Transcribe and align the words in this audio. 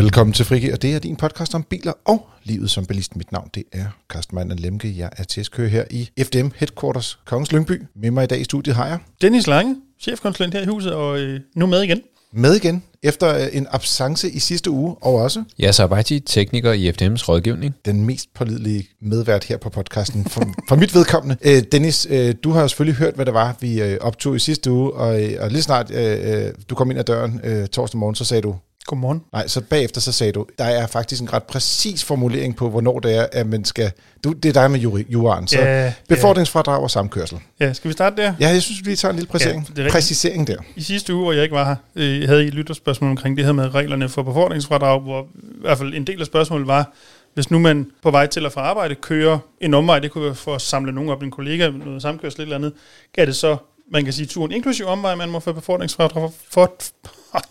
Velkommen 0.00 0.34
til 0.34 0.44
Frigir. 0.44 0.76
Det 0.76 0.94
er 0.94 0.98
din 0.98 1.16
podcast 1.16 1.54
om 1.54 1.62
biler 1.62 1.92
og 2.04 2.28
livet 2.44 2.70
som 2.70 2.86
bilist. 2.86 3.16
Mit 3.16 3.32
navn 3.32 3.50
det 3.54 3.64
er 3.72 3.84
Carsten 4.12 4.34
Meiner 4.34 4.54
Lemke. 4.54 4.94
Jeg 4.96 5.10
er 5.16 5.24
testkører 5.24 5.68
her 5.68 5.84
i 5.90 6.10
FDM 6.20 6.48
Headquarters 6.56 7.18
Kongens 7.24 7.52
Lyngby. 7.52 7.82
Med 7.96 8.10
mig 8.10 8.24
i 8.24 8.26
dag 8.26 8.40
i 8.40 8.44
studiet 8.44 8.76
har 8.76 8.86
jeg 8.86 8.98
Dennis 9.22 9.46
Lange, 9.46 9.76
chefkonsulent 10.00 10.54
her 10.54 10.62
i 10.62 10.66
huset, 10.66 10.92
og 10.92 11.18
øh, 11.20 11.40
nu 11.56 11.66
med 11.66 11.82
igen. 11.82 12.00
med 12.32 12.54
igen 12.54 12.82
efter 13.02 13.34
øh, 13.34 13.46
en 13.52 13.66
absence 13.70 14.30
i 14.30 14.38
sidste 14.38 14.70
uge, 14.70 14.96
og 15.00 15.14
også 15.14 15.44
Jeg 15.58 15.68
er 15.68 15.84
Abati, 15.84 16.20
tekniker 16.20 16.72
i 16.72 16.90
FDM's 16.90 17.28
rådgivning. 17.28 17.74
den 17.84 18.04
mest 18.04 18.34
pålidelige 18.34 18.88
medvært 19.00 19.44
her 19.44 19.56
på 19.56 19.70
podcasten 19.70 20.24
for, 20.24 20.42
for 20.68 20.76
mit 20.76 20.94
vedkommende. 20.94 21.36
Øh, 21.44 21.62
Dennis, 21.72 22.06
øh, 22.10 22.34
du 22.44 22.50
har 22.50 22.60
jo 22.60 22.68
selvfølgelig 22.68 22.98
hørt, 22.98 23.14
hvad 23.14 23.26
det 23.26 23.34
var, 23.34 23.56
vi 23.60 23.82
øh, 23.82 23.98
optog 24.00 24.36
i 24.36 24.38
sidste 24.38 24.70
uge, 24.70 24.92
og, 24.92 25.22
øh, 25.22 25.32
og 25.40 25.50
lige 25.50 25.62
snart 25.62 25.90
øh, 25.90 26.52
du 26.70 26.74
kom 26.74 26.90
ind 26.90 26.98
ad 26.98 27.04
døren 27.04 27.40
øh, 27.44 27.66
torsdag 27.68 27.98
morgen, 27.98 28.14
så 28.14 28.24
sagde 28.24 28.42
du, 28.42 28.54
Godmorgen. 28.86 29.22
Nej, 29.32 29.48
så 29.48 29.60
bagefter 29.60 30.00
så 30.00 30.12
sagde 30.12 30.32
du, 30.32 30.46
der 30.58 30.64
er 30.64 30.86
faktisk 30.86 31.22
en 31.22 31.32
ret 31.32 31.42
præcis 31.42 32.04
formulering 32.04 32.56
på, 32.56 32.70
hvornår 32.70 32.98
det 33.00 33.16
er, 33.16 33.26
at 33.32 33.46
man 33.46 33.64
skal... 33.64 33.92
Du, 34.24 34.32
det 34.32 34.48
er 34.48 34.52
dig 34.52 34.70
med 34.70 34.80
juraen, 35.08 35.48
så 35.48 35.58
Ja, 35.58 35.84
ja. 35.84 35.92
befordringsfradrag 36.08 36.82
og 36.82 36.90
samkørsel. 36.90 37.38
Ja, 37.60 37.72
skal 37.72 37.88
vi 37.88 37.92
starte 37.92 38.22
der? 38.22 38.34
Ja, 38.40 38.48
jeg 38.48 38.62
synes, 38.62 38.86
vi 38.86 38.96
tager 38.96 39.10
en 39.12 39.16
lille 39.16 39.28
præcisering, 39.30 39.68
Ja, 39.76 39.82
ja, 39.82 39.88
er 39.88 39.92
præcisering 39.92 40.46
der. 40.46 40.56
I 40.76 40.82
sidste 40.82 41.14
uge, 41.14 41.22
hvor 41.22 41.32
jeg 41.32 41.42
ikke 41.42 41.54
var 41.54 41.64
her, 41.64 41.76
øh, 41.96 42.28
havde 42.28 42.44
I 42.44 42.46
et 42.48 42.54
lytterspørgsmål 42.54 43.10
omkring 43.10 43.36
det 43.36 43.44
her 43.44 43.52
med 43.52 43.74
reglerne 43.74 44.08
for 44.08 44.22
befordringsfradrag, 44.22 45.00
hvor 45.00 45.22
i 45.22 45.60
hvert 45.60 45.78
fald 45.78 45.94
en 45.94 46.06
del 46.06 46.20
af 46.20 46.26
spørgsmålet 46.26 46.66
var, 46.66 46.92
hvis 47.34 47.50
nu 47.50 47.58
man 47.58 47.86
på 48.02 48.10
vej 48.10 48.26
til 48.26 48.46
og 48.46 48.52
fra 48.52 48.60
arbejde 48.60 48.94
kører 48.94 49.38
en 49.60 49.74
omvej, 49.74 49.98
det 49.98 50.10
kunne 50.10 50.24
være 50.24 50.34
for 50.34 50.54
at 50.54 50.62
samle 50.62 50.92
nogen 50.92 51.10
op, 51.10 51.22
en 51.22 51.30
kollega, 51.30 51.70
noget 51.70 52.02
samkørsel 52.02 52.40
eller 52.40 52.56
andet, 52.56 52.72
er 53.18 53.24
det 53.24 53.36
så, 53.36 53.56
man 53.92 54.04
kan 54.04 54.12
sige, 54.12 54.26
turen 54.26 54.52
inklusiv 54.52 54.86
omvej, 54.86 55.14
man 55.14 55.28
må 55.28 55.40
få 55.40 55.52
befordringsfradrag 55.52 56.30
for? 56.50 56.72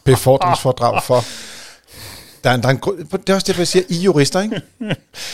Befordringsfordrag 0.04 1.04
for... 1.04 1.24
Der 2.44 2.50
er, 2.50 2.56
en- 2.56 2.62
der 2.62 2.68
er 2.68 2.72
en, 2.72 2.98
det 3.12 3.30
er 3.30 3.34
også 3.34 3.48
derfor, 3.48 3.62
jeg 3.62 3.68
siger, 3.68 3.84
I 3.90 3.98
er 3.98 4.02
jurister, 4.02 4.42
ikke? 4.42 4.62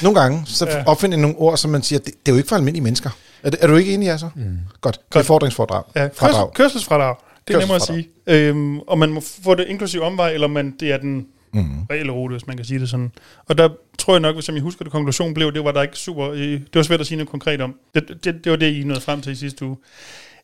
Nogle 0.01 0.19
gange, 0.19 0.43
så 0.45 0.65
Ja. 0.65 0.83
opfinder 0.85 1.17
nogle 1.17 1.35
ord, 1.37 1.57
som 1.57 1.71
man 1.71 1.83
siger, 1.83 1.99
det, 1.99 2.05
det 2.25 2.31
er 2.31 2.31
jo 2.31 2.37
ikke 2.37 2.47
for 2.49 2.55
almindelige 2.55 2.83
mennesker. 2.83 3.09
Er, 3.43 3.49
det- 3.49 3.59
er 3.63 3.67
du 3.67 3.75
ikke 3.75 3.93
enig, 3.93 4.09
altså? 4.09 4.29
Mm. 4.35 4.57
Godt. 4.81 4.99
Befordringsfordrag. 5.11 5.83
Ja, 5.95 6.01
kørsel, 6.07 6.15
Fradrag. 6.17 6.53
kørselsfradrag. 6.53 7.15
Det 7.47 7.55
er 7.55 7.59
nemmere 7.59 7.75
at 7.75 7.81
sige. 7.81 8.07
Øhm, 8.27 8.79
og 8.79 8.97
man 8.97 9.09
må 9.09 9.21
få 9.43 9.55
det 9.55 9.65
inklusiv 9.67 10.01
omvej, 10.01 10.29
eller 10.31 10.47
man, 10.47 10.75
det 10.79 10.91
er 10.91 10.97
den 10.97 11.27
Mm. 11.53 11.83
reelle 11.91 12.11
rute, 12.11 12.33
hvis 12.33 12.47
man 12.47 12.57
kan 12.57 12.65
sige 12.65 12.79
det 12.79 12.89
sådan. 12.89 13.11
Og 13.49 13.57
der 13.57 13.69
tror 13.99 14.13
jeg 14.13 14.19
nok, 14.21 14.35
hvis 14.35 14.49
jeg 14.49 14.61
husker 14.61 14.83
det, 14.85 14.91
konklusionen 14.91 15.33
blev, 15.33 15.53
det 15.53 15.63
var 15.63 15.71
der 15.71 15.81
ikke 15.81 15.97
super... 15.97 16.25
Det 16.31 16.75
var 16.75 16.83
svært 16.83 16.99
at 17.01 17.07
sige 17.07 17.17
noget 17.17 17.29
konkret 17.29 17.61
om. 17.61 17.75
Det, 17.95 18.03
det, 18.23 18.43
det 18.43 18.49
var 18.51 18.55
det, 18.57 18.73
I 18.73 18.83
nåede 18.83 19.01
frem 19.01 19.21
til 19.21 19.31
i 19.31 19.35
sidste 19.35 19.65
uge. 19.65 19.77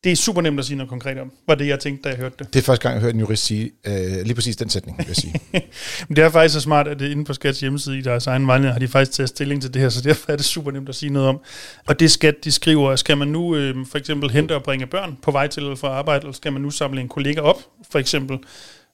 Det 0.03 0.11
er 0.11 0.15
super 0.15 0.41
nemt 0.41 0.59
at 0.59 0.65
sige 0.65 0.77
noget 0.77 0.89
konkret 0.89 1.17
om, 1.17 1.31
var 1.47 1.55
det, 1.55 1.67
jeg 1.67 1.79
tænkte, 1.79 2.03
da 2.03 2.09
jeg 2.09 2.17
hørte 2.17 2.35
det. 2.39 2.53
Det 2.53 2.59
er 2.59 2.63
første 2.63 2.83
gang, 2.83 2.93
jeg 2.93 3.01
hørte 3.01 3.13
en 3.13 3.19
jurist 3.19 3.45
sige 3.45 3.71
øh, 3.87 3.93
lige 4.23 4.35
præcis 4.35 4.55
den 4.55 4.69
sætning, 4.69 4.97
vil 4.97 5.05
jeg 5.07 5.15
sige. 5.15 5.33
Men 6.07 6.15
det 6.15 6.23
er 6.23 6.29
faktisk 6.29 6.53
så 6.53 6.61
smart, 6.61 6.87
at 6.87 6.99
det 6.99 7.11
inde 7.11 7.25
på 7.25 7.33
Skats 7.33 7.59
hjemmeside 7.59 7.97
i 7.97 8.01
deres 8.01 8.27
egen 8.27 8.47
vejledning 8.47 8.73
har 8.73 8.79
de 8.79 8.87
faktisk 8.87 9.17
taget 9.17 9.29
stilling 9.29 9.61
til 9.61 9.73
det 9.73 9.81
her, 9.81 9.89
så 9.89 10.01
derfor 10.01 10.31
er 10.31 10.35
det 10.35 10.45
super 10.45 10.71
nemt 10.71 10.89
at 10.89 10.95
sige 10.95 11.09
noget 11.13 11.29
om. 11.29 11.39
Og 11.87 11.99
det 11.99 12.11
Skat, 12.11 12.35
de 12.43 12.51
skriver, 12.51 12.95
skal 12.95 13.17
man 13.17 13.27
nu 13.27 13.55
øh, 13.55 13.75
for 13.91 13.97
eksempel 13.97 14.31
hente 14.31 14.55
og 14.55 14.63
bringe 14.63 14.87
børn 14.87 15.17
på 15.21 15.31
vej 15.31 15.47
til 15.47 15.63
eller 15.63 15.75
fra 15.75 15.87
arbejde, 15.87 16.19
eller 16.19 16.33
skal 16.33 16.53
man 16.53 16.61
nu 16.61 16.71
samle 16.71 17.01
en 17.01 17.09
kollega 17.09 17.41
op, 17.41 17.57
for 17.91 17.99
eksempel, 17.99 18.37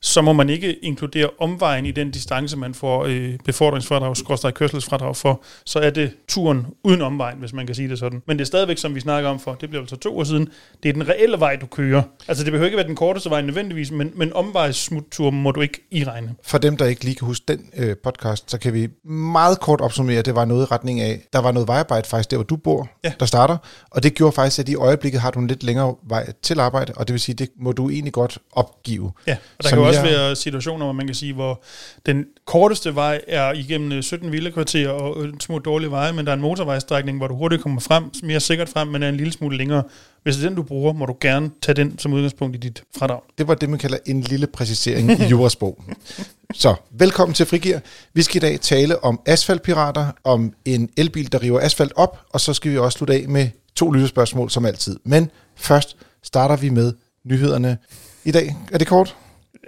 så 0.07 0.21
må 0.21 0.33
man 0.33 0.49
ikke 0.49 0.73
inkludere 0.85 1.29
omvejen 1.39 1.85
i 1.85 1.91
den 1.91 2.11
distance, 2.11 2.57
man 2.57 2.73
får 2.73 3.05
øh, 3.05 3.33
befordringsfradrag, 3.45 4.17
skråstrej 4.17 4.51
kørselsfradrag 4.51 5.15
for, 5.15 5.43
så 5.65 5.79
er 5.79 5.89
det 5.89 6.11
turen 6.27 6.65
uden 6.83 7.01
omvejen, 7.01 7.37
hvis 7.39 7.53
man 7.53 7.65
kan 7.65 7.75
sige 7.75 7.89
det 7.89 7.99
sådan. 7.99 8.21
Men 8.27 8.37
det 8.37 8.43
er 8.43 8.47
stadigvæk, 8.47 8.77
som 8.77 8.95
vi 8.95 8.99
snakker 8.99 9.29
om 9.29 9.39
for, 9.39 9.53
det 9.53 9.69
bliver 9.69 9.81
altså 9.81 9.95
to 9.95 10.17
år 10.19 10.23
siden, 10.23 10.49
det 10.83 10.89
er 10.89 10.93
den 10.93 11.09
reelle 11.09 11.39
vej, 11.39 11.55
du 11.55 11.65
kører. 11.65 12.01
Altså 12.27 12.43
det 12.43 12.51
behøver 12.51 12.65
ikke 12.65 12.77
være 12.77 12.87
den 12.87 12.95
korteste 12.95 13.29
vej 13.29 13.41
nødvendigvis, 13.41 13.91
men, 13.91 14.11
men 14.15 14.33
omvejssmuttur 14.33 15.29
må 15.31 15.51
du 15.51 15.61
ikke 15.61 15.87
i 15.91 16.03
regne. 16.03 16.35
For 16.43 16.57
dem, 16.57 16.77
der 16.77 16.85
ikke 16.85 17.03
lige 17.03 17.15
kan 17.15 17.25
huske 17.27 17.43
den 17.47 17.65
øh, 17.77 17.95
podcast, 18.03 18.51
så 18.51 18.57
kan 18.59 18.73
vi 18.73 18.87
meget 19.09 19.59
kort 19.59 19.81
opsummere, 19.81 20.17
at 20.17 20.25
det 20.25 20.35
var 20.35 20.45
noget 20.45 20.61
i 20.61 20.65
retning 20.65 21.01
af, 21.01 21.21
der 21.33 21.39
var 21.39 21.51
noget 21.51 21.67
vejarbejde 21.67 22.07
faktisk 22.09 22.31
der, 22.31 22.37
hvor 22.37 22.43
du 22.43 22.55
bor, 22.55 22.89
Ja. 23.03 23.13
der 23.19 23.25
starter, 23.25 23.57
og 23.91 24.03
det 24.03 24.13
gjorde 24.13 24.31
faktisk, 24.31 24.59
at 24.59 24.69
i 24.69 24.75
øjeblikket 24.75 25.21
har 25.21 25.31
du 25.31 25.39
en 25.39 25.47
lidt 25.47 25.63
længere 25.63 25.95
vej 26.09 26.31
til 26.41 26.59
arbejde, 26.59 26.93
og 26.95 27.07
det 27.07 27.13
vil 27.13 27.19
sige, 27.21 27.35
det 27.35 27.49
må 27.59 27.71
du 27.71 27.89
egentlig 27.89 28.13
godt 28.13 28.37
opgive. 28.51 29.11
Ja, 29.27 29.31
og 29.57 29.63
der 29.63 29.69
Som 29.69 29.75
kan 29.75 29.83
jo 29.83 29.87
også 29.87 29.96
jeg- 30.03 30.11
være 30.17 30.35
situationer, 30.35 30.85
hvor 30.85 30.93
man 30.93 31.05
kan 31.05 31.15
sige, 31.15 31.33
hvor 31.33 31.63
den 32.05 32.25
korteste 32.45 32.95
vej 32.95 33.21
er 33.27 33.51
igennem 33.53 33.91
øh, 33.91 34.03
17 34.03 34.31
villekvarterer 34.31 34.89
og 34.89 35.23
øh, 35.23 35.33
små 35.39 35.59
dårlige 35.59 35.91
veje, 35.91 36.13
men 36.13 36.25
der 36.25 36.31
er 36.31 36.35
en 36.35 36.41
motorvejsstrækning, 36.41 37.17
hvor 37.17 37.27
du 37.27 37.35
hurtigt 37.35 37.61
kommer 37.61 37.81
frem, 37.81 38.03
mere 38.23 38.39
sikkert 38.39 38.69
frem, 38.69 38.87
men 38.87 39.03
er 39.03 39.09
en 39.09 39.17
lille 39.17 39.33
smule 39.33 39.57
længere. 39.57 39.83
Hvis 40.23 40.35
det 40.35 40.43
er 40.45 40.49
den, 40.49 40.55
du 40.55 40.63
bruger, 40.63 40.93
må 40.93 41.05
du 41.05 41.15
gerne 41.21 41.49
tage 41.61 41.75
den 41.75 41.99
som 41.99 42.13
udgangspunkt 42.13 42.55
i 42.55 42.59
dit 42.59 42.83
fradrag. 42.97 43.19
Det 43.37 43.47
var 43.47 43.55
det, 43.55 43.69
man 43.69 43.79
kalder 43.79 43.97
en 44.05 44.21
lille 44.21 44.47
præcisering 44.47 45.11
i 45.11 45.23
jurasprog. 45.25 45.83
Så, 46.53 46.75
velkommen 46.91 47.33
til 47.35 47.45
Frigir. 47.45 47.79
Vi 48.13 48.21
skal 48.21 48.35
i 48.43 48.45
dag 48.47 48.59
tale 48.61 49.03
om 49.03 49.19
asfaltpirater, 49.25 50.07
om 50.23 50.53
en 50.65 50.89
elbil, 50.97 51.31
der 51.31 51.41
river 51.43 51.59
asfalt 51.59 51.93
op, 51.95 52.19
og 52.29 52.41
så 52.41 52.53
skal 52.53 52.71
vi 52.71 52.77
også 52.77 52.97
slutte 52.97 53.13
af 53.13 53.25
med 53.27 53.49
to 53.75 53.91
lyttespørgsmål 53.91 54.49
som 54.49 54.65
altid. 54.65 54.99
Men 55.03 55.31
først 55.55 55.97
starter 56.23 56.55
vi 56.55 56.69
med 56.69 56.93
nyhederne 57.25 57.77
i 58.25 58.31
dag. 58.31 58.55
Er 58.71 58.77
det 58.77 58.87
kort? 58.87 59.15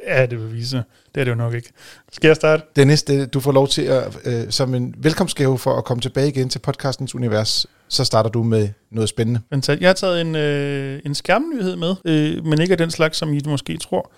Ja, 0.08 0.26
det 0.26 0.40
vil 0.40 0.54
vise. 0.54 0.84
Det 1.16 1.22
er 1.22 1.26
det 1.26 1.32
jo 1.32 1.36
nok 1.36 1.54
ikke. 1.54 1.70
Skal 2.12 2.28
jeg 2.28 2.36
starte? 2.36 2.64
Dennis, 2.76 3.04
det, 3.04 3.34
du 3.34 3.40
får 3.40 3.52
lov 3.52 3.68
til 3.68 3.82
at, 3.82 4.18
øh, 4.26 4.50
som 4.50 4.76
en 4.76 4.96
velkomstgave 4.98 5.58
for 5.58 5.78
at 5.78 5.86
komme 5.86 6.02
tilbage 6.02 6.28
igen 6.28 6.50
til 6.50 6.60
podcastens 6.60 7.16
univers, 7.16 7.66
så 7.88 8.06
starter 8.06 8.30
du 8.30 8.44
med 8.44 8.70
noget 8.92 9.10
spændende. 9.10 9.42
Jeg 9.82 9.90
har 9.90 9.94
taget 9.94 10.22
en, 10.22 10.36
øh, 10.36 11.00
en 11.06 11.16
skærmnyhed 11.16 11.76
med, 11.76 11.96
øh, 12.06 12.46
men 12.46 12.62
ikke 12.62 12.72
af 12.72 12.78
den 12.78 12.92
slags, 12.92 13.18
som 13.18 13.34
I 13.34 13.42
måske 13.46 13.78
tror. 13.78 14.12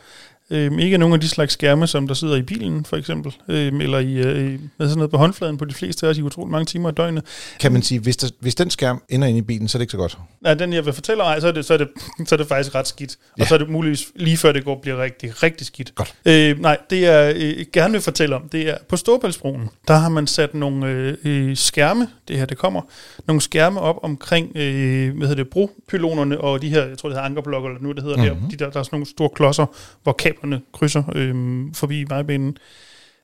Øh, 0.51 0.79
ikke 0.79 0.97
nogen 0.97 1.13
af 1.13 1.19
de 1.19 1.29
slags 1.29 1.53
skærme, 1.53 1.87
som 1.87 2.07
der 2.07 2.13
sidder 2.13 2.35
i 2.35 2.41
bilen, 2.41 2.85
for 2.85 2.97
eksempel, 2.97 3.35
øh, 3.47 3.73
eller 3.81 3.99
i, 3.99 4.13
øh, 4.13 4.59
med 4.77 4.87
sådan 4.87 4.95
noget 4.95 5.11
på 5.11 5.17
håndfladen 5.17 5.57
på 5.57 5.65
de 5.65 5.73
fleste 5.73 6.05
af 6.05 6.09
os 6.09 6.17
i 6.17 6.21
utrolig 6.21 6.51
mange 6.51 6.65
timer 6.65 6.89
i 6.89 6.93
døgnet. 6.93 7.23
Kan 7.59 7.71
man 7.71 7.81
sige, 7.81 7.99
hvis, 7.99 8.17
der, 8.17 8.29
hvis 8.39 8.55
den 8.55 8.69
skærm 8.69 9.03
ender 9.09 9.27
inde 9.27 9.39
i 9.39 9.41
bilen, 9.41 9.67
så 9.67 9.77
er 9.77 9.79
det 9.79 9.83
ikke 9.83 9.91
så 9.91 9.97
godt. 9.97 10.17
Nej, 10.41 10.53
den 10.53 10.73
jeg 10.73 10.85
vil 10.85 10.93
fortælle 10.93 11.23
dig, 11.23 11.37
så 11.41 11.47
er 11.47 11.51
det, 11.51 11.65
så 11.65 11.73
er 11.73 11.77
det, 11.77 11.87
så 12.27 12.35
er 12.35 12.37
det 12.37 12.47
faktisk 12.47 12.75
ret 12.75 12.87
skidt. 12.87 13.17
Ja. 13.37 13.43
Og 13.43 13.47
så 13.47 13.53
er 13.53 13.57
det 13.57 13.69
muligvis 13.69 14.11
lige 14.15 14.37
før 14.37 14.51
det 14.51 14.65
går 14.65 14.79
bliver 14.81 15.03
rigtig, 15.03 15.43
rigtig 15.43 15.67
skidt. 15.67 15.95
Godt. 15.95 16.15
Øh, 16.25 16.59
nej, 16.59 16.77
det 16.89 17.01
jeg 17.01 17.35
øh, 17.35 17.65
gerne 17.73 17.91
vil 17.91 18.01
fortælle 18.01 18.35
om, 18.35 18.49
det 18.49 18.69
er 18.69 18.77
på 18.89 18.97
Storbæltsbroen, 18.97 19.69
der 19.87 19.93
har 19.93 20.09
man 20.09 20.27
sat 20.27 20.53
nogle 20.53 20.87
øh, 20.87 21.17
øh, 21.23 21.57
skærme, 21.57 22.07
det 22.27 22.37
her 22.37 22.45
det 22.45 22.57
kommer, 22.57 22.81
nogle 23.27 23.41
skærme 23.41 23.79
op 23.79 23.99
omkring, 24.03 24.51
øh, 24.55 25.17
hvad 25.17 25.27
hedder 25.27 25.43
det, 25.43 25.51
bropylonerne 25.51 26.41
og 26.41 26.61
de 26.61 26.69
her, 26.69 26.85
jeg 26.85 26.97
tror 26.97 27.09
det 27.09 27.15
hedder 27.15 27.29
ankerblokke, 27.29 27.67
eller 27.69 27.81
nu 27.81 27.91
det 27.91 28.03
hedder 28.03 28.33
mm-hmm. 28.33 28.41
der, 28.41 28.49
de 28.49 28.57
der, 28.57 28.69
der 28.69 28.79
er 28.79 28.83
sådan 28.83 28.95
nogle 28.95 29.05
store 29.05 29.29
klodser, 29.35 29.65
hvor 30.03 30.13
kablerne 30.41 30.61
krydser 30.73 31.03
øh, 31.15 31.35
forbi 31.73 32.05
vejbanen. 32.07 32.57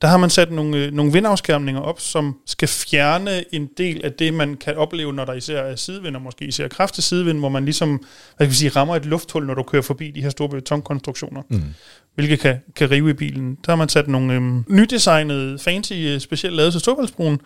Der 0.02 0.08
har 0.08 0.16
man 0.16 0.30
sat 0.30 0.52
nogle, 0.52 0.76
øh, 0.76 0.92
nogle 0.92 1.12
vindafskærmninger 1.12 1.80
op, 1.80 2.00
som 2.00 2.36
skal 2.46 2.68
fjerne 2.68 3.54
en 3.54 3.68
del 3.78 4.04
af 4.04 4.12
det, 4.12 4.34
man 4.34 4.54
kan 4.54 4.76
opleve, 4.76 5.12
når 5.12 5.24
der 5.24 5.32
især 5.32 5.62
er 5.62 5.76
sidevind, 5.76 6.16
og 6.16 6.22
måske 6.22 6.44
især 6.44 6.68
kraftig 6.68 7.04
sidevind, 7.04 7.38
hvor 7.38 7.48
man 7.48 7.64
ligesom 7.64 8.04
hvad 8.36 8.46
kan 8.46 8.50
vi 8.50 8.54
sige, 8.54 8.68
rammer 8.68 8.96
et 8.96 9.06
lufthul, 9.06 9.46
når 9.46 9.54
du 9.54 9.62
kører 9.62 9.82
forbi 9.82 10.10
de 10.10 10.22
her 10.22 10.30
store 10.30 10.48
betonkonstruktioner, 10.48 11.42
mm. 11.48 11.62
hvilket 12.14 12.40
kan, 12.40 12.56
kan 12.76 12.90
rive 12.90 13.10
i 13.10 13.12
bilen. 13.12 13.58
Der 13.66 13.72
har 13.72 13.76
man 13.76 13.88
sat 13.88 14.08
nogle 14.08 14.34
øhm, 14.34 14.64
nydesignede, 14.68 15.58
fancy, 15.58 15.92
øh, 15.92 16.20
specielt 16.20 16.56
lavet 16.56 16.72
til 16.72 16.80
Storvældsbroen. 16.80 17.40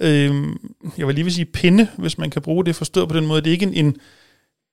Øhm, 0.00 0.56
jeg 0.98 1.06
vil 1.06 1.14
lige 1.14 1.24
vil 1.24 1.34
sige 1.34 1.44
pinde, 1.44 1.88
hvis 1.98 2.18
man 2.18 2.30
kan 2.30 2.42
bruge 2.42 2.64
det 2.64 2.76
forstået 2.76 3.08
på 3.08 3.16
den 3.16 3.26
måde. 3.26 3.40
Det 3.40 3.48
er 3.48 3.52
ikke 3.52 3.66
en, 3.66 3.74
en 3.74 3.96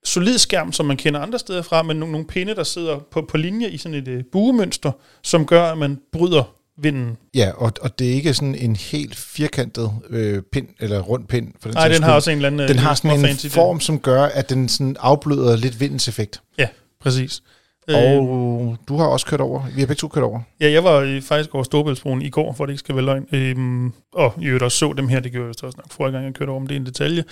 solid 0.04 0.38
skærm, 0.38 0.72
som 0.72 0.86
man 0.86 0.98
kender 0.98 1.20
andre 1.20 1.40
steder 1.40 1.62
fra, 1.62 1.84
men 1.84 1.98
nogle, 1.98 2.12
nogle 2.12 2.28
pinde, 2.28 2.56
der 2.56 2.64
sidder 2.64 3.00
på, 3.12 3.22
på 3.30 3.38
linje 3.38 3.70
i 3.70 3.78
sådan 3.78 3.98
et 3.98 4.08
øh, 4.08 4.24
buemønster, 4.32 4.92
som 5.24 5.46
gør, 5.46 5.64
at 5.64 5.78
man 5.78 6.00
bryder 6.12 6.56
vinden 6.82 7.18
Ja, 7.36 7.52
og, 7.56 7.72
og 7.82 8.00
det 8.00 8.09
er 8.09 8.14
ikke 8.14 8.34
sådan 8.34 8.56
en 8.56 8.76
helt 8.76 9.16
firkantet 9.16 9.92
øh, 10.09 10.42
pind, 10.52 10.68
eller 10.80 11.00
rund 11.00 11.28
pind. 11.28 11.54
For 11.62 11.70
den 11.70 11.76
Nej, 11.76 11.88
den 11.88 12.04
har 12.04 12.14
også 12.14 12.32
en 12.32 12.38
eller 12.38 12.48
anden... 12.48 12.68
Den 12.68 12.78
øh, 12.78 12.84
har 12.84 12.94
sådan 12.94 13.26
en 13.26 13.38
form, 13.50 13.80
som 13.80 14.00
gør, 14.00 14.24
at 14.24 14.50
den 14.50 14.70
sådan 14.70 14.96
afbløder 15.00 15.56
lidt 15.56 15.80
vindens 15.80 16.08
effekt. 16.08 16.42
Ja, 16.58 16.68
præcis. 17.02 17.42
Øh, 17.90 17.96
Og 18.18 18.78
du 18.88 18.97
har 18.97 19.06
også 19.06 19.26
kørt 19.26 19.41
over. 19.41 19.62
Vi 19.76 19.80
har 19.80 19.88
begge 19.88 20.00
to 20.00 20.08
kørt 20.08 20.24
over. 20.24 20.41
ja, 20.62 20.72
jeg 20.72 20.84
var 20.84 21.22
faktisk 21.24 21.56
over 21.56 21.64
Storbæltsbroen 21.64 22.22
i 22.22 22.30
går, 22.30 22.53
for 22.53 22.66
det 22.66 22.74
ikke 22.74 22.80
skal 22.80 22.96
være 22.96 23.06
løgn. 23.06 23.28
Øhm, 23.32 23.94
og 24.14 24.34
i 24.41 24.46
øvrigt 24.46 24.64
også 24.64 24.78
så 24.78 24.94
dem 24.97 25.08
her, 25.08 25.20
det 25.20 25.32
gjorde 25.32 25.47
jeg 25.47 25.64
også 25.64 25.78
nok 25.78 25.91
forrige 25.91 26.12
gang, 26.14 26.26
jeg 26.26 26.34
kørte 26.34 26.50
over, 26.50 26.59
men 26.59 26.68
det 26.70 26.76
er 26.76 26.80
en 26.80 26.86
detalje. 26.86 27.24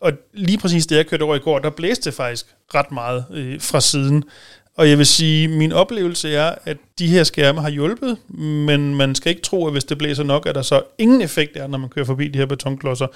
Og 0.00 0.12
lige 0.32 0.58
præcis 0.58 0.86
det, 0.86 0.96
jeg 0.96 1.06
kørte 1.06 1.22
over 1.22 1.36
i 1.36 1.38
går, 1.38 1.58
der 1.58 1.70
blæste 1.70 2.04
det 2.10 2.14
faktisk 2.14 2.46
ret 2.74 2.92
meget 2.92 3.24
øh, 3.34 3.60
fra 3.60 3.80
siden. 3.80 4.24
Og 4.76 4.88
jeg 4.90 4.98
vil 4.98 5.06
sige, 5.06 5.48
min 5.48 5.72
oplevelse 5.72 6.34
er, 6.34 6.54
at 6.64 6.76
de 6.98 7.06
her 7.06 7.24
skærme 7.24 7.60
har 7.60 7.70
hjulpet, 7.70 8.16
men 8.38 8.94
man 8.94 9.14
skal 9.14 9.30
ikke 9.30 9.42
tro, 9.42 9.66
at 9.66 9.72
hvis 9.72 9.84
det 9.84 9.98
blæser 9.98 10.22
nok, 10.22 10.46
at 10.46 10.54
der 10.54 10.62
så 10.62 10.82
ingen 10.98 11.20
effekt 11.20 11.56
er, 11.56 11.66
når 11.66 11.78
man 11.78 11.88
kører 11.88 12.06
forbi 12.06 12.28
de 12.28 12.38
her 12.38 12.46
betonklodser. 12.46 13.06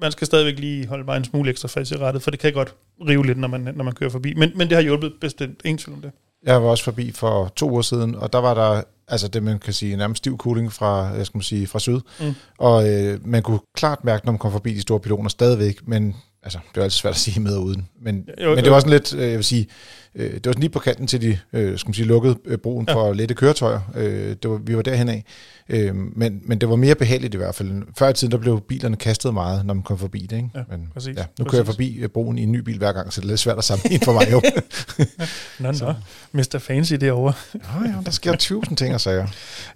Man 0.00 0.12
skal 0.12 0.26
stadigvæk 0.26 0.58
lige 0.58 0.86
holde 0.86 1.04
bare 1.04 1.16
en 1.16 1.24
smule 1.24 1.50
ekstra 1.50 1.68
fast 1.68 1.90
i 1.90 1.96
rettet, 1.96 2.22
for 2.22 2.30
det 2.30 2.40
kan 2.40 2.52
godt 2.52 2.74
rive 3.08 3.26
lidt, 3.26 3.38
når 3.38 3.48
man, 3.48 3.60
når 3.60 3.84
man 3.84 3.94
kører 3.94 4.10
forbi. 4.10 4.34
Men, 4.34 4.52
men 4.54 4.68
det 4.68 4.76
har 4.76 4.82
hjulpet 4.82 5.12
bestemt. 5.20 5.60
Ingen 5.64 5.78
tvivl 5.78 5.96
om 5.96 6.02
det. 6.02 6.10
Jeg 6.44 6.62
var 6.62 6.68
også 6.68 6.84
forbi 6.84 7.12
for 7.12 7.52
to 7.56 7.74
år 7.74 7.82
siden, 7.82 8.14
og 8.14 8.32
der 8.32 8.38
var 8.38 8.54
der 8.54 8.82
altså 9.08 9.28
det, 9.28 9.42
man 9.42 9.58
kan 9.58 9.72
sige, 9.72 9.96
nærmest 9.96 10.18
stiv 10.18 10.38
cooling 10.38 10.72
fra, 10.72 11.04
jeg 11.04 11.26
skal 11.26 11.42
sige, 11.42 11.66
fra 11.66 11.78
syd. 11.78 12.00
Mm. 12.20 12.34
Og 12.58 12.88
øh, 12.88 13.26
man 13.26 13.42
kunne 13.42 13.60
klart 13.76 14.04
mærke, 14.04 14.26
når 14.26 14.32
man 14.32 14.38
kom 14.38 14.52
forbi 14.52 14.74
de 14.74 14.80
store 14.80 15.00
piloner 15.00 15.28
stadigvæk, 15.28 15.88
men 15.88 16.16
altså, 16.48 16.58
det 16.74 16.80
er 16.80 16.84
altid 16.84 16.96
svært 16.96 17.14
at 17.14 17.20
sige 17.20 17.40
med 17.40 17.52
og 17.56 17.62
uden. 17.64 17.88
Men, 18.02 18.24
Jo, 18.42 18.48
men 18.54 18.64
det 18.64 18.70
var 18.70 18.76
også 18.76 18.88
lidt, 18.88 19.14
øh, 19.14 19.20
jeg 19.28 19.36
vil 19.36 19.44
sige, 19.44 19.66
øh, 20.14 20.34
det 20.34 20.46
var 20.46 20.52
sådan 20.52 20.60
lige 20.60 20.70
på 20.70 20.78
kanten 20.78 21.06
til 21.06 21.20
de, 21.22 21.38
øh, 21.52 21.78
skal 21.78 21.88
man 21.88 21.94
sige, 21.94 22.06
lukkede 22.06 22.36
øh, 22.44 22.58
broen 22.58 22.84
Ja. 22.88 22.92
ja. 22.92 22.98
for 22.98 23.12
lette 23.12 23.34
køretøjer. 23.34 23.80
Øh, 23.94 24.36
det 24.42 24.50
var, 24.50 24.56
vi 24.56 24.76
var 24.76 24.82
derhen 24.82 25.08
af. 25.08 25.24
Øh, 25.68 25.94
men, 25.94 26.40
men 26.44 26.58
det 26.60 26.68
var 26.68 26.76
mere 26.76 26.94
behageligt 26.94 27.34
i 27.34 27.36
hvert 27.36 27.54
fald. 27.54 27.82
Før 27.98 28.08
i 28.08 28.12
tiden, 28.12 28.32
der 28.32 28.38
blev 28.38 28.60
bilerne 28.68 28.96
kastet 28.96 29.34
meget, 29.34 29.66
når 29.66 29.74
man 29.74 29.82
kom 29.82 29.98
forbi 29.98 30.18
det. 30.30 30.36
Ikke? 30.36 30.48
Ja, 30.54 30.60
men, 30.70 30.88
præcis, 30.94 31.16
Ja, 31.16 31.24
nu 31.38 31.44
kører 31.44 31.58
jeg 31.60 31.64
præcis. 31.66 31.76
forbi 31.76 31.98
øh, 31.98 32.08
broen 32.08 32.38
i 32.38 32.42
en 32.42 32.52
ny 32.52 32.58
bil 32.58 32.78
hver 32.78 32.92
gang, 32.92 33.12
så 33.12 33.20
det 33.20 33.26
er 33.26 33.28
lidt 33.28 33.40
svært 33.40 33.58
at 33.58 33.64
sammenligne 33.64 34.04
for 34.04 34.12
mig 34.12 34.26
jo. 34.32 34.42
Nå, 35.58 35.72
nå. 35.80 35.94
Mr. 36.32 36.58
Fancy 36.58 36.94
derovre. 36.94 37.32
Nå, 37.54 37.86
ja, 37.88 37.94
der 38.04 38.10
sker 38.10 38.36
tusind 38.36 38.76
ting 38.76 38.94
og 38.94 39.00
sager. 39.00 39.26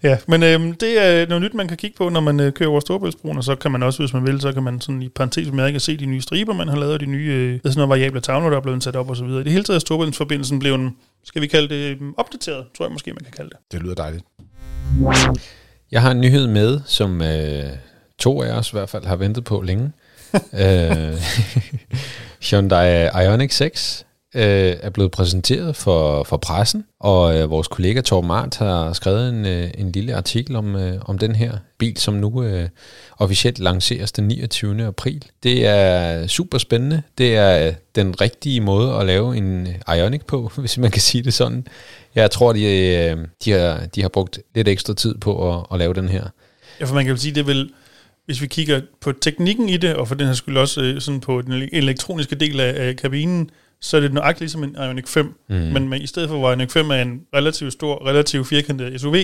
Ja, 0.03 0.19
men 0.29 0.43
øhm, 0.43 0.73
det 0.75 0.99
er 1.07 1.27
noget 1.27 1.43
nyt, 1.43 1.55
man 1.55 1.69
kan 1.69 1.77
kigge 1.77 1.97
på, 1.97 2.09
når 2.09 2.21
man 2.21 2.41
øh, 2.41 2.53
kører 2.53 2.71
over 2.71 2.81
Storebæltsbroen, 2.81 3.39
og 3.39 3.45
så 3.45 3.55
kan 3.55 3.71
man 3.73 3.83
også, 3.83 4.03
hvis 4.03 4.13
man 4.13 4.27
vil, 4.27 4.41
så 4.41 4.53
kan 4.53 4.63
man 4.63 4.81
sådan 4.81 5.03
i 5.03 5.09
parentes 5.09 5.49
bemærke 5.49 5.81
se 5.81 5.97
de 5.97 6.07
nye 6.07 6.21
striber, 6.21 6.55
man 6.67 6.69
har 6.69 6.81
lavet, 6.81 7.01
de 7.01 7.07
nye 7.07 7.33
øh, 7.33 7.61
sådan 7.65 7.79
nogle 7.79 7.91
variable 7.91 8.21
tavler, 8.21 8.51
der 8.51 8.57
er 8.57 8.61
blevet 8.61 8.83
sat 8.83 8.97
op 8.97 9.11
og 9.11 9.17
så 9.17 9.25
videre. 9.25 9.41
I 9.41 9.45
det 9.45 9.53
hele 9.53 9.65
taget 9.65 9.77
er 9.77 9.81
Storebæltsforbindelsen 9.81 10.59
blevet, 10.59 10.81
en, 10.81 10.97
skal 11.25 11.43
vi 11.43 11.47
kalde 11.47 11.69
det, 11.69 11.91
øhm, 11.91 12.15
opdateret, 12.17 12.65
tror 12.77 12.85
jeg 12.85 12.93
måske, 12.93 13.11
man 13.13 13.25
kan 13.25 13.33
kalde 13.33 13.51
det. 13.51 13.59
Det 13.73 13.83
lyder 13.83 13.95
dejligt. 13.95 14.25
Jeg 15.93 16.03
har 16.03 16.11
en 16.11 16.21
nyhed 16.21 16.47
med, 16.47 16.81
som 16.87 17.23
øh, 17.23 17.65
to 18.19 18.43
af 18.43 18.53
os 18.53 18.73
i 18.73 18.73
hvert 18.73 18.89
fald 18.89 19.05
har 19.05 19.17
ventet 19.17 19.45
på 19.45 19.61
længe. 19.61 19.93
øh, 20.63 21.15
Hyundai 22.51 23.25
Ioniq 23.25 23.53
6 23.53 24.07
øh, 24.35 24.77
er 24.81 24.91
blevet 24.91 25.11
præsenteret 25.11 25.77
for, 25.77 26.25
for 26.25 26.37
pressen, 26.37 26.85
og 27.01 27.39
øh, 27.39 27.51
vores 27.51 27.69
kollega 27.69 28.01
Torben 28.01 28.29
Mart 28.29 28.57
har 28.57 28.93
skrevet 28.93 29.29
en, 29.29 29.47
øh, 29.47 29.71
en 29.79 29.93
lille 29.93 30.15
artikel 30.15 30.57
om, 30.57 30.77
øh, 30.77 31.01
om 31.05 31.19
den 31.19 31.35
her 31.35 31.53
bil, 31.79 31.97
som 31.97 32.15
nu 32.15 32.43
øh, 32.43 32.69
officielt 33.19 33.59
lanceres 33.59 34.13
den 34.13 34.29
29. 34.29 34.87
april. 34.87 35.25
Det 35.43 35.67
er 35.67 36.27
super 36.27 36.59
spændende. 36.59 37.03
Det 37.19 37.37
er 37.37 37.67
øh, 37.67 37.75
den 37.95 38.21
rigtige 38.21 38.61
måde 38.61 38.95
at 38.95 39.07
lave 39.07 39.37
en 39.37 39.69
Ionic 39.97 40.23
på, 40.27 40.53
hvis 40.57 40.79
man 40.79 40.91
kan 40.91 41.03
sige 41.03 41.25
det 41.25 41.35
sådan. 41.35 41.67
Jeg 42.15 42.31
tror, 42.31 42.53
de, 42.53 42.65
øh, 42.65 43.17
de, 43.45 43.51
har, 43.51 43.87
de 43.95 44.03
har 44.03 44.09
brugt 44.09 44.41
lidt 44.55 44.69
ekstra 44.69 44.95
tid 44.95 45.15
på 45.15 45.55
at, 45.55 45.67
at 45.73 45.79
lave 45.79 45.95
den 45.95 46.09
her. 46.09 46.25
Ja, 46.81 46.85
for 46.85 46.95
man 46.95 47.05
kan 47.05 47.15
jo 47.15 47.21
sige, 47.21 47.35
det 47.35 47.47
vil 47.47 47.71
hvis 48.27 48.43
vi 48.43 48.47
kigger 48.47 48.81
på 49.01 49.13
teknikken 49.13 49.69
i 49.69 49.77
det, 49.77 49.95
og 49.95 50.09
for 50.09 50.15
den 50.15 50.27
her 50.27 50.35
skyld 50.35 50.57
også 50.57 50.83
øh, 50.83 51.01
sådan 51.01 51.21
på 51.21 51.43
den 51.43 51.69
elektroniske 51.73 52.37
del 52.37 52.61
af, 52.61 52.89
af 52.89 52.97
kabinen, 52.97 53.51
så 53.83 53.97
er 53.97 54.01
det 54.01 54.13
nøjagtigt 54.13 54.41
ligesom 54.41 54.65
en 54.65 54.77
Ioniq 54.77 55.07
5. 55.07 55.35
Mm. 55.49 55.55
Men 55.55 55.89
med, 55.89 56.01
i 56.01 56.07
stedet 56.07 56.29
for, 56.29 56.49
at 56.49 56.59
Ioniq 56.59 56.71
5 56.71 56.91
er 56.91 57.03
en 57.03 57.21
relativt 57.35 57.73
stor, 57.73 58.07
relativt 58.07 58.49
firkantet 58.49 59.01
SUV, 59.01 59.17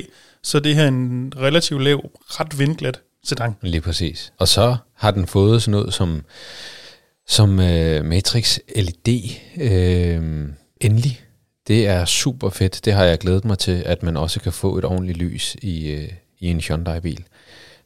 så 0.42 0.58
er 0.58 0.62
det 0.62 0.74
her 0.74 0.88
en 0.88 1.32
relativt 1.36 1.82
lav, 1.82 2.10
ret 2.20 2.58
vindglat 2.58 3.00
sedan. 3.24 3.54
Lige 3.62 3.80
præcis. 3.80 4.32
Og 4.38 4.48
så 4.48 4.76
har 4.94 5.10
den 5.10 5.26
fået 5.26 5.62
sådan 5.62 5.72
noget 5.72 5.94
som, 5.94 6.24
som 7.26 7.50
uh, 7.50 8.04
Matrix 8.04 8.58
LED 8.76 9.30
uh, 9.56 10.48
endelig. 10.80 11.20
Det 11.68 11.86
er 11.86 12.04
super 12.04 12.50
fedt. 12.50 12.84
Det 12.84 12.92
har 12.92 13.04
jeg 13.04 13.18
glædet 13.18 13.44
mig 13.44 13.58
til, 13.58 13.82
at 13.86 14.02
man 14.02 14.16
også 14.16 14.40
kan 14.40 14.52
få 14.52 14.78
et 14.78 14.84
ordentligt 14.84 15.18
lys 15.18 15.56
i, 15.62 15.94
uh, 15.94 16.08
i 16.38 16.46
en 16.46 16.60
Hyundai-bil. 16.60 17.24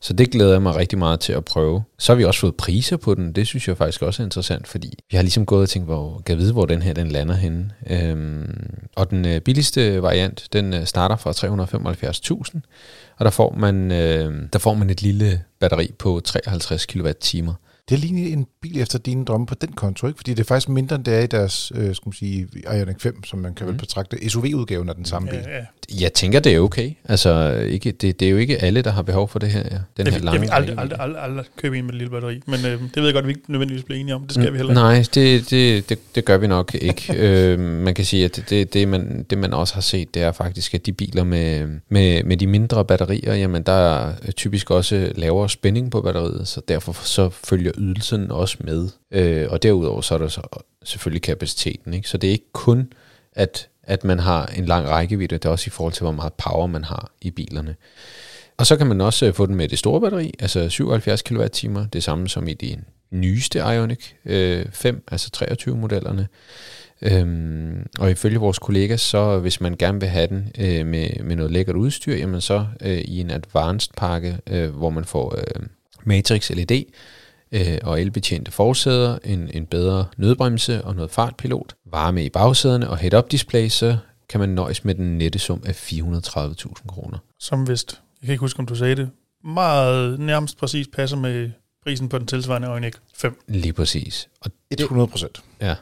Så 0.03 0.13
det 0.13 0.31
glæder 0.31 0.53
jeg 0.53 0.63
mig 0.63 0.77
rigtig 0.77 0.99
meget 0.99 1.21
til 1.21 1.33
at 1.33 1.45
prøve. 1.45 1.83
Så 1.99 2.13
har 2.13 2.17
vi 2.17 2.25
også 2.25 2.41
fået 2.41 2.55
priser 2.55 2.97
på 2.97 3.15
den. 3.15 3.33
Det 3.33 3.47
synes 3.47 3.69
jeg 3.69 3.77
faktisk 3.77 4.03
også 4.03 4.23
er 4.23 4.25
interessant, 4.25 4.69
fordi 4.69 4.99
vi 5.11 5.17
har 5.17 5.23
ligesom 5.23 5.47
gået 5.47 5.63
og 5.63 5.69
tænkt, 5.69 5.89
hvor, 5.89 6.23
kan 6.27 6.33
jeg 6.33 6.39
vide, 6.39 6.53
hvor 6.53 6.67
den 6.67 6.83
her 6.83 6.93
den 6.93 7.09
lander 7.09 7.35
henne. 7.35 7.71
Øhm, 7.91 8.89
og 8.97 9.11
den 9.11 9.27
øh, 9.27 9.41
billigste 9.41 10.03
variant, 10.03 10.49
den 10.53 10.75
øh, 10.75 10.87
starter 10.87 11.17
fra 11.17 11.31
375.000, 11.31 12.61
og 13.17 13.25
der 13.25 13.31
får, 13.31 13.55
man, 13.57 13.93
øh, 13.93 14.49
der 14.53 14.59
får 14.59 14.75
man 14.75 14.91
et 14.91 15.03
lille 15.03 15.43
batteri 15.61 15.93
på 15.99 16.21
53 16.25 16.87
kWh. 16.87 17.55
Det 17.89 17.95
er 17.95 17.99
lige 17.99 18.33
en 18.33 18.47
bil 18.61 18.81
efter 18.81 18.99
dine 18.99 19.25
drømme 19.25 19.47
på 19.47 19.55
den 19.55 19.73
konto, 19.73 20.07
ikke? 20.07 20.17
Fordi 20.17 20.31
det 20.31 20.41
er 20.41 20.45
faktisk 20.45 20.69
mindre, 20.69 20.97
end 20.97 21.05
det 21.05 21.15
er 21.15 21.21
i 21.21 21.27
deres, 21.27 21.73
øh, 21.75 21.95
skal 21.95 22.09
man 22.09 22.13
sige, 22.13 22.49
Ioniq 22.75 23.01
5, 23.01 23.25
som 23.25 23.39
man 23.39 23.55
kan 23.55 23.67
mm. 23.67 23.73
vel 23.73 23.81
betragte. 23.81 24.29
SUV-udgaven 24.31 24.89
af 24.89 24.95
den 24.95 25.05
samme 25.05 25.29
bil. 25.29 25.39
Ja, 25.39 25.57
ja. 25.57 25.65
Jeg 26.01 26.13
tænker, 26.13 26.41
det 26.41 26.55
er 26.55 26.61
okay. 26.61 26.91
Altså, 27.05 27.53
ikke, 27.69 27.93
det, 27.93 28.21
det 28.21 28.27
er 28.27 28.31
jo 28.31 28.37
ikke 28.37 28.63
alle, 28.63 28.83
der 28.83 28.91
har 28.91 29.03
behov 29.03 29.29
for 29.29 29.39
det 29.39 29.49
her. 29.49 29.61
Ja. 29.61 29.67
Den 29.67 29.77
Jeg, 29.97 30.05
her 30.05 30.05
vil, 30.05 30.13
jeg 30.13 30.23
lange 30.25 30.41
vil 30.41 30.49
aldrig, 30.53 30.79
aldrig, 30.79 31.01
aldrig, 31.01 31.23
aldrig 31.23 31.47
købe 31.57 31.79
en 31.79 31.85
med 31.87 31.95
lille 31.95 32.11
batteri, 32.11 32.41
men 32.47 32.67
øh, 32.67 32.81
det 32.81 32.97
ved 32.97 33.05
jeg 33.05 33.15
godt, 33.15 33.23
at 33.23 33.27
vi 33.27 33.33
ikke 33.33 33.53
nødvendigvis 33.53 33.85
bliver 33.85 34.01
enige 34.01 34.15
om. 34.15 34.23
Det 34.23 34.33
skal 34.33 34.53
vi 34.53 34.57
heller 34.57 34.73
ikke. 34.73 34.83
Nej, 34.83 35.05
det, 35.15 35.51
det, 35.51 35.89
det, 35.89 35.99
det 36.15 36.25
gør 36.25 36.39
vi 36.39 36.47
nok 36.47 36.75
ikke. 36.75 37.15
øh, 37.25 37.59
man 37.59 37.95
kan 37.95 38.05
sige, 38.05 38.25
at 38.25 38.45
det, 38.51 38.73
det, 38.73 38.89
man, 38.89 39.27
det 39.31 39.39
man 39.39 39.53
også 39.53 39.75
har 39.75 39.81
set, 39.81 40.15
det 40.15 40.23
er 40.23 40.33
faktisk, 40.33 40.75
at 40.75 40.87
de 40.87 40.93
biler 40.93 41.25
med, 41.25 41.67
med, 41.89 42.25
med 42.25 42.37
de 42.37 42.47
mindre 42.47 42.85
batterier, 42.85 43.35
jamen 43.35 43.63
der 43.63 43.73
er 43.73 44.33
typisk 44.37 44.71
også 44.71 45.13
lavere 45.15 45.49
spænding 45.49 45.91
på 45.91 46.01
batteriet, 46.01 46.49
så 46.49 46.61
derfor 46.69 46.93
så 46.93 47.31
følger 47.31 47.72
ydelsen 47.79 48.31
også 48.31 48.57
med. 48.61 48.89
Øh, 49.11 49.47
og 49.51 49.63
derudover 49.63 50.01
så 50.01 50.15
er 50.15 50.19
der 50.19 50.29
så 50.29 50.43
selvfølgelig 50.85 51.23
kapaciteten. 51.23 51.95
Ikke? 51.95 52.09
Så 52.09 52.19
det 52.19 52.29
er 52.29 52.33
ikke 52.33 52.53
kun, 52.53 52.93
at, 53.33 53.69
at 53.83 54.05
man 54.05 54.19
har 54.19 54.47
en 54.47 54.67
lang 54.67 54.89
rækkevidde, 54.89 55.35
det 55.39 55.45
er 55.45 55.49
også 55.49 55.69
i 55.69 55.71
forhold 55.71 55.93
til, 55.93 56.03
hvor 56.03 56.13
meget 56.13 56.33
power 56.33 56.67
man 56.67 56.85
har 56.85 57.11
i 57.21 57.31
bilerne. 57.31 57.77
Og 58.57 58.67
så 58.67 58.77
kan 58.77 58.87
man 58.87 59.01
også 59.01 59.27
øh, 59.27 59.35
få 59.35 59.47
den 59.47 59.55
med 59.55 59.69
det 59.69 59.79
store 59.79 60.01
batteri, 60.01 60.35
altså 60.39 60.69
77 60.69 61.23
kWh, 61.23 61.85
det 61.93 62.03
samme 62.03 62.29
som 62.29 62.49
i 62.49 62.55
de 62.55 62.77
nyeste 63.11 63.59
Ioniq 63.59 64.15
øh, 64.25 64.67
5, 64.73 65.05
altså 65.11 65.31
23-modellerne. 65.37 66.29
Øhm, 67.03 67.87
og 67.99 68.11
ifølge 68.11 68.39
vores 68.39 68.59
kollega, 68.59 68.97
så 68.97 69.39
hvis 69.39 69.61
man 69.61 69.77
gerne 69.77 70.01
vil 70.01 70.09
have 70.09 70.27
den 70.27 70.53
øh, 70.59 70.87
med, 70.87 71.23
med 71.23 71.37
noget 71.37 71.53
lækkert 71.53 71.77
udstyr, 71.77 72.17
jamen 72.17 72.41
så 72.41 72.67
øh, 72.81 72.99
i 72.99 73.21
en 73.21 73.31
advanced 73.31 73.93
pakke, 73.97 74.39
øh, 74.47 74.71
hvor 74.71 74.91
man 74.91 75.05
får 75.05 75.35
øh, 75.39 75.67
Matrix 76.05 76.51
LED 76.51 76.83
øh, 77.53 77.79
og 77.83 78.01
elbetjente 78.01 78.51
forsæder, 78.51 79.19
en, 79.25 79.51
en 79.55 79.67
bedre 79.67 80.07
nødbremse 80.17 80.85
og 80.85 80.95
noget 80.95 81.11
fartpilot, 81.11 81.75
varme 81.87 82.25
i 82.25 82.29
bagsæderne 82.29 82.91
og 82.91 82.99
head-up 82.99 83.31
display, 83.31 83.69
så 83.69 83.97
kan 84.29 84.41
man 84.41 84.49
nøjes 84.49 84.85
med 84.85 84.95
den 84.95 85.19
nette 85.19 85.39
sum 85.39 85.63
af 85.67 85.93
430.000 85.93 86.87
kroner. 86.87 87.19
Som 87.39 87.69
vist, 87.69 88.01
jeg 88.23 88.27
kan 88.27 88.33
ikke 88.33 88.41
huske, 88.41 88.59
om 88.61 88.67
du 88.67 88.75
sagde 88.75 88.97
det, 88.97 89.11
meget 89.45 90.21
nærmest 90.21 90.59
præcis 90.59 90.89
passer 90.89 91.17
med 91.17 91.51
prisen 91.85 92.09
på 92.09 92.19
den 92.19 92.27
tilsvarende 92.27 92.69
Ioniq 92.69 92.95
5. 93.15 93.43
Lige 93.49 93.73
præcis. 93.73 94.29
Og 94.41 94.51
100 94.71 95.09
procent. 95.09 95.43
Ja, 95.61 95.75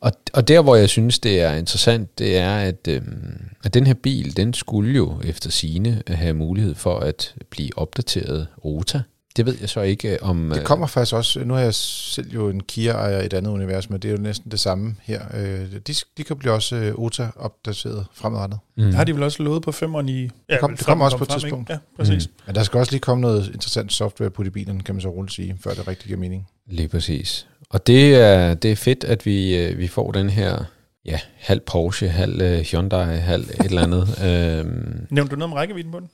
og, 0.00 0.12
og 0.32 0.48
der 0.48 0.62
hvor 0.62 0.76
jeg 0.76 0.88
synes, 0.88 1.18
det 1.18 1.40
er 1.40 1.54
interessant, 1.54 2.18
det 2.18 2.36
er, 2.36 2.56
at, 2.56 2.88
øhm, 2.88 3.40
at 3.64 3.74
den 3.74 3.86
her 3.86 3.94
bil, 3.94 4.36
den 4.36 4.54
skulle 4.54 4.94
jo 4.94 5.20
efter 5.24 5.50
sine 5.50 6.02
have 6.08 6.34
mulighed 6.34 6.74
for 6.74 6.98
at 6.98 7.34
blive 7.50 7.78
opdateret 7.78 8.46
OTA. 8.62 9.02
Det 9.36 9.46
ved 9.46 9.56
jeg 9.60 9.68
så 9.68 9.80
ikke 9.80 10.22
om... 10.22 10.50
Det 10.54 10.64
kommer 10.64 10.86
faktisk 10.86 11.14
også, 11.14 11.44
nu 11.44 11.54
har 11.54 11.60
jeg 11.60 11.74
selv 11.74 12.30
jo 12.34 12.48
en 12.48 12.62
Kia-ejer 12.62 13.20
i 13.22 13.26
et 13.26 13.32
andet 13.32 13.50
univers, 13.50 13.90
men 13.90 14.00
det 14.00 14.08
er 14.08 14.12
jo 14.12 14.20
næsten 14.20 14.50
det 14.50 14.60
samme 14.60 14.96
her. 15.02 15.22
Øh, 15.34 15.72
De, 15.86 15.94
de 16.16 16.22
kan 16.24 16.36
blive 16.36 16.52
også 16.52 16.76
øh, 16.76 16.94
OTA-opdateret 16.94 18.06
fremadrettet. 18.14 18.58
Mm. 18.76 18.84
Det 18.84 18.94
har 18.94 19.04
de 19.04 19.14
vel 19.14 19.22
også 19.22 19.42
lovet 19.42 19.62
på 19.62 19.70
5'eren 19.70 20.08
i... 20.08 20.20
Ja, 20.48 20.54
Det 20.54 20.60
kom- 20.60 20.76
det 20.76 20.86
kommer 20.86 21.04
også 21.04 21.16
på 21.16 21.24
et 21.24 21.28
frem, 21.30 21.40
tidspunkt. 21.40 21.70
ikke? 21.70 21.72
Ja, 21.98 22.02
præcis. 22.04 22.26
Mm. 22.26 22.32
Men 22.46 22.54
der 22.54 22.62
skal 22.62 22.78
også 22.78 22.92
lige 22.92 23.00
komme 23.00 23.20
noget 23.20 23.50
interessant 23.54 23.92
software 23.92 24.30
på 24.30 24.42
de 24.42 24.50
bilen, 24.50 24.82
kan 24.82 24.94
man 24.94 25.02
så 25.02 25.08
roligt 25.08 25.34
sige, 25.34 25.56
før 25.60 25.70
det 25.74 25.88
rigtig 25.88 26.06
giver 26.06 26.18
mening. 26.20 26.48
Lige 26.66 26.88
præcis. 26.88 27.46
Og 27.70 27.86
det 27.86 28.14
er, 28.14 28.54
det 28.54 28.72
er 28.72 28.76
fedt, 28.76 29.04
at 29.04 29.26
vi, 29.26 29.56
øh, 29.56 29.78
vi 29.78 29.88
får 29.88 30.12
den 30.12 30.30
her 30.30 30.64
ja, 31.04 31.20
halv 31.36 31.60
Porsche, 31.60 32.08
halv 32.08 32.40
øh, 32.40 32.58
Hyundai, 32.58 33.16
halv 33.16 33.42
et 33.42 33.60
eller 33.64 33.82
andet. 33.82 34.08
øhm, 34.26 35.06
Nævnte 35.10 35.30
du 35.30 35.36
noget 35.38 35.52
om 35.52 35.56
rækkevidden 35.56 35.92
på 35.92 36.00
den? 36.00 36.08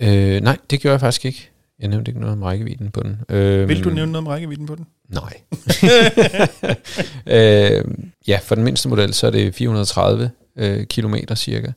øh, 0.00 0.40
nej, 0.42 0.56
det 0.70 0.80
gjorde 0.80 0.92
jeg 0.92 1.00
faktisk 1.00 1.24
ikke. 1.24 1.50
Jeg 1.80 1.88
nævnte 1.88 2.08
ikke 2.10 2.20
noget 2.20 2.32
om 2.32 2.42
rækkevidden 2.42 2.90
på 2.90 3.02
den. 3.02 3.16
Øhm, 3.28 3.68
Vil 3.68 3.84
du 3.84 3.90
nævne 3.90 4.12
noget 4.12 4.26
om 4.26 4.26
rækkevidden 4.26 4.66
på 4.66 4.74
den? 4.74 4.86
Nej. 5.08 5.40
øh, 7.36 7.84
ja, 8.28 8.38
for 8.42 8.54
den 8.54 8.64
mindste 8.64 8.88
model, 8.88 9.14
så 9.14 9.26
er 9.26 9.30
det 9.30 9.54
430 9.54 10.30
øh, 10.58 10.86
kilometer 10.86 11.34
cirka. 11.34 11.72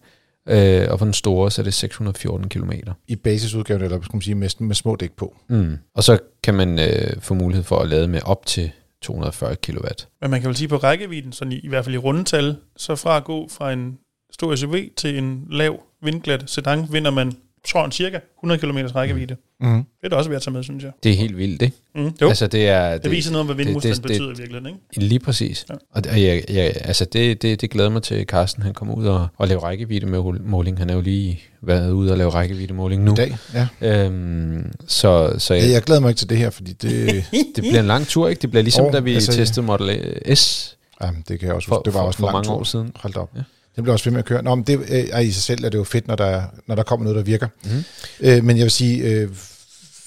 Øh, 0.49 0.87
og 0.89 0.99
for 0.99 1.05
den 1.05 1.13
store, 1.13 1.51
så 1.51 1.61
er 1.61 1.63
det 1.63 1.73
614 1.73 2.49
kilometer. 2.49 2.93
I 3.07 3.15
basisudgaven, 3.15 3.83
eller 3.83 4.01
skal 4.01 4.15
man 4.15 4.21
sige, 4.21 4.35
med, 4.35 4.49
med 4.59 4.75
små 4.75 4.95
dæk 4.95 5.11
på. 5.11 5.35
Mm. 5.49 5.77
Og 5.95 6.03
så 6.03 6.19
kan 6.43 6.53
man 6.53 6.79
øh, 6.79 7.21
få 7.21 7.33
mulighed 7.33 7.63
for 7.63 7.79
at 7.79 7.89
lade 7.89 8.07
med 8.07 8.21
op 8.25 8.45
til 8.45 8.71
240 9.01 9.55
kW. 9.55 9.87
Men 10.21 10.31
man 10.31 10.41
kan 10.41 10.47
vel 10.47 10.57
sige 10.57 10.67
på 10.67 10.77
rækkevidden, 10.77 11.31
sådan 11.33 11.51
i, 11.51 11.59
i 11.59 11.67
hvert 11.67 11.85
fald 11.85 11.95
i 11.95 11.97
rundetal, 11.97 12.55
så 12.77 12.95
fra 12.95 13.17
at 13.17 13.23
gå 13.23 13.47
fra 13.49 13.73
en 13.73 13.97
stor 14.31 14.55
SUV 14.55 14.75
til 14.97 15.17
en 15.17 15.47
lav 15.49 15.79
vindglat 16.01 16.43
sedan, 16.49 16.87
vinder 16.91 17.11
man, 17.11 17.37
tror 17.67 17.83
jeg, 17.83 17.93
cirka 17.93 18.19
100 18.39 18.61
km 18.61 18.77
rækkevidde. 18.95 19.35
Mm. 19.61 19.73
Det 19.75 19.83
er 20.03 20.09
da 20.09 20.15
også 20.15 20.29
værd 20.29 20.35
at 20.37 20.41
tage 20.41 20.53
med, 20.53 20.63
synes 20.63 20.83
jeg. 20.83 20.91
Det 21.03 21.11
er 21.11 21.15
helt 21.15 21.37
vildt, 21.37 21.61
ikke? 21.61 21.75
Mm, 21.95 22.11
jo, 22.21 22.27
altså, 22.27 22.47
det, 22.47 22.67
er, 22.69 22.91
det, 22.93 23.03
det 23.03 23.11
viser 23.11 23.31
noget 23.31 23.39
om, 23.41 23.45
hvad 23.45 23.55
vindmodstand 23.55 23.95
det, 23.95 24.03
det- 24.03 24.09
det, 24.09 24.17
betyder 24.19 24.27
i 24.33 24.37
virkeligheden, 24.37 24.65
ikke? 24.95 25.07
Lige 25.09 25.19
præcis. 25.19 25.65
Ja. 25.69 25.73
Og 25.91 26.03
det, 26.03 26.11
jeg, 26.23 26.43
jeg, 26.49 26.73
altså 26.81 27.05
det, 27.05 27.41
det, 27.41 27.61
det 27.61 27.69
glæder 27.69 27.89
mig 27.89 28.03
til, 28.03 28.15
at 28.15 28.27
Carsten 28.27 28.63
han 28.63 28.73
kommer 28.73 28.95
ud 28.95 29.05
og, 29.05 29.27
og 29.37 29.47
laver 29.47 29.61
rækkeviddemåling. 29.63 30.77
Han 30.77 30.89
er 30.89 30.93
jo 30.93 31.01
lige 31.01 31.39
været 31.61 31.91
ude 31.91 32.11
og 32.11 32.17
lave 32.17 32.29
rækkeviddemåling 32.29 33.03
nu. 33.03 33.11
I 33.11 33.15
dag, 33.15 33.37
ja. 33.53 33.67
Øhm, 34.05 34.71
så 34.87 35.33
så 35.37 35.53
ja. 35.53 35.61
jeg, 35.63 35.71
Jeg 35.71 35.81
glæder 35.81 36.01
mig 36.01 36.09
ikke 36.09 36.19
til 36.19 36.29
det 36.29 36.37
her, 36.37 36.49
fordi 36.49 36.73
det, 36.73 37.25
det 37.55 37.63
bliver 37.63 37.79
en 37.79 37.87
lang 37.87 38.07
tur, 38.07 38.27
ikke? 38.29 38.41
Det 38.41 38.49
bliver 38.49 38.63
ligesom, 38.63 38.85
oh, 38.85 38.93
da 38.93 38.99
vi 38.99 39.13
altså, 39.13 39.31
testede 39.33 39.65
Model 39.65 40.37
S 40.37 40.75
jamen, 41.03 41.23
det 41.27 41.39
kan 41.39 41.47
jeg 41.47 41.55
også 41.55 41.67
for. 41.67 41.81
Det 41.85 41.93
var 41.93 41.99
for, 41.99 42.07
også 42.07 42.17
en 42.17 42.19
for 42.19 42.25
lang 42.27 42.33
mange 42.35 42.47
tur. 42.47 42.53
år 42.59 42.63
siden. 42.63 42.91
Hold 42.95 43.15
op. 43.15 43.29
Ja. 43.35 43.41
Den 43.79 43.83
bliver 43.83 43.93
også 43.93 44.05
ved 44.05 44.11
med 44.11 44.19
at 44.19 44.25
køre. 44.25 44.43
Nå, 44.43 44.55
men 44.55 44.63
det 44.63 44.79
øh, 44.79 44.85
er 44.89 45.19
i 45.19 45.31
sig 45.31 45.43
selv 45.43 45.63
er 45.63 45.69
det 45.69 45.77
jo 45.77 45.83
fedt, 45.83 46.07
når 46.07 46.15
der, 46.15 46.25
er- 46.25 46.47
når 46.67 46.75
der 46.75 46.83
kommer 46.83 47.03
noget, 47.03 47.17
der 47.17 47.23
virker. 47.23 47.47
Mhm. 47.63 47.83
Øh, 48.19 48.43
men 48.43 48.57
jeg 48.57 48.63
vil 48.63 48.71
sige, 48.71 49.03
øh, 49.03 49.29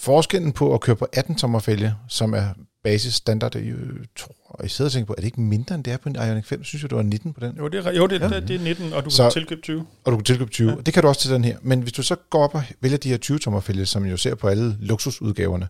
forskellen 0.01 0.53
på 0.53 0.75
at 0.75 0.81
køre 0.81 0.97
på 0.97 1.07
18 1.13 1.35
tommer 1.35 1.59
fælge, 1.59 1.95
som 2.09 2.35
er 2.35 2.45
basis 2.85 3.15
standard. 3.15 3.57
Jeg 3.57 3.75
tror, 4.19 4.61
jeg 4.63 4.71
sidder 4.71 4.89
og 4.89 4.93
tænker 4.93 5.07
på, 5.07 5.13
er 5.13 5.17
det 5.21 5.25
ikke 5.25 5.41
mindre 5.41 5.75
end 5.75 5.85
det 5.85 5.93
er 5.93 5.97
på 5.97 6.09
en 6.09 6.17
Ioniq 6.17 6.45
5? 6.47 6.65
Synes 6.65 6.83
jeg, 6.83 6.91
det 6.91 6.97
var 6.97 7.03
19 7.03 7.33
på 7.33 7.41
den. 7.41 7.57
Jo, 7.59 7.69
det 7.69 7.87
er, 7.87 7.93
jo, 7.93 8.07
det, 8.07 8.21
ja. 8.21 8.29
det, 8.29 8.49
det 8.49 8.57
er 8.57 8.61
19, 8.65 8.93
og 8.93 9.05
du 9.05 9.11
Så- 9.11 9.23
kan 9.23 9.33
tilkøbe 9.33 9.61
20. 9.61 9.87
Og 10.05 10.13
du 10.13 10.17
kan 10.17 10.25
tilkøbe 10.25 10.51
20. 10.51 10.71
Ja. 10.71 10.77
Det 10.87 10.95
kan 10.95 11.03
du 11.03 11.09
også 11.09 11.21
til 11.21 11.31
den 11.31 11.45
her. 11.45 11.57
Men 11.63 11.81
hvis 11.81 11.93
du 11.93 12.03
så 12.03 12.17
går 12.31 12.45
op 12.45 12.55
og 12.55 12.63
vælger 12.81 12.99
de 12.99 13.09
her 13.09 13.17
20 13.17 13.39
tommer 13.39 13.61
fælge, 13.61 13.87
som 13.87 14.05
jo 14.05 14.17
ser 14.17 14.35
på 14.35 14.49
alle 14.49 14.77
luksusudgaverne, 14.81 15.69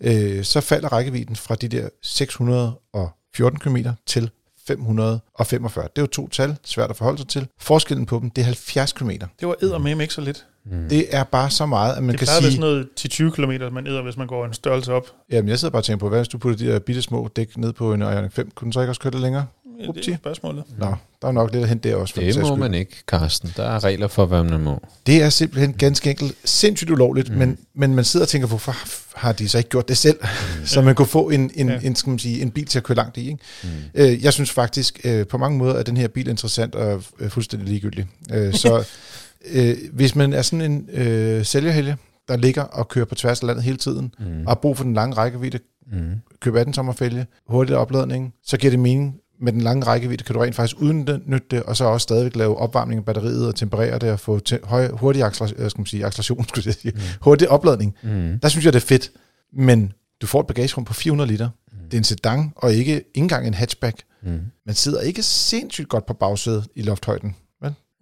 øh, 0.00 0.44
så 0.44 0.60
falder 0.60 0.88
rækkevidden 0.88 1.36
fra 1.36 1.54
de 1.54 1.68
der 1.68 1.88
614 2.02 3.58
km 3.58 3.76
til 4.06 4.30
545. 4.66 5.84
Det 5.84 5.98
er 5.98 6.02
jo 6.02 6.06
to 6.06 6.28
tal, 6.28 6.56
svært 6.64 6.90
at 6.90 6.96
forholde 6.96 7.18
sig 7.18 7.28
til. 7.28 7.46
Forskellen 7.60 8.06
på 8.06 8.18
dem, 8.18 8.30
det 8.30 8.42
er 8.42 8.46
70 8.46 8.92
km. 8.92 9.10
Det 9.40 9.48
var 9.48 9.54
eddermame 9.62 10.02
ikke 10.02 10.14
så 10.14 10.20
lidt. 10.20 10.46
Mm. 10.64 10.88
Det 10.88 11.16
er 11.16 11.24
bare 11.24 11.50
så 11.50 11.66
meget, 11.66 11.96
at 11.96 12.02
man 12.02 12.10
Det 12.10 12.18
kan 12.18 12.26
sige... 12.28 12.52
sådan 12.52 12.60
noget 12.60 12.88
10-20 13.00 13.30
km, 13.30 13.74
man 13.74 13.86
æder, 13.86 14.02
hvis 14.02 14.16
man 14.16 14.26
går 14.26 14.44
en 14.44 14.52
størrelse 14.54 14.92
op. 14.92 15.06
Jamen, 15.30 15.48
jeg 15.48 15.58
sidder 15.58 15.72
bare 15.72 15.80
og 15.80 15.84
tænker 15.84 15.98
på, 15.98 16.08
hvad 16.08 16.18
hvis 16.18 16.28
du 16.28 16.38
putter 16.38 16.58
de 16.66 16.72
der 16.72 16.78
bitte 16.78 17.02
små 17.02 17.28
dæk 17.36 17.56
ned 17.56 17.72
på 17.72 17.92
en 17.92 18.02
Ioniq 18.02 18.32
5? 18.32 18.50
Kunne 18.54 18.66
den 18.66 18.72
så 18.72 18.80
ikke 18.80 18.90
også 18.90 19.00
køre 19.00 19.10
lidt 19.10 19.22
længere? 19.22 19.46
Det 19.82 19.88
Upti. 19.88 20.10
er 20.10 20.16
spørgsmålet. 20.16 20.64
Nå, 20.78 20.94
der 21.22 21.28
er 21.28 21.32
nok 21.32 21.52
lidt 21.52 21.62
at 21.62 21.68
hente 21.68 21.88
der 21.88 21.96
også. 21.96 22.14
For 22.14 22.20
Det 22.20 22.36
må 22.38 22.46
skyld. 22.46 22.58
man 22.58 22.74
ikke, 22.74 22.96
Karsten. 23.08 23.52
Der 23.56 23.62
er 23.64 23.84
regler 23.84 24.08
for, 24.08 24.26
hvad 24.26 24.44
man 24.44 24.60
må. 24.60 24.80
Det 25.06 25.22
er 25.22 25.30
simpelthen 25.30 25.72
ganske 25.72 26.10
enkelt 26.10 26.34
sindssygt 26.44 26.90
ulovligt, 26.90 27.30
mm. 27.30 27.36
men, 27.36 27.58
men 27.74 27.94
man 27.94 28.04
sidder 28.04 28.24
og 28.24 28.28
tænker, 28.28 28.48
hvorfor 28.48 28.76
har 29.18 29.32
de 29.32 29.48
så 29.48 29.58
ikke 29.58 29.70
gjort 29.70 29.88
det 29.88 29.96
selv? 29.96 30.16
Mm. 30.60 30.66
så 30.66 30.82
man 30.82 30.94
kunne 30.94 31.06
få 31.06 31.30
en, 31.30 31.50
en, 31.54 31.68
Ja. 31.68 31.78
en, 31.82 31.94
skal 31.96 32.10
man 32.10 32.18
sige, 32.18 32.42
en 32.42 32.50
bil 32.50 32.66
til 32.66 32.78
at 32.78 32.84
køre 32.84 32.96
langt 32.96 33.16
i. 33.16 33.20
Ikke? 33.20 33.38
Mm. 33.62 33.68
Øh, 33.94 34.24
jeg 34.24 34.32
synes 34.32 34.50
faktisk, 34.50 35.00
øh, 35.04 35.26
på 35.26 35.38
mange 35.38 35.58
måder 35.58 35.74
er 35.74 35.82
den 35.82 35.96
her 35.96 36.08
bil 36.08 36.28
interessant 36.28 36.74
og 36.74 37.02
øh, 37.18 37.30
fuldstændig 37.30 37.68
ligegyldig. 37.68 38.06
Øh, 38.32 38.54
så 38.54 38.84
øh, 39.52 39.76
hvis 39.92 40.14
man 40.14 40.32
er 40.32 40.42
sådan 40.42 40.72
en 40.72 40.88
øh, 40.92 41.44
sælgerhelge, 41.44 41.96
der 42.28 42.36
ligger 42.36 42.62
og 42.62 42.88
kører 42.88 43.04
på 43.04 43.14
tværs 43.14 43.40
af 43.40 43.46
landet 43.46 43.64
hele 43.64 43.76
tiden, 43.76 44.14
Mm. 44.18 44.24
og 44.46 44.50
har 44.50 44.54
brug 44.54 44.76
for 44.76 44.84
den 44.84 44.94
lange 44.94 45.16
rækkevidde, 45.16 45.58
Mm. 45.92 45.98
købe 46.40 46.60
18 46.60 46.72
tommerfælge, 46.72 47.26
hurtig 47.48 47.76
opladning, 47.76 48.34
så 48.44 48.56
giver 48.56 48.70
det 48.70 48.78
mening. 48.80 49.14
Med 49.42 49.52
den 49.52 49.60
lange 49.60 49.86
rækkevidde 49.86 50.24
kan 50.24 50.34
du 50.34 50.40
rent 50.40 50.54
faktisk 50.54 50.80
udnytte 50.80 51.40
det, 51.50 51.62
og 51.62 51.76
så 51.76 51.84
også 51.84 52.02
stadigvæk 52.02 52.36
lave 52.36 52.56
opvarmning 52.56 52.98
af 52.98 53.04
batteriet 53.04 53.48
og 53.48 53.54
temperere 53.54 53.98
det 53.98 54.10
og 54.10 54.20
få 54.20 54.38
til 54.38 54.58
høj, 54.64 54.88
hurtig 54.92 55.22
acceleration, 55.22 55.70
skal 55.70 55.80
man 55.80 55.86
sige, 55.86 56.06
acceleration, 56.06 56.44
skulle 56.48 56.66
jeg 56.66 56.74
sige, 56.74 56.92
hurtig 57.20 57.48
opladning. 57.48 57.94
Mm. 58.02 58.38
Der 58.42 58.48
synes 58.48 58.64
jeg, 58.64 58.72
det 58.72 58.82
er 58.82 58.86
fedt. 58.86 59.10
Men 59.52 59.92
du 60.20 60.26
får 60.26 60.40
et 60.40 60.46
bagagerum 60.46 60.84
på 60.84 60.94
400 60.94 61.30
liter. 61.30 61.48
Mm. 61.72 61.78
Det 61.84 61.94
er 61.94 61.98
en 61.98 62.04
sedan, 62.04 62.52
og 62.56 62.72
ikke, 62.72 62.92
ikke 62.92 63.04
engang 63.14 63.46
en 63.46 63.54
hatchback. 63.54 64.02
Mm. 64.22 64.40
Man 64.66 64.74
sidder 64.74 65.00
ikke 65.00 65.22
sindssygt 65.22 65.88
godt 65.88 66.06
på 66.06 66.14
bagsædet 66.14 66.66
i 66.76 66.82
lofthøjden. 66.82 67.36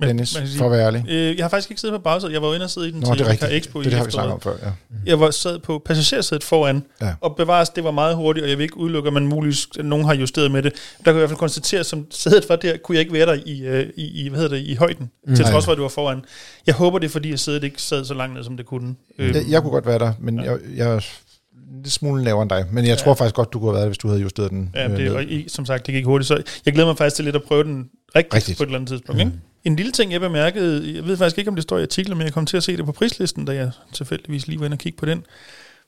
Men, 0.01 0.09
Dennis, 0.09 0.35
man 0.35 0.43
kan 0.43 0.49
sige- 0.49 0.59
for 0.59 0.65
at 0.65 0.71
være 0.71 0.87
ærlig. 0.87 1.05
Øh, 1.09 1.37
jeg 1.37 1.45
har 1.45 1.49
faktisk 1.49 1.71
ikke 1.71 1.81
siddet 1.81 1.99
på 1.99 2.03
bagsædet. 2.03 2.33
Jeg 2.35 2.43
var 2.43 2.49
jo 2.49 2.55
inde 2.55 2.65
og 2.65 2.71
sidde 2.71 2.89
i 2.89 2.91
den 2.91 3.01
Nå, 3.01 3.07
til 3.07 3.19
det 3.19 3.27
er 3.27 3.31
rigtigt. 3.31 3.53
Expo 3.53 3.79
Det, 3.81 3.87
i 3.87 3.91
det 3.91 3.99
har 3.99 4.05
vi 4.05 4.11
snakket 4.11 4.33
om 4.33 4.41
før, 4.41 4.53
ja. 4.63 4.71
Jeg 5.07 5.21
var 5.21 5.31
sad 5.31 5.59
på 5.59 5.83
passagersædet 5.87 6.45
foran, 6.45 6.83
Ja. 7.01 7.07
ja. 7.07 7.15
og 7.21 7.37
bevares, 7.37 7.69
det 7.69 7.85
var 7.85 7.91
meget 7.91 8.17
hurtigt, 8.17 8.45
og 8.45 8.51
jeg 8.51 8.59
vil 8.59 8.63
ikke 8.65 8.77
udelukke, 8.77 9.07
at 9.07 9.13
man 9.13 9.27
muligvis, 9.27 9.67
at 9.79 9.85
nogen 9.85 10.05
har 10.07 10.15
justeret 10.15 10.51
med 10.51 10.63
det. 10.63 10.73
Der 10.73 10.79
kunne 11.05 11.07
jeg 11.07 11.15
i 11.15 11.19
hvert 11.19 11.29
fald 11.31 11.39
konstatere, 11.39 11.85
som 11.85 12.07
sædet 12.11 12.49
var 12.49 12.57
der, 12.57 12.77
kunne 12.77 12.97
jeg 12.97 13.01
ikke 13.01 13.13
være 13.13 13.27
der 13.27 13.37
i, 13.47 13.61
øh, 13.61 13.87
i, 13.97 14.25
i 14.25 14.29
hvad 14.29 14.41
hedder 14.41 14.57
det, 14.57 14.63
i 14.67 14.75
højden, 14.75 15.11
mm. 15.27 15.37
til 15.37 15.45
trods 15.45 15.65
for, 15.65 15.73
at 15.73 15.77
det 15.77 15.83
var 15.83 15.89
foran. 15.89 16.23
Jeg 16.67 16.75
håber, 16.75 16.99
det 16.99 17.07
er 17.07 17.11
fordi, 17.11 17.33
at 17.33 17.41
sædet 17.41 17.65
ikke 17.65 17.83
sad 17.83 18.05
så 18.05 18.15
langt 18.15 18.35
ned, 18.35 18.45
som 18.45 18.57
det 18.57 18.67
kunne. 18.67 18.95
Øh, 19.19 19.35
Jeg, 19.35 19.45
jeg 19.49 19.63
kunne 19.63 19.71
godt 19.73 19.87
være 19.87 19.99
der, 19.99 20.13
men 20.21 20.41
Ja. 20.45 20.51
jeg, 20.51 20.59
jeg 20.77 21.03
lidt 21.85 21.93
smule 21.93 22.25
lavere 22.25 22.43
end 22.43 22.51
dig. 22.51 22.65
Men 22.73 22.87
jeg 22.87 22.99
tror 22.99 23.15
faktisk 23.15 23.35
godt, 23.35 23.53
du 23.53 23.59
kunne 23.59 23.69
have 23.69 23.75
været 23.75 23.83
der, 23.83 23.89
hvis 23.89 23.99
du 23.99 24.09
havde 24.09 24.21
justeret 24.21 24.51
den. 24.51 24.71
Ja, 24.75 24.89
øh, 24.91 24.97
det, 24.97 25.11
og 25.11 25.23
i, 25.23 25.49
som 25.49 25.67
sagt, 25.67 25.87
det 25.87 25.95
gik 25.95 26.05
hurtigt, 26.05 26.29
så 26.29 26.43
jeg 26.67 26.73
glæder 26.75 26.89
mig 26.89 26.97
faktisk 26.99 27.17
til 27.17 27.25
lidt 27.25 27.37
at 27.37 27.43
prøve 27.43 27.65
den 27.65 27.77
rigtigt, 27.77 28.15
Rigtigt. 28.17 28.35
rigtigt. 28.35 28.59
på 28.59 28.63
et 28.63 28.67
eller 28.67 28.79
andet 28.79 28.89
tidspunkt. 28.89 29.15
Mm. 29.23 29.27
Ikke? 29.29 29.41
En 29.65 29.77
lille 29.77 29.93
ting, 29.93 30.13
jeg 30.13 30.21
bemærkede, 30.21 30.95
jeg 30.95 31.07
ved 31.07 31.17
faktisk 31.17 31.39
ikke, 31.39 31.49
om 31.49 31.55
det 31.55 31.63
står 31.63 31.79
i 31.79 31.83
artiklen, 31.83 32.19
men 32.19 32.25
jeg 32.25 32.33
kom 32.33 32.47
til 32.47 32.57
at 32.57 32.63
se 32.63 32.77
det 32.77 32.85
på 32.87 32.93
prislisten, 32.93 33.45
da 33.45 33.53
jeg 33.55 33.71
tilfældigvis 33.93 34.47
lige 34.47 34.59
var 34.61 34.67
inde 34.67 34.75
og 34.75 34.79
kigge 34.79 34.99
på 34.99 35.07
den. 35.07 35.25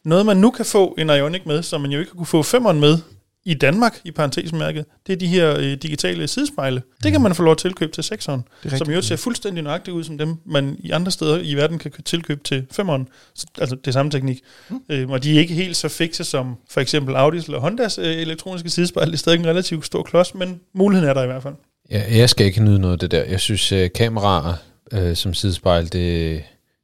Noget, 0.05 0.27
man 0.27 0.37
nu 0.37 0.51
kan 0.51 0.65
få 0.65 0.95
en 0.99 1.11
Ioniq 1.11 1.47
med, 1.47 1.63
som 1.63 1.81
man 1.81 1.91
jo 1.91 1.99
ikke 2.01 2.11
kunne 2.13 2.27
få 2.27 2.43
femmeren 2.43 2.81
med 2.81 2.99
i 3.45 3.55
Danmark, 3.55 4.01
i 4.05 4.11
parentesmærket, 4.11 4.85
det 5.07 5.13
er 5.13 5.17
de 5.17 5.27
her 5.27 5.57
øh, 5.59 5.65
digitale 5.65 6.29
sidespejle. 6.29 6.83
Det 7.03 7.13
kan 7.13 7.21
man 7.21 7.35
få 7.35 7.43
lov 7.43 7.53
at 7.53 7.59
tilkøbe 7.59 7.93
til 7.93 8.03
6'eren, 8.03 8.41
Det 8.63 8.73
er 8.73 8.77
som 8.77 8.91
jo 8.91 9.03
ser 9.03 9.17
fuldstændig 9.17 9.63
nøjagtigt 9.65 9.95
ud 9.95 10.05
som 10.05 10.19
dem, 10.19 10.37
man 10.47 10.77
i 10.81 10.91
andre 10.91 11.11
steder 11.11 11.39
i 11.39 11.55
verden 11.55 11.79
kan 11.79 11.91
kø- 11.91 12.03
tilkøbe 12.03 12.41
til 12.45 12.67
5'eren. 12.81 13.05
Så, 13.35 13.47
altså 13.59 13.77
det 13.77 13.87
er 13.87 13.93
samme 13.93 14.11
teknik. 14.11 14.41
Mm. 14.69 14.81
Øhm, 14.89 15.11
og 15.11 15.23
de 15.25 15.35
er 15.37 15.41
ikke 15.41 15.55
helt 15.55 15.77
så 15.77 15.89
fikse 15.89 16.25
som 16.25 16.57
for 16.71 16.81
eksempel 16.81 17.15
Audis 17.17 17.45
eller 17.45 17.59
Hondas 17.61 17.99
øh, 17.99 18.05
elektroniske 18.07 18.71
sidespejl. 18.71 19.07
Det 19.07 19.13
er 19.15 19.19
stadig 19.19 19.39
en 19.39 19.47
relativt 19.47 19.87
stor 19.87 20.03
klods, 20.03 20.35
men 20.35 20.61
muligheden 20.75 21.11
er 21.11 21.15
der 21.15 21.23
i 21.23 21.27
hvert 21.27 21.43
fald. 21.43 21.55
Ja, 21.93 22.19
jeg 22.19 22.31
skal 22.31 22.47
ikke 22.47 22.63
nyde 22.63 22.79
noget 22.79 22.93
af 22.93 22.99
det 22.99 23.11
der. 23.11 23.25
Jeg 23.25 23.41
synes, 23.41 23.73
uh, 23.73 23.87
kameraer 23.95 24.55
uh, 24.97 25.15
som 25.15 25.35
sidespejl, 25.35 25.93
det, 25.93 26.43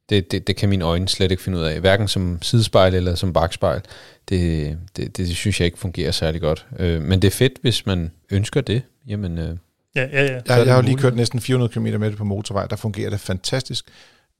det, 0.09 0.31
det, 0.31 0.47
det 0.47 0.55
kan 0.55 0.69
mine 0.69 0.85
øjne 0.85 1.07
slet 1.07 1.31
ikke 1.31 1.43
finde 1.43 1.57
ud 1.57 1.63
af. 1.63 1.79
Hverken 1.79 2.07
som 2.07 2.41
sidespejl 2.41 2.95
eller 2.95 3.15
som 3.15 3.33
bagspejl. 3.33 3.81
Det, 4.29 4.77
det, 4.97 5.17
det 5.17 5.35
synes 5.37 5.59
jeg 5.59 5.65
ikke 5.65 5.79
fungerer 5.79 6.11
særlig 6.11 6.41
godt. 6.41 6.65
Uh, 6.79 6.85
men 6.85 7.21
det 7.21 7.27
er 7.27 7.31
fedt, 7.31 7.53
hvis 7.61 7.85
man 7.85 8.11
ønsker 8.31 8.61
det. 8.61 8.81
Jamen, 9.07 9.37
uh, 9.37 9.57
Ja, 9.95 10.07
ja, 10.11 10.23
ja. 10.23 10.33
Jeg, 10.33 10.43
jeg 10.47 10.73
har 10.73 10.75
jo 10.75 10.81
lige 10.81 10.97
kørt 10.97 11.15
næsten 11.15 11.39
400 11.39 11.73
km 11.73 11.99
med 11.99 12.09
det 12.09 12.17
på 12.17 12.23
motorvej, 12.23 12.65
der 12.65 12.75
fungerer 12.75 13.09
det 13.09 13.19
fantastisk. 13.19 13.85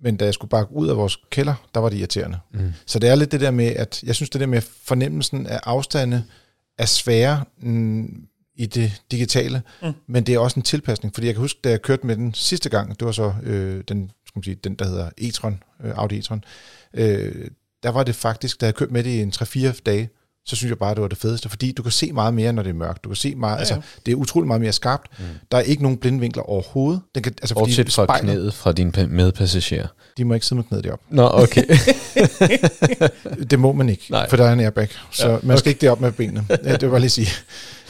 Men 0.02 0.18
da 0.18 0.26
jeg 0.26 0.34
skulle 0.34 0.50
bakke 0.50 0.74
ud 0.74 0.90
af 0.90 0.98
vores 0.98 1.18
kælder, 1.30 1.54
der 1.74 1.80
var 1.80 1.90
det 1.90 1.98
irriterende. 1.98 2.38
mm. 2.54 2.74
Så 2.86 3.00
det 3.00 3.10
er 3.10 3.16
lidt 3.16 3.32
det 3.32 3.42
der 3.42 3.52
med, 3.52 3.66
at 3.66 4.04
jeg 4.04 4.16
synes 4.16 4.30
det 4.30 4.42
der 4.42 4.48
med 4.48 4.62
fornemmelsen 4.84 5.48
af 5.48 5.60
afstande 5.64 6.24
er 6.78 6.86
sværere 6.86 7.44
mm, 7.62 8.24
i 8.60 8.66
det 8.66 9.02
digitale, 9.12 9.62
Mm. 9.84 9.94
men 10.08 10.24
det 10.24 10.36
er 10.36 10.40
også 10.40 10.60
en 10.60 10.64
tilpasning, 10.64 11.14
fordi 11.14 11.28
jeg 11.28 11.36
kan 11.36 11.42
huske, 11.42 11.60
da 11.64 11.70
jeg 11.70 11.82
kørte 11.82 12.08
med 12.08 12.16
den 12.16 12.34
sidste 12.34 12.70
gang, 12.70 13.00
det 13.00 13.06
var 13.06 13.12
så 13.12 13.34
øh, 13.44 13.84
den, 13.88 14.12
skal 14.26 14.38
man 14.40 14.44
sige, 14.44 14.56
den, 14.56 14.76
der 14.76 14.86
hedder 14.86 15.10
e-tron, 15.22 15.54
øh, 15.84 15.94
Audi 15.96 16.20
e-tron, 16.20 16.42
øh, 16.94 17.48
der 17.84 17.90
var 17.90 18.04
det 18.04 18.16
faktisk, 18.16 18.62
da 18.62 18.66
jeg 18.66 18.76
kørte 18.76 18.94
med 18.94 19.04
det 19.04 19.10
i 19.10 19.22
en 19.22 19.34
3-4 19.36 19.82
dage, 19.86 20.10
så 20.50 20.56
synes 20.56 20.70
jeg 20.70 20.78
bare, 20.78 20.94
det 20.96 21.02
var 21.02 21.08
det 21.08 21.18
fedeste, 21.18 21.50
fordi 21.50 21.72
du 21.72 21.84
kan 21.84 21.92
se 21.92 22.12
meget 22.12 22.34
mere, 22.34 22.54
når 22.54 22.64
det 22.64 22.70
er 22.70 22.74
mørkt. 22.74 23.04
Du 23.04 23.10
kan 23.10 23.16
se 23.16 23.36
meget, 23.36 23.52
Ja, 23.52 23.56
ja, 23.56 23.60
altså, 23.60 23.74
ja. 23.74 23.82
det 24.06 24.12
er 24.12 24.16
utrolig 24.16 24.48
meget 24.48 24.62
mere 24.62 24.72
skarpt. 24.72 25.08
Mm. 25.20 25.26
Der 25.52 25.58
er 25.58 25.62
ikke 25.62 25.82
nogen 25.84 25.98
blindvinkler 25.98 26.44
overhovedet. 26.44 27.02
Den 27.16 27.24
kan, 27.24 27.34
altså, 27.42 27.56
fordi 27.56 27.62
Bortset 27.70 27.94
fra 27.94 28.04
spejlet- 28.06 28.22
knæet 28.24 28.54
fra 28.54 28.72
din 28.72 28.94
pa- 28.98 29.06
medpassager. 29.08 29.88
De 30.18 30.26
må 30.26 30.34
ikke 30.34 30.46
sidde 30.46 30.56
med 30.60 30.64
knæet 30.64 30.84
deroppe. 30.84 31.06
Nå, 31.10 31.30
okay. 31.34 31.64
Det 33.50 33.60
må 33.60 33.72
man 33.74 33.90
ikke, 33.90 34.06
Nej. 34.10 34.30
For 34.30 34.38
der 34.38 34.46
er 34.46 34.54
en 34.54 34.60
airbag, 34.60 34.88
så 35.12 35.28
Ja, 35.28 35.34
ja, 35.34 35.40
man 35.44 35.58
skal 35.58 35.70
ikke 35.70 35.82
derop 35.82 36.02
med 36.02 36.12
benene. 36.12 36.46
Ja, 36.50 36.72
det 36.72 36.82
vil 36.82 36.90
jeg 36.92 37.00
lige 37.00 37.10
sige. 37.10 37.28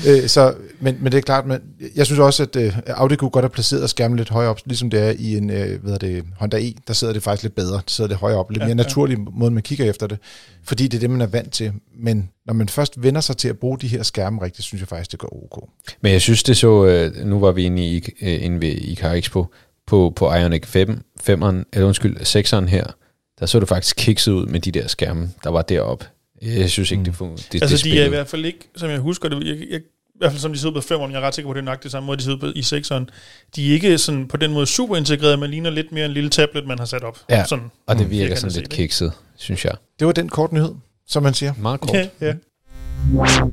Øh, 0.07 0.27
så, 0.29 0.53
men, 0.79 0.97
men 1.01 1.11
det 1.11 1.17
er 1.17 1.21
klart, 1.21 1.45
men 1.45 1.59
jeg 1.95 2.05
synes 2.05 2.19
også, 2.19 2.43
at 2.43 2.55
øh, 2.55 2.77
Audi 2.87 3.15
kunne 3.15 3.29
godt 3.29 3.43
have 3.43 3.49
placeret 3.49 3.89
skærmen 3.89 4.17
lidt 4.17 4.29
højere 4.29 4.49
op, 4.49 4.59
ligesom 4.65 4.89
det 4.89 4.99
er 4.99 5.13
i 5.19 5.37
en 5.37 5.49
øh, 5.49 5.83
hvad 5.83 5.93
er 5.93 5.97
det, 5.97 6.23
Honda 6.39 6.57
E. 6.57 6.73
Der 6.87 6.93
sidder 6.93 7.13
det 7.13 7.23
faktisk 7.23 7.43
lidt 7.43 7.55
bedre. 7.55 7.73
Der 7.75 7.81
sidder 7.87 8.07
det 8.07 8.17
højere 8.17 8.37
op. 8.37 8.49
Lidt 8.51 8.59
Ja, 8.61 8.65
mere 8.65 8.69
ja. 8.77 8.83
naturlig 8.83 9.17
måde, 9.33 9.51
man 9.51 9.63
kigger 9.63 9.85
efter 9.85 10.07
det. 10.07 10.17
Fordi 10.63 10.87
det 10.87 10.97
er 10.97 10.99
det, 10.99 11.09
man 11.09 11.21
er 11.21 11.27
vant 11.27 11.51
til. 11.53 11.71
Men 11.99 12.29
når 12.49 12.53
man 12.53 12.69
først 12.69 13.03
vender 13.03 13.21
sig 13.21 13.37
til 13.37 13.47
at 13.47 13.57
bruge 13.59 13.79
de 13.79 13.87
her 13.87 14.03
skærme 14.03 14.41
rigtigt, 14.41 14.65
synes 14.65 14.81
jeg 14.81 14.87
faktisk, 14.87 15.11
det 15.11 15.19
går 15.19 15.43
ok. 15.51 15.69
Men 16.01 16.11
jeg 16.11 16.21
synes, 16.21 16.43
det 16.43 16.57
så, 16.57 16.85
øh, 16.85 17.25
nu 17.25 17.39
var 17.39 17.51
vi 17.51 17.63
inde 17.63 17.83
i, 17.87 17.95
øh, 18.21 18.43
inde 18.45 18.61
ved, 18.61 18.69
i 18.71 18.95
Car 18.95 19.13
Expo, 19.13 19.45
på, 19.87 20.13
på 20.15 20.33
Ioniq 20.33 20.65
5, 20.65 21.01
5'eren, 21.19 21.63
eller 21.73 21.85
undskyld, 21.87 22.17
6'eren 22.17 22.65
her, 22.65 22.85
der 23.39 23.45
så 23.45 23.59
det 23.59 23.67
faktisk 23.67 23.95
kikset 23.95 24.31
ud 24.31 24.45
med 24.45 24.59
de 24.59 24.71
der 24.71 24.87
skærme, 24.87 25.29
der 25.43 25.49
var 25.49 25.61
deroppe. 25.61 26.05
Jeg 26.41 26.69
synes 26.69 26.91
ikke, 26.91 26.99
Mm. 27.01 27.05
det, 27.05 27.13
fun- 27.21 27.35
det, 27.35 27.47
det 27.51 27.61
altså, 27.61 27.83
de 27.83 27.99
er 28.01 28.05
i 28.05 28.09
hvert 28.09 28.27
fald 28.27 28.45
ikke, 28.45 28.59
som 28.75 28.89
jeg 28.89 28.99
husker 28.99 29.29
det, 29.29 29.47
jeg, 29.47 29.57
jeg, 29.71 29.79
i 29.79 30.17
hvert 30.19 30.31
fald 30.31 30.39
som 30.41 30.53
de 30.53 30.59
sidder 30.59 30.73
på 30.73 30.79
5'eren, 30.93 31.11
jeg 31.11 31.17
er 31.17 31.21
ret 31.21 31.35
sikker 31.35 31.47
på, 31.47 31.51
at 31.51 31.55
det 31.55 31.61
er 31.61 31.65
nok 31.65 31.83
det 31.83 31.91
samme 31.91 32.05
måde, 32.07 32.17
de 32.17 32.23
sidder 32.23 32.39
på 32.39 32.45
i 32.55 32.59
6'eren. 32.59 33.05
De 33.55 33.69
er 33.69 33.73
ikke 33.73 33.97
sådan 33.97 34.27
på 34.27 34.37
den 34.37 34.53
måde 34.53 34.65
super 34.65 34.95
integrerede, 34.97 35.37
men 35.37 35.49
ligner 35.49 35.69
lidt 35.69 35.91
mere 35.91 36.05
en 36.05 36.11
lille 36.11 36.29
tablet, 36.29 36.67
man 36.67 36.79
har 36.79 36.85
sat 36.85 37.03
op. 37.03 37.19
Ja. 37.29 37.45
Sådan. 37.45 37.65
Og 37.87 37.95
det 37.97 38.05
Mm, 38.05 38.11
virker 38.11 38.35
sådan 38.35 38.51
lidt 38.55 38.69
kikset, 38.69 39.11
synes 39.37 39.65
jeg. 39.65 39.73
Det 39.99 40.07
var 40.07 40.13
den 40.13 40.29
kort 40.29 40.51
nyhed, 40.51 40.71
som 41.09 41.23
man 41.23 41.33
siger. 41.33 41.53
Meget 41.57 41.81
kort. 41.81 41.95
Ja, 41.95 42.07
ja. 42.21 42.33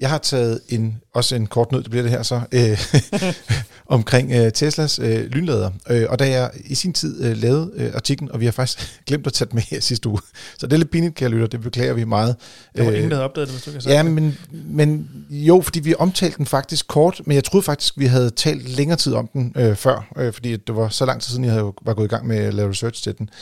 Jeg 0.00 0.10
har 0.10 0.18
taget 0.18 0.60
en, 0.68 1.00
også 1.14 1.36
en 1.36 1.46
kort 1.46 1.72
nød, 1.72 1.82
det 1.82 1.90
bliver 1.90 2.02
det 2.02 2.10
her 2.10 2.22
så, 2.22 2.40
øh, 2.52 2.84
omkring 3.96 4.32
øh, 4.32 4.52
Teslas 4.52 4.98
øh, 4.98 5.24
lynlader. 5.24 5.70
Øh, 5.90 6.06
og 6.08 6.18
da 6.18 6.30
jeg 6.30 6.50
i 6.64 6.74
sin 6.74 6.92
tid 6.92 7.24
øh, 7.24 7.36
lavede 7.36 7.72
øh, 7.74 7.90
artiklen, 7.94 8.32
og 8.32 8.40
vi 8.40 8.44
har 8.44 8.52
faktisk 8.52 9.00
glemt 9.06 9.26
at 9.26 9.32
tage 9.32 9.48
den 9.50 9.56
med 9.56 9.62
her 9.62 9.80
sidste 9.80 10.08
uge, 10.08 10.18
så 10.58 10.66
det 10.66 10.72
er 10.72 10.76
lidt 10.76 10.90
pinligt, 10.90 11.14
kære 11.14 11.28
lytter, 11.28 11.46
det 11.46 11.60
beklager 11.60 11.92
vi 11.92 12.04
meget. 12.04 12.36
Der 12.76 12.82
var 12.82 12.90
Øh, 12.90 12.96
ingen, 12.96 13.10
der 13.10 13.16
havde 13.16 13.24
opdaget 13.28 13.48
det, 13.48 13.54
hvis 13.54 13.64
du 13.64 13.70
kan 13.70 13.80
sige 13.80 13.92
Ja, 13.92 14.02
men, 14.02 14.38
men 14.52 15.08
jo, 15.30 15.60
fordi 15.60 15.80
vi 15.80 15.94
omtalte 15.98 16.38
den 16.38 16.46
faktisk 16.46 16.88
kort, 16.88 17.20
men 17.26 17.34
jeg 17.34 17.44
troede 17.44 17.64
faktisk, 17.64 17.98
vi 17.98 18.06
havde 18.06 18.30
talt 18.30 18.68
længere 18.68 18.98
tid 18.98 19.14
om 19.14 19.28
den 19.32 19.52
øh, 19.56 19.76
før, 19.76 20.12
øh, 20.16 20.32
fordi 20.32 20.56
det 20.56 20.76
var 20.76 20.88
så 20.88 21.06
lang 21.06 21.22
tid 21.22 21.30
siden, 21.30 21.44
jeg 21.44 21.52
havde, 21.52 21.72
var 21.82 21.94
gået 21.94 22.06
i 22.06 22.08
gang 22.08 22.26
med 22.26 22.36
at 22.36 22.54
lave 22.54 22.70
research 22.70 23.02
til 23.02 23.18
den. 23.18 23.28
Øh, 23.32 23.38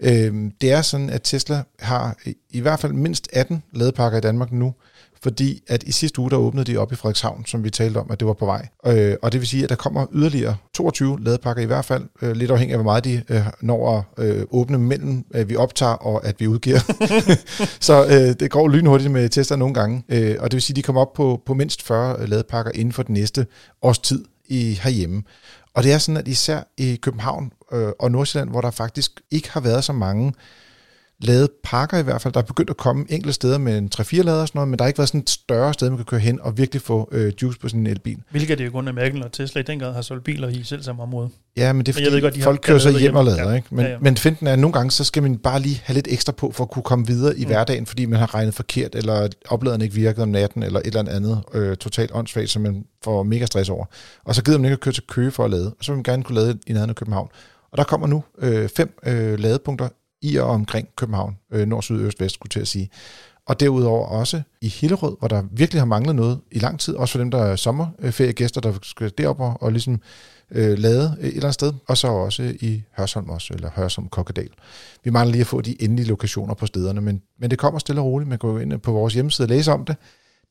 Øh, 0.00 0.50
det 0.60 0.72
er 0.72 0.82
sådan, 0.82 1.10
at 1.10 1.22
Tesla 1.22 1.62
har 1.78 2.16
i, 2.26 2.34
i 2.50 2.60
hvert 2.60 2.80
fald 2.80 2.92
mindst 2.92 3.28
18 3.32 3.62
ladepakker 3.72 4.18
i 4.18 4.20
Danmark 4.20 4.52
nu, 4.52 4.74
fordi 5.22 5.62
at 5.68 5.82
i 5.82 5.92
sidste 5.92 6.20
uge, 6.20 6.30
der 6.30 6.36
åbnede 6.36 6.72
de 6.72 6.76
op 6.76 6.92
i 6.92 6.94
Frederikshavn, 6.94 7.46
som 7.46 7.64
vi 7.64 7.70
talte 7.70 7.98
om, 7.98 8.10
at 8.10 8.20
det 8.20 8.28
var 8.28 8.34
på 8.34 8.46
vej. 8.46 8.68
Øh, 8.86 9.16
og 9.22 9.32
det 9.32 9.40
vil 9.40 9.48
sige, 9.48 9.64
at 9.64 9.68
der 9.68 9.74
kommer 9.74 10.06
yderligere 10.12 10.56
22 10.74 11.18
ladepakker 11.20 11.62
i 11.62 11.66
hvert 11.66 11.84
fald, 11.84 12.04
øh, 12.22 12.36
lidt 12.36 12.50
afhængig 12.50 12.72
af, 12.72 12.78
hvor 12.78 12.92
meget 12.92 13.04
de 13.04 13.22
øh, 13.28 13.46
når 13.60 14.06
at 14.18 14.24
øh, 14.24 14.44
åbne 14.50 14.78
mellem, 14.78 15.24
at 15.34 15.48
vi 15.48 15.56
optager 15.56 15.92
og 15.92 16.26
at 16.26 16.40
vi 16.40 16.46
udgiver. 16.46 16.78
så 17.86 18.06
øh, 18.06 18.34
det 18.40 18.50
går 18.50 18.68
lynhurtigt 18.68 19.10
med 19.10 19.28
Tesla 19.28 19.56
nogle 19.56 19.74
gange, 19.74 20.02
øh, 20.08 20.36
og 20.38 20.50
det 20.50 20.54
vil 20.54 20.62
sige, 20.62 20.74
at 20.74 20.76
de 20.76 20.82
kommer 20.82 21.00
op 21.00 21.12
på, 21.12 21.42
på 21.46 21.54
mindst 21.54 21.82
40 21.82 22.26
ladepakker 22.26 22.72
inden 22.74 22.92
for 22.92 23.02
den 23.02 23.14
næste 23.14 23.46
års 23.82 23.98
tid 23.98 24.24
i, 24.48 24.78
herhjemme. 24.82 25.22
Og 25.78 25.84
det 25.84 25.92
er 25.92 25.98
sådan, 25.98 26.16
at 26.16 26.28
især 26.28 26.62
i 26.76 26.96
København 26.96 27.52
øh, 27.72 27.92
og 27.98 28.10
Nordsjælland, 28.10 28.50
hvor 28.50 28.60
der 28.60 28.70
faktisk 28.70 29.20
ikke 29.30 29.50
har 29.50 29.60
været 29.60 29.84
så 29.84 29.92
mange 29.92 30.34
lavet 31.20 31.48
parker 31.64 31.98
i 31.98 32.02
hvert 32.02 32.22
fald. 32.22 32.34
Der 32.34 32.40
er 32.40 32.44
begyndt 32.44 32.70
at 32.70 32.76
komme 32.76 33.04
enkelte 33.08 33.32
steder 33.32 33.58
med 33.58 33.78
en 33.78 33.90
3-4 33.94 34.22
lader 34.22 34.40
og 34.40 34.48
sådan 34.48 34.58
noget, 34.58 34.68
men 34.68 34.78
der 34.78 34.84
har 34.84 34.88
ikke 34.88 34.98
været 34.98 35.08
sådan 35.08 35.20
et 35.20 35.30
større 35.30 35.74
sted, 35.74 35.88
man 35.90 35.96
kan 35.98 36.04
køre 36.06 36.20
hen 36.20 36.40
og 36.42 36.58
virkelig 36.58 36.82
få 36.82 37.08
øh, 37.12 37.32
juice 37.42 37.58
på 37.58 37.68
en 37.74 37.86
elbil. 37.86 38.18
Hvilket 38.30 38.58
det 38.58 38.66
jo 38.66 38.70
kun 38.70 38.88
er 38.88 38.92
Merkel 38.92 39.24
og 39.24 39.32
Tesla 39.32 39.60
i 39.60 39.64
den 39.64 39.78
grad 39.78 39.92
har 39.94 40.02
solgt 40.02 40.24
biler 40.24 40.48
i 40.48 40.62
selv 40.62 40.82
samme 40.82 41.02
område. 41.02 41.28
Ja, 41.56 41.72
men 41.72 41.86
det 41.86 41.92
er 41.92 41.92
Men 41.92 41.94
fordi, 41.94 42.04
jeg 42.04 42.12
ved 42.12 42.20
godt, 42.20 42.34
de 42.34 42.42
folk 42.42 42.60
kører 42.62 42.78
sig 42.78 42.92
lade 42.92 43.02
hjem 43.02 43.16
og 43.16 43.24
lader, 43.24 43.48
Ja. 43.50 43.56
ikke? 43.56 43.68
Men, 43.74 43.84
Ja, 43.84 43.90
ja. 43.90 43.98
men 44.00 44.16
finten 44.16 44.46
er, 44.46 44.52
at 44.52 44.58
nogle 44.58 44.72
gange, 44.72 44.90
så 44.90 45.04
skal 45.04 45.22
man 45.22 45.38
bare 45.38 45.60
lige 45.60 45.80
have 45.84 45.94
lidt 45.94 46.08
ekstra 46.10 46.32
på, 46.32 46.50
for 46.52 46.64
at 46.64 46.70
kunne 46.70 46.82
komme 46.82 47.06
videre 47.06 47.38
i 47.38 47.42
Mm. 47.44 47.46
hverdagen, 47.46 47.86
fordi 47.86 48.04
man 48.06 48.18
har 48.18 48.34
regnet 48.34 48.54
forkert, 48.54 48.94
eller 48.94 49.28
opladeren 49.48 49.82
ikke 49.82 49.94
virkede 49.94 50.22
om 50.22 50.28
natten, 50.28 50.62
eller 50.62 50.80
et 50.80 50.86
eller 50.86 51.12
andet 51.12 51.42
øh, 51.54 51.76
totalt 51.76 52.10
åndssvagt, 52.14 52.50
som 52.50 52.62
man 52.62 52.84
får 53.04 53.22
mega 53.22 53.46
stress 53.46 53.70
over. 53.70 53.84
Og 54.24 54.34
så 54.34 54.42
gider 54.44 54.58
man 54.58 54.64
ikke 54.64 54.72
at 54.72 54.80
køre 54.80 54.94
til 54.94 55.02
Køge 55.08 55.30
for 55.30 55.44
at 55.44 55.50
lade, 55.50 55.66
og 55.66 55.76
så 55.84 55.92
vil 55.92 55.96
man 55.96 56.02
gerne 56.02 56.22
kunne 56.22 56.34
lade 56.40 56.58
i 56.66 56.72
nærheden 56.72 56.90
af 56.90 56.96
København. 56.96 57.28
Og 57.72 57.78
der 57.78 57.84
kommer 57.84 58.06
nu 58.06 58.24
øh, 58.38 58.68
fem 58.76 58.98
øh, 59.06 59.38
ladepunkter 59.38 59.88
i 60.22 60.36
og 60.36 60.48
omkring 60.48 60.88
København, 60.96 61.36
øh, 61.52 61.66
nord, 61.66 61.82
syd, 61.82 62.00
øst, 62.00 62.20
vest, 62.20 62.34
skulle 62.34 62.48
jeg 62.48 62.52
til 62.52 62.60
at 62.60 62.68
sige. 62.68 62.90
Og 63.46 63.60
derudover 63.60 64.06
også 64.06 64.42
i 64.60 64.68
Hillerød, 64.68 65.16
hvor 65.18 65.28
der 65.28 65.42
virkelig 65.50 65.80
har 65.80 65.86
manglet 65.86 66.16
noget 66.16 66.40
i 66.50 66.58
lang 66.58 66.80
tid, 66.80 66.94
også 66.94 67.12
for 67.12 67.18
dem, 67.18 67.30
der 67.30 67.38
er 67.38 67.56
sommerferiegæster, 67.56 68.60
der 68.60 68.72
skal 68.82 69.12
derop 69.18 69.40
og, 69.40 69.56
og 69.60 69.72
ligesom 69.72 70.00
øh, 70.50 70.78
lade 70.78 71.16
et 71.20 71.26
eller 71.26 71.40
andet 71.40 71.54
sted, 71.54 71.72
og 71.86 71.96
så 71.96 72.08
også 72.08 72.54
i 72.60 72.82
Hørsholm 72.96 73.28
også, 73.28 73.54
eller 73.54 73.70
Hørsholm 73.76 74.08
Kokkedal. 74.08 74.50
Vi 75.04 75.10
mangler 75.10 75.32
lige 75.32 75.40
at 75.40 75.46
få 75.46 75.60
de 75.60 75.82
endelige 75.82 76.08
lokationer 76.08 76.54
på 76.54 76.66
stederne, 76.66 77.00
men, 77.00 77.22
men 77.40 77.50
det 77.50 77.58
kommer 77.58 77.78
stille 77.78 78.00
og 78.00 78.06
roligt. 78.06 78.28
Man 78.28 78.38
kan 78.38 78.50
gå 78.50 78.58
ind 78.58 78.78
på 78.78 78.92
vores 78.92 79.14
hjemmeside 79.14 79.46
og 79.46 79.48
læse 79.48 79.72
om 79.72 79.84
det. 79.84 79.96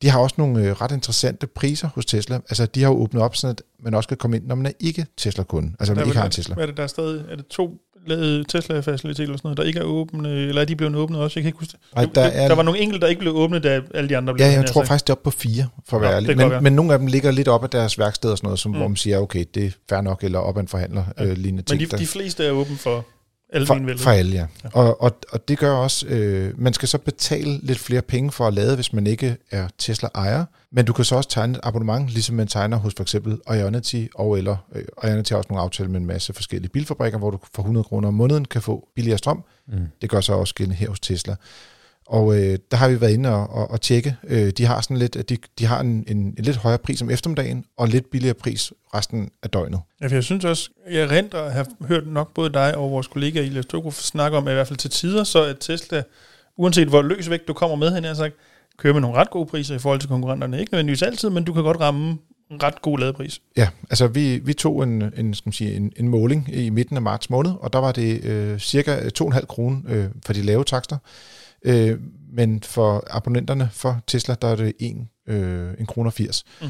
De 0.02 0.08
har 0.08 0.20
også 0.20 0.34
nogle 0.38 0.64
øh, 0.64 0.72
ret 0.72 0.92
interessante 0.92 1.46
priser 1.46 1.88
hos 1.94 2.06
Tesla. 2.06 2.34
Altså, 2.34 2.66
de 2.66 2.82
har 2.82 2.90
jo 2.90 2.96
åbnet 2.96 3.22
op, 3.22 3.36
så 3.36 3.54
man 3.80 3.94
også 3.94 4.08
kan 4.08 4.16
komme 4.16 4.36
ind, 4.36 4.46
når 4.46 4.54
man 4.54 4.66
er 4.66 4.72
ikke 4.80 5.06
Tesla-kunde. 5.16 5.72
Altså, 5.78 5.94
man 5.94 6.02
er 6.02 6.06
ikke 6.06 6.18
har 6.18 6.24
en 6.24 6.30
Tesla. 6.30 6.54
Hvad 6.54 6.64
er 6.64 6.66
det, 6.66 6.76
der 6.76 6.82
er 6.82 6.86
stadig? 6.86 7.24
Er 7.28 7.36
det 7.36 7.46
to 7.46 7.80
lavede 8.06 8.44
Tesla-faciliteter 8.44 9.22
eller 9.22 9.36
sådan 9.36 9.40
noget, 9.44 9.56
der 9.58 9.64
ikke 9.64 9.78
er 9.78 9.84
åbne, 9.84 10.28
eller 10.28 10.60
er 10.60 10.64
de 10.64 10.76
blevet 10.76 10.96
åbnet 10.96 11.20
også? 11.20 11.38
Jeg 11.40 11.42
kan 11.42 11.48
ikke 11.48 11.58
huske 11.58 11.72
det. 11.72 11.80
Ej, 11.96 12.04
der, 12.04 12.10
der 12.12 12.22
er- 12.22 12.48
der 12.48 12.54
var 12.54 12.62
nogle 12.62 12.80
enkelte, 12.80 13.00
der 13.02 13.06
ikke 13.06 13.18
blev 13.20 13.36
åbnet, 13.36 13.62
da 13.62 13.80
alle 13.94 14.08
de 14.08 14.16
andre 14.16 14.34
blev 14.34 14.44
Ja, 14.46 14.50
jeg 14.50 14.60
nær 14.60 14.66
tror 14.66 14.84
faktisk, 14.84 15.06
det 15.06 15.10
er 15.10 15.14
oppe 15.14 15.24
på 15.24 15.30
fire, 15.30 15.66
for 15.88 15.96
at 15.96 16.02
være 16.02 16.14
ærlig. 16.14 16.36
Men, 16.36 16.50
være. 16.50 16.60
men 16.60 16.72
nogle 16.72 16.92
af 16.92 16.98
dem 16.98 17.06
ligger 17.08 17.30
lidt 17.30 17.48
op 17.48 17.64
af 17.64 17.70
deres 17.70 17.98
værksted 17.98 18.30
og 18.30 18.38
sådan 18.38 18.46
noget, 18.46 18.58
som, 18.58 18.70
Mm. 18.72 18.76
hvor 18.78 18.88
man 18.88 18.96
siger, 18.96 19.18
okay, 19.18 19.44
det 19.54 19.64
er 19.66 19.70
fair 19.88 20.00
nok, 20.00 20.24
eller 20.24 20.38
op 20.38 20.56
af 20.56 20.60
en 20.60 20.68
forhandler 20.68 21.04
Ja. 21.18 21.24
øh, 21.24 21.28
lignende 21.36 21.52
Men 21.72 21.78
ting. 21.78 21.90
de, 21.90 21.98
de 21.98 22.06
fleste 22.06 22.44
er 22.46 22.50
åbne 22.50 22.76
for 22.76 23.06
alle 23.52 23.66
for, 23.66 23.80
for 23.96 24.10
alle, 24.10 24.32
ja. 24.32 24.46
Ja. 24.64 24.68
Og, 24.72 25.02
og, 25.02 25.18
og 25.32 25.48
det 25.48 25.58
gør 25.58 25.72
også, 25.72 26.06
øh, 26.06 26.60
man 26.60 26.72
skal 26.72 26.88
så 26.88 26.98
betale 26.98 27.58
lidt 27.62 27.78
flere 27.78 28.02
penge 28.02 28.32
for 28.32 28.46
at 28.46 28.54
lade, 28.54 28.74
hvis 28.74 28.92
man 28.92 29.06
ikke 29.06 29.36
er 29.50 29.68
Tesla-ejer. 29.78 30.44
Men 30.72 30.84
du 30.84 30.92
kan 30.92 31.04
så 31.04 31.16
også 31.16 31.28
tegne 31.28 31.54
et 31.54 31.60
abonnement, 31.62 32.10
ligesom 32.10 32.36
man 32.36 32.46
tegner 32.46 32.76
hos 32.76 32.94
for 32.96 33.02
eksempel 33.02 33.38
Ionity, 33.50 34.06
og 34.14 34.38
eller 34.38 34.56
øh, 34.74 35.10
Ionity 35.10 35.32
har 35.32 35.38
også 35.38 35.48
nogle 35.50 35.62
aftaler 35.62 35.90
med 35.90 36.00
en 36.00 36.06
masse 36.06 36.32
forskellige 36.32 36.70
bilfabrikker, 36.70 37.18
hvor 37.18 37.30
du 37.30 37.38
for 37.54 37.62
100 37.62 37.84
kroner 37.84 38.08
om 38.08 38.14
måneden 38.14 38.44
kan 38.44 38.62
få 38.62 38.88
billigere 38.94 39.18
strøm. 39.18 39.44
Mm. 39.68 39.78
Det 40.02 40.10
gør 40.10 40.20
så 40.20 40.32
også 40.32 40.54
gældende 40.54 40.76
her 40.76 40.88
hos 40.88 41.00
Tesla. 41.00 41.36
Og 42.08 42.36
øh, 42.36 42.58
der 42.70 42.76
har 42.76 42.88
vi 42.88 43.00
været 43.00 43.12
inde 43.12 43.34
og, 43.34 43.50
og, 43.50 43.70
og 43.70 43.80
tjekke. 43.80 44.16
Øh, 44.28 44.50
de 44.50 44.64
har 44.64 44.80
sådan 44.80 44.96
lidt, 44.96 45.16
at 45.16 45.28
de, 45.28 45.36
de 45.58 45.66
har 45.66 45.80
en, 45.80 46.04
en, 46.08 46.16
en 46.16 46.34
lidt 46.38 46.56
højere 46.56 46.78
pris 46.78 47.02
om 47.02 47.10
eftermiddagen, 47.10 47.64
og 47.76 47.84
en 47.84 47.90
lidt 47.90 48.10
billigere 48.10 48.34
pris 48.34 48.72
resten 48.94 49.30
af 49.42 49.50
døgnet. 49.50 49.80
Ja, 50.00 50.06
for 50.06 50.14
jeg 50.14 50.24
synes 50.24 50.44
også, 50.44 50.70
jeg 50.90 51.10
rent 51.10 51.34
at 51.34 51.52
have 51.52 51.66
hørt 51.80 52.06
nok 52.06 52.34
både 52.34 52.52
dig 52.52 52.76
og 52.76 52.90
vores 52.90 53.06
kollega 53.06 53.40
Elias 53.40 53.66
Toko 53.66 53.90
snakke 53.90 54.36
om, 54.36 54.46
at 54.46 54.52
i 54.52 54.54
hvert 54.54 54.68
fald 54.68 54.78
til 54.78 54.90
tider, 54.90 55.24
så 55.24 55.44
at 55.44 55.56
Tesla, 55.60 56.02
uanset 56.56 56.88
hvor 56.88 57.02
løs 57.02 57.30
vægt 57.30 57.48
du 57.48 57.52
kommer 57.52 57.76
med, 57.76 57.90
han 57.90 58.04
har 58.04 58.14
sagt, 58.14 58.34
kører 58.78 58.92
med 58.92 59.00
nogle 59.00 59.16
ret 59.16 59.30
gode 59.30 59.46
priser 59.46 59.74
i 59.74 59.78
forhold 59.78 60.00
til 60.00 60.08
konkurrenterne. 60.08 60.60
Ikke 60.60 60.72
nødvendigvis 60.72 61.02
altid, 61.02 61.30
men 61.30 61.44
du 61.44 61.52
kan 61.52 61.62
godt 61.62 61.80
ramme 61.80 62.18
en 62.50 62.62
ret 62.62 62.82
god 62.82 62.98
ladepris. 62.98 63.40
Ja, 63.56 63.68
altså 63.90 64.06
vi, 64.06 64.38
vi 64.38 64.52
tog 64.52 64.82
en, 64.82 65.02
en, 65.16 65.34
skal 65.34 65.48
man 65.48 65.52
sige, 65.52 65.74
en, 65.74 65.92
en 65.96 66.08
måling 66.08 66.48
i 66.52 66.70
midten 66.70 66.96
af 66.96 67.02
marts 67.02 67.30
måned, 67.30 67.52
og 67.60 67.72
der 67.72 67.78
var 67.78 67.92
det 67.92 68.24
øh, 68.24 68.58
cirka 68.58 68.98
2,5 69.22 69.46
kroner 69.46 69.80
øh, 69.88 70.06
for 70.26 70.32
de 70.32 70.42
lave 70.42 70.64
takster. 70.64 70.96
Øh, 71.64 71.98
men 72.32 72.62
for 72.62 73.04
abonnenterne 73.10 73.70
for 73.72 74.00
Tesla, 74.06 74.36
der 74.42 74.48
er 74.48 74.56
det 74.56 74.72
1, 74.78 75.06
øh, 75.28 75.72
1 75.78 75.86
kroner 75.86 76.10
80. 76.10 76.44
Mm. 76.62 76.68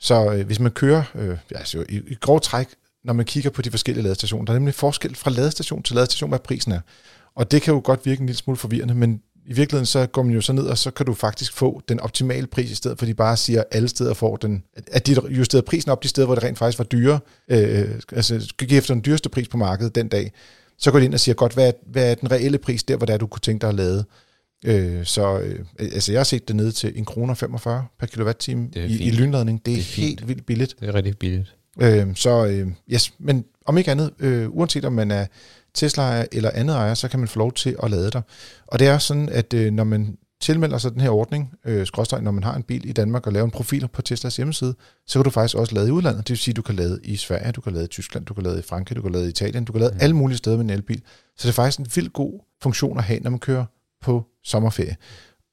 Så 0.00 0.32
øh, 0.32 0.46
hvis 0.46 0.60
man 0.60 0.72
kører 0.72 1.02
øh, 1.14 1.38
altså, 1.54 1.84
i, 1.88 2.00
i 2.06 2.14
grov 2.14 2.40
træk, 2.40 2.68
når 3.04 3.12
man 3.12 3.26
kigger 3.26 3.50
på 3.50 3.62
de 3.62 3.70
forskellige 3.70 4.02
ladestationer, 4.02 4.44
der 4.44 4.52
er 4.52 4.58
nemlig 4.58 4.74
forskel 4.74 5.14
fra 5.14 5.30
ladestation 5.30 5.82
til 5.82 5.96
ladestation, 5.96 6.28
hvad 6.28 6.38
prisen 6.38 6.72
er. 6.72 6.80
Og 7.34 7.50
det 7.50 7.62
kan 7.62 7.74
jo 7.74 7.80
godt 7.84 8.06
virke 8.06 8.20
en 8.20 8.26
lille 8.26 8.38
smule 8.38 8.56
forvirrende, 8.56 8.94
men 8.94 9.22
i 9.46 9.52
virkeligheden 9.52 9.86
så 9.86 10.06
går 10.06 10.22
man 10.22 10.34
jo 10.34 10.40
så 10.40 10.52
ned, 10.52 10.66
og 10.66 10.78
så 10.78 10.90
kan 10.90 11.06
du 11.06 11.14
faktisk 11.14 11.52
få 11.52 11.82
den 11.88 12.00
optimale 12.00 12.46
pris, 12.46 12.70
i 12.70 12.74
stedet 12.74 12.98
for 12.98 13.06
de 13.06 13.14
bare 13.14 13.36
siger, 13.36 13.60
at 13.60 13.66
alle 13.70 13.88
steder 13.88 14.14
får 14.14 14.36
den, 14.36 14.64
at 14.92 15.06
de 15.06 15.16
justerede 15.28 15.66
prisen 15.66 15.90
op 15.90 16.02
de 16.02 16.08
steder, 16.08 16.26
hvor 16.26 16.34
det 16.34 16.44
rent 16.44 16.58
faktisk 16.58 16.78
var 16.78 16.84
dyre, 16.84 17.20
øh, 17.48 17.88
altså 18.12 18.52
give 18.58 18.72
efter 18.72 18.94
den 18.94 19.04
dyreste 19.04 19.28
pris 19.28 19.48
på 19.48 19.56
markedet 19.56 19.94
den 19.94 20.08
dag, 20.08 20.32
så 20.78 20.90
går 20.90 20.98
de 20.98 21.04
ind 21.04 21.14
og 21.14 21.20
siger, 21.20 21.34
godt, 21.34 21.52
hvad 21.52 21.68
er, 21.68 21.72
hvad 21.86 22.10
er 22.10 22.14
den 22.14 22.30
reelle 22.30 22.58
pris 22.58 22.82
der, 22.82 22.96
hvor 22.96 23.06
det 23.06 23.12
er, 23.12 23.18
du 23.18 23.26
kunne 23.26 23.40
tænke 23.40 23.62
dig 23.62 23.68
at 23.68 23.74
lade. 23.74 24.04
Øh, 24.64 25.04
så 25.06 25.38
øh, 25.40 25.64
altså 25.78 26.12
jeg 26.12 26.18
har 26.18 26.24
set 26.24 26.48
det 26.48 26.56
ned 26.56 26.72
til 26.72 26.92
1 27.00 27.06
kroner 27.06 27.34
45 27.34 27.86
per 27.98 28.06
kilowatt-time 28.06 28.68
i, 28.76 28.80
i 28.80 29.10
lynladning. 29.10 29.66
Det 29.66 29.72
er, 29.72 29.76
Det 29.76 29.80
er 29.80 29.84
er 29.84 29.92
fint. 29.92 30.06
helt 30.06 30.28
vildt 30.28 30.46
billigt. 30.46 30.74
Det 30.80 30.88
er 30.88 30.94
rigtig 30.94 31.18
billigt. 31.18 31.54
Øh, 31.82 32.06
så 32.16 32.46
øh, 32.46 32.68
yes, 32.92 33.12
men 33.18 33.44
om 33.66 33.78
ikke 33.78 33.90
andet, 33.90 34.10
øh, 34.18 34.48
uanset 34.50 34.84
om 34.84 34.92
man 34.92 35.10
er 35.10 35.26
Tesla 35.74 36.24
eller 36.32 36.50
andet 36.54 36.76
ejer, 36.76 36.94
så 36.94 37.08
kan 37.08 37.18
man 37.18 37.28
få 37.28 37.38
lov 37.38 37.52
til 37.52 37.76
at 37.82 37.90
lade 37.90 38.10
der. 38.10 38.20
Og 38.66 38.78
det 38.78 38.86
er 38.88 38.98
sådan, 38.98 39.28
at 39.28 39.54
øh, 39.54 39.72
når 39.72 39.84
man 39.84 40.16
tilmelder 40.40 40.78
sig 40.78 40.92
den 40.92 41.00
her 41.00 41.10
ordning, 41.10 41.50
øh, 41.64 41.86
når 41.96 42.30
man 42.30 42.42
har 42.42 42.54
en 42.54 42.62
bil 42.62 42.88
i 42.88 42.92
Danmark 42.92 43.26
og 43.26 43.32
laver 43.32 43.44
en 43.44 43.50
profil 43.50 43.88
på 43.88 44.02
Teslas 44.02 44.36
hjemmeside, 44.36 44.74
så 45.06 45.18
kan 45.18 45.24
du 45.24 45.30
faktisk 45.30 45.56
også 45.56 45.74
lade 45.74 45.88
i 45.88 45.90
udlandet. 45.90 46.28
Det 46.28 46.30
vil 46.30 46.38
sige, 46.38 46.52
at 46.52 46.56
du 46.56 46.62
kan 46.62 46.74
lade 46.74 47.00
i 47.04 47.16
Sverige, 47.16 47.52
du 47.52 47.60
kan 47.60 47.72
lade 47.72 47.84
i 47.84 47.88
Tyskland, 47.88 48.26
du 48.26 48.34
kan 48.34 48.42
lade 48.42 48.58
i 48.58 48.62
Frankrig, 48.62 48.96
du 48.96 49.02
kan 49.02 49.12
lade 49.12 49.26
i 49.26 49.28
Italien, 49.28 49.64
du 49.64 49.72
kan 49.72 49.80
lade 49.80 49.92
Mm. 49.92 49.98
alle 50.00 50.16
mulige 50.16 50.38
steder 50.38 50.56
med 50.56 50.64
en 50.64 50.70
elbil. 50.70 51.02
Så 51.38 51.42
det 51.42 51.48
er 51.48 51.52
faktisk 51.52 51.78
en 51.78 51.86
vild 51.94 52.08
god 52.12 52.40
funktion 52.62 52.98
at 52.98 53.04
have, 53.04 53.20
når 53.20 53.30
man 53.30 53.38
kører 53.40 53.64
på 54.02 54.24
sommerferie. 54.44 54.96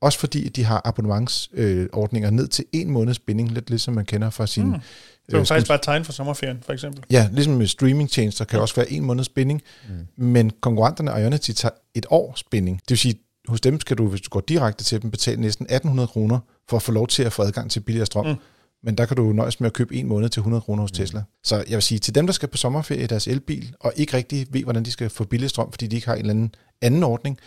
Også 0.01 0.19
fordi 0.19 0.47
at 0.47 0.55
de 0.55 0.63
har 0.63 0.81
abonnementsordninger 0.85 1.81
øh, 1.83 1.87
ordninger 1.93 2.29
ned 2.29 2.47
til 2.47 2.65
en 2.73 2.91
måneds 2.91 3.19
binding, 3.19 3.51
lidt 3.51 3.69
ligesom 3.69 3.93
man 3.93 4.05
kender 4.05 4.29
fra 4.29 4.47
sin... 4.47 4.65
Mm. 4.65 4.71
Det 4.73 5.33
var 5.33 5.39
øh, 5.39 5.45
faktisk 5.45 5.67
bare 5.67 5.75
et 5.75 5.81
tegn 5.83 6.05
for 6.05 6.11
sommerferien, 6.11 6.57
for 6.65 6.73
eksempel. 6.73 7.03
Ja, 7.09 7.29
ligesom 7.31 7.53
med 7.53 7.67
streamingtjenester 7.67 8.45
kan 8.45 8.59
også 8.59 8.75
være 8.75 8.91
en 8.91 9.05
måneds 9.05 9.29
binding, 9.29 9.61
Mm. 9.89 10.25
men 10.25 10.51
konkurrenterne 10.61 11.11
Ionity 11.21 11.51
tager 11.51 11.73
et 11.95 12.05
års 12.09 12.43
binding. 12.43 12.77
Det 12.77 12.89
vil 12.89 12.97
sige, 12.97 13.15
hos 13.47 13.61
dem 13.61 13.79
skal 13.79 13.97
du, 13.97 14.07
hvis 14.07 14.21
du 14.21 14.29
går 14.29 14.39
direkte 14.39 14.83
til 14.83 15.01
dem, 15.01 15.11
betale 15.11 15.41
næsten 15.41 15.65
1800 15.65 16.07
kroner 16.07 16.39
for 16.69 16.77
at 16.77 16.83
få 16.83 16.91
lov 16.91 17.07
til 17.07 17.23
at 17.23 17.33
få 17.33 17.41
adgang 17.43 17.71
til 17.71 17.79
billigere 17.79 18.05
strøm. 18.05 18.25
Mm. 18.25 18.31
Mm. 18.31 18.37
Men 18.83 18.95
der 18.97 19.05
kan 19.05 19.17
du 19.17 19.23
nøjes 19.33 19.59
med 19.59 19.67
at 19.67 19.73
købe 19.73 19.95
en 19.95 20.07
måned 20.07 20.29
til 20.29 20.39
100 20.39 20.61
kroner 20.61 20.81
hos 20.81 20.91
Tesla. 20.91 21.23
Så 21.43 21.55
jeg 21.55 21.75
vil 21.75 21.81
sige, 21.81 21.99
til 21.99 22.15
dem, 22.15 22.25
der 22.25 22.33
skal 22.33 22.49
på 22.49 22.57
sommerferie 22.57 23.03
i 23.03 23.07
deres 23.07 23.27
elbil, 23.27 23.73
og 23.79 23.93
ikke 23.95 24.17
rigtig 24.17 24.47
ved, 24.49 24.63
hvordan 24.63 24.85
de 24.85 24.91
skal 24.91 25.09
få 25.09 25.23
billig 25.23 25.49
strøm, 25.49 25.71
fordi 25.71 25.87
de 25.87 25.95
ikke 25.95 26.07
har 26.07 26.13
en 26.15 26.19
eller 26.19 26.33
anden 26.33 26.55
anden 26.81 27.03
ordning, 27.03 27.37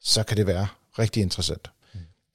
så 0.00 0.22
kan 0.22 0.36
det 0.36 0.46
være 0.46 0.68
rigtig 0.98 1.22
interessant. 1.22 1.70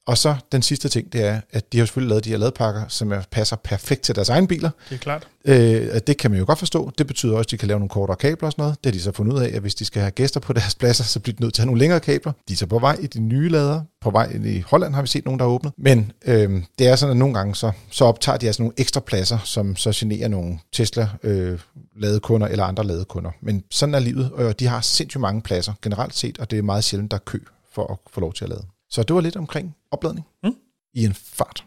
Og 0.06 0.18
så 0.18 0.36
den 0.52 0.62
sidste 0.62 0.88
ting, 0.88 1.12
det 1.12 1.24
er, 1.24 1.40
at 1.52 1.72
de 1.72 1.78
har 1.78 1.86
selvfølgelig 1.86 2.08
lavet 2.08 2.24
de 2.24 2.30
her 2.30 2.36
ladpakker, 2.36 2.82
som 2.88 3.12
er, 3.12 3.20
passer 3.30 3.56
perfekt 3.56 4.02
til 4.02 4.14
deres 4.14 4.28
egne 4.28 4.48
biler. 4.48 4.70
Det 4.88 4.94
er 4.94 4.98
klart. 4.98 5.28
Øh, 5.44 6.00
det 6.06 6.16
kan 6.16 6.30
man 6.30 6.40
jo 6.40 6.46
godt 6.46 6.58
forstå. 6.58 6.90
Det 6.98 7.06
betyder 7.06 7.36
også, 7.36 7.46
at 7.46 7.50
de 7.50 7.56
kan 7.56 7.68
lave 7.68 7.80
nogle 7.80 7.88
kortere 7.88 8.16
kabler 8.16 8.46
og 8.46 8.52
sådan 8.52 8.62
noget. 8.62 8.84
Det 8.84 8.92
har 8.92 8.98
de 8.98 9.02
så 9.02 9.12
fundet 9.12 9.32
ud 9.32 9.40
af, 9.40 9.50
at 9.54 9.60
hvis 9.60 9.74
de 9.74 9.84
skal 9.84 10.02
have 10.02 10.10
gæster 10.10 10.40
på 10.40 10.52
deres 10.58 10.74
pladser, 10.74 11.04
så 11.04 11.20
bliver 11.20 11.36
de 11.36 11.42
nødt 11.42 11.54
til 11.54 11.62
at 11.62 11.64
have 11.64 11.66
nogle 11.66 11.78
længere 11.78 12.00
kabler. 12.00 12.32
De 12.48 12.52
er 12.52 12.56
så 12.56 12.66
på 12.66 12.78
vej 12.78 12.96
i 13.00 13.06
de 13.06 13.20
nye 13.20 13.48
lader. 13.48 13.82
På 14.00 14.10
vej 14.10 14.32
i 14.44 14.60
Holland 14.66 14.94
har 14.94 15.02
vi 15.02 15.08
set 15.08 15.24
nogen, 15.24 15.40
der 15.40 15.46
er 15.46 15.50
åbnet. 15.50 15.72
Men 15.78 16.12
øh, 16.26 16.62
det 16.78 16.86
er 16.88 16.96
sådan, 16.96 17.10
at 17.10 17.16
nogle 17.16 17.34
gange 17.34 17.54
så, 17.54 17.72
så 17.90 18.04
optager 18.04 18.38
de 18.38 18.46
altså 18.46 18.62
nogle 18.62 18.74
ekstra 18.76 19.00
pladser, 19.00 19.38
som 19.44 19.76
så 19.76 19.92
generer 19.94 20.28
nogle 20.28 20.58
Tesla 20.72 21.08
øh, 21.22 21.58
eller 22.02 22.64
andre 22.64 22.84
ladekunder. 22.84 23.30
Men 23.40 23.64
sådan 23.70 23.94
er 23.94 23.98
livet, 23.98 24.30
og 24.30 24.60
de 24.60 24.66
har 24.66 24.80
sindssygt 24.80 25.20
mange 25.20 25.42
pladser 25.42 25.72
generelt 25.82 26.14
set, 26.14 26.38
og 26.38 26.50
det 26.50 26.58
er 26.58 26.62
meget 26.62 26.84
sjældent, 26.84 27.10
der 27.10 27.16
er 27.16 27.22
kø 27.24 27.38
for 27.74 27.92
at 27.92 27.98
få 28.14 28.20
lov 28.20 28.32
til 28.32 28.44
at 28.44 28.50
lade. 28.50 28.64
Så 28.94 29.02
det 29.02 29.14
var 29.14 29.20
lidt 29.20 29.36
omkring 29.36 29.76
opladning 29.90 30.26
Mm. 30.42 30.54
i 30.94 31.04
en 31.04 31.14
fart. 31.14 31.64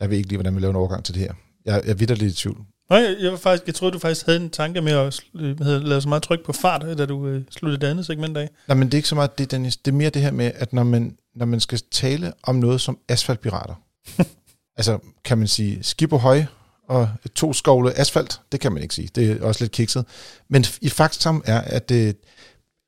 Jeg 0.00 0.10
ved 0.10 0.16
ikke 0.16 0.28
lige, 0.28 0.36
hvordan 0.36 0.56
vi 0.56 0.60
laver 0.60 0.70
en 0.70 0.76
overgang 0.76 1.04
til 1.04 1.14
det 1.14 1.22
her. 1.22 1.32
Jeg, 1.64 1.82
jeg 1.84 1.90
er 1.90 1.94
vidt 1.94 2.10
lidt 2.18 2.32
i 2.32 2.36
tvivl. 2.36 2.56
Nej, 2.90 2.98
jeg, 2.98 3.16
jeg, 3.20 3.30
var 3.32 3.38
faktisk, 3.38 3.66
jeg 3.66 3.74
troede, 3.74 3.92
du 3.94 3.98
faktisk 3.98 4.26
havde 4.26 4.40
en 4.40 4.50
tanke 4.50 4.80
med 4.80 4.92
at 4.92 5.22
lave 5.60 6.00
så 6.00 6.08
meget 6.08 6.22
tryk 6.22 6.44
på 6.44 6.52
fart, 6.52 6.98
da 6.98 7.06
du 7.06 7.26
øh, 7.26 7.44
sluttede 7.50 7.80
det 7.80 7.86
andet 7.90 8.06
segment 8.06 8.36
af. 8.36 8.50
Nej, 8.68 8.76
men 8.76 8.88
det 8.88 8.94
er 8.94 8.98
ikke 8.98 9.08
så 9.08 9.14
meget 9.14 9.38
det, 9.38 9.50
Dennis. 9.50 9.76
Det 9.76 9.90
er 9.92 9.96
mere 9.96 10.10
det 10.10 10.22
her 10.22 10.30
med, 10.30 10.52
at 10.54 10.72
når 10.72 10.82
man, 10.82 11.16
når 11.34 11.46
man 11.46 11.60
skal 11.60 11.80
tale 11.90 12.32
om 12.42 12.56
noget 12.56 12.80
som 12.80 12.98
asfaltpirater, 13.08 13.74
altså 14.78 14.98
kan 15.24 15.38
man 15.38 15.48
sige 15.48 15.82
skibberhøj 15.82 16.44
og 16.88 17.08
to 17.34 17.52
skovle 17.52 17.98
asfalt, 17.98 18.40
det 18.52 18.60
kan 18.60 18.72
man 18.72 18.82
ikke 18.82 18.94
sige. 18.94 19.08
Det 19.14 19.30
er 19.30 19.44
også 19.44 19.64
lidt 19.64 19.72
kikset. 19.72 20.04
Men 20.48 20.64
i 20.80 20.88
faktum 20.88 21.42
er, 21.46 21.60
at 21.60 21.88
det, 21.88 22.16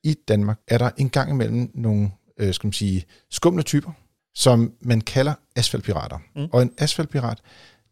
i 0.05 0.15
Danmark 0.29 0.59
er 0.69 0.79
der 0.79 0.91
en 0.97 1.11
gang 1.11 1.31
imellem 1.31 1.71
nogle, 1.75 2.11
øh, 2.39 2.55
skal 2.55 2.67
man 2.67 2.73
sige, 2.73 3.05
skumle 3.31 3.63
typer, 3.63 3.93
som 4.35 4.73
man 4.81 5.01
kalder 5.01 5.35
asfaltpirater. 5.57 6.19
Mm. 6.37 6.49
Og 6.53 6.63
en 6.63 6.73
asfaltpirat, 6.79 7.39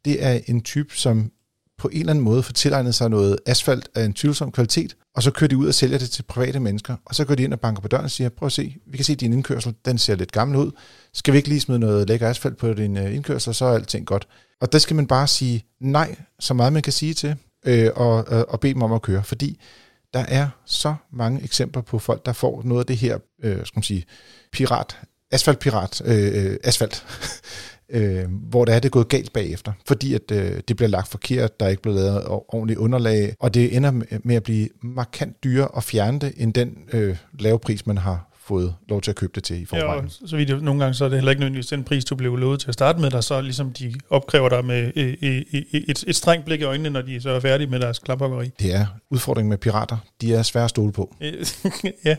det 0.04 0.24
er 0.24 0.40
en 0.46 0.60
type, 0.62 0.96
som 0.96 1.32
på 1.78 1.88
en 1.88 2.00
eller 2.00 2.10
anden 2.10 2.24
måde 2.24 2.42
får 2.42 2.52
tilegnet 2.52 2.94
sig 2.94 3.10
noget 3.10 3.38
asfalt 3.46 3.88
af 3.94 4.04
en 4.04 4.12
tvivlsom 4.12 4.52
kvalitet, 4.52 4.96
og 5.16 5.22
så 5.22 5.30
kører 5.30 5.48
de 5.48 5.56
ud 5.56 5.68
og 5.68 5.74
sælger 5.74 5.98
det 5.98 6.10
til 6.10 6.22
private 6.22 6.60
mennesker, 6.60 6.96
og 7.04 7.14
så 7.14 7.24
går 7.24 7.34
de 7.34 7.42
ind 7.42 7.52
og 7.52 7.60
banker 7.60 7.82
på 7.82 7.88
døren 7.88 8.04
og 8.04 8.10
siger, 8.10 8.28
prøv 8.28 8.46
at 8.46 8.52
se, 8.52 8.76
vi 8.86 8.96
kan 8.96 9.04
se, 9.04 9.12
at 9.12 9.20
din 9.20 9.32
indkørsel, 9.32 9.74
den 9.84 9.98
ser 9.98 10.14
lidt 10.14 10.32
gammel 10.32 10.56
ud. 10.56 10.70
Skal 11.14 11.32
vi 11.32 11.38
ikke 11.38 11.48
lige 11.48 11.60
smide 11.60 11.78
noget 11.78 12.08
lækker 12.08 12.28
asfalt 12.28 12.56
på 12.56 12.72
din 12.72 12.96
øh, 12.96 13.14
indkørsel, 13.14 13.54
så 13.54 13.64
er 13.64 13.74
alting 13.74 14.06
godt. 14.06 14.28
Og 14.60 14.72
der 14.72 14.78
skal 14.78 14.96
man 14.96 15.06
bare 15.06 15.26
sige 15.26 15.64
nej, 15.80 16.16
så 16.40 16.54
meget 16.54 16.72
man 16.72 16.82
kan 16.82 16.92
sige 16.92 17.14
til. 17.14 17.36
øh, 17.66 17.90
og, 17.96 18.28
og, 18.28 18.48
og 18.48 18.60
bede 18.60 18.74
dem 18.74 18.82
om 18.82 18.92
at 18.92 19.02
køre, 19.02 19.24
fordi 19.24 19.60
der 20.14 20.24
er 20.28 20.48
så 20.66 20.94
mange 21.12 21.42
eksempler 21.42 21.82
på 21.82 21.98
folk, 21.98 22.26
der 22.26 22.32
får 22.32 22.62
noget 22.64 22.80
af 22.80 22.86
det 22.86 22.96
her, 22.96 23.18
øh, 23.42 23.66
skal 23.66 23.78
man 23.78 23.82
sige, 23.82 24.04
pirat, 24.52 24.98
asfaltpirat, 25.30 26.02
øh, 26.04 26.44
øh 26.44 26.56
asfalt, 26.64 27.04
øh, 27.90 28.24
hvor 28.50 28.64
der 28.64 28.72
er 28.72 28.80
det 28.80 28.90
gået 28.90 29.08
galt 29.08 29.32
bagefter, 29.32 29.72
fordi 29.86 30.14
at 30.14 30.30
øh, 30.32 30.60
det 30.68 30.76
bliver 30.76 30.88
lagt 30.88 31.08
forkert, 31.08 31.60
der 31.60 31.66
er 31.66 31.70
ikke 31.70 31.82
blevet 31.82 32.00
lavet 32.00 32.24
ordentligt 32.26 32.78
underlag, 32.78 33.34
og 33.40 33.54
det 33.54 33.76
ender 33.76 33.90
med 34.24 34.36
at 34.36 34.42
blive 34.42 34.68
markant 34.82 35.44
dyrere 35.44 35.68
at 35.76 35.84
fjerne 35.84 36.18
det, 36.18 36.32
end 36.36 36.54
den 36.54 36.78
øh, 36.92 37.16
lave 37.38 37.58
pris, 37.58 37.86
man 37.86 37.98
har 37.98 38.27
fået 38.48 38.74
lov 38.88 39.00
til 39.00 39.10
at 39.10 39.16
købe 39.16 39.32
det 39.34 39.44
til 39.44 39.62
i 39.62 39.64
forvejen. 39.64 40.04
Ja, 40.04 40.26
så 40.26 40.36
vidt 40.36 40.62
nogle 40.62 40.80
gange 40.80 40.94
så 40.94 41.04
er 41.04 41.08
det 41.08 41.18
heller 41.18 41.30
ikke 41.30 41.40
nødvendigvis 41.40 41.66
den 41.66 41.84
pris, 41.84 42.04
du 42.04 42.14
blev 42.14 42.36
lovet 42.36 42.60
til 42.60 42.68
at 42.68 42.74
starte 42.74 43.00
med, 43.00 43.10
der 43.10 43.20
så 43.20 43.40
ligesom 43.40 43.72
de 43.72 43.94
opkræver 44.10 44.48
dig 44.48 44.64
med 44.64 44.92
øh, 44.96 45.16
øh, 45.22 45.42
øh, 45.52 45.62
et, 45.72 46.04
et 46.06 46.16
strengt 46.16 46.44
blik 46.44 46.60
i 46.60 46.64
øjnene, 46.64 46.90
når 46.90 47.02
de 47.02 47.20
så 47.20 47.30
er 47.30 47.40
færdige 47.40 47.70
med 47.70 47.80
deres 47.80 47.98
klaphoggeri. 47.98 48.50
Det 48.58 48.74
er 48.74 48.86
udfordringen 49.10 49.48
med 49.48 49.58
pirater. 49.58 49.96
De 50.20 50.34
er 50.34 50.42
svære 50.42 50.64
at 50.64 50.70
stole 50.70 50.92
på. 50.92 51.16
ja. 52.04 52.16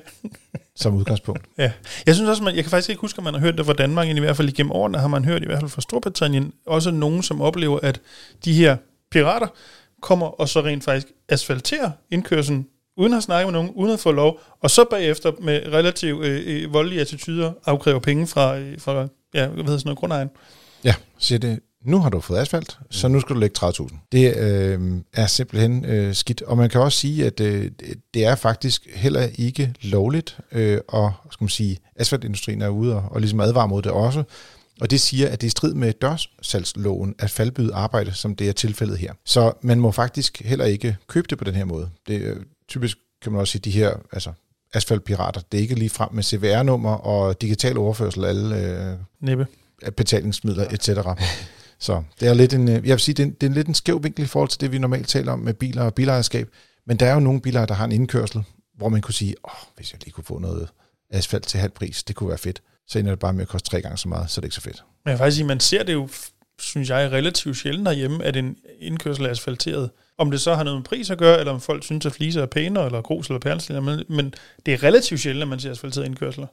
Som 0.76 0.96
udgangspunkt. 0.96 1.46
Ja. 1.58 1.72
Jeg 2.06 2.16
synes 2.16 2.30
også, 2.30 2.44
man, 2.44 2.56
jeg 2.56 2.64
kan 2.64 2.72
faktisk 2.72 2.90
ikke 2.90 3.02
huske, 3.02 3.20
at 3.20 3.24
man 3.24 3.34
har 3.34 3.42
hørt 3.42 3.58
det 3.58 3.66
fra 3.66 3.74
Danmark, 3.74 4.08
i 4.08 4.20
hvert 4.20 4.38
fald 4.38 4.50
igennem 4.50 4.72
årene 4.72 4.98
har 4.98 5.08
man 5.08 5.26
hørt, 5.26 5.42
i 5.42 5.46
hvert 5.46 5.60
fald 5.60 5.70
fra 5.70 5.82
Storbritannien, 5.82 6.54
også 6.66 6.92
nogen, 6.92 7.24
som 7.24 7.42
oplever, 7.42 7.80
at 7.84 8.02
de 8.46 8.54
her 8.54 8.78
pirater 9.12 9.48
kommer 10.02 10.26
og 10.42 10.50
så 10.50 10.62
rent 10.62 10.84
faktisk 10.84 11.08
asfalterer 11.30 11.92
indkørselen 12.12 12.68
uden 13.00 13.14
at 13.14 13.24
snakke 13.24 13.46
med 13.46 13.54
nogen, 13.54 13.72
uden 13.76 13.94
at 13.94 14.00
få 14.00 14.12
lov, 14.12 14.40
og 14.62 14.72
så 14.72 14.86
bagefter 14.90 15.32
med 15.42 15.62
relativt 15.68 16.26
øh, 16.26 16.64
øh, 16.64 16.74
voldelige 16.74 17.02
attityder 17.02 17.52
afkræver 17.66 18.00
penge 18.00 18.28
fra, 18.28 18.58
øh, 18.58 18.80
fra 18.80 19.08
ja, 19.34 19.48
hvad 19.48 19.64
hedder 19.64 19.78
sådan 19.78 19.82
noget, 19.86 20.00
grundejeren. 20.00 20.30
Ja, 20.84 20.96
siger 21.18 21.40
det, 21.40 21.60
nu 21.86 22.00
har 22.00 22.10
du 22.10 22.20
fået 22.20 22.38
asfalt, 22.38 22.80
så 22.90 23.08
nu 23.08 23.20
skal 23.20 23.36
du 23.36 23.40
lægge 23.40 23.66
30.000. 23.66 24.08
Det 24.12 24.38
øh, 24.38 24.80
er 25.14 25.28
simpelthen 25.28 25.86
øh, 25.86 26.16
skidt, 26.16 26.42
og 26.42 26.58
man 26.58 26.70
kan 26.70 26.82
også 26.82 26.98
sige, 26.98 27.26
at 27.26 27.40
øh, 27.40 27.72
det 28.14 28.26
er 28.26 28.36
faktisk 28.36 28.88
heller 28.96 29.28
ikke 29.36 29.74
lovligt, 29.82 30.38
øh, 30.52 30.80
og 30.88 31.14
skal 31.32 31.44
man 31.44 31.50
sige, 31.50 31.78
asfaltindustrien 31.96 32.62
er 32.62 32.70
ude 32.70 32.96
og, 32.96 33.04
og 33.12 33.22
ligesom 33.22 33.40
advarer 33.40 33.68
mod 33.68 33.82
det 33.82 33.92
også, 33.92 34.24
og 34.82 34.92
det 34.92 35.02
siger, 35.02 35.30
at 35.30 35.42
det 35.42 35.48
er 35.48 35.50
i 35.50 35.50
strid 35.50 35.74
med 35.74 35.94
dørsalgsloven 35.94 37.16
at 37.20 37.30
faldbyde 37.30 37.74
arbejde, 37.74 38.14
som 38.14 38.36
det 38.36 38.50
er 38.50 38.54
tilfældet 38.54 38.98
her. 38.98 39.14
Så 39.26 39.54
man 39.62 39.80
må 39.80 39.92
faktisk 39.92 40.42
heller 40.46 40.66
ikke 40.66 40.98
købe 41.08 41.28
det 41.30 41.38
på 41.38 41.44
den 41.44 41.56
her 41.56 41.66
måde. 41.66 41.90
Det, 42.08 42.22
øh, 42.22 42.38
typisk 42.70 42.98
kan 43.22 43.32
man 43.32 43.42
også 43.42 43.52
sige, 43.52 43.62
de 43.62 43.72
her 43.72 43.94
altså, 44.12 44.32
asfaltpirater, 44.74 45.42
det 45.52 45.58
er 45.58 45.62
ikke 45.62 45.76
lige 45.76 45.90
frem 45.90 46.14
med 46.14 46.24
CVR-nummer 46.24 46.94
og 46.94 47.42
digital 47.42 47.78
overførsel 47.78 48.24
af 48.24 48.30
alle 48.30 48.58
øh, 48.58 48.98
Næppe. 49.22 49.48
betalingsmidler, 49.98 50.68
etc. 50.72 50.90
Så 51.80 52.04
det 52.20 52.28
er 52.28 52.34
lidt 52.34 52.54
en, 52.54 52.68
øh, 52.68 52.74
jeg 52.74 52.82
vil 52.84 53.00
sige, 53.00 53.16
det 53.16 53.28
er, 53.28 53.32
det 53.42 53.50
er 53.50 53.54
lidt 53.54 53.68
en 53.68 53.74
skæv 53.74 54.04
vinkel 54.04 54.24
i 54.24 54.28
forhold 54.28 54.50
til 54.50 54.62
det, 54.62 54.72
vi 54.72 54.78
normalt 54.78 55.08
taler 55.08 55.32
om 55.32 55.40
med 55.40 55.54
biler 55.54 55.84
og 55.84 55.94
bilejerskab. 55.94 56.50
Men 56.88 56.98
der 56.98 57.06
er 57.06 57.14
jo 57.14 57.20
nogle 57.20 57.42
biler, 57.42 57.66
der 57.66 57.74
har 57.74 57.86
en 57.86 57.92
indkørsel, 57.92 58.44
hvor 58.78 58.90
man 58.90 59.02
kunne 59.02 59.14
sige, 59.14 59.36
åh, 59.46 59.52
hvis 59.76 59.94
jeg 59.94 60.04
lige 60.04 60.12
kunne 60.12 60.24
få 60.24 60.40
noget 60.40 60.70
asfalt 61.12 61.48
til 61.48 61.60
halv 61.60 61.72
pris, 61.72 62.04
det 62.04 62.16
kunne 62.16 62.30
være 62.30 62.38
fedt. 62.38 62.62
Så 62.88 63.00
ender 63.00 63.12
det 63.12 63.20
bare 63.20 63.34
med 63.34 63.42
at 63.42 63.48
koste 63.48 63.70
tre 63.70 63.82
gange 63.82 63.98
så 63.98 64.10
meget, 64.10 64.30
så 64.30 64.42
det 64.42 64.46
er 64.46 64.48
ikke 64.48 64.56
så 64.56 64.62
fedt. 64.62 64.84
Men 65.06 65.10
jeg 65.10 65.18
faktisk 65.18 65.36
sige, 65.36 65.48
man 65.48 65.60
ser 65.60 65.84
det 65.84 65.94
jo, 65.94 66.10
synes 66.60 66.90
jeg, 66.90 67.12
relativt 67.12 67.58
sjældent 67.58 67.86
derhjemme, 67.86 68.24
at 68.24 68.36
en 68.36 68.58
indkørsel 68.80 69.26
er 69.26 69.30
asfalteret. 69.30 69.90
Om 70.20 70.32
det 70.32 70.42
så 70.42 70.56
har 70.56 70.64
noget 70.64 70.78
med 70.78 70.84
pris 70.84 71.10
at 71.10 71.18
gøre, 71.18 71.40
eller 71.40 71.54
om 71.54 71.62
folk 71.62 71.84
synes, 71.84 72.06
at 72.06 72.14
fliser 72.14 72.42
er 72.42 72.46
pænere, 72.46 72.86
eller 72.86 73.02
grus 73.02 73.28
eller 73.28 73.40
perlestil, 73.40 73.82
men, 73.82 74.04
men 74.10 74.34
det 74.66 74.74
er 74.74 74.84
relativt 74.84 75.20
sjældent, 75.20 75.42
at 75.42 75.48
man 75.48 75.60
ser 75.60 75.72
asfalteret 75.72 76.06
indkørsler. 76.06 76.48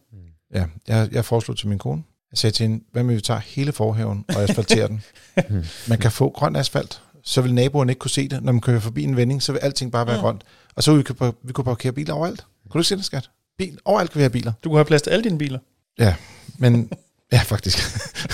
Ja, 0.54 0.64
jeg, 0.88 1.08
jeg 1.12 1.24
foreslog 1.24 1.56
til 1.56 1.68
min 1.68 1.78
kone, 1.78 2.02
jeg 2.32 2.38
sagde 2.38 2.56
til 2.56 2.66
hende, 2.66 2.84
hvad 2.92 3.02
med 3.02 3.14
vi 3.14 3.20
tager 3.20 3.40
hele 3.40 3.72
forhaven 3.72 4.24
og 4.28 4.42
asfalterer 4.42 4.86
den? 4.86 5.02
Man 5.88 5.98
kan 5.98 6.12
få 6.12 6.30
grøn 6.30 6.56
asfalt, 6.56 7.02
så 7.22 7.40
vil 7.40 7.54
naboen 7.54 7.88
ikke 7.88 7.98
kunne 7.98 8.10
se 8.10 8.28
det. 8.28 8.42
Når 8.42 8.52
man 8.52 8.60
kører 8.60 8.80
forbi 8.80 9.04
en 9.04 9.16
vending, 9.16 9.42
så 9.42 9.52
vil 9.52 9.58
alting 9.58 9.92
bare 9.92 10.06
være 10.06 10.16
mm. 10.16 10.22
grønt. 10.22 10.44
Og 10.74 10.82
så 10.82 10.94
vi, 10.94 11.02
kunne, 11.02 11.32
vi 11.42 11.52
kunne 11.52 11.64
parkere 11.64 11.92
biler 11.92 12.14
overalt. 12.14 12.46
Kunne 12.70 12.78
du 12.78 12.82
se 12.82 12.96
det, 12.96 13.04
skat? 13.04 13.30
Bil, 13.58 13.78
overalt 13.84 14.10
kan 14.10 14.18
vi 14.18 14.22
have 14.22 14.30
biler. 14.30 14.52
Du 14.64 14.68
kunne 14.68 14.78
have 14.78 14.84
plads 14.84 15.02
til 15.02 15.10
alle 15.10 15.24
dine 15.24 15.38
biler. 15.38 15.58
Ja, 15.98 16.14
men 16.58 16.90
Ja, 17.32 17.38
faktisk. 17.38 17.78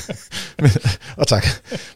men, 0.62 0.70
og 1.16 1.26
tak. 1.26 1.44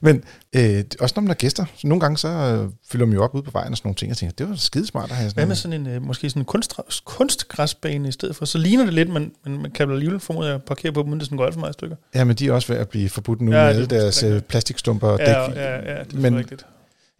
Men 0.00 0.24
øh, 0.56 0.84
også 1.00 1.12
når 1.16 1.20
man 1.20 1.30
er 1.30 1.34
gæster, 1.34 1.64
så 1.76 1.86
nogle 1.86 2.00
gange 2.00 2.18
så 2.18 2.28
øh, 2.28 2.70
fylder 2.90 3.06
man 3.06 3.14
jo 3.14 3.24
op 3.24 3.34
ude 3.34 3.42
på 3.42 3.50
vejen 3.50 3.72
og 3.72 3.76
sådan 3.76 3.86
nogle 3.88 3.96
ting, 3.96 4.10
og 4.10 4.16
tænker, 4.16 4.34
det 4.34 4.48
var 4.48 4.54
skidesmart 4.54 5.10
at 5.10 5.16
have 5.16 5.30
sådan 5.30 5.40
Hvad 5.40 5.46
med 5.46 5.56
sådan 5.56 5.80
en, 5.80 5.86
øh, 5.86 6.02
måske 6.02 6.30
sådan 6.30 6.42
en 6.42 6.46
kunst, 6.46 6.74
kunstgræsbane 7.04 8.08
i 8.08 8.12
stedet 8.12 8.36
for? 8.36 8.44
Så 8.44 8.58
ligner 8.58 8.84
det 8.84 8.94
lidt, 8.94 9.08
men, 9.08 9.32
men 9.44 9.62
man 9.62 9.70
kan 9.70 9.88
vel 9.88 9.94
alligevel 9.94 10.20
formode 10.20 10.54
at 10.54 10.62
parkere 10.62 10.92
på 10.92 11.02
dem, 11.02 11.08
uden 11.08 11.20
det 11.20 11.26
sådan 11.26 11.38
går 11.38 11.44
alt 11.44 11.54
for 11.54 11.60
meget 11.60 11.74
stykker. 11.74 11.96
Ja, 12.14 12.24
men 12.24 12.36
de 12.36 12.48
er 12.48 12.52
også 12.52 12.72
ved 12.72 12.80
at 12.80 12.88
blive 12.88 13.08
forbudt 13.08 13.40
nu 13.40 13.52
ja, 13.52 13.62
med 13.62 13.68
alle 13.68 13.86
deres 13.86 14.22
øh, 14.22 14.40
plastikstumper 14.40 15.08
og 15.08 15.18
ja, 15.18 15.24
dæk. 15.24 15.56
Ja, 15.56 15.74
ja, 15.74 16.04
det 16.04 16.14
er 16.14 16.20
men, 16.20 16.36
rigtigt. 16.36 16.66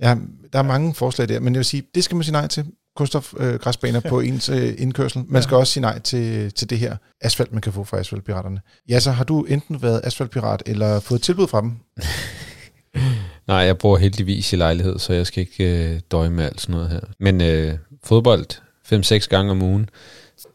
Ja, 0.01 0.17
der 0.53 0.59
er 0.59 0.63
mange 0.63 0.95
forslag 0.95 1.29
der, 1.29 1.41
men 1.41 1.55
jeg 1.55 1.59
vil 1.59 1.65
sige, 1.65 1.83
det 1.95 2.05
skal 2.05 2.15
man 2.15 2.25
sige 2.25 2.33
nej 2.33 2.47
til 2.47 2.65
kunststofgræsbaner 2.97 4.01
øh, 4.05 4.11
på 4.11 4.21
ens 4.31 4.49
øh, 4.49 4.75
indkørsel. 4.79 5.25
Man 5.29 5.43
skal 5.43 5.57
også 5.57 5.73
sige 5.73 5.81
nej 5.81 5.99
til, 5.99 6.53
til 6.53 6.71
det 6.71 6.79
her 6.79 6.97
asfalt, 7.21 7.53
man 7.53 7.61
kan 7.63 7.73
få 7.73 7.85
fra 7.85 7.99
asfaltpiraterne. 7.99 8.61
Ja, 8.89 9.01
så 9.01 9.11
har 9.11 9.25
du 9.25 9.43
enten 9.43 9.83
været 9.83 10.01
asfaltpirat 10.05 10.63
eller 10.67 11.01
fået 11.01 11.23
tilbud 11.23 11.47
fra 11.47 11.61
dem? 11.61 11.73
Nej, 13.49 13.57
jeg 13.57 13.79
bor 13.79 13.97
heldigvis 13.97 14.53
i 14.53 14.57
lejlighed, 14.57 14.99
så 14.99 15.13
jeg 15.13 15.27
skal 15.27 15.41
ikke 15.41 15.95
øh, 15.95 16.01
døje 16.11 16.31
med 16.31 16.45
alt 16.45 16.61
sådan 16.61 16.73
noget 16.73 16.91
her. 16.91 17.01
Men 17.21 17.41
øh, 17.41 17.75
fodbold 18.05 18.47
5-6 18.93 19.29
gange 19.29 19.51
om 19.51 19.63
ugen, 19.63 19.91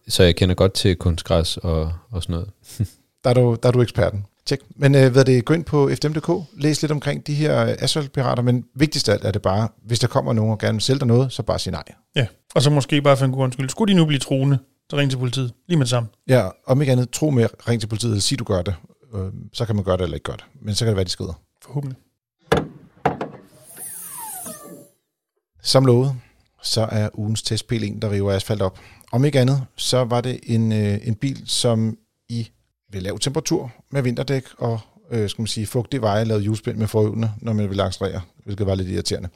så 0.08 0.24
jeg 0.24 0.36
kender 0.36 0.56
godt 0.56 0.74
til 0.74 0.96
kunstgræs 0.96 1.58
og, 1.58 1.94
og 2.12 2.24
sådan 2.24 2.34
noget. 2.34 2.50
der, 3.24 3.30
er 3.30 3.34
du, 3.34 3.58
der 3.64 3.70
er 3.70 3.74
du 3.74 3.82
eksperten. 3.82 4.26
Tjek. 4.46 4.62
Men 4.76 4.96
øh, 4.96 5.12
hvad 5.12 5.26
det, 5.26 5.46
gå 5.46 5.54
ind 5.54 5.66
på 5.66 5.90
FDM.dk, 5.96 6.48
læs 6.58 6.82
lidt 6.82 6.92
omkring 6.92 7.28
de 7.28 7.34
her 7.34 7.76
asfaltpirater, 7.80 8.44
men 8.44 8.66
vigtigst 8.76 9.10
af 9.10 9.14
alt 9.14 9.26
er 9.26 9.32
det 9.32 9.42
bare, 9.42 9.68
hvis 9.86 10.00
der 10.00 10.08
kommer 10.08 10.34
nogen 10.34 10.52
og 10.52 10.60
gerne 10.60 10.74
vil 10.74 10.82
sælge 10.82 11.00
dig 11.00 11.08
noget, 11.08 11.32
så 11.32 11.44
bare 11.44 11.60
sig 11.60 11.72
nej. 11.72 11.84
Ja, 12.16 12.28
og 12.56 12.62
så 12.62 12.70
måske 12.70 13.02
bare 13.02 13.18
for 13.18 13.26
en 13.26 13.32
god 13.32 13.44
undskyld. 13.44 13.70
Skulle 13.70 13.94
de 13.94 13.98
nu 13.98 14.06
blive 14.06 14.20
truende, 14.20 14.58
så 14.90 14.98
ring 14.98 15.12
til 15.12 15.18
politiet. 15.18 15.54
Lige 15.68 15.78
med 15.78 15.86
det 15.86 15.90
samme. 15.90 16.10
Ja, 16.28 16.50
om 16.68 16.82
ikke 16.82 16.92
andet, 16.92 17.10
tro 17.10 17.30
med, 17.30 17.48
ring 17.68 17.82
til 17.82 17.88
politiet 17.88 18.16
og 18.16 18.22
sig, 18.22 18.40
du 18.40 18.44
gør 18.44 18.62
det. 18.62 18.76
Øh, 19.16 19.32
så 19.54 19.66
kan 19.66 19.76
man 19.76 19.84
gøre 19.84 19.98
det 19.98 20.04
eller 20.04 20.16
ikke 20.16 20.24
gøre 20.24 20.38
det. 20.38 20.46
Men 20.62 20.76
så 20.76 20.86
kan 20.86 20.90
det 20.90 20.96
være, 20.96 21.06
de 21.06 21.10
skrider. 21.10 21.42
Forhåbentlig. 21.64 21.98
Som 25.64 25.86
lovet, 25.86 26.16
så 26.64 26.88
er 26.92 27.10
ugens 27.14 27.42
testbil 27.42 27.84
en, 27.84 28.02
der 28.02 28.12
river 28.12 28.32
asfalt 28.32 28.62
op. 28.62 28.80
Om 29.12 29.26
ikke 29.26 29.40
andet, 29.40 29.64
så 29.76 30.04
var 30.04 30.22
det 30.22 30.40
en, 30.44 30.72
øh, 30.72 31.00
en 31.04 31.16
bil, 31.16 31.44
som 31.46 31.98
i 32.30 32.50
ved 32.92 33.02
lav 33.02 33.20
temperatur 33.20 33.72
med 33.92 34.02
vinterdæk 34.02 34.44
og 34.58 34.80
øh, 35.12 35.30
skal 35.30 35.42
man 35.42 35.48
sige, 35.48 35.68
fugtige 35.68 36.02
veje 36.02 36.26
lavet 36.26 36.44
hjulspind 36.44 36.78
med 36.78 36.88
forhjulene, 36.88 37.34
når 37.38 37.54
man 37.54 37.70
vil 37.70 37.80
accelerere, 37.80 38.22
hvilket 38.44 38.68
var 38.68 38.76
lidt 38.76 38.90
irriterende. 38.90 39.30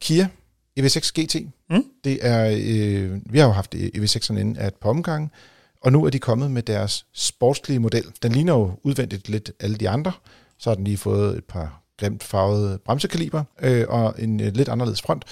Kia 0.00 0.28
EV6 0.80 1.20
GT, 1.20 1.36
mm. 1.70 1.84
det 2.04 2.18
er, 2.26 2.50
øh, 2.50 3.20
vi 3.32 3.38
har 3.38 3.46
jo 3.46 3.52
haft 3.52 3.74
EV6'erne 3.74 4.38
inde 4.38 4.60
af 4.60 4.66
et 4.66 4.74
par 4.74 4.90
omgange, 4.90 5.30
og 5.82 5.92
nu 5.92 6.04
er 6.04 6.10
de 6.10 6.18
kommet 6.18 6.50
med 6.50 6.62
deres 6.62 7.06
sportslige 7.14 7.78
model. 7.78 8.04
Den 8.22 8.32
ligner 8.32 8.52
jo 8.52 8.72
udvendigt 8.82 9.28
lidt 9.28 9.52
alle 9.60 9.76
de 9.76 9.88
andre, 9.88 10.12
så 10.58 10.70
har 10.70 10.74
den 10.74 10.84
lige 10.84 10.96
fået 10.96 11.38
et 11.38 11.44
par 11.44 11.82
grimt 11.98 12.22
farvede 12.22 12.78
bremsekaliber 12.84 13.44
øh, 13.62 13.84
og 13.88 14.14
en 14.18 14.40
øh, 14.40 14.52
lidt 14.54 14.68
anderledes 14.68 15.02
front. 15.02 15.24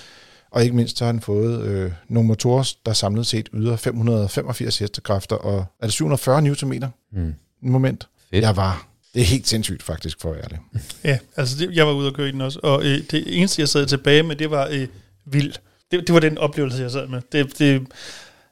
Og 0.50 0.62
ikke 0.62 0.76
mindst 0.76 0.98
så 0.98 1.04
har 1.04 1.12
den 1.12 1.20
fået 1.20 1.62
øh, 1.62 1.92
nogle 2.08 2.26
motorer, 2.26 2.72
der 2.86 2.92
samlet 2.92 3.26
set 3.26 3.48
yder 3.54 3.76
585 3.76 4.78
hestekræfter 4.78 5.36
og 5.36 5.66
er 5.80 5.86
det 5.86 5.92
740 5.92 6.42
Nm 6.42 6.74
mm. 7.12 7.34
moment. 7.60 8.08
Fedt. 8.30 8.44
Jeg 8.44 8.56
var 8.56 8.88
det 9.14 9.20
er 9.20 9.26
helt 9.26 9.48
sindssygt 9.48 9.82
faktisk, 9.82 10.20
for 10.20 10.30
at 10.30 10.34
være 10.34 10.44
ærlig. 10.44 10.58
Ja, 11.04 11.18
altså 11.36 11.58
det, 11.58 11.76
jeg 11.76 11.86
var 11.86 11.92
ude 11.92 12.08
og 12.08 12.14
køre 12.14 12.28
i 12.28 12.32
den 12.32 12.40
også, 12.40 12.60
og 12.62 12.84
øh, 12.84 12.98
det 13.10 13.38
eneste, 13.38 13.60
jeg 13.60 13.68
sad 13.68 13.86
tilbage 13.86 14.22
med, 14.22 14.36
det 14.36 14.50
var 14.50 14.68
øh, 14.72 14.88
vildt. 15.24 15.60
Det, 15.90 16.06
det 16.06 16.14
var 16.14 16.20
den 16.20 16.38
oplevelse, 16.38 16.82
jeg 16.82 16.90
sad 16.90 17.06
med. 17.08 17.20
Det, 17.32 17.58
det, 17.58 17.86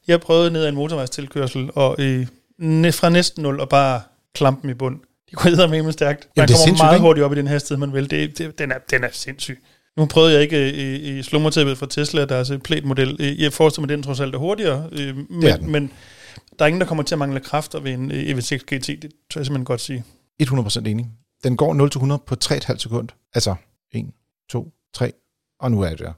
jeg 0.07 0.21
prøvede 0.21 0.51
ned 0.51 0.65
ad 0.65 0.69
en 0.69 0.75
motorvejstilkørsel, 0.75 1.71
og 1.75 1.97
øh, 1.99 2.27
fra 2.93 3.09
næsten 3.09 3.43
nul, 3.43 3.61
og 3.61 3.69
bare 3.69 4.01
klampen 4.35 4.71
i 4.71 4.75
bund. 4.75 5.01
Det 5.31 5.39
går 5.39 5.83
med 5.83 5.93
stærkt. 5.93 6.29
Man 6.37 6.49
Jamen, 6.49 6.57
kommer 6.67 6.85
meget 6.85 7.01
hurtigt 7.01 7.25
op 7.25 7.33
i 7.33 7.37
den 7.37 7.47
hastighed, 7.47 7.79
man 7.79 7.93
vil. 7.93 8.11
Det, 8.11 8.39
det, 8.39 8.59
den, 8.59 8.73
er, 8.73 8.79
den 8.91 9.05
er 9.05 9.09
sindssyg. 9.13 9.63
Nu 9.97 10.07
prøvede 10.07 10.33
jeg 10.33 10.43
ikke 10.43 10.71
øh, 10.71 10.75
i, 10.75 11.19
i 11.19 11.23
slummertæppet 11.23 11.79
fra 11.79 11.87
Tesla, 11.91 12.25
deres 12.25 12.53
plætmodel. 12.65 13.17
Øh, 13.21 13.43
jeg 13.43 13.53
forestiller 13.53 13.87
mig, 13.87 13.97
den 13.97 14.03
trods 14.03 14.21
alt 14.21 14.35
er 14.35 14.39
hurtigere, 14.39 14.89
øh, 14.93 15.17
men, 15.31 15.71
men 15.71 15.93
der 16.59 16.65
er 16.65 16.67
ingen, 16.67 16.81
der 16.81 16.87
kommer 16.87 17.05
til 17.05 17.15
at 17.15 17.19
mangle 17.19 17.41
kræfter 17.41 17.81
ved 17.81 17.93
en 17.93 18.11
EV6 18.11 18.57
GT. 18.57 18.87
Det 18.87 19.11
tør 19.31 19.41
jeg 19.41 19.47
simpelthen 19.47 19.65
godt 19.65 19.81
sige. 19.81 20.05
100% 20.43 20.87
enig. 20.87 21.11
Den 21.45 21.57
går 21.57 22.15
0-100 22.15 22.25
på 22.27 22.37
3,5 22.45 22.79
sekund. 22.79 23.09
Altså 23.35 23.55
1, 23.93 24.07
2, 24.51 24.73
3, 24.95 25.13
og 25.61 25.71
nu 25.71 25.81
er 25.81 25.89
det 25.89 25.99
der. 25.99 26.13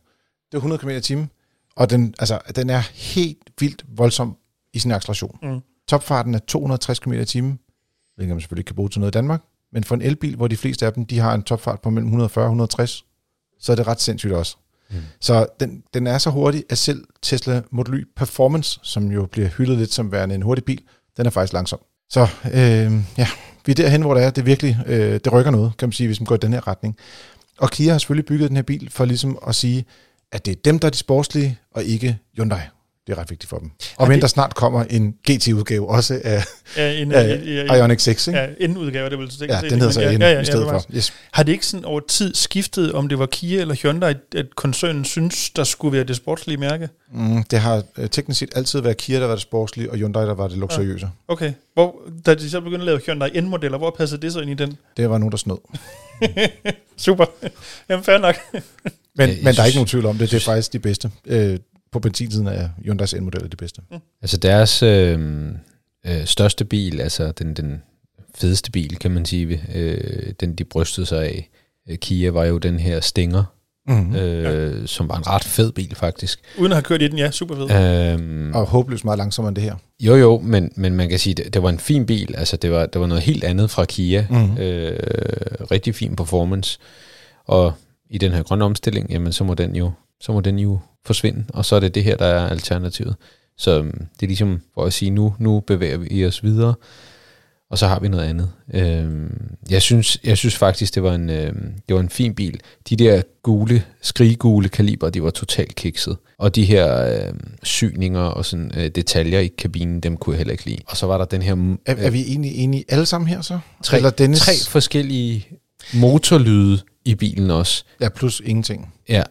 Det 0.47 0.55
er 0.55 0.57
100 0.57 0.79
km 0.79 0.88
i 0.88 1.01
timen, 1.01 1.31
og 1.77 1.91
den, 1.91 2.14
altså, 2.19 2.38
den 2.57 2.71
er 2.71 2.81
helt 2.95 3.51
vildt 3.61 3.85
voldsom 3.88 4.37
i 4.73 4.79
sin 4.79 4.93
acceleration. 4.93 5.38
Mm. 5.43 5.61
Topfarten 5.88 6.35
er 6.35 6.38
260 6.38 6.99
km 6.99 7.12
i 7.12 7.25
timen, 7.25 7.59
hvilket 8.17 8.35
man 8.35 8.41
selvfølgelig 8.41 8.61
ikke 8.61 8.69
kan 8.69 8.77
bruge 8.77 8.88
til 8.88 9.01
noget 9.01 9.14
i 9.14 9.17
Danmark, 9.17 9.43
men 9.73 9.85
for 9.85 9.95
en 9.95 10.03
elbil, 10.03 10.37
hvor 10.37 10.49
de 10.49 10.57
fleste 10.57 10.87
af 10.87 10.93
dem, 10.93 11.07
de 11.07 11.19
har 11.19 11.35
en 11.35 11.43
topfart 11.43 11.81
på 11.81 11.91
mellem 11.91 12.07
140 12.07 12.45
og 12.45 12.49
160, 12.49 13.05
så 13.61 13.73
er 13.73 13.77
det 13.77 13.87
ret 13.87 14.01
sindssygt 14.01 14.33
også. 14.33 14.57
Mm. 14.90 14.97
Så 15.21 15.47
den, 15.61 15.83
den 15.94 16.07
er 16.07 16.18
så 16.18 16.31
hurtig, 16.31 16.64
at 16.71 16.79
selv 16.79 17.05
Tesla 17.23 17.62
Model 17.71 17.94
Y 17.94 18.05
Performance, 18.16 18.81
som 18.83 19.12
jo 19.12 19.27
bliver 19.27 19.49
hyldet 19.49 19.79
lidt 19.79 19.92
som 19.92 20.12
værende 20.12 20.35
en 20.35 20.42
hurtig 20.42 20.64
bil, 20.64 20.81
den 21.16 21.27
er 21.27 21.31
faktisk 21.31 21.53
langsom. 21.53 21.79
Så 22.11 22.29
øh, 22.44 22.92
ja, 23.18 23.29
vi 23.66 23.73
er 23.73 23.75
derhen, 23.75 24.03
hvor 24.03 24.14
det 24.14 24.25
er, 24.25 24.31
det 24.31 24.47
virkelig, 24.47 24.79
øh, 24.87 25.12
det 25.25 25.33
rykker 25.33 25.51
noget, 25.51 25.77
kan 25.77 25.88
man 25.88 25.92
sige, 25.92 26.07
hvis 26.07 26.21
man 26.21 26.27
går 26.27 26.35
i 26.35 26.38
den 26.38 26.53
her 26.53 26.68
retning. 26.68 26.97
Og 27.59 27.71
Kia 27.71 27.92
har 27.92 27.99
selvfølgelig 27.99 28.27
bygget 28.27 28.49
den 28.49 28.57
her 28.57 28.62
bil 28.62 28.90
for 28.90 29.05
ligesom 29.05 29.38
at 29.47 29.55
sige, 29.55 29.85
at 30.33 30.47
det 30.47 30.53
er 30.53 30.61
dem, 30.64 30.79
der 30.79 30.87
er 30.87 30.90
de 30.90 30.99
sportslige, 30.99 31.59
og 31.75 31.85
ikke 31.85 32.18
Hyundai. 32.37 32.61
Det 33.09 33.14
er 33.16 33.21
ret 33.21 33.31
vigtigt 33.31 33.49
for 33.51 33.59
dem. 33.59 33.71
Og 33.97 34.05
Ja, 34.05 34.09
men 34.09 34.14
det- 34.14 34.23
der 34.23 34.29
snart 34.29 34.55
kommer 34.55 34.85
en 34.85 35.14
GT-udgave 35.31 35.88
også 35.88 36.21
af, 36.25 36.44
Ja, 36.77 36.92
en, 36.92 37.12
af 37.12 37.29
ja, 37.47 37.64
ja, 37.64 37.75
Ioniq 37.75 38.01
6, 38.01 38.27
ikke? 38.29 38.40
ja, 38.40 38.47
en 38.61 38.77
udgave, 38.77 39.05
det 39.05 39.12
er 39.12 39.16
vel 39.16 39.31
sikkert 39.31 39.57
Ja, 39.57 39.61
det, 39.62 39.71
den 39.71 39.79
hedder 39.79 39.92
så 39.92 40.01
men 40.01 40.18
N 40.18 40.23
ja, 40.23 40.33
ja, 40.33 40.40
i 40.40 40.44
stedet 40.44 40.66
ja, 40.66 40.73
for. 40.73 40.85
Yes. 40.94 41.12
Har 41.33 41.42
det 41.42 41.53
ikke 41.53 41.66
sådan 41.66 41.85
over 41.85 42.01
tid 42.09 42.35
skiftet, 42.35 42.92
om 42.92 43.09
det 43.09 43.18
var 43.18 43.27
Kia 43.27 43.61
eller 43.61 43.75
Hyundai, 43.75 44.14
at 44.37 44.47
koncernen 44.57 45.05
synes, 45.05 45.51
der 45.51 45.64
skulle 45.64 45.92
være 45.97 46.05
det 46.05 46.16
sportslige 46.16 46.57
mærke? 46.57 46.88
Mm, 47.12 47.42
det 47.44 47.59
har 47.61 47.83
øh, 47.99 48.09
teknisk 48.11 48.38
set 48.40 48.51
altid 48.57 48.81
været 48.81 48.97
Kia, 48.97 49.21
der 49.21 49.27
var 49.27 49.35
det 49.35 49.42
sportslige, 49.42 49.90
og 49.90 49.97
Hyundai, 49.97 50.23
der 50.27 50.35
var 50.35 50.49
det 50.49 50.59
luksuriøse. 50.59 51.09
Okay. 51.29 51.53
Hvor, 51.75 51.97
da 52.27 52.35
de 52.35 52.51
så 52.51 52.61
begyndte 52.61 52.83
at 52.83 52.87
lave 52.87 53.01
Hyundai 53.07 53.40
N-modeller, 53.40 53.79
hvor 53.79 53.94
passede 53.99 54.21
det 54.23 54.33
så 54.33 54.40
ind 54.40 54.51
i 54.51 54.55
den? 54.55 54.77
Det 54.97 55.11
var 55.11 55.18
nogen, 55.18 55.33
der 55.33 55.38
snød. 55.38 55.59
Super. 56.97 57.25
Jamen, 57.88 58.05
fair 58.05 58.18
nok. 58.18 58.35
Men, 58.53 59.29
jeg 59.29 59.38
men 59.42 59.55
der 59.55 59.62
er 59.62 59.66
ikke 59.66 59.77
nogen 59.77 59.87
tvivl 59.88 60.07
om 60.07 60.18
det. 60.18 60.31
Det 60.31 60.37
er 60.37 60.40
faktisk 60.44 60.73
de 60.73 60.79
bedste. 60.79 61.11
Øh, 61.27 61.59
på 61.92 61.98
benzintiden 61.98 62.46
er 62.46 62.68
Hyundai's 62.79 63.18
N-modeller 63.20 63.48
de 63.48 63.57
bedste. 63.57 63.83
Altså 64.22 64.37
deres 64.37 64.83
øh, 64.83 65.48
øh, 66.07 66.24
største 66.27 66.64
bil, 66.64 67.01
altså 67.01 67.33
den, 67.33 67.55
den 67.55 67.83
fedeste 68.35 68.70
bil, 68.70 68.96
kan 68.98 69.11
man 69.11 69.24
sige, 69.24 69.62
øh, 69.74 70.33
den 70.40 70.55
de 70.55 70.64
brystede 70.64 71.07
sig 71.07 71.24
af, 71.24 71.48
øh, 71.90 71.98
Kia, 71.98 72.31
var 72.31 72.44
jo 72.44 72.59
den 72.59 72.79
her 72.79 73.01
Stinger, 73.01 73.44
Mm-hmm. 73.90 74.14
øh, 74.16 74.87
som 74.88 75.09
var 75.09 75.16
en 75.16 75.27
ret 75.27 75.44
fed 75.44 75.72
bil 75.72 75.94
faktisk. 75.94 76.40
Uden 76.59 76.72
at 76.72 76.77
have 76.77 76.83
kørt 76.83 77.03
i 77.03 77.09
den, 77.09 77.18
ja, 77.18 77.31
super 77.31 77.55
fed. 77.55 78.14
Øhm, 78.14 78.53
Og 78.55 78.66
håbløst 78.66 79.05
meget 79.05 79.18
langsommere 79.18 79.48
end 79.48 79.57
det 79.57 79.64
her. 79.64 79.74
jo 80.01 80.16
jo, 80.16 80.38
men, 80.38 80.72
men 80.77 80.94
man 80.94 81.09
kan 81.09 81.18
sige, 81.18 81.35
det, 81.35 81.55
det 81.55 81.62
var 81.62 81.68
en 81.68 81.79
fin 81.79 82.07
bil, 82.07 82.35
altså 82.37 82.57
det 82.57 82.70
var, 82.70 82.87
det 82.87 83.01
var 83.01 83.07
noget 83.07 83.22
helt 83.22 83.44
andet 83.44 83.70
fra 83.70 83.85
Kia, 83.85 84.27
Mhm. 84.31 84.59
øh, 84.59 84.98
rigtig 85.70 85.94
fin 85.94 86.16
performance, 86.16 86.79
og 87.46 87.72
i 88.11 88.18
den 88.18 88.33
her 88.33 88.42
grønne 88.42 88.64
omstilling, 88.64 89.11
jamen 89.11 89.33
så 89.33 89.44
må 89.44 89.55
den 89.55 89.77
jo, 89.77 89.90
så 90.21 90.33
må 90.33 90.40
den 90.40 90.59
jo 90.59 90.79
forsvinde, 91.07 91.44
og 91.49 91.64
så 91.64 91.77
er 91.77 91.81
det 91.81 91.94
det 91.94 92.05
her, 92.05 92.16
der 92.16 92.27
er 92.27 92.49
alternativet. 92.49 93.16
Så 93.59 93.79
øhm, 93.79 94.07
det 94.21 94.23
er 94.23 94.27
ligesom 94.27 94.61
for 94.75 94.85
at 94.85 94.92
sige, 94.92 95.11
nu, 95.11 95.35
nu 95.38 95.61
bevæger 95.61 95.97
vi 95.97 96.27
os 96.27 96.42
videre, 96.42 96.75
og 97.71 97.79
så 97.79 97.87
har 97.87 98.01
vi 98.01 98.09
noget 98.09 98.25
andet. 98.25 98.51
Øhm, 98.75 99.57
jeg, 99.71 99.83
synes, 99.83 100.18
jeg 100.25 100.38
synes 100.38 100.57
faktisk, 100.57 100.94
det 100.94 101.03
var, 101.03 101.14
en, 101.14 101.31
øhm, 101.31 101.73
det 101.88 101.94
var 101.94 102.01
en 102.01 102.09
fin 102.09 102.35
bil. 102.35 102.61
De 102.88 102.97
der 102.97 103.23
gule, 103.42 103.83
skriggule 104.03 104.68
kaliber, 104.68 105.11
de 105.11 105.23
var 105.23 105.31
totalt 105.31 105.75
kikset. 105.75 106.16
Og 106.38 106.55
de 106.55 106.64
her 106.64 107.05
øhm, 107.29 107.51
syninger 107.62 108.21
og 108.21 108.44
sådan, 108.44 108.71
øh, 108.77 108.88
detaljer 108.88 109.38
i 109.40 109.47
kabinen, 109.47 110.01
dem 110.01 110.16
kunne 110.16 110.35
jeg 110.35 110.38
heller 110.38 110.53
ikke 110.53 110.64
lide. 110.64 110.79
Og 110.87 110.97
så 110.97 111.07
var 111.07 111.18
der 111.18 111.25
den 111.25 111.42
her 111.42 111.57
øh, 111.57 111.77
Er, 111.87 112.07
er 112.07 112.11
vi 112.11 112.21
egentlig 112.21 112.55
enige 112.55 112.85
alle 112.88 113.07
sammen 113.07 113.29
her 113.29 113.40
så? 113.40 113.59
tre, 113.83 113.97
Eller 113.97 114.11
Dennis? 114.11 114.40
tre 114.40 114.53
forskellige 114.68 115.47
motorlyde 115.94 116.81
i 117.11 117.14
bilen 117.14 117.51
også. 117.51 117.85
Ja, 118.01 118.09
plus 118.09 118.42
ingenting. 118.44 118.94
Ja, 119.09 119.23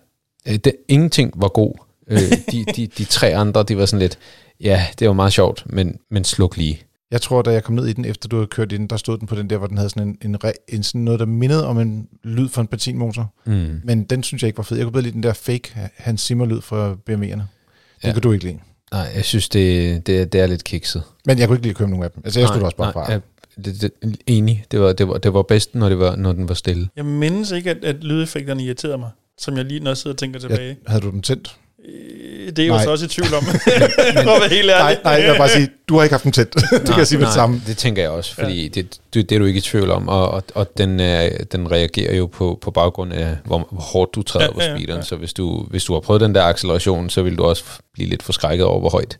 øh, 0.47 0.55
det, 0.55 0.73
ingenting 0.87 1.33
var 1.35 1.47
god. 1.47 1.73
Øh, 2.07 2.19
de, 2.51 2.65
de, 2.75 2.87
de 2.87 3.03
tre 3.05 3.35
andre, 3.35 3.63
de 3.63 3.77
var 3.77 3.85
sådan 3.85 3.99
lidt, 3.99 4.17
ja, 4.61 4.85
det 4.99 5.07
var 5.07 5.13
meget 5.13 5.33
sjovt, 5.33 5.63
men, 5.65 5.97
men 6.11 6.23
sluk 6.23 6.57
lige. 6.57 6.81
Jeg 7.11 7.21
tror, 7.21 7.41
da 7.41 7.51
jeg 7.51 7.63
kom 7.63 7.75
ned 7.75 7.85
i 7.87 7.93
den, 7.93 8.05
efter 8.05 8.29
du 8.29 8.35
havde 8.35 8.47
kørt 8.47 8.71
i 8.71 8.77
den, 8.77 8.87
der 8.87 8.97
stod 8.97 9.17
den 9.17 9.27
på 9.27 9.35
den 9.35 9.49
der, 9.49 9.57
hvor 9.57 9.67
den 9.67 9.77
havde 9.77 9.89
sådan 9.89 10.17
en, 10.21 10.35
en, 10.35 10.37
en 10.67 10.83
sådan 10.83 11.01
noget, 11.01 11.19
der 11.19 11.25
mindede 11.25 11.67
om 11.67 11.79
en 11.79 12.07
lyd 12.23 12.49
fra 12.49 12.61
en 12.61 12.67
benzinmotor. 12.67 13.33
Mm. 13.45 13.81
Men 13.83 14.03
den 14.03 14.23
synes 14.23 14.43
jeg 14.43 14.47
ikke 14.47 14.57
var 14.57 14.63
fed. 14.63 14.77
Jeg 14.77 14.85
kunne 14.85 14.91
bedre 14.91 15.03
lide 15.03 15.13
den 15.13 15.23
der 15.23 15.33
fake 15.33 15.89
Hans 15.97 16.21
Zimmer-lyd 16.21 16.61
fra 16.61 16.93
BMW'erne. 17.09 17.15
Den 17.21 17.41
Ja. 18.03 18.11
kan 18.13 18.21
du 18.21 18.31
ikke 18.31 18.45
lide. 18.45 18.59
Nej, 18.91 19.11
jeg 19.15 19.25
synes, 19.25 19.49
det, 19.49 20.07
det, 20.07 20.33
det 20.33 20.41
er 20.41 20.47
lidt 20.47 20.63
kikset. 20.63 21.03
Men 21.25 21.39
jeg 21.39 21.47
kunne 21.47 21.55
ikke 21.55 21.63
lide 21.65 21.71
at 21.71 21.77
købe 21.77 21.89
nogen 21.89 22.03
af 22.03 22.11
dem. 22.11 22.21
Altså, 22.25 22.39
jeg 22.39 22.49
nej, 22.49 22.59
også 22.61 22.77
bare 22.77 22.93
fra. 22.93 23.01
nej, 23.01 23.11
jeg, 23.11 23.21
det, 23.65 23.81
det, 23.81 23.91
enig. 24.27 24.65
Det 24.71 24.79
var, 24.81 24.93
det, 24.93 25.07
var, 25.07 25.17
det 25.17 25.33
var 25.33 25.41
bedst, 25.41 25.75
når, 25.75 25.89
det 25.89 25.99
var, 25.99 26.15
når 26.15 26.31
den 26.33 26.49
var 26.49 26.55
stille. 26.55 26.87
Jeg 26.95 27.05
mindes 27.05 27.51
ikke, 27.51 27.69
at, 27.71 27.77
at 27.83 27.95
lydeffekterne 28.03 28.63
irriterede 28.63 28.97
mig, 28.97 29.09
som 29.37 29.57
jeg 29.57 29.65
lige 29.65 29.79
når 29.79 29.91
jeg 29.91 29.97
sidder 29.97 30.13
og 30.13 30.17
tænker 30.19 30.39
tilbage. 30.39 30.67
Ja, 30.69 30.91
havde 30.91 31.01
du 31.01 31.09
den 31.09 31.21
tændt? 31.21 31.55
Øh, 31.87 32.47
Det 32.47 32.59
er 32.59 32.63
jeg 32.63 32.67
jo 32.69 32.73
Nej. 32.73 32.83
så 32.83 32.91
også 32.91 33.05
i 33.05 33.07
tvivl 33.07 33.33
om, 33.33 33.43
for 34.23 34.31
at 34.35 34.41
være 34.41 34.49
helt 34.49 34.67
Nej, 34.67 34.79
ærlig. 34.85 34.99
nej, 35.03 35.13
jeg 35.13 35.31
vil 35.31 35.37
bare 35.37 35.49
sige, 35.49 35.69
du 35.89 35.95
har 35.95 36.03
ikke 36.03 36.13
haft 36.13 36.23
den 36.23 36.31
tændt. 36.31 36.53
det 36.71 36.85
kan 36.89 36.97
jeg 36.97 37.07
sige 37.07 37.19
med 37.19 37.25
det 37.25 37.33
samme. 37.33 37.61
Det 37.67 37.77
tænker 37.77 38.01
jeg 38.01 38.11
også, 38.11 38.35
fordi 38.35 38.61
ja. 38.63 38.67
det, 38.67 38.99
det, 39.13 39.29
det 39.29 39.35
er 39.35 39.39
du 39.39 39.45
ikke 39.45 39.57
i 39.57 39.61
tvivl 39.61 39.91
om, 39.91 40.07
og, 40.09 40.31
og, 40.31 40.43
og 40.55 40.77
den, 40.77 40.99
øh, 40.99 41.31
den 41.51 41.71
reagerer 41.71 42.15
jo 42.15 42.25
på, 42.25 42.57
på 42.61 42.71
baggrund 42.71 43.13
af, 43.13 43.37
hvor, 43.45 43.67
hvor 43.71 43.81
hårdt 43.81 44.15
du 44.15 44.23
træder 44.23 44.45
Ja, 44.45 44.51
på 44.51 44.61
ja, 44.61 44.69
ja, 44.71 44.77
speederen. 44.77 44.99
ja. 44.99 45.05
Så 45.05 45.15
hvis 45.15 45.33
du, 45.33 45.63
hvis 45.69 45.83
du 45.83 45.93
har 45.93 45.99
prøvet 45.99 46.21
den 46.21 46.35
der 46.35 46.43
acceleration, 46.43 47.09
så 47.09 47.21
vil 47.21 47.35
du 47.37 47.43
også 47.43 47.63
blive 47.93 48.09
lidt 48.09 48.23
forskrækket 48.23 48.65
over, 48.65 48.79
hvor 48.79 48.89
højt 48.89 49.17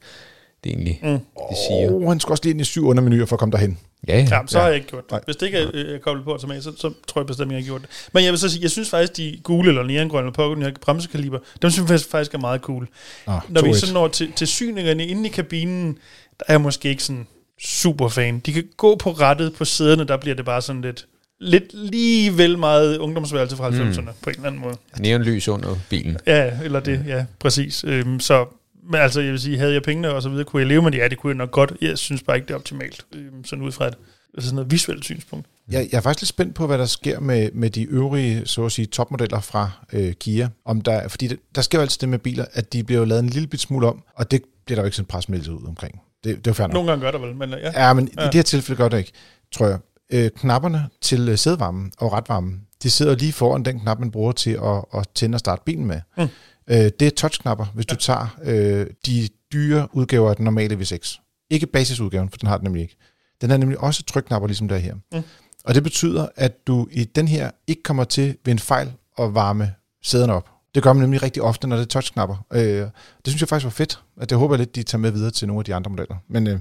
det 0.67 0.73
egentlig 0.73 0.99
Mm. 1.03 1.09
det 1.49 1.57
siger. 1.69 1.91
Oh, 1.91 2.07
han 2.07 2.19
skulle 2.19 2.33
også 2.33 2.43
lige 2.43 2.51
ind 2.51 2.61
i 2.61 2.63
syv 2.63 2.85
undermenuer 2.87 3.25
for 3.25 3.35
at 3.35 3.39
komme 3.39 3.51
derhen. 3.51 3.77
Ja, 4.07 4.17
ja. 4.19 4.25
Så 4.47 4.57
Ja. 4.57 4.61
har 4.61 4.67
jeg 4.67 4.75
ikke 4.75 4.87
gjort 4.87 5.03
det. 5.03 5.11
Nej. 5.11 5.21
Hvis 5.25 5.35
det 5.35 5.45
ikke 5.45 5.57
er 5.57 5.67
øh, 5.73 5.99
koblet 5.99 6.25
på 6.25 6.31
automat, 6.31 6.63
så, 6.63 6.71
så 6.77 6.93
tror 7.07 7.21
jeg 7.21 7.27
bestemt, 7.27 7.51
jeg 7.51 7.59
har 7.59 7.65
gjort 7.65 7.81
det. 7.81 7.89
Men 8.13 8.23
jeg 8.23 8.31
vil 8.31 8.39
så 8.39 8.49
sige, 8.49 8.61
jeg 8.61 8.71
synes 8.71 8.89
faktisk, 8.89 9.17
de 9.17 9.39
gule 9.43 9.69
eller 9.69 9.83
neongrønne 9.83 10.25
eller 10.27 10.33
pågående 10.33 10.73
bremsekaliber, 10.81 11.39
dem 11.61 11.71
synes 11.71 11.91
jeg 11.91 11.99
faktisk 11.99 12.33
er 12.33 12.37
meget 12.39 12.61
cool. 12.61 12.87
Nå, 13.27 13.33
Når 13.49 13.61
vi 13.61 13.69
2-1. 13.69 13.73
så 13.73 13.93
når 13.93 14.07
til, 14.07 14.31
til 14.35 14.47
syningerne 14.47 15.07
inde 15.07 15.25
i 15.29 15.31
kabinen, 15.31 15.97
der 16.39 16.43
er 16.47 16.53
jeg 16.53 16.61
måske 16.61 16.89
ikke 16.89 17.03
sådan 17.03 17.27
super 17.63 18.07
fan. 18.09 18.39
De 18.39 18.53
kan 18.53 18.63
gå 18.77 18.95
på 18.95 19.11
rettet 19.11 19.53
på 19.55 19.65
sæderne, 19.65 20.03
der 20.03 20.17
bliver 20.17 20.35
det 20.35 20.45
bare 20.45 20.61
sådan 20.61 20.81
lidt, 20.81 21.05
lidt 21.39 21.63
lige 21.73 22.37
vel 22.37 22.57
meget 22.57 22.97
ungdomsværelse 22.97 23.55
fra 23.55 23.69
90'erne 23.69 24.01
mm. 24.01 24.07
på 24.21 24.29
en 24.29 24.35
eller 24.35 24.47
anden 24.47 24.61
måde. 24.61 24.75
Neonlys 24.99 25.47
under 25.47 25.75
bilen. 25.89 26.17
Ja, 26.27 26.51
eller 26.63 26.79
det, 26.79 27.03
ja, 27.07 27.25
præcis. 27.39 27.83
Øhm, 27.87 28.19
så, 28.19 28.45
men 28.89 29.01
altså, 29.01 29.21
jeg 29.21 29.31
vil 29.31 29.39
sige, 29.39 29.57
havde 29.57 29.73
jeg 29.73 29.83
pengene 29.83 30.13
og 30.13 30.21
så 30.21 30.29
videre, 30.29 30.45
kunne 30.45 30.59
jeg 30.59 30.67
leve 30.67 30.81
med 30.81 30.91
det? 30.91 30.97
Ja, 30.97 31.07
det 31.07 31.17
kunne 31.17 31.31
jeg 31.31 31.37
nok 31.37 31.51
godt. 31.51 31.73
Jeg 31.81 31.97
synes 31.97 32.23
bare 32.23 32.37
ikke, 32.37 32.47
det 32.47 32.53
er 32.53 32.57
optimalt, 32.57 33.05
øhm, 33.15 33.43
sådan 33.43 33.65
ud 33.65 33.71
fra 33.71 33.87
et 33.87 33.95
altså 34.37 34.47
sådan 34.47 34.55
noget 34.55 34.71
visuelt 34.71 35.03
synspunkt. 35.03 35.47
Jeg, 35.71 35.87
jeg 35.91 35.97
er 35.97 36.01
faktisk 36.01 36.21
lidt 36.21 36.29
spændt 36.29 36.55
på, 36.55 36.67
hvad 36.67 36.77
der 36.77 36.85
sker 36.85 37.19
med, 37.19 37.51
med 37.53 37.69
de 37.69 37.83
øvrige, 37.83 38.45
så 38.45 38.65
at 38.65 38.71
sige, 38.71 38.85
topmodeller 38.85 39.39
fra 39.39 39.71
øh, 39.93 40.13
Kia. 40.13 40.49
Om 40.65 40.81
der, 40.81 41.07
fordi 41.07 41.27
det, 41.27 41.39
der 41.55 41.61
sker 41.61 41.77
jo 41.77 41.81
altid 41.81 41.99
det 41.99 42.09
med 42.09 42.19
biler, 42.19 42.45
at 42.53 42.73
de 42.73 42.83
bliver 42.83 42.99
jo 42.99 43.05
lavet 43.05 43.23
en 43.23 43.29
lille 43.29 43.47
bit 43.47 43.59
smule 43.59 43.87
om, 43.87 44.03
og 44.15 44.31
det 44.31 44.41
bliver 44.65 44.75
der 44.75 44.81
jo 44.83 44.85
ikke 44.85 44.95
sådan 44.95 45.03
en 45.03 45.07
presmeddelelse 45.07 45.53
ud 45.53 45.67
omkring. 45.67 46.01
Det, 46.23 46.45
det 46.45 46.59
er 46.59 46.63
jo. 46.63 46.67
Nogle 46.67 46.89
gange 46.89 47.05
gør 47.05 47.11
der 47.11 47.19
vel, 47.19 47.35
men 47.35 47.53
øh, 47.53 47.59
ja. 47.61 47.87
Ja, 47.87 47.93
men 47.93 48.09
ja. 48.17 48.23
I 48.23 48.25
det 48.25 48.35
her 48.35 48.41
tilfælde 48.41 48.77
gør 48.77 48.89
det 48.89 48.97
ikke, 48.97 49.11
tror 49.51 49.67
jeg. 49.67 49.79
Øh, 50.13 50.29
knapperne 50.29 50.89
til 51.01 51.29
øh, 51.29 51.37
sædevarmen 51.37 51.91
og 51.97 52.13
retvarmen, 52.13 52.61
de 52.83 52.89
sidder 52.89 53.15
lige 53.15 53.33
foran 53.33 53.65
den 53.65 53.79
knap, 53.79 53.99
man 53.99 54.11
bruger 54.11 54.31
til 54.31 54.51
at, 54.51 54.99
at 54.99 55.07
tænde 55.15 55.35
og 55.35 55.39
starte 55.39 55.61
bilen 55.65 55.85
med. 55.85 56.01
Mm. 56.17 56.27
Øh, 56.69 56.91
det 56.99 57.01
er 57.01 57.09
touchknapper, 57.09 57.65
hvis 57.65 57.85
ja. 57.89 57.93
du 57.93 57.99
tager 57.99 58.37
øh, 58.43 58.87
de 59.05 59.29
dyre 59.53 59.87
udgaver 59.93 60.29
af 60.29 60.35
den 60.35 60.45
normale 60.45 60.75
V6. 60.75 61.19
Ikke 61.49 61.67
basisudgaven, 61.67 62.29
for 62.29 62.37
den 62.37 62.47
har 62.47 62.57
den 62.57 62.63
nemlig 62.63 62.81
ikke. 62.81 62.95
Den 63.41 63.49
har 63.49 63.57
nemlig 63.57 63.79
også 63.79 64.03
trykknapper, 64.03 64.47
ligesom 64.47 64.67
der 64.67 64.77
her. 64.77 64.95
Mm. 65.13 65.23
Og 65.65 65.75
det 65.75 65.83
betyder, 65.83 66.27
at 66.35 66.67
du 66.67 66.87
i 66.91 67.03
den 67.03 67.27
her 67.27 67.51
ikke 67.67 67.83
kommer 67.83 68.03
til 68.03 68.37
ved 68.45 68.53
en 68.53 68.59
fejl 68.59 68.93
at 69.19 69.33
varme 69.33 69.73
sæderne 70.03 70.33
op. 70.33 70.49
Det 70.75 70.83
gør 70.83 70.93
man 70.93 71.01
nemlig 71.01 71.23
rigtig 71.23 71.43
ofte, 71.43 71.67
når 71.67 71.75
det 71.75 71.83
er 71.83 71.87
touchknapper. 71.87 72.45
Øh, 72.53 72.61
det 72.61 72.91
synes 73.27 73.41
jeg 73.41 73.49
faktisk 73.49 73.65
var 73.65 73.69
fedt, 73.71 73.99
og 74.17 74.29
det 74.29 74.37
håber 74.37 74.55
jeg 74.55 74.59
lidt, 74.59 74.75
de 74.75 74.83
tager 74.83 74.99
med 74.99 75.11
videre 75.11 75.31
til 75.31 75.47
nogle 75.47 75.59
af 75.59 75.65
de 75.65 75.75
andre 75.75 75.91
modeller. 75.91 76.15
Men 76.29 76.47
øh, 76.47 76.59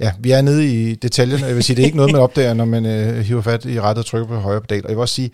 ja, 0.00 0.12
vi 0.20 0.30
er 0.30 0.42
nede 0.42 0.66
i 0.66 0.94
detaljerne. 0.94 1.46
Jeg 1.46 1.54
vil 1.54 1.64
sige, 1.64 1.76
det 1.76 1.82
er 1.82 1.86
ikke 1.86 1.96
noget, 1.96 2.12
man 2.12 2.20
opdager, 2.20 2.54
når 2.54 2.64
man 2.64 2.86
øh, 2.86 3.18
hiver 3.18 3.42
fat 3.42 3.64
i 3.64 3.80
rettet 3.80 4.02
og 4.02 4.06
trykker 4.06 4.28
på 4.28 4.34
højre 4.34 4.60
pedal. 4.60 4.84
Og 4.84 4.90
jeg 4.90 4.96
vil 4.96 5.00
også 5.00 5.14
sige, 5.14 5.30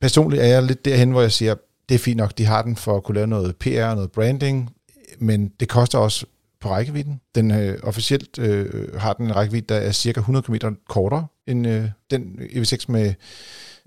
personligt 0.00 0.42
er 0.42 0.46
jeg 0.46 0.62
lidt 0.62 0.84
derhen, 0.84 1.10
hvor 1.10 1.20
jeg 1.20 1.32
siger, 1.32 1.54
det 1.88 1.94
er 1.94 1.98
fint 1.98 2.16
nok, 2.16 2.38
de 2.38 2.44
har 2.44 2.62
den 2.62 2.76
for 2.76 2.96
at 2.96 3.04
kunne 3.04 3.14
lave 3.14 3.26
noget 3.26 3.56
PR 3.56 3.84
og 3.84 3.94
noget 3.94 4.12
branding, 4.12 4.70
men 5.18 5.48
det 5.60 5.68
koster 5.68 5.98
også 5.98 6.26
på 6.60 6.68
rækkevidden. 6.70 7.20
Den 7.34 7.50
øh, 7.50 7.78
officielt 7.82 8.38
øh, 8.38 8.94
har 8.94 9.12
den 9.12 9.26
en 9.26 9.36
rækkevidde, 9.36 9.74
der 9.74 9.80
er 9.80 9.92
cirka 9.92 10.20
100 10.20 10.42
km 10.42 10.54
kortere 10.88 11.26
end 11.46 11.66
øh, 11.66 11.84
den 12.10 12.40
EV6 12.40 12.84
med... 12.88 13.14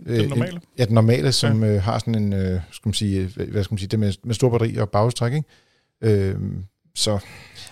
Øh, 0.05 0.19
Den 0.19 0.29
normale? 0.29 0.53
En, 0.53 0.61
ja, 0.77 0.85
den 0.85 0.93
normale, 0.93 1.31
som 1.31 1.63
ja. 1.63 1.75
øh, 1.75 1.81
har 1.81 1.99
sådan 1.99 2.15
en, 2.15 2.33
øh, 2.33 2.61
skal 2.71 2.87
man 2.87 2.93
sige, 2.93 3.31
øh, 3.37 3.51
hvad 3.51 3.63
skal 3.63 3.73
man 3.73 3.77
sige, 3.77 3.87
det 3.87 3.99
med, 3.99 4.13
med 4.23 4.35
stor 4.35 4.49
batteri 4.49 4.77
og 4.77 4.89
bagstræk, 4.89 5.33
ikke? 5.33 5.47
Øh, 6.01 6.35
så 6.95 7.19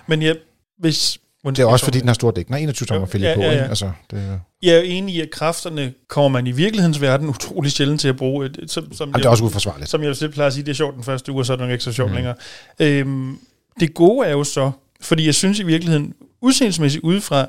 Men 0.07 0.21
ja, 0.21 0.33
hvis... 0.77 1.19
det 1.45 1.59
er 1.59 1.65
også 1.65 1.85
fordi, 1.85 1.99
den 1.99 2.07
har 2.07 2.13
stor 2.13 2.31
dæk. 2.31 2.49
Nej, 2.49 2.59
21 2.59 2.85
tommer 2.85 3.07
ja, 3.13 3.35
på, 3.35 3.41
ja, 3.41 3.47
ja. 3.47 3.51
ikke? 3.51 3.63
Altså, 3.65 3.91
det, 4.11 4.39
Jeg 4.61 4.75
er 4.75 4.81
enig 4.81 5.15
i, 5.15 5.21
at 5.21 5.31
kræfterne 5.31 5.93
kommer 6.07 6.27
man 6.29 6.47
i 6.47 6.51
virkelighedens 6.51 7.01
verden 7.01 7.29
utrolig 7.29 7.71
sjældent 7.71 8.01
til 8.01 8.07
at 8.07 8.17
bruge. 8.17 8.45
Et- 8.45 8.59
Som, 8.67 8.93
som 8.93 9.07
jamen, 9.09 9.19
det 9.19 9.25
er 9.25 9.29
også 9.29 9.43
uforsvarligt. 9.43 9.89
som 9.89 10.03
jeg 10.03 10.15
selv 10.15 10.31
plejer 10.31 10.47
at 10.47 10.53
sige, 10.53 10.63
det 10.65 10.71
er 10.71 10.75
sjovt 10.75 10.95
den 10.95 11.03
første 11.03 11.31
uge, 11.31 11.41
og 11.41 11.45
så 11.45 11.53
er 11.53 11.57
det 11.57 11.63
nok 11.65 11.71
ikke 11.71 11.83
så 11.83 11.91
sjovt 11.91 12.09
mm. 12.09 12.15
længere. 12.15 12.35
Øhm, 12.79 13.37
det 13.79 13.93
gode 13.93 14.27
er 14.27 14.31
jo 14.31 14.43
så, 14.43 14.71
fordi 15.01 15.25
jeg 15.25 15.35
synes 15.35 15.59
i 15.59 15.63
virkeligheden, 15.63 16.13
udseendelsesmæssigt 16.41 17.03
udefra, 17.03 17.47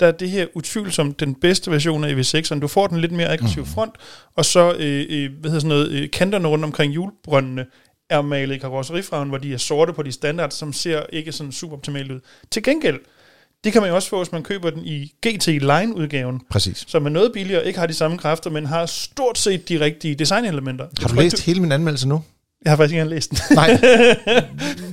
der 0.00 0.06
er 0.06 0.12
det 0.12 0.30
her 0.30 0.46
utvivlsomt 0.54 1.20
den 1.20 1.34
bedste 1.34 1.70
version 1.70 2.04
af 2.04 2.12
EV6'eren. 2.14 2.60
Du 2.60 2.68
får 2.68 2.86
den 2.86 3.00
lidt 3.00 3.12
mere 3.12 3.28
aggressiv 3.28 3.66
front, 3.66 3.94
og 4.36 4.44
så 4.44 4.72
øh, 4.78 5.06
øh, 5.10 5.30
hvad 5.40 5.50
hedder 5.50 5.60
sådan 5.60 5.68
noget, 5.68 5.88
øh, 5.90 6.10
kanterne 6.10 6.48
rundt 6.48 6.64
omkring 6.64 6.92
hjulbrøndene 6.92 7.66
er 8.10 8.22
malet 8.22 8.54
i 8.54 8.58
karrosserifarven, 8.58 9.28
hvor 9.28 9.38
de 9.38 9.52
er 9.54 9.58
sorte 9.58 9.92
på 9.92 10.02
de 10.02 10.12
standard, 10.12 10.50
som 10.50 10.72
ser 10.72 11.02
ikke 11.12 11.32
sådan 11.32 11.52
super 11.52 11.76
optimalt 11.76 12.12
ud. 12.12 12.20
Til 12.50 12.62
gengæld, 12.62 12.98
det 13.64 13.72
kan 13.72 13.82
man 13.82 13.88
jo 13.90 13.94
også 13.94 14.08
få, 14.08 14.18
hvis 14.18 14.32
man 14.32 14.42
køber 14.42 14.70
den 14.70 14.82
i 14.84 15.12
GT 15.26 15.46
Line-udgaven, 15.46 16.40
Præcis. 16.50 16.84
som 16.88 17.06
er 17.06 17.10
noget 17.10 17.32
billigere, 17.32 17.66
ikke 17.66 17.78
har 17.78 17.86
de 17.86 17.94
samme 17.94 18.18
kræfter, 18.18 18.50
men 18.50 18.66
har 18.66 18.86
stort 18.86 19.38
set 19.38 19.68
de 19.68 19.80
rigtige 19.80 20.14
designelementer. 20.14 20.86
Har 21.00 21.08
du 21.08 21.14
læst 21.14 21.34
ikke, 21.38 21.46
hele 21.46 21.60
min 21.60 21.72
anmeldelse 21.72 22.08
nu? 22.08 22.22
Jeg 22.64 22.72
har 22.72 22.76
faktisk 22.76 22.94
ikke 22.94 23.04
læst 23.04 23.30
den. 23.30 23.38
Nej. 23.50 23.68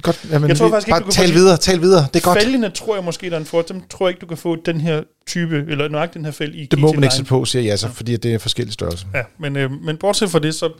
Godt. 0.02 0.26
Jamen, 0.32 0.50
Jeg 0.50 0.58
tror 0.58 0.70
faktisk 0.70 0.88
ikke, 0.88 0.92
bare 0.94 1.00
du 1.00 1.06
kan 1.06 1.12
tal 1.14 1.34
videre, 1.34 1.58
tal 1.58 1.82
videre. 1.82 2.06
Det 2.14 2.20
er 2.20 2.24
godt. 2.24 2.42
Fælgene 2.42 2.70
tror 2.70 2.96
jeg 2.96 3.04
måske, 3.04 3.30
der 3.30 3.36
er 3.36 3.40
en 3.40 3.46
fordel. 3.46 3.76
Dem 3.76 3.84
tror 3.90 4.08
jeg 4.08 4.12
ikke, 4.12 4.22
du 4.22 4.26
kan 4.26 4.38
få 4.38 4.56
den 4.56 4.82
her 4.82 5.04
type, 5.28 5.66
eller 5.70 5.88
nøjagtigt 5.88 6.14
den 6.16 6.26
her 6.26 6.32
fælg 6.32 6.56
i 6.56 6.66
Det 6.66 6.80
må 6.80 6.88
GT 6.88 6.96
man 6.96 7.04
ikke 7.04 7.06
Line. 7.06 7.12
sætte 7.12 7.30
på, 7.30 7.46
siger 7.46 7.64
jeg 7.64 7.80
så, 7.80 7.90
fordi 7.90 8.18
det 8.18 8.34
er 8.34 8.38
forskellige 8.38 8.74
størrelser. 8.74 9.08
Ja, 9.14 9.22
men, 9.40 9.56
øh, 9.56 9.72
men 9.72 9.98
bortset 9.98 10.30
fra 10.32 10.40
det, 10.40 10.56
så 10.56 10.72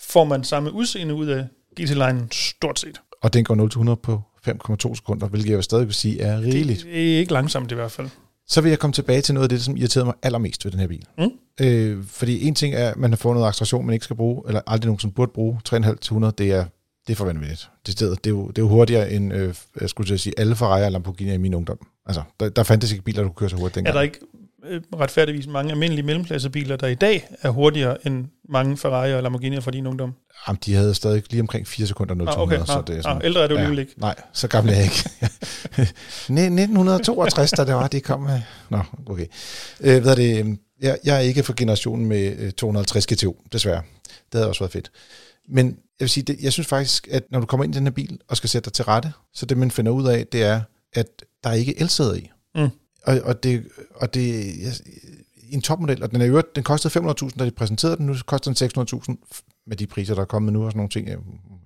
får 0.00 0.24
man 0.24 0.44
samme 0.44 0.72
udseende 0.72 1.14
ud 1.14 1.26
af 1.26 1.44
GT-line 1.80 2.26
stort 2.32 2.80
set. 2.80 3.00
Og 3.22 3.32
den 3.32 3.44
går 3.44 3.92
0-100 3.92 3.94
på 3.94 4.22
5,2 4.48 4.94
sekunder, 4.94 5.28
hvilket 5.28 5.50
jeg 5.50 5.56
jo 5.56 5.62
stadig 5.62 5.86
vil 5.86 5.94
sige 5.94 6.20
er 6.20 6.40
rigeligt. 6.40 6.84
Det 6.84 7.14
er 7.14 7.18
ikke 7.18 7.32
langsomt 7.32 7.72
i 7.72 7.74
hvert 7.74 7.90
fald. 7.90 8.08
Så 8.46 8.60
vil 8.60 8.68
jeg 8.68 8.78
komme 8.78 8.92
tilbage 8.92 9.20
til 9.20 9.34
noget 9.34 9.44
af 9.44 9.48
det, 9.48 9.62
som 9.62 9.76
irriterede 9.76 10.04
mig 10.04 10.14
allermest 10.22 10.64
ved 10.64 10.72
den 10.72 10.80
her 10.80 10.86
bil. 10.86 11.04
Mm. 11.18 11.30
Øh, 11.60 12.04
fordi 12.06 12.48
en 12.48 12.54
ting 12.54 12.74
er, 12.74 12.90
at 12.90 12.96
man 12.96 13.10
har 13.10 13.16
fået 13.16 13.34
noget 13.34 13.48
acceleration, 13.48 13.86
man 13.86 13.92
ikke 13.92 14.04
skal 14.04 14.16
bruge, 14.16 14.42
eller 14.46 14.60
aldrig 14.66 14.86
nogensinde 14.86 15.14
burde 15.14 15.32
bruge. 15.34 15.60
3,5-100, 15.68 16.30
det 16.30 16.52
er, 16.52 16.64
det 17.06 17.12
er 17.12 17.14
for 17.14 17.24
vanvittigt. 17.24 17.70
Det, 17.86 17.92
sted, 17.92 18.10
det, 18.10 18.26
er 18.26 18.30
jo, 18.30 18.48
det 18.48 18.58
er 18.58 18.62
jo 18.62 18.68
hurtigere 18.68 19.12
end, 19.12 19.34
øh, 19.34 19.54
jeg 19.80 19.88
skulle 19.88 20.06
til 20.06 20.14
at 20.14 20.20
sige, 20.20 20.34
alle 20.38 20.56
Ferrari 20.56 20.84
og 20.84 20.92
Lamborghini 20.92 21.34
i 21.34 21.36
min 21.36 21.54
ungdom. 21.54 21.86
Altså, 22.06 22.22
der, 22.40 22.48
der 22.48 22.62
fandtes 22.62 22.92
ikke 22.92 23.04
biler, 23.04 23.22
der 23.22 23.28
kunne 23.28 23.34
køre 23.34 23.50
så 23.50 23.56
hurtigt 23.56 23.74
dengang. 23.74 23.94
Er 23.94 23.98
der 23.98 24.02
ikke 24.02 24.18
øh, 24.64 24.82
retfærdigvis 25.00 25.46
mange 25.46 25.72
almindelige 25.72 26.06
mellemklassebiler, 26.06 26.76
der 26.76 26.86
i 26.86 26.94
dag 26.94 27.28
er 27.42 27.50
hurtigere 27.50 28.06
end 28.06 28.26
mange 28.48 28.76
Ferrari 28.76 29.14
og 29.14 29.22
Lamborghini 29.22 29.60
fra 29.60 29.70
din 29.70 29.86
ungdom? 29.86 30.14
Jamen, 30.48 30.58
de 30.66 30.74
havde 30.74 30.94
stadig 30.94 31.22
lige 31.30 31.40
omkring 31.40 31.66
4 31.66 31.86
sekunder 31.86 32.14
0 32.14 32.28
Ah, 32.28 32.40
okay. 32.40 32.60
så 32.66 32.72
Ah, 32.72 32.86
det 32.86 32.92
er 32.92 32.96
ah, 32.96 33.02
sådan, 33.02 33.22
ældre 33.24 33.42
er 33.42 33.46
du 33.46 33.54
ja, 33.54 33.60
alligevel 33.60 33.78
ikke. 33.78 34.00
Nej, 34.00 34.14
så 34.32 34.48
gammel 34.48 34.72
er 34.72 34.76
jeg 34.76 34.84
ikke. 34.84 35.10
Nej, 36.28 36.44
1962, 36.44 37.50
da 37.50 37.64
det 37.64 37.74
var, 37.74 37.88
det 37.88 38.02
kom. 38.02 38.28
Nå, 38.70 38.78
okay. 39.06 39.26
Øh, 39.80 40.02
hvad 40.02 40.10
er 40.10 40.14
det? 40.14 40.58
Jeg, 40.80 40.98
jeg 41.04 41.16
er 41.16 41.20
ikke 41.20 41.42
for 41.42 41.54
generationen 41.56 42.06
med 42.06 42.36
øh, 42.38 42.52
250 42.52 43.06
GTO, 43.06 43.36
desværre. 43.52 43.82
Det 44.04 44.34
havde 44.34 44.48
også 44.48 44.60
været 44.60 44.72
fedt. 44.72 44.90
Men 45.48 45.66
jeg 45.66 46.04
vil 46.04 46.08
sige, 46.08 46.24
det, 46.24 46.36
jeg 46.42 46.52
synes 46.52 46.66
faktisk, 46.66 47.08
at 47.10 47.22
når 47.30 47.40
du 47.40 47.46
kommer 47.46 47.64
ind 47.64 47.74
i 47.74 47.78
den 47.78 47.86
her 47.86 47.92
bil 47.92 48.18
og 48.28 48.36
skal 48.36 48.50
sætte 48.50 48.64
dig 48.64 48.72
til 48.72 48.84
rette, 48.84 49.12
så 49.34 49.46
det 49.46 49.56
man 49.58 49.70
finder 49.70 49.92
ud 49.92 50.06
af, 50.06 50.26
det 50.26 50.42
er, 50.42 50.60
at 50.92 51.06
der 51.44 51.50
er 51.50 51.54
ikke 51.54 51.80
elsæder 51.80 52.14
i. 52.14 52.30
Mm. 52.54 52.68
Og, 53.04 53.20
og 53.24 53.42
det, 53.42 53.68
og 53.94 54.14
det 54.14 54.28
jeg, 54.62 54.72
en 55.52 55.62
topmodel, 55.62 56.02
og 56.02 56.10
den 56.10 56.20
er 56.20 56.24
jo, 56.24 56.30
øvrigt, 56.30 56.56
den 56.56 56.64
kostede 56.64 57.00
500.000, 57.00 57.38
da 57.38 57.44
de 57.44 57.50
præsenterede 57.50 57.96
den, 57.96 58.06
nu 58.06 58.14
koster 58.26 58.52
den 58.52 58.86
600.000 59.08 59.16
med 59.66 59.76
de 59.76 59.86
priser, 59.86 60.14
der 60.14 60.22
er 60.22 60.26
kommet 60.26 60.52
nu 60.52 60.64
og 60.64 60.70
sådan 60.70 60.78
nogle 60.78 60.90
ting. 60.90 61.08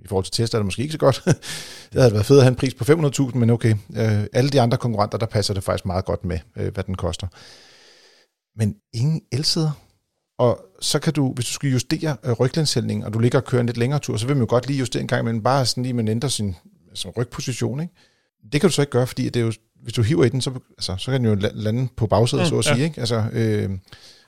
I 0.04 0.08
forhold 0.08 0.24
til 0.24 0.32
Tesla 0.32 0.56
er 0.56 0.60
det 0.60 0.66
måske 0.66 0.82
ikke 0.82 0.92
så 0.92 0.98
godt. 0.98 1.22
det 1.92 2.00
havde 2.00 2.12
været 2.12 2.26
fedt 2.26 2.38
at 2.38 2.44
have 2.44 2.50
en 2.50 2.56
pris 2.56 2.74
på 2.74 2.84
500.000, 2.84 3.38
men 3.38 3.50
okay. 3.50 3.74
Øh, 3.96 4.24
alle 4.32 4.50
de 4.50 4.60
andre 4.60 4.78
konkurrenter, 4.78 5.18
der 5.18 5.26
passer 5.26 5.54
det 5.54 5.64
faktisk 5.64 5.86
meget 5.86 6.04
godt 6.04 6.24
med, 6.24 6.38
øh, 6.56 6.74
hvad 6.74 6.84
den 6.84 6.94
koster. 6.94 7.26
Men 8.58 8.76
ingen 8.94 9.22
elsæder. 9.32 9.70
Og 10.38 10.58
så 10.80 10.98
kan 10.98 11.12
du, 11.12 11.32
hvis 11.32 11.46
du 11.46 11.52
skal 11.52 11.70
justere 11.70 12.16
øh, 12.24 13.04
og 13.04 13.12
du 13.12 13.18
ligger 13.18 13.38
og 13.38 13.44
kører 13.44 13.60
en 13.60 13.66
lidt 13.66 13.76
længere 13.76 14.00
tur, 14.00 14.16
så 14.16 14.26
vil 14.26 14.36
man 14.36 14.42
jo 14.42 14.50
godt 14.50 14.66
lige 14.66 14.78
justere 14.78 15.00
en 15.00 15.08
gang, 15.08 15.20
imellem, 15.20 15.42
bare 15.42 15.66
sådan 15.66 15.82
lige, 15.82 15.92
man 15.92 16.08
ændrer 16.08 16.28
sin, 16.28 16.56
altså 16.88 17.12
rygposition, 17.16 17.80
ikke? 17.80 17.94
Det 18.52 18.60
kan 18.60 18.70
du 18.70 18.74
så 18.74 18.82
ikke 18.82 18.90
gøre, 18.90 19.06
fordi 19.06 19.24
det 19.28 19.40
er 19.40 19.44
jo, 19.44 19.52
hvis 19.86 19.92
du 19.92 20.02
hiver 20.02 20.24
i 20.24 20.28
den, 20.28 20.40
så, 20.40 20.50
altså, 20.78 20.94
så 20.98 21.10
kan 21.10 21.24
den 21.24 21.40
jo 21.40 21.48
lande 21.54 21.88
på 21.96 22.06
bagsædet, 22.06 22.44
mm, 22.44 22.48
så 22.48 22.58
at 22.58 22.64
sige, 22.64 22.76
ja. 22.76 22.84
ikke? 22.84 23.00
Altså, 23.00 23.24
øh, 23.32 23.70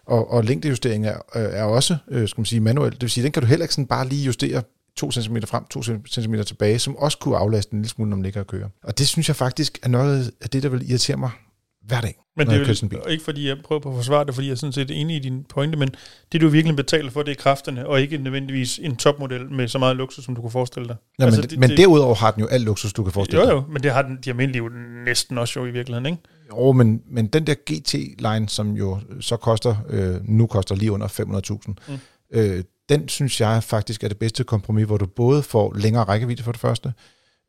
og, 0.07 0.31
og 0.31 0.44
længdejustering 0.44 1.07
er, 1.07 1.16
er 1.33 1.64
også, 1.64 1.97
øh, 2.11 2.29
skal 2.29 2.40
man 2.40 2.47
sige, 2.47 2.61
manuelt. 2.61 2.94
Det 2.94 3.03
vil 3.03 3.11
sige, 3.11 3.25
den 3.25 3.33
kan 3.33 3.42
du 3.42 3.47
heller 3.49 3.64
ikke 3.64 3.75
sådan 3.75 3.87
bare 3.87 4.09
lige 4.09 4.25
justere 4.25 4.62
2 4.97 5.12
cm 5.12 5.37
frem, 5.47 5.64
2 5.71 5.83
cm 6.09 6.35
tilbage, 6.47 6.79
som 6.79 6.97
også 6.97 7.18
kunne 7.18 7.37
aflaste 7.37 7.73
en 7.73 7.79
lille 7.79 7.88
smule, 7.88 8.11
når 8.11 8.16
man 8.16 8.23
ligger 8.23 8.40
og 8.40 8.47
kører. 8.47 8.68
Og 8.85 8.99
det 8.99 9.09
synes 9.09 9.29
jeg 9.29 9.37
faktisk 9.37 9.79
er 9.83 9.88
noget 9.88 10.31
af 10.40 10.51
det, 10.51 10.62
der 10.62 10.68
vil 10.68 10.90
irritere 10.90 11.16
mig 11.16 11.31
hver 11.88 12.01
dag. 12.01 12.14
Men 12.37 12.46
det 12.46 12.55
er 12.55 12.92
jo 12.92 13.07
ikke 13.09 13.24
fordi, 13.24 13.48
jeg 13.48 13.57
prøver 13.64 13.81
på 13.81 13.88
at 13.90 13.96
forsvare 13.96 14.24
det, 14.24 14.35
fordi 14.35 14.46
jeg 14.46 14.53
er 14.53 14.57
sådan 14.57 14.72
set 14.72 14.90
enig 14.90 15.16
i 15.16 15.18
din 15.18 15.44
pointe, 15.48 15.79
men 15.79 15.88
det 16.33 16.40
du 16.40 16.48
virkelig 16.48 16.77
betaler 16.77 17.11
for, 17.11 17.22
det 17.22 17.31
er 17.31 17.35
kræfterne, 17.42 17.87
og 17.87 18.01
ikke 18.01 18.18
nødvendigvis 18.18 18.79
en 18.83 18.96
topmodel 18.96 19.51
med 19.53 19.68
så 19.68 19.79
meget 19.79 19.96
luksus, 19.96 20.24
som 20.24 20.35
du 20.35 20.40
kunne 20.40 20.51
forestille 20.51 20.88
dig. 20.88 20.96
Ja, 21.18 21.24
Altså, 21.24 21.40
men, 21.40 21.51
det- 21.51 21.59
men 21.59 21.70
det- 21.70 21.79
derudover 21.79 22.14
har 22.14 22.31
den 22.31 22.40
jo 22.40 22.46
alt 22.46 22.64
luksus, 22.64 22.92
du 22.92 23.03
kan 23.05 23.12
forestille 23.12 23.40
Jo 23.40 23.46
dig. 23.46 23.53
jo, 23.55 23.62
men 23.72 23.83
det 23.83 23.92
har 23.92 24.03
den, 24.03 24.18
de 24.24 24.31
almindelige 24.31 24.62
jo 24.62 24.70
næsten 25.05 25.38
også 25.38 25.61
jo 25.61 25.66
i 25.66 25.70
virkeligheden, 25.70 26.07
ikke? 26.07 26.18
Jo, 26.51 26.72
men, 26.72 27.03
men 27.11 27.27
den 27.27 27.46
der 27.46 27.55
GT-line, 27.55 28.48
som 28.48 28.72
jo 28.72 28.98
så 29.20 29.37
koster, 29.37 29.77
øh, 29.88 30.16
nu 30.29 30.46
koster 30.46 30.74
lige 30.74 30.92
under 30.92 31.07
500.000, 31.09 31.74
Mm. 31.88 31.98
øh, 32.38 32.64
den 32.88 33.09
synes 33.09 33.40
jeg 33.40 33.62
faktisk 33.62 34.05
er 34.05 34.09
det 34.09 34.16
bedste 34.18 34.44
kompromis, 34.44 34.87
hvor 34.87 34.96
du 34.96 35.07
både 35.07 35.42
får 35.42 35.74
længere 35.77 36.05
rækkevidde 36.05 36.42
for 36.42 36.53
det 36.53 36.61
første, 36.61 36.92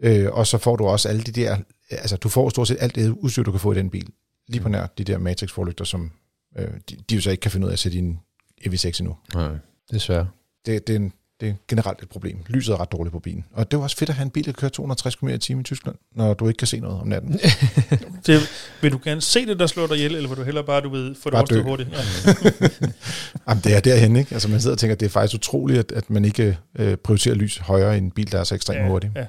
øh, 0.04 0.28
og 0.32 0.48
så 0.48 0.58
får 0.58 0.76
du 0.76 0.86
også 0.86 1.10
alle 1.10 1.22
de 1.22 1.32
der, 1.32 1.58
altså 1.92 2.18
du 2.18 2.30
får 2.30 2.50
stort 2.50 2.68
set 2.68 2.78
alt 2.80 2.96
det 2.96 3.10
udstyr, 3.10 3.44
du 3.44 3.52
kan 3.52 3.60
få 3.60 3.72
i 3.72 3.76
den 3.76 3.90
bil. 3.90 4.08
Lige 4.50 4.62
på 4.62 4.70
nær 4.70 4.86
de 4.98 5.04
der 5.04 5.18
Matrix-forlygter, 5.18 5.86
som 5.86 6.12
øh, 6.58 6.68
de, 6.90 6.96
de 7.10 7.16
jo 7.16 7.22
så 7.22 7.32
ikke 7.32 7.42
kan 7.42 7.52
finde 7.52 7.66
ud 7.66 7.70
af 7.70 7.74
at 7.74 7.80
sætte 7.80 7.98
i 7.98 8.02
en 8.02 8.20
EV6 8.68 9.00
endnu. 9.00 9.18
Nej, 9.34 9.52
desværre. 9.92 10.28
Det, 10.66 10.88
det, 10.88 10.94
er 10.94 11.00
en, 11.00 11.14
det 11.42 11.50
er 11.50 11.54
generelt 11.68 12.04
et 12.04 12.10
problem. 12.10 12.38
Lyset 12.48 12.74
er 12.74 12.80
ret 12.82 12.92
dårligt 12.92 13.12
på 13.12 13.20
bilen. 13.20 13.46
Og 13.52 13.72
det 13.72 13.78
er 13.78 13.82
også 13.82 13.98
fedt 13.98 14.10
at 14.10 14.16
have 14.16 14.24
en 14.24 14.30
bil, 14.30 14.46
der 14.46 14.52
kører 14.52 14.70
260 14.70 15.16
km 15.16 15.28
i 15.28 15.38
timen 15.38 15.62
i 15.62 15.64
Tyskland, 15.64 15.96
når 16.16 16.34
du 16.34 16.48
ikke 16.48 16.58
kan 16.58 16.68
se 16.68 16.80
noget 16.80 17.02
om 17.02 17.08
natten. 17.08 17.40
Det, 18.26 18.50
vil 18.82 18.92
du 18.92 19.00
gerne 19.04 19.22
se 19.22 19.46
det, 19.46 19.60
der 19.60 19.68
slår 19.68 19.88
dig 19.88 19.96
ihjel, 19.96 20.16
eller 20.16 20.30
vil 20.30 20.38
du 20.38 20.44
hellere 20.44 20.64
bare, 20.64 20.82
du 20.82 20.90
ved, 20.90 21.16
få 21.16 21.30
det 21.30 21.50
dø. 21.50 21.62
hurtigt? 21.62 21.90
Ja. 21.92 21.98
Jamen, 23.48 23.64
det 23.64 23.76
er 23.76 23.80
derhen, 23.80 24.16
ikke? 24.16 24.34
Altså, 24.34 24.48
man 24.50 24.62
sidder 24.62 24.76
og 24.76 24.80
tænker, 24.80 24.96
at 24.96 25.00
det 25.00 25.06
er 25.06 25.10
faktisk 25.10 25.36
utroligt, 25.36 25.80
at, 25.80 25.92
at 25.92 26.10
man 26.10 26.26
ikke 26.26 26.58
øh, 26.80 26.98
prioriterer 26.98 27.36
lys 27.36 27.58
højere 27.58 27.96
i 27.96 27.98
en 27.98 28.12
bil, 28.12 28.32
der 28.32 28.40
er 28.40 28.44
så 28.44 28.56
ekstremt 28.56 28.88
hurtig. 28.88 29.12
Ja. 29.16 29.26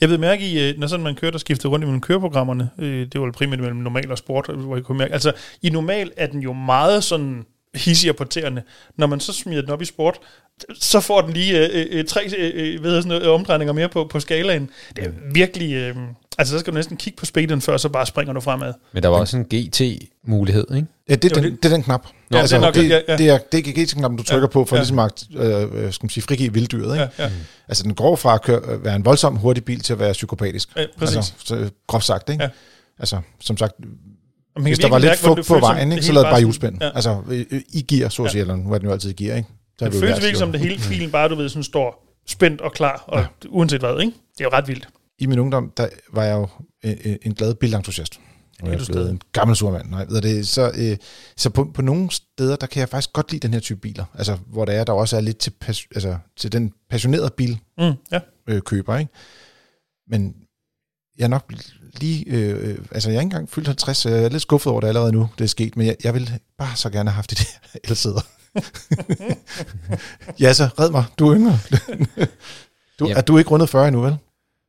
Jeg 0.00 0.08
ved 0.08 0.18
mærke 0.18 0.48
i, 0.48 0.68
øh, 0.68 0.78
når 0.78 0.86
sådan 0.86 1.04
man 1.04 1.14
kører, 1.14 1.30
der 1.30 1.38
skifter 1.38 1.68
rundt 1.68 1.82
imellem 1.82 2.00
køreprogrammerne, 2.00 2.70
øh, 2.78 3.06
det 3.12 3.20
var 3.20 3.32
primært 3.32 3.60
mellem 3.60 3.76
normal 3.76 4.10
og 4.10 4.18
sport, 4.18 4.46
øh, 4.48 4.58
hvor 4.58 4.76
jeg 4.76 4.84
kunne 4.84 4.98
mærke, 4.98 5.12
altså 5.12 5.32
i 5.62 5.70
normal 5.70 6.12
er 6.16 6.26
den 6.26 6.40
jo 6.40 6.52
meget 6.52 7.04
sådan 7.04 7.44
hissig 7.74 8.10
og 8.10 8.16
porterende. 8.16 8.62
Når 8.96 9.06
man 9.06 9.20
så 9.20 9.32
smider 9.32 9.62
den 9.62 9.70
op 9.70 9.82
i 9.82 9.84
sport, 9.84 10.18
så 10.74 11.00
får 11.00 11.20
den 11.20 11.32
lige 11.32 11.68
øh, 11.72 11.86
øh, 11.90 12.04
tre 12.04 12.24
øh, 12.38 12.84
ved 12.84 12.94
jeg, 12.94 13.02
sådan 13.02 13.08
noget, 13.08 13.28
omdrejninger 13.28 13.72
mere 13.72 13.88
på, 13.88 14.04
på 14.04 14.20
skalaen. 14.20 14.70
Det 14.96 15.04
er 15.04 15.10
virkelig... 15.34 15.74
Øh, 15.74 15.96
altså, 16.38 16.52
så 16.54 16.58
skal 16.58 16.72
du 16.72 16.74
næsten 16.76 16.96
kigge 16.96 17.16
på 17.16 17.26
speederen 17.26 17.60
før, 17.60 17.76
så 17.76 17.88
bare 17.88 18.06
springer 18.06 18.32
du 18.34 18.40
fremad. 18.40 18.72
Men 18.92 19.02
der 19.02 19.08
var 19.08 19.16
også 19.18 19.36
en 19.36 19.44
GT-mulighed, 19.44 20.66
ikke? 20.74 20.86
Ja, 21.08 21.14
det, 21.14 21.30
er 21.30 21.34
den, 21.34 21.44
det- 21.44 21.62
det 21.62 21.68
er 21.72 21.74
den 21.74 21.82
knap. 21.82 22.06
Ja, 22.32 22.42
det 22.42 22.52
er 22.52 22.58
nok- 22.60 22.74
det, 22.74 22.88
ja, 22.90 23.00
ja. 23.08 23.16
det 23.16 23.28
er 23.28 23.38
det 23.52 23.68
er 23.68 23.84
GT-knappen, 23.84 24.18
du 24.18 24.22
trykker 24.24 24.48
Ja, 24.48 24.52
på 24.52 24.64
for 24.64 24.76
ja. 24.76 24.80
ligesom 24.82 24.98
at 24.98 25.24
øh, 25.36 25.62
øh, 25.84 25.92
skal 25.92 26.04
man 26.04 26.10
sige, 26.10 26.22
frigive 26.22 26.52
vilddyret. 26.54 26.94
Ikke? 26.94 27.08
Ja, 27.18 27.24
ja. 27.24 27.30
Altså, 27.68 27.82
den 27.84 27.94
går 27.94 28.16
fra 28.16 28.34
at 28.34 28.42
køre, 28.42 28.60
øh, 28.68 28.84
være 28.84 28.96
en 28.96 29.04
voldsom 29.04 29.36
hurtig 29.36 29.64
bil 29.64 29.80
til 29.80 29.92
at 29.92 29.98
være 29.98 30.12
psykopatisk. 30.12 30.68
Ja, 30.76 30.84
præcis. 30.98 31.16
Altså, 31.16 31.32
så, 31.44 31.70
groft 31.86 32.04
sagt, 32.04 32.30
ikke? 32.30 32.42
Ja. 32.44 32.50
Altså, 32.98 33.20
som 33.40 33.56
sagt, 33.56 33.72
man 34.56 34.62
hvis 34.62 34.78
der 34.78 34.88
var 34.88 34.98
lidt 34.98 35.16
fugt 35.16 35.46
på 35.46 35.58
vejen, 35.58 35.92
ikke, 35.92 36.04
så 36.04 36.12
lavede 36.12 36.26
det 36.26 36.32
bare 36.32 36.40
hjulspænd. 36.40 36.76
Ja. 36.82 36.90
Altså, 36.94 37.22
øh, 37.30 37.44
øh, 37.50 37.60
i 37.72 37.82
gear, 37.82 38.08
så 38.08 38.22
at 38.22 38.26
Ja. 38.26 38.30
sige, 38.32 38.40
eller 38.40 38.56
nu 38.56 38.72
er 38.72 38.78
den 38.78 38.86
jo 38.86 38.92
altid 38.92 39.10
i 39.20 39.24
gear, 39.24 39.36
ikke? 39.36 39.48
Så 39.78 39.84
Det 39.84 39.94
føles 39.94 40.08
virkelig 40.16 40.36
som 40.36 40.52
det 40.52 40.60
hele 40.60 40.78
filen 40.78 41.10
bare, 41.10 41.28
du 41.28 41.34
ved, 41.34 41.48
sådan 41.48 41.62
står 41.62 42.04
spændt 42.26 42.60
og 42.60 42.72
klar, 42.72 43.04
og 43.06 43.20
ja. 43.20 43.26
uanset 43.48 43.80
hvad, 43.80 44.00
ikke? 44.00 44.12
Det 44.38 44.40
er 44.40 44.44
jo 44.44 44.56
ret 44.56 44.68
vildt. 44.68 44.88
I 45.18 45.26
min 45.26 45.38
ungdom, 45.38 45.72
der 45.76 45.88
var 46.12 46.24
jeg 46.24 46.34
jo 46.36 46.48
en, 46.82 46.98
en- 47.04 47.18
en 47.22 47.34
glad 47.34 47.54
bilentusiast. 47.54 48.20
Nu 48.62 48.70
er 48.70 48.78
du 48.78 48.84
stadig? 48.84 49.10
en 49.10 49.20
gammel 49.32 49.56
surmand. 49.56 49.90
Nej, 49.90 50.04
ved 50.08 50.22
det. 50.22 50.48
Så, 50.48 50.72
øh, 50.78 50.96
så 51.36 51.50
på, 51.50 51.70
på 51.74 51.82
nogle 51.82 52.10
steder, 52.10 52.56
der 52.56 52.66
kan 52.66 52.80
jeg 52.80 52.88
faktisk 52.88 53.12
godt 53.12 53.32
lide 53.32 53.46
den 53.46 53.52
her 53.54 53.60
type 53.60 53.80
biler. 53.80 54.04
Altså, 54.14 54.38
hvor 54.46 54.64
der 54.64 54.72
er, 54.72 54.84
der 54.84 54.92
også 54.92 55.16
er 55.16 55.20
lidt 55.20 55.38
til, 55.38 55.50
pas, 55.60 55.82
altså, 55.94 56.18
til 56.36 56.52
den 56.52 56.72
passionerede 56.90 57.30
bil, 57.36 57.58
Mm, 57.78 57.92
ja. 58.12 58.20
øh, 58.48 58.62
køber, 58.62 58.96
ikke? 58.98 59.12
Men 60.10 60.34
jeg 61.18 61.24
er 61.24 61.28
nok 61.28 61.52
lige, 62.00 62.24
øh, 62.26 62.70
øh, 62.70 62.78
altså 62.92 63.10
jeg 63.10 63.16
er 63.16 63.20
ikke 63.20 63.26
engang 63.26 63.50
fyldt 63.50 63.66
50, 63.68 63.96
så 63.96 64.08
jeg 64.08 64.24
er 64.24 64.28
lidt 64.28 64.42
skuffet 64.42 64.70
over 64.72 64.80
det 64.80 64.88
allerede 64.88 65.12
nu, 65.12 65.28
det 65.38 65.44
er 65.44 65.48
sket, 65.48 65.76
men 65.76 65.86
jeg, 65.86 65.96
jeg 66.04 66.14
vil 66.14 66.30
bare 66.58 66.76
så 66.76 66.90
gerne 66.90 67.10
have 67.10 67.14
haft 67.14 67.30
det 67.30 67.38
der 67.38 67.78
elsæder. 67.90 68.20
ja, 70.40 70.52
så 70.52 70.64
red 70.78 70.90
mig, 70.90 71.04
du 71.18 71.28
er 71.28 71.36
yngre. 71.36 71.58
du, 72.98 73.06
Ja. 73.08 73.14
Er 73.14 73.20
du 73.20 73.38
ikke 73.38 73.50
rundet 73.50 73.68
40 73.68 73.88
endnu, 73.88 74.02
vel? 74.02 74.16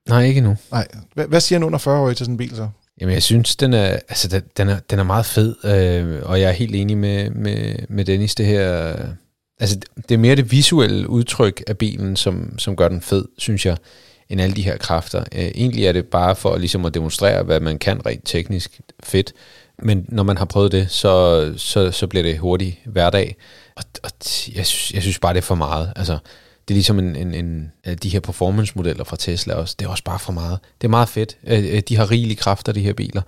Nej, 0.07 0.25
ikke 0.25 0.41
nu. 0.41 0.57
Nej. 0.71 0.87
Hvad, 1.13 1.27
hvad 1.27 1.39
siger 1.39 1.57
en 1.57 1.63
under 1.63 1.79
40-årig 1.79 2.17
til 2.17 2.25
sådan 2.25 2.33
en 2.33 2.37
bil 2.37 2.55
så? 2.55 2.69
Jamen, 3.01 3.13
jeg 3.13 3.23
synes, 3.23 3.55
den 3.55 3.73
er, 3.73 3.87
altså, 3.87 4.27
den, 4.27 4.43
den, 4.57 4.69
er, 4.69 4.79
den 4.89 4.99
er 4.99 5.03
meget 5.03 5.25
fed, 5.25 5.55
øh, 5.65 6.29
og 6.29 6.41
jeg 6.41 6.49
er 6.49 6.53
helt 6.53 6.75
enig 6.75 6.97
med, 6.97 7.29
med, 7.29 7.75
med 7.89 8.05
Dennis, 8.05 8.35
det 8.35 8.45
her... 8.45 8.95
Altså, 9.59 9.79
det 10.09 10.15
er 10.15 10.19
mere 10.19 10.35
det 10.35 10.51
visuelle 10.51 11.09
udtryk 11.09 11.63
af 11.67 11.77
bilen, 11.77 12.15
som, 12.15 12.59
som 12.59 12.75
gør 12.75 12.87
den 12.87 13.01
fed, 13.01 13.25
synes 13.37 13.65
jeg, 13.65 13.77
end 14.29 14.41
alle 14.41 14.55
de 14.55 14.61
her 14.61 14.77
kræfter. 14.77 15.19
Øh, 15.19 15.43
egentlig 15.43 15.85
er 15.85 15.91
det 15.91 16.05
bare 16.05 16.35
for 16.35 16.57
ligesom 16.57 16.85
at 16.85 16.93
demonstrere, 16.93 17.43
hvad 17.43 17.59
man 17.59 17.79
kan 17.79 18.05
rent 18.05 18.21
teknisk 18.25 18.81
fedt, 19.03 19.33
men 19.83 20.05
når 20.07 20.23
man 20.23 20.37
har 20.37 20.45
prøvet 20.45 20.71
det, 20.71 20.91
så, 20.91 21.53
så, 21.57 21.91
så 21.91 22.07
bliver 22.07 22.23
det 22.23 22.37
hurtigt 22.37 22.77
hverdag, 22.85 23.35
og, 23.75 23.83
og 24.03 24.11
jeg, 24.55 24.65
synes, 24.65 24.93
jeg 24.93 25.01
synes 25.01 25.19
bare, 25.19 25.33
det 25.33 25.37
er 25.37 25.41
for 25.41 25.55
meget. 25.55 25.93
Altså, 25.95 26.17
det 26.69 26.73
er 26.73 26.77
ligesom 26.77 26.99
en, 26.99 27.15
en, 27.15 27.33
en 27.33 27.71
af 27.83 27.97
de 27.97 28.09
her 28.09 28.19
performance-modeller 28.19 29.03
fra 29.03 29.15
Tesla 29.19 29.53
også. 29.53 29.75
Det 29.79 29.85
er 29.85 29.89
også 29.89 30.03
bare 30.03 30.19
for 30.19 30.31
meget. 30.31 30.59
Det 30.81 30.87
er 30.87 30.89
meget 30.89 31.09
fedt. 31.09 31.37
Øh, 31.47 31.75
øh, 31.75 31.81
De 31.89 31.95
har 31.95 32.11
rigelige 32.11 32.35
kræfter, 32.35 32.71
de 32.71 32.79
her 32.79 32.93
biler. 32.93 33.21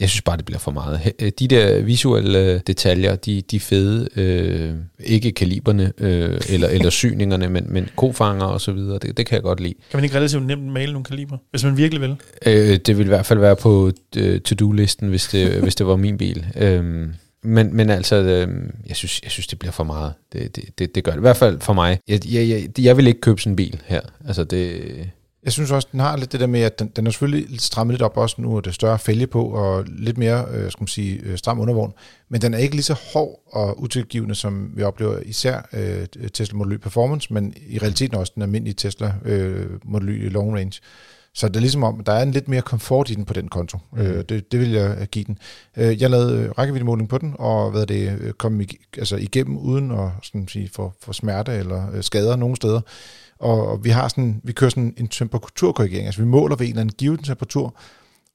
Jeg 0.00 0.10
synes 0.10 0.22
bare, 0.22 0.36
det 0.36 0.44
bliver 0.44 0.58
for 0.58 0.70
meget. 0.70 1.12
Øh, 1.18 1.32
De 1.38 1.48
der 1.48 1.80
visuelle 1.82 2.38
øh, 2.38 2.60
detaljer, 2.66 3.16
de, 3.16 3.42
de 3.50 3.60
fede. 3.60 4.08
Øh, 4.16 4.74
ikke 5.00 5.32
kaliberne 5.32 5.92
øh, 5.98 6.40
eller, 6.48 6.68
eller 6.68 6.90
syningerne, 6.90 7.48
men, 7.48 7.66
men 7.68 7.88
kofanger 7.96 8.44
og 8.44 8.60
så 8.60 8.72
videre. 8.72 8.98
Det, 8.98 9.16
det 9.16 9.26
kan 9.26 9.34
jeg 9.34 9.42
godt 9.42 9.60
lide. 9.60 9.74
Kan 9.90 9.96
man 9.96 10.04
ikke 10.04 10.16
relativt 10.16 10.46
nemt 10.46 10.72
male 10.72 10.92
nogle 10.92 11.04
kaliber, 11.04 11.38
hvis 11.50 11.64
man 11.64 11.76
virkelig 11.76 12.00
vil? 12.00 12.16
Øh, 12.46 12.76
det 12.86 12.98
vil 12.98 13.04
i 13.06 13.08
hvert 13.08 13.26
fald 13.26 13.38
være 13.38 13.56
på 13.56 13.92
øh, 14.16 14.40
to-do-listen, 14.40 15.08
hvis 15.08 15.26
det, 15.26 15.50
hvis 15.62 15.74
det 15.74 15.86
var 15.86 15.96
min 15.96 16.18
bil. 16.18 16.46
Øh, 16.56 17.08
men, 17.44 17.76
men 17.76 17.90
altså, 17.90 18.16
øh, 18.16 18.48
jeg, 18.86 18.96
synes, 18.96 19.20
jeg 19.22 19.30
synes, 19.30 19.46
det 19.46 19.58
bliver 19.58 19.72
for 19.72 19.84
meget. 19.84 20.12
Det, 20.32 20.56
det, 20.56 20.64
det, 20.78 20.94
det 20.94 21.04
gør 21.04 21.12
det. 21.12 21.18
I 21.18 21.20
hvert 21.20 21.36
fald 21.36 21.60
for 21.60 21.72
mig. 21.72 21.98
Jeg, 22.08 22.20
jeg, 22.26 22.48
jeg, 22.48 22.84
jeg 22.84 22.96
vil 22.96 23.06
ikke 23.06 23.20
købe 23.20 23.40
sådan 23.40 23.52
en 23.52 23.56
bil 23.56 23.80
her. 23.84 24.00
Altså, 24.26 24.44
det, 24.44 25.10
Jeg 25.44 25.52
synes 25.52 25.70
også, 25.70 25.88
den 25.92 26.00
har 26.00 26.16
lidt 26.16 26.32
det 26.32 26.40
der 26.40 26.46
med, 26.46 26.60
at 26.60 26.78
den, 26.78 26.88
den 26.96 27.06
er 27.06 27.10
selvfølgelig 27.10 27.60
strammet 27.60 27.94
lidt 27.94 28.02
op 28.02 28.16
også. 28.16 28.36
Nu 28.38 28.56
og 28.56 28.64
det 28.64 28.74
større 28.74 28.98
fælge 28.98 29.26
på 29.26 29.44
og 29.44 29.84
lidt 29.88 30.18
mere, 30.18 30.44
øh, 30.50 30.70
skal 30.70 30.82
man 30.82 30.88
sige, 30.88 31.20
øh, 31.24 31.38
stram 31.38 31.60
undervogn. 31.60 31.92
Men 32.28 32.42
den 32.42 32.54
er 32.54 32.58
ikke 32.58 32.74
lige 32.74 32.82
så 32.84 32.96
hård 33.12 33.40
og 33.52 33.82
utilgivende, 33.82 34.34
som 34.34 34.70
vi 34.74 34.82
oplever 34.82 35.18
især 35.24 35.68
øh, 35.72 36.06
Tesla 36.32 36.56
Model 36.56 36.72
Y 36.72 36.76
Performance, 36.76 37.32
men 37.34 37.54
i 37.68 37.78
realiteten 37.78 38.16
også 38.16 38.32
den 38.34 38.42
almindelige 38.42 38.74
Tesla 38.74 39.14
øh, 39.24 39.66
Model 39.84 40.08
Y 40.08 40.30
Long 40.30 40.54
Range. 40.54 40.80
Så 41.34 41.48
det 41.48 41.56
er 41.56 41.60
ligesom 41.60 41.82
om, 41.82 42.04
der 42.04 42.12
er 42.12 42.22
en 42.22 42.30
lidt 42.30 42.48
mere 42.48 42.62
komfort 42.62 43.10
i 43.10 43.14
den 43.14 43.24
på 43.24 43.32
den 43.32 43.48
konto. 43.48 43.78
Mm. 43.92 43.98
Øh, 43.98 44.24
det, 44.28 44.52
det 44.52 44.60
vil 44.60 44.70
jeg 44.70 45.06
give 45.10 45.24
den. 45.24 45.38
Øh, 45.76 46.02
jeg 46.02 46.10
lavede 46.10 46.52
rækkeviddemåling 46.58 47.08
på 47.08 47.18
den, 47.18 47.34
og 47.38 47.70
hvad 47.70 47.86
det, 47.86 48.18
øh, 48.20 48.32
kom 48.32 48.60
ig- 48.60 48.98
altså 48.98 49.16
igennem 49.16 49.56
uden 49.58 49.90
at 49.90 50.08
sådan 50.22 50.48
sige, 50.48 50.70
få, 50.74 50.92
få 51.02 51.12
smerte 51.12 51.52
eller 51.52 51.90
øh, 51.92 52.02
skader 52.02 52.36
nogen 52.36 52.56
steder. 52.56 52.80
Og, 53.38 53.68
og 53.68 53.84
vi 53.84 53.90
har 53.90 54.08
sådan, 54.08 54.40
vi 54.44 54.52
kører 54.52 54.70
sådan 54.70 54.94
en 54.96 55.08
temperaturkorrigering, 55.08 56.06
altså 56.06 56.22
vi 56.22 56.28
måler 56.28 56.56
ved 56.56 56.66
en 56.66 56.70
eller 56.70 56.80
anden 56.80 56.94
given 56.98 57.22
temperatur, 57.22 57.74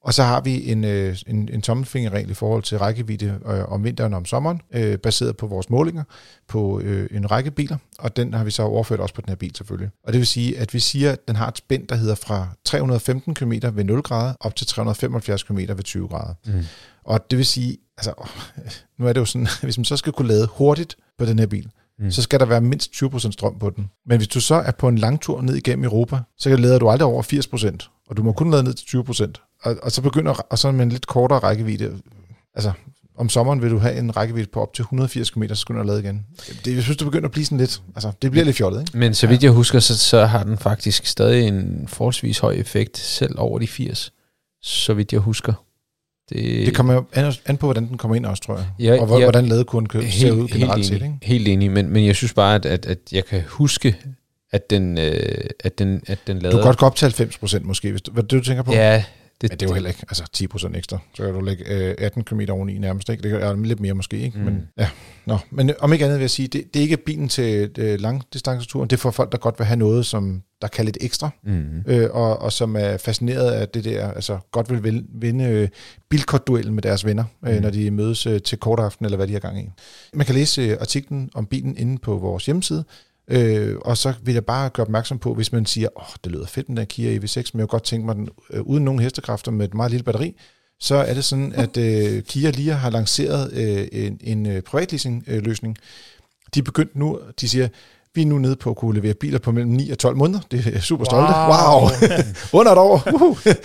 og 0.02 0.14
så 0.14 0.22
har 0.22 0.40
vi 0.40 0.70
en, 0.70 0.84
øh, 0.84 1.16
en, 1.26 1.48
en 1.52 1.62
tommelfingerregel 1.62 2.30
i 2.30 2.34
forhold 2.34 2.62
til 2.62 2.78
rækkevidde 2.78 3.40
øh, 3.46 3.72
om 3.72 3.84
vinteren 3.84 4.12
og 4.12 4.16
om 4.16 4.24
sommeren, 4.24 4.60
øh, 4.74 4.98
baseret 4.98 5.36
på 5.36 5.46
vores 5.46 5.70
målinger 5.70 6.02
på 6.48 6.80
øh, 6.80 7.08
en 7.12 7.30
række 7.30 7.50
biler, 7.50 7.76
og 7.98 8.16
den 8.16 8.34
har 8.34 8.44
vi 8.44 8.50
så 8.50 8.62
overført 8.62 9.00
også 9.00 9.14
på 9.14 9.20
den 9.20 9.28
her 9.28 9.36
bil 9.36 9.56
selvfølgelig. 9.56 9.90
Og 10.04 10.12
det 10.12 10.18
vil 10.18 10.26
sige, 10.26 10.58
at 10.58 10.74
vi 10.74 10.80
siger, 10.80 11.12
at 11.12 11.28
den 11.28 11.36
har 11.36 11.48
et 11.48 11.58
spænd, 11.58 11.88
der 11.88 11.94
hedder 11.94 12.14
fra 12.14 12.48
315 12.64 13.34
km 13.34 13.52
ved 13.72 13.84
0 13.84 14.02
grader 14.02 14.34
op 14.40 14.56
til 14.56 14.66
375 14.66 15.42
km 15.42 15.58
ved 15.58 15.82
20 15.84 16.08
grader. 16.08 16.34
Mm. 16.46 16.64
Og 17.04 17.30
det 17.30 17.38
vil 17.38 17.46
sige, 17.46 17.76
altså, 17.98 18.14
nu 18.98 19.06
er 19.06 19.12
det 19.12 19.20
jo 19.20 19.24
sådan, 19.24 19.48
hvis 19.62 19.78
man 19.78 19.84
så 19.84 19.96
skal 19.96 20.12
kunne 20.12 20.28
lade 20.28 20.48
hurtigt 20.52 20.96
på 21.18 21.24
den 21.24 21.38
her 21.38 21.46
bil, 21.46 21.70
mm. 21.98 22.10
så 22.10 22.22
skal 22.22 22.40
der 22.40 22.46
være 22.46 22.60
mindst 22.60 22.90
20% 22.94 23.32
strøm 23.32 23.58
på 23.58 23.70
den. 23.70 23.90
Men 24.06 24.18
hvis 24.18 24.28
du 24.28 24.40
så 24.40 24.54
er 24.54 24.70
på 24.70 24.88
en 24.88 24.98
lang 24.98 25.20
tur 25.20 25.42
ned 25.42 25.54
igennem 25.54 25.84
Europa, 25.84 26.18
så 26.38 26.56
lader 26.56 26.78
du 26.78 26.88
aldrig 26.88 27.06
over 27.06 27.22
80%, 27.22 28.04
og 28.08 28.16
du 28.16 28.22
må 28.22 28.32
kun 28.32 28.50
lade 28.50 28.62
ned 28.62 28.74
til 28.74 28.98
20% 28.98 29.49
og, 29.62 29.76
og 29.82 29.92
så 29.92 30.02
begynder, 30.02 30.32
og 30.32 30.58
så 30.58 30.72
med 30.72 30.82
en 30.82 30.88
lidt 30.88 31.06
kortere 31.06 31.38
rækkevidde, 31.38 31.98
altså 32.54 32.72
om 33.20 33.28
sommeren 33.28 33.62
vil 33.62 33.70
du 33.70 33.78
have 33.78 33.98
en 33.98 34.16
rækkevidde 34.16 34.48
på 34.52 34.62
op 34.62 34.74
til 34.74 34.82
180 34.82 35.30
km, 35.30 35.42
så 35.48 35.54
skal 35.54 35.74
du 35.74 35.82
lade 35.82 36.00
igen. 36.00 36.26
Det, 36.64 36.74
jeg 36.74 36.82
synes, 36.82 36.96
det 36.96 37.04
begynder 37.04 37.24
at 37.24 37.32
blive 37.32 37.44
sådan 37.44 37.58
lidt, 37.58 37.82
altså 37.94 38.12
det 38.22 38.30
bliver 38.30 38.44
lidt 38.44 38.56
fjollet, 38.56 38.80
ikke? 38.80 38.98
Men 38.98 39.14
så 39.14 39.26
vidt 39.26 39.42
jeg 39.42 39.50
husker, 39.50 39.80
så, 39.80 39.98
så 39.98 40.24
har 40.24 40.42
den 40.44 40.58
faktisk 40.58 41.06
stadig 41.06 41.48
en 41.48 41.88
forholdsvis 41.88 42.38
høj 42.38 42.52
effekt, 42.52 42.98
selv 42.98 43.34
over 43.38 43.58
de 43.58 43.66
80, 43.66 44.12
så 44.62 44.94
vidt 44.94 45.12
jeg 45.12 45.20
husker. 45.20 45.52
Det, 46.28 46.66
det 46.66 46.74
kommer 46.74 46.94
jo 46.94 47.04
an, 47.12 47.32
an 47.46 47.56
på, 47.56 47.66
hvordan 47.66 47.88
den 47.88 47.98
kommer 47.98 48.14
ind 48.14 48.26
også, 48.26 48.42
tror 48.42 48.56
jeg. 48.56 48.66
Ja, 48.78 49.00
og 49.00 49.06
hvor, 49.06 49.18
ja, 49.18 49.24
hvordan 49.24 49.46
ladekuren 49.46 49.88
kører, 49.88 50.10
ser 50.10 50.32
ud 50.32 50.48
generelt 50.48 50.76
helt 50.76 50.86
set. 50.86 50.94
Ikke? 50.94 51.14
Helt 51.22 51.48
enig, 51.48 51.70
men, 51.70 51.88
men 51.88 52.06
jeg 52.06 52.16
synes 52.16 52.32
bare, 52.32 52.54
at, 52.54 52.66
at, 52.66 52.86
at 52.86 52.98
jeg 53.12 53.24
kan 53.24 53.42
huske, 53.48 53.96
at 54.52 54.70
den, 54.70 54.98
øh, 54.98 55.38
at 55.60 55.78
den, 55.78 56.02
at 56.06 56.18
den 56.26 56.38
lader... 56.38 56.50
Du 56.50 56.58
kan 56.58 56.66
godt 56.66 56.78
gå 56.78 56.86
op 56.86 56.96
til 56.96 57.04
90 57.04 57.38
procent 57.38 57.64
måske, 57.64 57.90
hvis 57.90 58.02
du, 58.02 58.12
hvad 58.12 58.22
du 58.22 58.40
tænker 58.40 58.62
på? 58.62 58.72
Ja, 58.72 59.04
det, 59.40 59.50
Men 59.50 59.58
det 59.58 59.66
er 59.66 59.70
jo 59.70 59.74
heller 59.74 59.88
ikke 59.88 60.04
altså 60.08 60.24
10% 60.36 60.76
ekstra. 60.76 60.98
Så 61.14 61.22
kan 61.22 61.34
du 61.34 61.40
lægge 61.40 61.64
øh, 61.68 61.94
18 61.98 62.24
km 62.24 62.40
oveni 62.50 62.78
nærmest. 62.78 63.08
Ikke? 63.08 63.22
Det 63.22 63.42
er 63.42 63.56
lidt 63.56 63.80
mere 63.80 63.94
måske. 63.94 64.18
Ikke? 64.18 64.38
Mm. 64.38 64.44
Men, 64.44 64.68
ja. 64.78 64.88
Nå. 65.26 65.38
Men 65.50 65.72
om 65.78 65.92
ikke 65.92 66.04
andet 66.04 66.18
vil 66.18 66.22
jeg 66.22 66.30
sige, 66.30 66.48
det, 66.48 66.74
det 66.74 66.80
er 66.80 66.82
ikke 66.82 66.96
bilen 66.96 67.28
til 67.28 67.70
øh, 67.78 68.00
langdistanceturen. 68.00 68.90
Det 68.90 68.96
er 68.96 69.00
for 69.00 69.10
folk, 69.10 69.32
der 69.32 69.38
godt 69.38 69.58
vil 69.58 69.66
have 69.66 69.78
noget, 69.78 70.06
som 70.06 70.42
der 70.62 70.68
kan 70.68 70.84
lidt 70.84 70.98
ekstra. 71.00 71.30
Mm. 71.42 71.82
Øh, 71.86 72.08
og, 72.12 72.38
og 72.38 72.52
som 72.52 72.76
er 72.76 72.96
fascineret 72.96 73.50
af 73.50 73.68
det 73.68 73.84
der, 73.84 74.10
altså 74.12 74.38
godt 74.50 74.70
vil 74.70 75.04
vinde 75.14 75.44
øh, 75.44 75.68
bilkortduellen 76.08 76.74
med 76.74 76.82
deres 76.82 77.04
venner, 77.04 77.24
øh, 77.46 77.54
mm. 77.54 77.62
når 77.62 77.70
de 77.70 77.90
mødes 77.90 78.26
øh, 78.26 78.42
til 78.42 78.58
kort 78.58 78.80
aften, 78.80 79.04
eller 79.04 79.16
hvad 79.16 79.26
de 79.26 79.32
har 79.32 79.40
gang 79.40 79.60
i. 79.60 79.70
Man 80.14 80.26
kan 80.26 80.34
læse 80.34 80.62
øh, 80.62 80.76
artiklen 80.80 81.30
om 81.34 81.46
bilen 81.46 81.76
inde 81.76 81.98
på 81.98 82.18
vores 82.18 82.46
hjemmeside, 82.46 82.84
Øh, 83.30 83.76
og 83.80 83.96
så 83.96 84.14
vil 84.22 84.34
jeg 84.34 84.44
bare 84.44 84.70
gøre 84.70 84.86
opmærksom 84.86 85.18
på, 85.18 85.34
hvis 85.34 85.52
man 85.52 85.66
siger, 85.66 85.88
åh, 85.96 86.02
oh, 86.02 86.14
det 86.24 86.32
lyder 86.32 86.46
fedt, 86.46 86.66
den 86.66 86.76
der 86.76 86.84
Kia 86.84 87.18
EV6, 87.18 87.36
men 87.36 87.42
jeg 87.42 87.50
kunne 87.52 87.66
godt 87.66 87.84
tænke 87.84 88.06
mig 88.06 88.14
den 88.14 88.28
øh, 88.50 88.62
uden 88.62 88.84
nogen 88.84 89.00
hestekræfter 89.00 89.52
med 89.52 89.66
et 89.66 89.74
meget 89.74 89.90
lille 89.90 90.04
batteri, 90.04 90.36
så 90.80 90.94
er 90.94 91.14
det 91.14 91.24
sådan, 91.24 91.52
at 91.52 91.76
øh, 91.76 92.22
Kia 92.22 92.50
lige 92.50 92.72
har 92.72 92.90
lanceret 92.90 93.52
øh, 93.52 93.88
en, 93.92 94.20
en 94.20 94.46
øh, 94.46 94.62
privatleasing-løsning. 94.62 95.76
De 96.54 96.60
er 96.60 96.64
begyndt 96.64 96.96
nu, 96.96 97.20
de 97.40 97.48
siger, 97.48 97.68
vi 98.14 98.22
er 98.22 98.26
nu 98.26 98.38
nede 98.38 98.56
på 98.56 98.70
at 98.70 98.76
kunne 98.76 98.94
levere 98.94 99.14
biler 99.14 99.38
på 99.38 99.52
mellem 99.52 99.72
9 99.72 99.90
og 99.90 99.98
12 99.98 100.16
måneder. 100.16 100.40
Det 100.50 100.66
er 100.66 100.80
super 100.80 101.04
stolte. 101.04 101.32
Wow! 101.32 101.80
wow. 101.80 101.90
Under 102.60 102.72
et 102.72 102.78
år. 102.78 102.96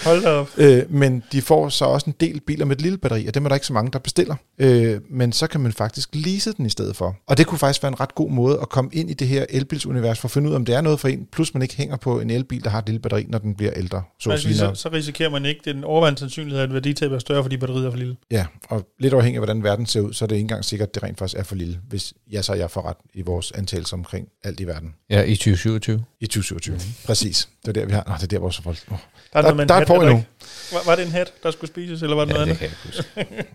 Hold 0.05 0.23
da 0.23 0.29
op. 0.29 0.49
Øh, 0.57 0.83
men 0.89 1.23
de 1.31 1.41
får 1.41 1.69
så 1.69 1.85
også 1.85 2.09
en 2.09 2.15
del 2.19 2.41
biler 2.47 2.65
med 2.65 2.75
et 2.75 2.81
lille 2.81 2.97
batteri, 2.97 3.27
og 3.27 3.33
dem 3.33 3.45
er 3.45 3.49
der 3.49 3.55
ikke 3.55 3.67
så 3.67 3.73
mange, 3.73 3.91
der 3.91 3.99
bestiller. 3.99 4.35
Øh, 4.57 4.99
men 5.09 5.31
så 5.31 5.47
kan 5.47 5.61
man 5.61 5.71
faktisk 5.71 6.09
lease 6.13 6.53
den 6.53 6.65
i 6.65 6.69
stedet 6.69 6.95
for. 6.95 7.15
Og 7.27 7.37
det 7.37 7.47
kunne 7.47 7.59
faktisk 7.59 7.83
være 7.83 7.91
en 7.91 7.99
ret 7.99 8.15
god 8.15 8.31
måde 8.31 8.59
at 8.61 8.69
komme 8.69 8.89
ind 8.93 9.09
i 9.09 9.13
det 9.13 9.27
her 9.27 9.45
elbilsunivers, 9.49 10.19
for 10.19 10.27
at 10.27 10.31
finde 10.31 10.49
ud 10.49 10.53
af, 10.53 10.55
om 10.55 10.65
det 10.65 10.75
er 10.75 10.81
noget 10.81 10.99
for 10.99 11.07
en, 11.07 11.27
plus 11.31 11.53
man 11.53 11.61
ikke 11.61 11.75
hænger 11.75 11.97
på 11.97 12.19
en 12.19 12.29
elbil, 12.29 12.63
der 12.63 12.69
har 12.69 12.79
et 12.79 12.85
lille 12.85 12.99
batteri, 12.99 13.25
når 13.29 13.37
den 13.37 13.55
bliver 13.55 13.73
ældre. 13.75 14.03
Så, 14.19 14.31
altså, 14.31 14.57
så, 14.57 14.71
så 14.73 14.89
risikerer 14.89 15.29
man 15.29 15.45
ikke 15.45 15.61
den 15.65 15.83
overvejende 15.83 16.19
sandsynlighed, 16.19 16.63
at 16.63 16.73
værditab 16.73 17.11
er 17.11 17.19
større, 17.19 17.43
fordi 17.43 17.57
batteriet 17.57 17.85
er 17.85 17.91
for 17.91 17.97
lille. 17.97 18.15
Ja, 18.31 18.45
og 18.69 18.87
lidt 18.99 19.13
afhængig 19.13 19.37
af, 19.37 19.39
hvordan 19.39 19.63
verden 19.63 19.85
ser 19.85 20.01
ud, 20.01 20.13
så 20.13 20.25
er 20.25 20.27
det 20.27 20.35
ikke 20.35 20.41
engang 20.41 20.65
sikkert, 20.65 20.89
at 20.89 20.95
det 20.95 21.03
rent 21.03 21.17
faktisk 21.19 21.39
er 21.39 21.43
for 21.43 21.55
lille, 21.55 21.79
hvis 21.89 22.13
jeg 22.31 22.45
så 22.45 22.53
jeg 22.53 22.71
får 22.71 22.81
ret 22.81 22.97
i 23.13 23.21
vores 23.21 23.51
antagelser 23.51 23.97
omkring 23.97 24.27
alt 24.45 24.59
i 24.59 24.67
verden. 24.67 24.95
Ja, 25.09 25.21
i 25.21 25.35
2027. 25.35 26.05
I 26.19 26.25
2027, 26.25 26.75
mm-hmm. 26.75 26.93
præcis. 27.05 27.49
Det 27.61 27.67
er 27.67 27.73
der, 27.73 27.85
vi 27.85 27.91
har. 27.91 28.03
Nå, 28.07 28.13
det 28.13 28.23
er 28.23 28.27
der, 28.27 28.39
vores 28.39 28.57
folk... 28.57 28.77
Oh. 28.91 28.97
Der, 29.33 29.39
er, 29.39 29.53
der, 29.53 29.65
der 29.65 29.75
er 29.75 29.81
et 29.81 29.87
par 29.87 29.95
endnu. 29.95 30.23
Var, 30.71 30.85
var 30.85 30.95
det 30.95 31.05
en 31.05 31.11
hat, 31.11 31.33
der 31.43 31.51
skulle 31.51 31.71
spises, 31.71 32.01
eller 32.01 32.15
var 32.15 32.25
det 32.25 32.33
ja, 32.33 32.45
noget 32.45 32.59
det 32.59 32.65
andet? 32.65 33.07
Kan 33.13 33.25
jeg, 33.35 33.45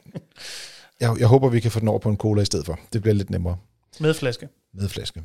jeg, 1.11 1.17
jeg 1.19 1.27
håber, 1.27 1.49
vi 1.49 1.61
kan 1.61 1.71
få 1.71 1.81
den 1.81 1.89
over 1.89 1.99
på 1.99 2.09
en 2.09 2.17
cola 2.17 2.43
i 2.43 2.45
stedet 2.45 2.67
for. 2.67 2.81
Det 2.93 3.03
bliver 3.03 3.15
lidt 3.15 3.31
nemmere. 3.31 3.57
Med 4.01 4.15
flaske. 4.15 4.49
Med 4.75 4.89
flaske. 4.89 5.23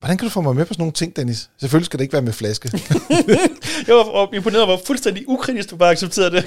Hvordan 0.00 0.18
kan 0.18 0.24
du 0.24 0.30
få 0.30 0.40
mig 0.40 0.56
med 0.56 0.66
på 0.66 0.74
sådan 0.74 0.80
nogle 0.80 0.92
ting, 0.92 1.16
Dennis? 1.16 1.50
Selvfølgelig 1.60 1.86
skal 1.86 1.98
det 1.98 2.04
ikke 2.04 2.12
være 2.12 2.22
med 2.22 2.32
flaske. 2.32 2.70
jeg 3.88 3.94
var 3.94 4.34
imponeret 4.34 4.64
over, 4.64 4.76
hvor 4.76 4.84
fuldstændig 4.86 5.28
ukritisk 5.28 5.70
du 5.70 5.76
bare 5.76 5.90
accepterede 5.90 6.30
det. 6.30 6.46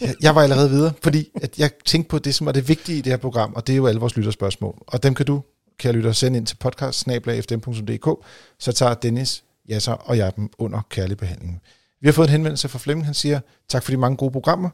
jeg, 0.00 0.14
jeg 0.20 0.34
var 0.34 0.42
allerede 0.42 0.70
videre, 0.70 0.92
fordi 1.02 1.28
at 1.42 1.58
jeg 1.58 1.70
tænkte 1.84 2.08
på 2.08 2.18
det, 2.18 2.34
som 2.34 2.46
er 2.46 2.52
det 2.52 2.68
vigtige 2.68 2.98
i 2.98 3.00
det 3.00 3.12
her 3.12 3.16
program, 3.16 3.52
og 3.54 3.66
det 3.66 3.72
er 3.72 3.76
jo 3.76 3.86
alle 3.86 4.00
vores 4.00 4.16
lytterspørgsmål. 4.16 4.74
Og 4.86 5.02
dem 5.02 5.14
kan 5.14 5.26
du, 5.26 5.42
kære 5.78 5.92
lytter, 5.92 6.12
sende 6.12 6.38
ind 6.38 6.46
til 6.46 6.56
podcast 6.56 7.06
så 8.58 8.72
tager 8.72 8.94
Dennis, 8.94 9.44
Jasser 9.68 9.92
og 9.92 10.16
jeg 10.16 10.36
dem 10.36 10.50
under 10.58 10.80
kærlig 10.90 11.16
behandling. 11.16 11.60
Vi 12.00 12.08
har 12.08 12.12
fået 12.12 12.26
en 12.26 12.32
henvendelse 12.32 12.68
fra 12.68 12.78
Flemming, 12.78 13.06
han 13.06 13.14
siger, 13.14 13.40
tak 13.68 13.82
for 13.82 13.90
de 13.90 13.96
mange 13.96 14.16
gode 14.16 14.30
programmer. 14.30 14.70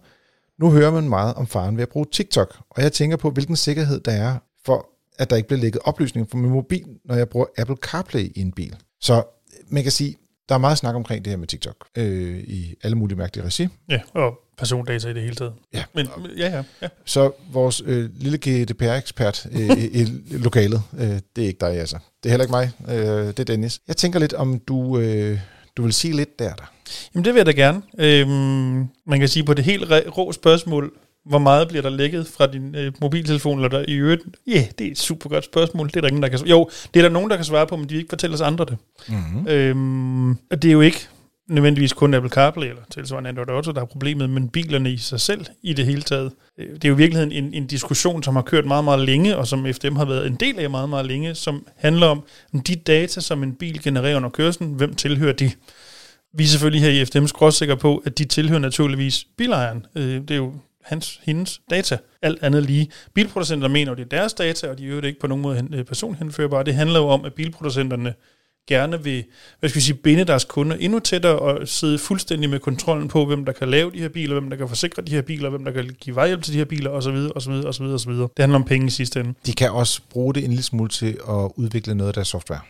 Nu 0.60 0.70
hører 0.70 0.90
man 0.90 1.08
meget 1.08 1.34
om 1.34 1.46
faren 1.46 1.76
ved 1.76 1.82
at 1.82 1.88
bruge 1.88 2.06
TikTok, 2.12 2.56
og 2.70 2.82
jeg 2.82 2.92
tænker 2.92 3.16
på, 3.16 3.30
hvilken 3.30 3.56
sikkerhed 3.56 4.00
der 4.00 4.12
er 4.12 4.36
for 4.64 4.97
at 5.18 5.30
der 5.30 5.36
ikke 5.36 5.48
bliver 5.48 5.60
lægget 5.60 5.82
oplysninger 5.84 6.26
på 6.26 6.36
min 6.36 6.50
mobil, 6.50 6.84
når 7.04 7.14
jeg 7.14 7.28
bruger 7.28 7.46
Apple 7.58 7.76
CarPlay 7.76 8.32
i 8.36 8.40
en 8.40 8.52
bil. 8.52 8.76
Så 9.00 9.22
man 9.68 9.82
kan 9.82 9.92
sige, 9.92 10.16
der 10.48 10.54
er 10.54 10.58
meget 10.58 10.78
snak 10.78 10.94
omkring 10.94 11.24
det 11.24 11.30
her 11.30 11.36
med 11.36 11.46
TikTok 11.46 11.86
øh, 11.96 12.38
i 12.38 12.74
alle 12.82 12.96
mulige 12.96 13.18
mærkelige 13.18 13.46
regi. 13.46 13.68
Ja, 13.88 14.00
og 14.14 14.40
persondata 14.58 15.08
i 15.08 15.14
det 15.14 15.22
hele 15.22 15.34
taget. 15.34 15.52
Ja. 15.74 15.84
Men, 15.94 16.08
ja, 16.36 16.48
ja, 16.48 16.62
ja. 16.82 16.88
Så 17.04 17.30
vores 17.52 17.82
øh, 17.86 18.10
lille 18.16 18.38
GDPR-ekspert 18.38 19.46
øh, 19.52 19.78
i, 19.78 20.02
i 20.02 20.06
lokalet, 20.30 20.82
øh, 20.98 21.08
det 21.36 21.44
er 21.44 21.46
ikke 21.46 21.60
dig, 21.60 21.80
altså. 21.80 21.98
Det 22.22 22.28
er 22.28 22.30
heller 22.30 22.44
ikke 22.44 22.52
mig, 22.52 22.70
øh, 22.88 23.26
det 23.26 23.40
er 23.40 23.44
Dennis. 23.44 23.80
Jeg 23.88 23.96
tænker 23.96 24.18
lidt, 24.18 24.32
om 24.32 24.58
du, 24.58 24.98
øh, 24.98 25.38
du 25.76 25.82
vil 25.82 25.92
sige 25.92 26.16
lidt 26.16 26.38
der, 26.38 26.54
der. 26.54 26.72
Jamen 27.14 27.24
det 27.24 27.34
vil 27.34 27.38
jeg 27.38 27.46
da 27.46 27.52
gerne. 27.52 27.82
Øhm, 27.98 28.88
man 29.06 29.18
kan 29.18 29.28
sige 29.28 29.44
på 29.44 29.54
det 29.54 29.64
helt 29.64 29.84
rå 29.90 30.32
spørgsmål, 30.32 30.92
hvor 31.28 31.38
meget 31.38 31.68
bliver 31.68 31.82
der 31.82 31.90
lækket 31.90 32.26
fra 32.26 32.46
din 32.46 32.74
øh, 32.74 32.92
mobiltelefon, 33.00 33.58
eller 33.58 33.68
der 33.68 33.84
i 33.88 33.94
øvrigt? 33.94 34.22
Ja, 34.46 34.52
yeah, 34.52 34.64
det 34.78 34.86
er 34.86 34.90
et 34.90 34.98
super 34.98 35.30
godt 35.30 35.44
spørgsmål. 35.44 35.86
Det 35.86 35.96
er 35.96 36.00
der 36.00 36.08
ingen, 36.08 36.22
der 36.22 36.28
kan 36.28 36.38
Jo, 36.46 36.70
det 36.94 37.00
er 37.00 37.04
der 37.04 37.12
nogen, 37.12 37.30
der 37.30 37.36
kan 37.36 37.44
svare 37.44 37.66
på, 37.66 37.76
men 37.76 37.84
de 37.84 37.88
vil 37.88 37.98
ikke 37.98 38.10
fortælle 38.10 38.34
os 38.34 38.40
andre 38.40 38.64
det. 38.64 38.76
Mm-hmm. 39.08 39.48
Øhm, 39.48 40.36
det 40.50 40.64
er 40.64 40.72
jo 40.72 40.80
ikke 40.80 41.08
nødvendigvis 41.48 41.92
kun 41.92 42.14
Apple 42.14 42.30
CarPlay 42.30 42.68
eller 42.68 42.82
tilsvarende 42.90 43.28
Android 43.28 43.48
Auto, 43.48 43.72
der 43.72 43.80
er 43.80 43.84
problemet, 43.84 44.30
men 44.30 44.48
bilerne 44.48 44.92
i 44.92 44.96
sig 44.96 45.20
selv 45.20 45.46
i 45.62 45.72
det 45.72 45.86
hele 45.86 46.02
taget. 46.02 46.32
Øh, 46.58 46.74
det 46.74 46.84
er 46.84 46.88
jo 46.88 46.94
i 46.94 46.96
virkeligheden 46.96 47.32
en, 47.32 47.54
en 47.54 47.66
diskussion, 47.66 48.22
som 48.22 48.36
har 48.36 48.42
kørt 48.42 48.66
meget, 48.66 48.84
meget 48.84 49.00
længe, 49.00 49.36
og 49.36 49.46
som 49.46 49.66
FDM 49.72 49.96
har 49.96 50.04
været 50.04 50.26
en 50.26 50.34
del 50.34 50.58
af 50.58 50.70
meget, 50.70 50.88
meget 50.88 51.06
længe, 51.06 51.34
som 51.34 51.66
handler 51.76 52.06
om 52.06 52.22
de 52.66 52.76
data, 52.76 53.20
som 53.20 53.42
en 53.42 53.54
bil 53.54 53.82
genererer 53.82 54.16
under 54.16 54.30
kørslen, 54.30 54.74
hvem 54.74 54.94
tilhører 54.94 55.32
de? 55.32 55.50
Vi 56.34 56.44
er 56.44 56.48
selvfølgelig 56.48 56.82
her 56.82 56.90
i 56.90 57.04
FDM 57.04 57.26
skråsikre 57.26 57.76
på, 57.76 58.02
at 58.06 58.18
de 58.18 58.24
tilhører 58.24 58.60
naturligvis 58.60 59.26
bilejeren. 59.36 59.86
Øh, 59.94 60.20
det 60.20 60.30
er 60.30 60.36
jo 60.36 60.52
hans, 60.88 61.20
hendes 61.22 61.60
data. 61.70 61.98
Alt 62.22 62.42
andet 62.42 62.62
lige. 62.62 62.90
Bilproducenter 63.14 63.68
mener 63.68 63.92
at 63.92 63.98
det 63.98 64.04
er 64.04 64.18
deres 64.18 64.32
data, 64.32 64.68
og 64.68 64.78
de 64.78 64.84
er 64.84 64.88
jo 64.88 65.00
ikke 65.00 65.20
på 65.20 65.26
nogen 65.26 65.42
måde 65.42 65.84
personhenførbare. 65.84 66.64
Det 66.64 66.74
handler 66.74 66.98
jo 66.98 67.08
om, 67.08 67.24
at 67.24 67.34
bilproducenterne 67.34 68.14
gerne 68.68 69.04
vil 69.04 69.24
hvad 69.60 69.70
skal 69.70 69.80
vi 69.80 69.84
sige, 69.84 69.96
binde 69.96 70.24
deres 70.24 70.44
kunder 70.44 70.76
endnu 70.76 70.98
tættere 70.98 71.38
og 71.38 71.68
sidde 71.68 71.98
fuldstændig 71.98 72.50
med 72.50 72.58
kontrollen 72.58 73.08
på, 73.08 73.26
hvem 73.26 73.44
der 73.44 73.52
kan 73.52 73.68
lave 73.68 73.90
de 73.92 73.98
her 73.98 74.08
biler, 74.08 74.34
hvem 74.34 74.50
der 74.50 74.56
kan 74.56 74.68
forsikre 74.68 75.02
de 75.02 75.12
her 75.12 75.22
biler, 75.22 75.50
hvem 75.50 75.64
der 75.64 75.72
kan 75.72 75.90
give 76.00 76.16
vejhjælp 76.16 76.42
til 76.42 76.52
de 76.52 76.58
her 76.58 76.64
biler 76.64 76.90
osv. 76.90 77.16
osv. 77.34 77.52
osv. 77.52 77.82
osv. 77.84 78.12
Det 78.12 78.30
handler 78.38 78.58
om 78.58 78.64
penge 78.64 78.86
i 78.86 78.90
sidste 78.90 79.20
ende. 79.20 79.34
De 79.46 79.52
kan 79.52 79.70
også 79.70 80.00
bruge 80.10 80.34
det 80.34 80.44
en 80.44 80.50
lille 80.50 80.62
smule 80.62 80.88
til 80.88 81.18
at 81.28 81.50
udvikle 81.56 81.94
noget 81.94 82.08
af 82.08 82.14
deres 82.14 82.28
software 82.28 82.60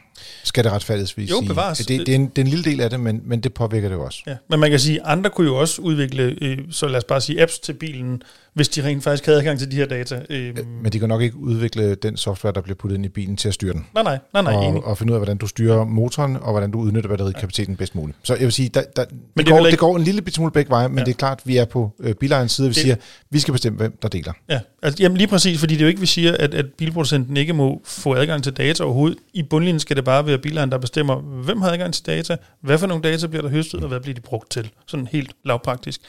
skal 0.44 0.64
det 0.64 0.72
retfærdigvis 0.72 1.30
Jo, 1.30 1.36
sige. 1.38 1.48
bevares. 1.48 1.78
Det, 1.78 1.88
det, 1.88 2.08
er 2.08 2.14
en, 2.14 2.26
det 2.26 2.38
er 2.38 2.42
en 2.42 2.48
lille 2.48 2.64
del 2.64 2.80
af 2.80 2.90
det, 2.90 3.00
men, 3.00 3.20
men 3.24 3.40
det 3.40 3.54
påvirker 3.54 3.88
det 3.88 3.96
jo 3.96 4.04
også. 4.04 4.22
Ja. 4.26 4.36
Men 4.50 4.60
man 4.60 4.70
kan 4.70 4.78
sige, 4.80 5.00
at 5.00 5.06
andre 5.12 5.30
kunne 5.30 5.46
jo 5.46 5.56
også 5.56 5.82
udvikle, 5.82 6.36
øh, 6.42 6.58
så 6.70 6.88
lad 6.88 6.96
os 6.96 7.04
bare 7.04 7.20
sige, 7.20 7.42
apps 7.42 7.58
til 7.58 7.72
bilen, 7.72 8.22
hvis 8.54 8.68
de 8.68 8.84
rent 8.84 9.04
faktisk 9.04 9.26
havde 9.26 9.38
adgang 9.38 9.58
til 9.58 9.70
de 9.70 9.76
her 9.76 9.86
data. 9.86 10.22
Øh, 10.30 10.54
Men 10.82 10.92
de 10.92 10.98
kan 10.98 11.08
nok 11.08 11.22
ikke 11.22 11.36
udvikle 11.36 11.94
den 11.94 12.16
software, 12.16 12.52
der 12.54 12.60
bliver 12.60 12.74
puttet 12.76 12.96
ind 12.96 13.04
i 13.04 13.08
bilen 13.08 13.36
til 13.36 13.48
at 13.48 13.54
styre 13.54 13.72
den. 13.72 13.86
nej, 13.94 14.02
nej, 14.02 14.18
nej, 14.32 14.42
nej, 14.42 14.52
enig. 14.52 14.82
og, 14.82 14.84
og 14.90 14.98
finde 14.98 15.12
ud 15.12 15.14
af, 15.14 15.20
hvordan 15.20 15.36
du 15.36 15.46
styrer 15.46 15.84
motoren, 15.84 16.36
og 16.36 16.50
hvordan 16.50 16.70
du 16.70 16.78
udnytter 16.80 17.08
batterikapaciteten 17.08 17.76
bedst 17.76 17.94
muligt. 17.94 18.18
Så 18.22 18.34
jeg 18.34 18.42
vil 18.44 18.52
sige, 18.52 18.68
der, 18.68 18.82
der, 18.96 19.04
det, 19.04 19.14
det 19.36 19.46
er 19.48 19.50
går, 19.50 19.58
ikke- 19.58 19.70
det 19.70 19.78
går 19.78 19.96
en 19.96 20.02
lille 20.04 20.22
bit 20.22 20.34
smule 20.34 20.50
begge 20.52 20.70
veje, 20.70 20.88
men 20.88 20.96
Ja. 20.98 21.00
ja. 21.00 21.04
det 21.04 21.12
er 21.12 21.16
klart, 21.16 21.40
vi 21.44 21.56
er 21.56 21.64
på 21.64 21.90
øh, 22.00 22.14
bilejernes 22.14 22.52
side, 22.52 22.66
og 22.66 22.68
vi 22.68 22.74
Det- 22.74 22.82
siger, 22.82 22.96
vi 23.30 23.38
skal 23.38 23.52
bestemme, 23.52 23.76
hvem 23.76 23.98
der 24.02 24.08
deler. 24.08 24.32
Ja, 24.50 24.60
altså, 24.82 25.02
jamen 25.02 25.16
lige 25.18 25.28
præcis, 25.28 25.58
fordi 25.60 25.74
det 25.74 25.80
er 25.80 25.84
jo 25.84 25.88
ikke, 25.88 26.00
vi 26.00 26.06
siger, 26.06 26.36
at, 26.36 26.54
at 26.54 26.66
bilproducenten 26.78 27.36
ikke 27.36 27.52
må 27.52 27.80
få 27.84 28.14
adgang 28.14 28.42
til 28.42 28.52
data 28.52 28.84
overhovedet. 28.84 29.18
I 29.34 29.42
bundlinjen 29.42 29.80
skal 29.80 29.96
det 29.96 30.04
bare 30.08 30.26
være 30.26 30.38
bilejeren, 30.38 30.70
der 30.70 30.78
bestemmer, 30.78 31.20
hvem 31.20 31.60
har 31.60 31.70
adgang 31.70 31.94
til 31.94 32.06
data, 32.06 32.36
hvad 32.60 32.78
for 32.78 32.86
nogle 32.86 33.02
data 33.02 33.26
bliver 33.26 33.42
der 33.42 33.48
høstet, 33.48 33.82
og 33.82 33.88
hvad 33.88 34.00
bliver 34.00 34.14
de 34.14 34.20
brugt 34.20 34.50
til. 34.50 34.70
Sådan 34.86 35.06
helt 35.06 35.32
lavpraktisk. 35.44 36.00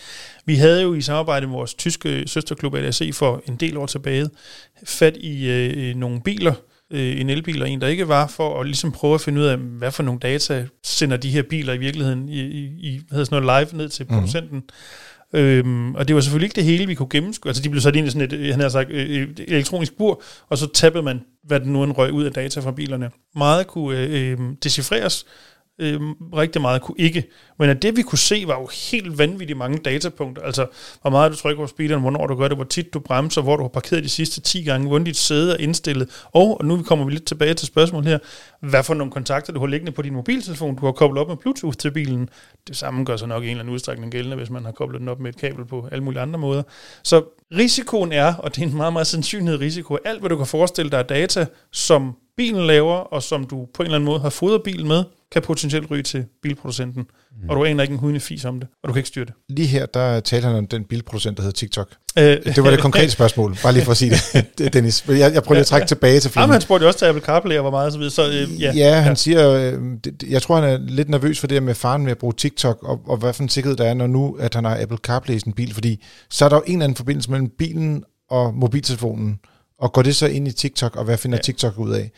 Vi 0.46 0.56
havde 0.56 0.82
jo 0.82 0.94
i 0.94 1.02
samarbejde 1.02 1.48
med 1.48 1.56
vores 1.56 1.74
tyske 1.74 2.28
søsterklub 2.28 2.76
ADAC 2.76 3.10
for 3.14 3.42
en 3.48 3.56
del 3.56 3.78
år 3.78 3.86
tilbage 3.86 4.30
fat 4.86 5.18
i 5.18 5.50
øh, 5.50 5.96
nogle 5.96 6.22
biler, 6.22 6.54
øh, 6.92 7.22
en 7.22 7.30
elbil 7.30 7.62
og 7.62 7.70
en, 7.70 7.82
der 7.82 7.88
ikke 7.88 8.08
var, 8.08 8.28
for 8.28 8.60
at 8.60 8.66
ligesom 8.66 8.92
prøve 8.92 9.14
at 9.14 9.22
finde 9.22 9.42
ud 9.42 9.46
af, 9.46 9.58
hvad 9.58 9.92
for 9.92 10.04
nogle 10.04 10.20
data 10.20 10.68
sender 10.84 11.18
de 11.18 11.30
her 11.30 11.44
biler 11.44 11.74
i 11.74 11.78
virkeligheden 11.78 12.30
i, 12.30 12.40
i, 12.40 12.64
i 12.80 13.02
hvad 13.08 13.16
hedder 13.16 13.26
sådan 13.26 13.44
noget 13.44 13.68
live 13.68 13.78
ned 13.78 13.90
til 13.90 14.04
producenten. 14.04 14.58
Mm. 14.58 14.70
Øhm, 15.34 15.96
og 15.96 16.08
det 16.08 16.16
var 16.16 16.22
selvfølgelig 16.22 16.46
ikke 16.46 16.56
det 16.56 16.64
hele, 16.64 16.88
vi 16.88 16.96
kunne 16.96 17.10
gennemskue. 17.10 17.50
Altså, 17.50 17.64
de 17.64 17.70
blev 17.70 17.82
sat 17.82 17.96
ind 17.96 18.08
i 18.08 18.10
sådan 18.10 18.22
et, 18.22 18.34
øh, 18.34 18.52
han 18.52 18.60
har 18.60 18.70
sagt, 18.70 18.90
øh, 18.92 19.10
et 19.10 19.40
elektronisk 19.48 19.98
bur, 19.98 20.22
og 20.50 20.58
så 20.58 20.68
tappede 20.74 21.04
man, 21.04 21.22
hvad 21.44 21.60
den 21.60 21.74
nu 21.74 21.84
en 21.84 21.92
røg 21.92 22.12
ud 22.12 22.24
af 22.24 22.32
data 22.32 22.60
fra 22.60 22.72
bilerne. 22.72 23.10
Meget 23.36 23.68
kunne 23.68 24.00
øh, 24.00 24.32
øh, 24.32 24.38
decifreres, 24.64 25.26
øh, 25.80 26.02
rigtig 26.34 26.62
meget 26.62 26.82
kunne 26.82 26.96
ikke. 27.00 27.24
Men 27.60 27.70
at 27.70 27.82
det, 27.82 27.98
vi 27.98 28.02
kunne 28.02 28.18
se, 28.18 28.44
var 28.48 28.60
jo 28.60 28.70
helt 28.92 29.18
vanvittigt 29.18 29.58
mange 29.58 29.78
datapunkter. 29.78 30.42
Altså, 30.42 30.68
hvor 31.02 31.10
meget 31.10 31.32
du 31.32 31.38
trykker 31.38 31.64
på 31.64 31.68
speederen, 31.68 32.02
hvornår 32.02 32.28
du 32.28 32.36
gør 32.36 32.48
det, 32.48 32.58
hvor 32.58 32.66
tit 32.66 32.94
du 32.94 33.00
bremser, 33.00 33.42
hvor 33.42 33.56
du 33.56 33.64
har 33.64 33.70
parkeret 33.70 34.04
de 34.04 34.10
sidste 34.10 34.42
10 34.42 34.64
gange, 34.64 34.88
hvordan 34.88 35.06
dit 35.06 35.18
sæde 35.18 35.54
er 35.54 35.58
indstillet. 35.58 36.24
Og, 36.26 36.60
og 36.60 36.66
nu 36.66 36.84
kommer 36.84 37.06
vi 37.06 37.12
lidt 37.12 37.26
tilbage 37.26 37.54
til 37.54 37.68
spørgsmålet 37.68 38.10
her, 38.10 38.20
hvad 38.62 38.84
for 38.84 38.94
nogle 38.94 39.12
kontakter 39.12 39.54
du 39.54 39.60
har 39.60 39.68
liggende 39.68 39.92
på 39.92 40.02
din 40.02 40.14
mobiltelefon, 40.14 40.76
du 40.76 40.86
har 40.86 40.92
koblet 40.92 41.22
op 41.22 41.28
med 41.28 41.38
Bluetooth 41.38 41.78
til 41.78 41.92
bilen. 41.92 42.30
Det 42.68 42.78
samme 42.78 43.06
gør 43.06 43.18
sig 43.18 43.28
nok 43.28 43.44
i 43.44 43.46
en 43.46 43.52
eller 43.52 43.62
anden 43.62 43.74
udstrækning 43.74 44.12
gældende, 44.12 44.38
hvis 44.38 44.50
man 44.50 44.66
har 44.66 44.72
koblet 44.72 45.02
den 45.02 45.10
op 45.10 45.20
med 45.20 45.30
et 45.30 45.38
kabel 45.38 45.66
på 45.66 45.88
alle 45.92 46.04
mulige 46.04 46.22
andre 46.22 46.40
måder. 46.40 46.64
Så 47.04 47.24
risikoen 47.58 48.12
er, 48.12 48.36
og 48.36 48.56
det 48.56 48.64
er 48.64 48.68
en 48.68 48.78
meget, 48.78 48.94
meget 48.94 49.08
sandsynlig 49.08 49.60
risiko, 49.60 49.98
alt, 50.06 50.20
hvad 50.20 50.30
du 50.30 50.38
kan 50.38 50.46
forestille 50.46 50.92
dig 50.92 51.00
af 51.00 51.06
data, 51.06 51.46
som 51.72 52.16
bilen 52.38 52.68
laver, 52.68 52.96
og 52.96 53.24
som 53.24 53.44
du 53.44 53.68
på 53.74 53.84
en 53.84 53.86
eller 53.86 53.96
anden 53.96 54.06
måde 54.06 54.20
har 54.20 54.30
fodret 54.30 54.64
bilen 54.64 54.88
med, 54.88 55.04
kan 55.32 55.42
potentielt 55.42 55.92
ryge 55.92 56.04
til 56.04 56.26
bilproducenten. 56.42 57.02
Mm. 57.44 57.50
Og 57.50 57.56
du 57.56 57.64
aner 57.66 57.84
ikke 57.84 57.92
en 57.94 58.00
hudende 58.00 58.20
fis 58.20 58.46
om 58.46 58.60
det, 58.60 58.70
og 58.84 58.88
du 58.88 58.94
kan 58.94 59.00
ikke 59.00 59.08
styre 59.08 59.26
det. 59.26 59.34
Lige 59.50 59.68
her, 59.68 59.86
der 59.86 60.20
talte 60.20 60.48
han 60.48 60.56
om 60.56 60.68
den 60.68 60.84
bilproducent, 60.84 61.38
der 61.38 61.44
hedder 61.44 61.56
TikTok. 61.58 61.90
Øh, 62.20 62.24
Det 62.24 62.64
var 62.64 62.70
det 62.72 62.80
konkrete 62.88 63.12
spørgsmål, 63.12 63.56
bare 63.64 63.74
lige 63.74 63.84
for 63.84 63.92
at 63.92 63.98
sige 63.98 64.12
det, 64.58 64.74
Dennis. 64.74 65.06
Jeg, 65.08 65.18
jeg 65.34 65.44
prøver 65.44 65.54
lige 65.54 65.60
at 65.62 65.66
trække 65.68 65.88
tilbage 65.88 66.20
til 66.20 66.32
Jamen, 66.36 66.44
filmen. 66.44 66.52
han 66.54 66.62
spurgte 66.62 66.86
også 66.88 67.00
til 67.00 67.06
Apple 67.06 67.24
CarPlay 67.24 67.56
og 67.56 67.62
hvor 67.62 67.72
meget, 67.72 67.92
så 67.94 68.00
videre. 68.00 68.12
Så, 68.12 68.30
øh, 68.30 68.62
ja, 68.62 68.72
Ja, 68.76 69.00
han 69.02 69.16
siger, 69.16 69.50
øh, 69.52 69.82
det, 70.04 70.24
jeg 70.30 70.42
tror, 70.42 70.56
han 70.62 70.70
er 70.70 70.78
lidt 70.78 71.10
nervøs 71.10 71.40
for 71.40 71.48
det 71.48 71.64
med 71.64 71.76
faren 71.76 72.04
med 72.04 72.12
at 72.12 72.18
bruge 72.18 72.34
TikTok, 72.38 72.84
og, 72.84 73.02
og 73.06 73.18
hvad 73.18 73.34
for 73.34 73.44
en 73.44 73.50
sikkerhed 73.50 73.78
der 73.78 73.86
er, 73.86 73.94
når 73.94 74.08
nu, 74.08 74.38
at 74.40 74.56
han 74.56 74.66
har 74.66 74.82
Apple 74.82 74.98
CarPlay 74.98 75.36
i 75.36 75.40
sin 75.40 75.54
bil, 75.54 75.74
fordi 75.74 76.04
så 76.30 76.46
er 76.46 76.50
der 76.50 76.56
jo 76.56 76.64
en 76.68 76.74
eller 76.74 76.84
anden 76.84 76.96
forbindelse 76.96 77.32
mellem 77.32 77.50
bilen 77.58 78.04
og 78.30 78.54
mobiltelefonen, 78.54 79.40
og 79.80 79.94
går 79.94 80.02
det 80.02 80.16
så 80.16 80.28
ind 80.28 80.48
i 80.48 80.52
TikTok, 80.52 80.96
og 80.96 81.04
hvad 81.06 81.18
finder 81.18 81.36
Ja. 81.36 81.40
ja. 81.40 81.42
TikTok 81.42 81.78
ud 81.78 81.92
af? 81.92 82.12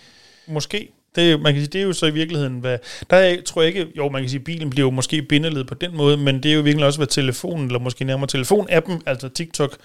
Måske. 0.47 0.91
Det, 1.15 1.41
man 1.41 1.53
kan 1.53 1.61
sige, 1.61 1.71
det 1.73 1.81
er 1.81 1.85
jo 1.85 1.93
så 1.93 2.05
i 2.05 2.11
virkeligheden, 2.11 2.59
hvad... 2.59 2.77
Der 3.09 3.17
er, 3.17 3.37
tror 3.45 3.61
jeg 3.61 3.67
ikke... 3.67 3.87
Jo, 3.97 4.09
man 4.09 4.21
kan 4.21 4.29
sige, 4.29 4.39
bilen 4.39 4.69
bliver 4.69 4.85
jo 4.87 4.91
måske 4.91 5.21
bindeled 5.21 5.63
på 5.63 5.73
den 5.73 5.97
måde, 5.97 6.17
men 6.17 6.43
det 6.43 6.51
er 6.51 6.55
jo 6.55 6.61
virkelig 6.61 6.85
også, 6.85 6.99
hvad 6.99 7.07
telefonen, 7.07 7.65
eller 7.65 7.79
måske 7.79 8.05
nærmere 8.05 8.27
telefonappen, 8.27 9.01
altså 9.05 9.29
TikTok, 9.29 9.77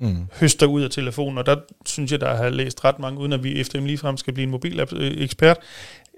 Mm. 0.00 0.16
høster 0.40 0.66
ud 0.66 0.82
af 0.82 0.90
telefonen, 0.90 1.38
og 1.38 1.46
der 1.46 1.56
synes 1.86 2.12
jeg, 2.12 2.20
der 2.20 2.36
har 2.36 2.48
læst 2.48 2.84
ret 2.84 2.98
mange, 2.98 3.20
uden 3.20 3.32
at 3.32 3.44
vi 3.44 3.60
efter 3.60 3.78
dem 3.78 3.86
ligefrem 3.86 4.16
skal 4.16 4.32
blive 4.34 4.44
en 4.44 4.50
mobilapp-ekspert, 4.50 5.56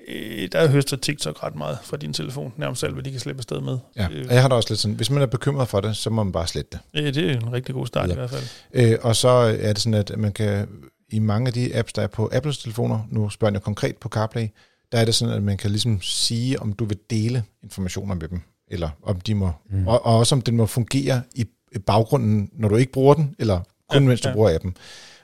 øh, 0.08 0.48
der 0.52 0.68
høster 0.68 0.96
TikTok 0.96 1.42
ret 1.44 1.54
meget 1.56 1.78
fra 1.84 1.96
din 1.96 2.12
telefon, 2.12 2.52
nærmest 2.56 2.84
alt, 2.84 2.92
hvad 2.92 3.02
de 3.04 3.10
kan 3.10 3.20
slippe 3.20 3.40
afsted 3.40 3.60
med. 3.60 3.78
Ja, 3.96 4.06
Øh, 4.12 4.24
og 4.28 4.34
jeg 4.34 4.42
har 4.42 4.48
da 4.48 4.54
også 4.54 4.68
lidt 4.70 4.80
sådan, 4.80 4.94
hvis 4.94 5.10
man 5.10 5.22
er 5.22 5.26
bekymret 5.26 5.68
for 5.68 5.80
det, 5.80 5.96
så 5.96 6.10
må 6.10 6.22
man 6.22 6.32
bare 6.32 6.46
slette 6.46 6.78
det. 6.94 7.02
øh, 7.06 7.14
det 7.14 7.30
er 7.30 7.32
en 7.36 7.52
rigtig 7.52 7.74
god 7.74 7.86
start 7.86 8.08
Ja. 8.08 8.12
i 8.12 8.16
hvert 8.16 8.30
fald. 8.30 8.42
Øh, 8.72 8.98
og 9.02 9.16
så 9.16 9.28
er 9.28 9.72
det 9.72 9.78
sådan, 9.78 9.94
at 9.94 10.12
man 10.18 10.32
kan, 10.32 10.68
i 11.10 11.18
mange 11.18 11.46
af 11.46 11.52
de 11.52 11.76
apps, 11.76 11.92
der 11.92 12.02
er 12.02 12.06
på 12.06 12.30
Apples 12.32 12.58
telefoner, 12.58 13.00
nu 13.10 13.30
spørger 13.30 13.54
jeg 13.54 13.62
konkret 13.62 13.96
på 13.96 14.08
CarPlay, 14.08 14.46
der 14.92 14.98
er 14.98 15.04
det 15.04 15.14
sådan, 15.14 15.34
at 15.34 15.42
man 15.42 15.56
kan 15.56 15.70
ligesom 15.70 16.00
sige, 16.02 16.60
om 16.60 16.72
du 16.72 16.84
vil 16.84 16.98
dele 17.10 17.42
informationer 17.62 18.14
med 18.14 18.28
dem, 18.28 18.40
eller 18.68 18.88
om 19.02 19.20
de 19.20 19.34
må, 19.34 19.50
mm. 19.70 19.86
og, 19.86 20.06
og 20.06 20.18
også 20.18 20.34
om 20.34 20.40
den 20.40 20.56
må 20.56 20.66
fungere 20.66 21.22
i 21.34 21.46
baggrunden, 21.86 22.50
når 22.52 22.68
du 22.68 22.76
ikke 22.76 22.92
bruger 22.92 23.14
den, 23.14 23.34
eller 23.38 23.60
kun 23.90 24.02
Ja, 24.02 24.08
mens 24.08 24.20
du 24.20 24.28
ja. 24.28 24.34
bruger 24.34 24.54
appen. 24.54 24.76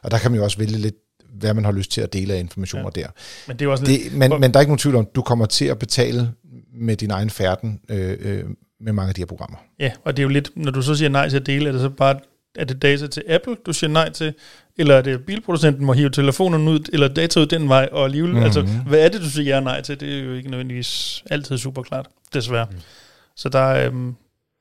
Og 0.02 0.10
der 0.10 0.18
kan 0.18 0.30
man 0.30 0.38
jo 0.38 0.44
også 0.44 0.58
vælge 0.58 0.78
lidt, 0.78 0.94
hvad 1.34 1.54
man 1.54 1.64
har 1.64 1.72
lyst 1.72 1.90
til 1.90 2.00
at 2.00 2.12
dele 2.12 2.34
af 2.34 2.38
informationer 2.38 2.90
ja. 2.96 3.00
der. 3.00 3.08
Men 3.48 3.56
det 3.58 3.64
er 3.64 3.68
også 3.70 3.84
lidt, 3.84 4.04
Det, 4.04 4.18
men, 4.18 4.40
men 4.40 4.54
der 4.54 4.58
er 4.58 4.60
ikke 4.60 4.70
nogen 4.70 4.78
tvivl 4.78 4.96
om, 4.96 5.08
du 5.14 5.22
kommer 5.22 5.46
til 5.46 5.64
at 5.64 5.78
betale 5.78 6.32
med 6.74 6.96
din 6.96 7.10
egen 7.10 7.30
færden 7.30 7.80
øh, 7.88 8.16
øh, 8.20 8.44
med 8.80 8.92
mange 8.92 9.08
af 9.08 9.14
de 9.14 9.20
her 9.20 9.26
programmer. 9.26 9.58
Ja, 9.78 9.92
og 10.04 10.16
det 10.16 10.22
er 10.22 10.24
jo 10.24 10.28
lidt, 10.28 10.50
når 10.56 10.72
du 10.72 10.82
så 10.82 10.94
siger 10.94 11.08
nej 11.08 11.28
til 11.28 11.36
at 11.36 11.46
dele, 11.46 11.68
er 11.68 11.72
det 11.72 11.80
så 11.80 11.88
bare, 11.88 12.18
er 12.54 12.64
det 12.64 12.82
data 12.82 13.06
til 13.06 13.22
Apple, 13.28 13.56
du 13.66 13.72
siger 13.72 13.90
nej 13.90 14.10
til, 14.10 14.34
eller 14.78 14.94
er 14.94 15.02
det 15.02 15.24
bilproducenten 15.24 15.84
må 15.84 15.92
hive 15.92 16.10
telefonen 16.10 16.68
ud, 16.68 16.80
eller 16.92 17.08
data 17.08 17.40
ud 17.40 17.46
den 17.46 17.68
vej, 17.68 17.88
og 17.92 18.04
alligevel, 18.04 18.30
mm-hmm. 18.30 18.44
altså, 18.44 18.62
hvad 18.62 18.98
er 18.98 19.08
det, 19.08 19.20
du 19.20 19.30
siger 19.30 19.50
ja 19.50 19.56
og 19.56 19.62
nej 19.62 19.80
til? 19.80 20.00
Det 20.00 20.18
er 20.18 20.22
jo 20.22 20.34
ikke 20.34 20.50
nødvendigvis 20.50 21.22
altid 21.30 21.58
super 21.58 21.82
klart, 21.82 22.06
desværre. 22.34 22.66
Mm. 22.70 22.76
Så 23.36 23.48
der 23.48 23.58
er, 23.58 23.86
øhm, 23.86 24.14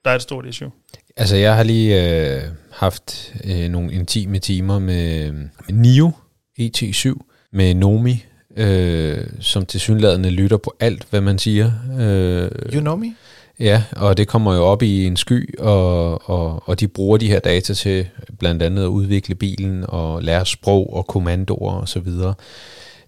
der 0.06 0.12
er 0.12 0.16
et 0.16 0.22
stort 0.22 0.46
issue. 0.46 0.72
Altså, 1.18 1.36
jeg 1.36 1.56
har 1.56 1.64
lige 1.64 2.20
øh, 2.36 2.42
haft 2.72 3.34
øh, 3.44 3.70
nogle 3.70 3.94
intime 3.94 4.40
timer 4.40 4.80
med, 4.80 5.32
med 5.32 5.72
NIO 5.72 6.12
ET7, 6.60 7.14
med 7.52 7.74
Nomi, 7.74 8.26
øh, 8.58 9.28
som 9.40 9.66
til 9.66 9.80
synlædende 9.80 10.30
lytter 10.30 10.58
på 10.58 10.76
alt, 10.80 11.08
hvad 11.10 11.22
man 11.22 11.40
siger. 11.40 11.72
Øh, 12.00 12.74
You 12.74 12.82
know 12.82 12.96
me? 12.96 13.16
Ja, 13.60 13.84
og 13.96 14.18
det 14.18 14.28
kommer 14.28 14.56
jo 14.56 14.64
op 14.64 14.82
i 14.84 15.06
en 15.06 15.18
sky, 15.18 15.60
og, 15.60 16.30
og, 16.30 16.64
og 16.66 16.80
de 16.80 16.88
bruger 16.88 17.18
de 17.18 17.28
her 17.28 17.40
data 17.40 17.74
til 17.74 18.08
blandt 18.40 18.64
andet 18.64 18.84
at 18.84 18.88
udvikle 18.88 19.36
bilen 19.36 19.86
og 19.88 20.24
lære 20.24 20.46
sprog 20.46 20.94
og 20.96 21.08
kommandoer 21.08 21.74
og 21.74 21.88
så 21.90 22.00
videre. 22.00 22.34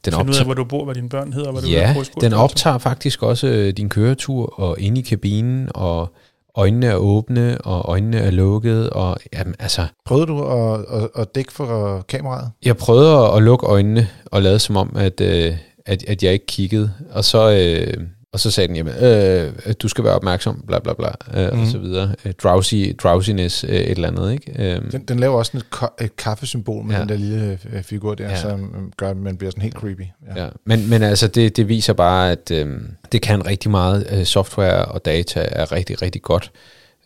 Den 0.06 0.14
Find 0.14 0.16
ud 0.16 0.20
af, 0.20 0.30
optager, 0.30 0.46
hvor 0.46 0.54
du 0.54 0.64
bor, 0.64 0.86
hvad 0.86 0.96
dine 0.96 1.10
børn 1.10 1.34
hedder, 1.34 1.52
hvad 1.52 1.62
du 1.62 1.68
ja, 1.68 1.92
i 2.02 2.04
skole. 2.04 2.22
den 2.30 2.34
optager 2.34 2.78
faktisk 2.78 3.24
også 3.24 3.48
øh, 3.48 3.74
din 3.74 3.90
køretur 3.90 4.60
og 4.60 4.80
inde 4.80 5.00
i 5.02 5.04
kabinen, 5.04 5.70
og 5.76 6.14
øjnene 6.56 6.86
er 6.86 6.96
åbne, 6.96 7.58
og 7.62 7.90
øjnene 7.92 8.18
er 8.18 8.32
lukket, 8.32 8.90
og 8.90 9.18
jamen, 9.34 9.56
altså, 9.60 9.86
Prøvede 10.06 10.26
du 10.28 10.44
at, 10.44 10.86
at, 10.92 11.10
at 11.16 11.36
dække 11.36 11.54
for 11.54 12.02
kameraet? 12.10 12.52
jeg 12.66 12.78
prøvede 12.78 13.18
at- 13.18 13.36
at 13.38 13.44
lukke 13.44 13.66
øjnene 13.66 14.08
og 14.26 14.42
lade 14.42 14.60
som 14.60 14.78
om, 14.78 14.96
at, 14.96 15.22
øh, 15.22 15.54
at, 15.86 16.04
at 16.08 16.24
jeg 16.24 16.34
ikke 16.34 16.46
kiggede, 16.46 16.92
og 17.12 17.26
så, 17.26 17.52
øh, 17.52 18.04
og 18.38 18.42
så 18.42 18.52
sagde 18.52 18.68
den, 18.68 18.76
jamen, 18.76 18.94
øh, 19.04 19.54
du 19.82 19.88
skal 19.88 20.04
være 20.04 20.14
opmærksom, 20.14 20.64
bla 20.68 20.80
bla 20.80 20.94
bla, 20.94 21.08
øh, 21.34 21.44
mm. 21.46 21.52
og 21.52 21.58
Mhm. 21.58 21.66
så 21.72 21.78
videre. 21.78 22.16
Øh, 22.26 22.34
drowsy, 22.44 22.76
drowsiness, 23.04 23.64
øh, 23.64 23.70
et 23.70 23.92
eller 23.92 24.08
andet, 24.08 24.32
ikke? 24.32 24.74
Øh, 24.76 24.92
Den, 24.92 25.02
den 25.02 25.20
laver 25.20 25.38
også 25.38 25.50
sådan 25.50 25.60
et, 25.60 25.70
ko- 25.70 26.04
et 26.06 26.16
kaffesymbol 26.16 26.86
med 26.86 26.96
Ja. 26.96 27.02
den 27.02 27.10
der 27.10 27.16
lille 27.18 27.60
øh, 27.74 27.84
figur 27.84 28.16
der, 28.16 28.30
Ja. 28.30 28.42
som 28.42 28.92
gør, 28.98 29.10
at 29.10 29.18
man 29.18 29.38
bliver 29.38 29.52
sådan 29.52 29.62
helt 29.64 29.76
creepy. 29.76 30.02
Ja. 30.36 30.44
Ja, 30.44 30.50
men, 30.66 30.90
men 30.90 31.04
altså 31.04 31.28
det, 31.28 31.58
det 31.58 31.68
viser 31.68 31.94
bare, 31.94 32.32
at 32.32 32.52
øh, 32.52 32.68
det 33.12 33.22
kan 33.22 33.46
rigtig 33.48 33.72
meget. 33.72 34.08
Øh, 34.12 34.26
software 34.26 34.86
og 34.86 35.06
data 35.06 35.48
er 35.52 35.72
rigtig, 35.72 36.02
rigtig 36.02 36.22
godt 36.22 36.52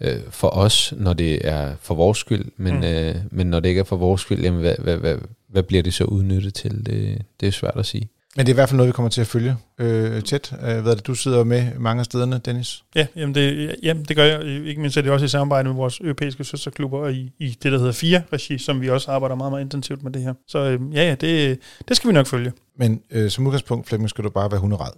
øh, 0.01 0.15
for 0.29 0.47
os, 0.47 0.93
når 0.97 1.13
det 1.13 1.47
er 1.47 1.71
for 1.81 1.95
vores 1.95 2.17
skyld. 2.17 2.45
Men, 2.57 2.75
mm. 2.75 2.83
øh, 2.83 3.15
men 3.31 3.47
når 3.47 3.59
det 3.59 3.69
ikke 3.69 3.79
er 3.79 3.83
for 3.83 3.95
vores 3.95 4.21
skyld, 4.21 4.41
jamen, 4.43 4.59
hvad, 4.59 4.75
hvad, 4.79 4.97
hvad, 4.97 5.15
hvad 5.49 5.63
bliver 5.63 5.83
det 5.83 5.93
så 5.93 6.03
udnyttet 6.03 6.53
til? 6.53 6.85
Det, 6.85 7.21
det 7.39 7.47
er 7.47 7.51
svært 7.51 7.75
at 7.77 7.85
sige. 7.85 8.09
Men 8.35 8.45
det 8.45 8.51
er 8.51 8.53
i 8.53 8.55
hvert 8.55 8.69
fald 8.69 8.77
noget, 8.77 8.87
vi 8.87 8.91
kommer 8.91 9.09
til 9.09 9.21
at 9.21 9.27
følge 9.27 9.55
øh, 9.77 10.23
tæt. 10.23 10.53
Øh, 10.53 10.81
hvad 10.81 10.91
er 10.91 10.95
det, 10.95 11.07
du 11.07 11.15
sidder 11.15 11.43
med 11.43 11.79
mange 11.79 11.99
af 11.99 12.05
stederne, 12.05 12.41
Dennis? 12.45 12.83
Ja, 12.95 13.07
jamen 13.15 13.35
det, 13.35 13.75
jamen 13.83 14.03
det 14.03 14.15
gør 14.15 14.23
jeg. 14.23 14.45
Ikke 14.45 14.81
mindst 14.81 14.97
er 14.97 15.01
det 15.01 15.11
også 15.11 15.25
i 15.25 15.29
samarbejde 15.29 15.69
med 15.69 15.75
vores 15.75 15.99
europæiske 15.99 16.43
søsterklubber 16.43 16.99
og 16.99 17.13
i, 17.13 17.31
i 17.39 17.57
det, 17.63 17.71
der 17.71 17.77
hedder 17.77 17.91
FIA-regi, 17.91 18.57
som 18.57 18.81
vi 18.81 18.89
også 18.89 19.11
arbejder 19.11 19.35
meget, 19.35 19.51
meget 19.51 19.63
intensivt 19.63 20.03
med 20.03 20.11
det 20.11 20.21
her. 20.21 20.33
Så 20.47 20.59
øh, 20.59 20.95
ja, 20.95 21.07
ja, 21.07 21.15
det, 21.15 21.59
det 21.87 21.97
skal 21.97 22.07
vi 22.07 22.13
nok 22.13 22.27
følge. 22.27 22.51
Men 22.77 23.01
øh, 23.11 23.29
som 23.29 23.47
udgangspunkt, 23.47 23.87
Flemming, 23.87 24.09
skal 24.09 24.23
du 24.23 24.29
bare 24.29 24.51
være 24.51 24.59
hunderad. 24.59 24.91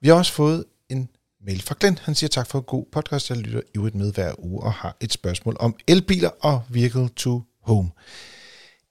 Vi 0.00 0.08
har 0.08 0.14
også 0.14 0.32
fået 0.32 0.64
en 0.88 1.08
mail 1.46 1.62
fra 1.62 1.74
Glenn. 1.80 1.98
Han 2.02 2.14
siger 2.14 2.28
tak 2.28 2.46
for 2.46 2.58
en 2.58 2.64
god 2.64 2.84
podcast. 2.92 3.30
Jeg 3.30 3.38
lytter 3.38 3.60
ivrigt 3.74 3.94
med 3.94 4.12
hver 4.12 4.32
uge 4.38 4.62
og 4.62 4.72
har 4.72 4.96
et 5.00 5.12
spørgsmål 5.12 5.56
om 5.60 5.76
elbiler 5.88 6.30
og 6.40 6.62
vehicle 6.68 7.08
to 7.08 7.42
home. 7.62 7.90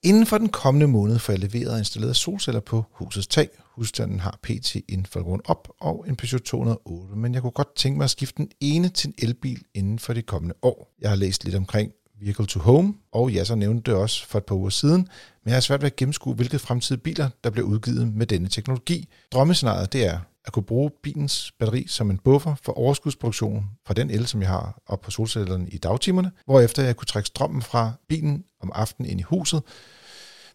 Inden 0.05 0.25
for 0.25 0.37
den 0.37 0.49
kommende 0.49 0.87
måned 0.87 1.19
får 1.19 1.33
jeg 1.33 1.39
leveret 1.39 1.71
og 1.71 1.77
installeret 1.77 2.15
solceller 2.15 2.61
på 2.61 2.85
husets 2.91 3.27
tag. 3.27 3.49
Husstanden 3.75 4.19
har 4.19 4.39
PT 4.43 4.75
en 4.89 5.05
Falcon 5.05 5.41
op 5.45 5.67
og 5.79 6.05
en 6.07 6.15
Peugeot 6.15 6.41
208, 6.41 7.15
men 7.15 7.33
jeg 7.33 7.41
kunne 7.41 7.51
godt 7.51 7.75
tænke 7.75 7.97
mig 7.97 8.03
at 8.03 8.09
skifte 8.09 8.37
den 8.37 8.49
ene 8.61 8.89
til 8.89 9.07
en 9.07 9.13
elbil 9.17 9.63
inden 9.73 9.99
for 9.99 10.13
de 10.13 10.21
kommende 10.21 10.55
år. 10.61 10.93
Jeg 11.01 11.09
har 11.09 11.15
læst 11.15 11.43
lidt 11.43 11.55
omkring 11.55 11.91
Vehicle 12.19 12.45
to 12.45 12.59
Home, 12.59 12.93
og 13.11 13.31
ja, 13.31 13.43
så 13.43 13.55
nævnte 13.55 13.91
det 13.91 13.99
også 13.99 14.27
for 14.27 14.37
et 14.37 14.45
par 14.45 14.55
uger 14.55 14.69
siden, 14.69 15.07
men 15.43 15.49
jeg 15.49 15.53
har 15.53 15.61
svært 15.61 15.81
ved 15.81 15.87
at 15.87 15.95
gennemskue, 15.95 16.33
hvilke 16.33 16.59
fremtidige 16.59 17.01
biler, 17.01 17.29
der 17.43 17.49
bliver 17.49 17.67
udgivet 17.67 18.13
med 18.13 18.25
denne 18.25 18.47
teknologi. 18.47 19.09
Drømmescenariet 19.31 19.93
det 19.93 20.05
er 20.05 20.19
at 20.45 20.53
kunne 20.53 20.63
bruge 20.63 20.91
bilens 21.03 21.51
batteri 21.59 21.85
som 21.87 22.09
en 22.09 22.17
buffer 22.17 22.55
for 22.63 22.73
overskudsproduktion 22.73 23.65
fra 23.85 23.93
den 23.93 24.09
el, 24.09 24.27
som 24.27 24.41
jeg 24.41 24.49
har 24.49 24.81
op 24.87 25.01
på 25.01 25.11
solcellerne 25.11 25.69
i 25.69 25.77
dagtimerne, 25.77 26.31
hvorefter 26.45 26.83
jeg 26.83 26.95
kunne 26.95 27.05
trække 27.05 27.27
strømmen 27.27 27.61
fra 27.61 27.91
bilen 28.09 28.43
om 28.61 28.71
aftenen 28.75 29.09
ind 29.09 29.19
i 29.19 29.23
huset. 29.23 29.63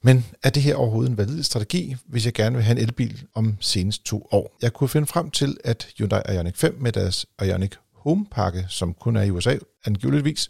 Men 0.02 0.26
er 0.42 0.50
det 0.50 0.62
her 0.62 0.74
overhovedet 0.74 1.10
en 1.10 1.18
valid 1.18 1.42
strategi, 1.42 1.96
hvis 2.06 2.24
jeg 2.24 2.34
gerne 2.34 2.56
vil 2.56 2.64
have 2.64 2.78
en 2.78 2.82
elbil 2.82 3.22
om 3.34 3.56
senest 3.60 4.04
to 4.04 4.28
år? 4.30 4.56
Jeg 4.62 4.72
kunne 4.72 4.88
finde 4.88 5.06
frem 5.06 5.30
til, 5.30 5.56
at 5.64 5.88
Hyundai 5.98 6.20
Ioniq 6.34 6.56
5 6.56 6.76
med 6.80 6.92
deres 6.92 7.26
Ioniq 7.42 7.74
Home-pakke, 7.94 8.66
som 8.68 8.94
kun 8.94 9.16
er 9.16 9.22
i 9.22 9.30
USA 9.30 9.56
angiveligvis, 9.84 10.48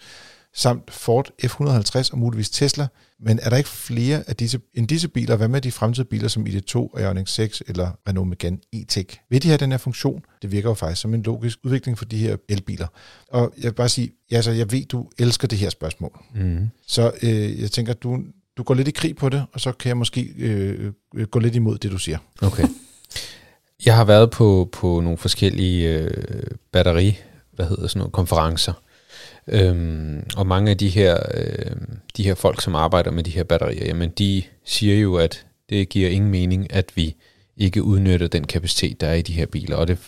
samt 0.54 0.90
Ford 0.90 1.30
F150 1.44 2.12
og 2.12 2.18
muligvis 2.18 2.50
Tesla. 2.50 2.86
Men 3.20 3.38
er 3.42 3.50
der 3.50 3.56
ikke 3.56 3.68
flere 3.68 4.24
af 4.26 4.36
disse, 4.36 4.60
end 4.74 4.88
disse 4.88 5.08
biler? 5.08 5.36
Hvad 5.36 5.48
med 5.48 5.60
de 5.60 5.72
fremtidige 5.72 6.08
biler 6.08 6.28
som 6.28 6.46
ID2, 6.46 7.00
Ioniq 7.00 7.28
6 7.28 7.62
eller 7.66 7.90
Renault 8.08 8.28
Megane 8.28 8.58
E-Tech? 8.76 9.26
Vil 9.30 9.42
de 9.42 9.48
have 9.48 9.58
den 9.58 9.70
her 9.70 9.78
funktion? 9.78 10.22
Det 10.42 10.52
virker 10.52 10.68
jo 10.68 10.74
faktisk 10.74 11.00
som 11.00 11.14
en 11.14 11.22
logisk 11.22 11.58
udvikling 11.64 11.98
for 11.98 12.04
de 12.04 12.18
her 12.18 12.36
elbiler. 12.48 12.86
Og 13.28 13.52
jeg 13.56 13.64
vil 13.64 13.74
bare 13.74 13.88
sige, 13.88 14.10
ja, 14.30 14.42
så 14.42 14.50
jeg 14.50 14.72
ved, 14.72 14.84
du 14.84 15.10
elsker 15.18 15.48
det 15.48 15.58
her 15.58 15.70
spørgsmål. 15.70 16.20
Mm. 16.34 16.68
Så 16.86 17.12
øh, 17.22 17.60
jeg 17.60 17.70
tænker, 17.70 17.92
du, 17.92 18.18
du 18.58 18.62
går 18.62 18.74
lidt 18.74 18.88
i 18.88 18.90
krig 18.90 19.16
på 19.16 19.28
det, 19.28 19.44
og 19.52 19.60
så 19.60 19.72
kan 19.72 19.88
jeg 19.88 19.96
måske 19.96 20.28
øh, 20.38 20.92
gå 21.30 21.38
lidt 21.38 21.54
imod 21.54 21.78
det, 21.78 21.90
du 21.90 21.98
siger. 21.98 22.18
Okay. 22.42 22.64
Jeg 23.86 23.96
har 23.96 24.04
været 24.04 24.30
på, 24.30 24.68
på 24.72 25.00
nogle 25.00 25.18
forskellige 25.18 25.98
øh, 25.98 26.10
batteri, 26.72 27.18
hvad 27.52 27.66
hedder 27.66 27.86
sådan 27.86 27.98
noget, 27.98 28.12
konferencer. 28.12 28.72
Øhm, 29.48 30.22
og 30.36 30.46
mange 30.46 30.70
af 30.70 30.78
de 30.78 30.88
her, 30.88 31.18
øh, 31.34 31.76
de 32.16 32.22
her 32.22 32.34
folk, 32.34 32.60
som 32.60 32.74
arbejder 32.74 33.10
med 33.10 33.22
de 33.22 33.30
her 33.30 33.44
batterier, 33.44 33.86
jamen 33.86 34.10
de 34.10 34.42
siger 34.64 34.98
jo, 34.98 35.16
at 35.16 35.46
det 35.70 35.88
giver 35.88 36.08
ingen 36.08 36.30
mening, 36.30 36.72
at 36.72 36.92
vi 36.94 37.14
ikke 37.56 37.82
udnytter 37.82 38.28
den 38.28 38.46
kapacitet, 38.46 39.00
der 39.00 39.06
er 39.06 39.14
i 39.14 39.22
de 39.22 39.32
her 39.32 39.46
biler. 39.46 39.76
Og 39.76 39.88
det 39.88 39.98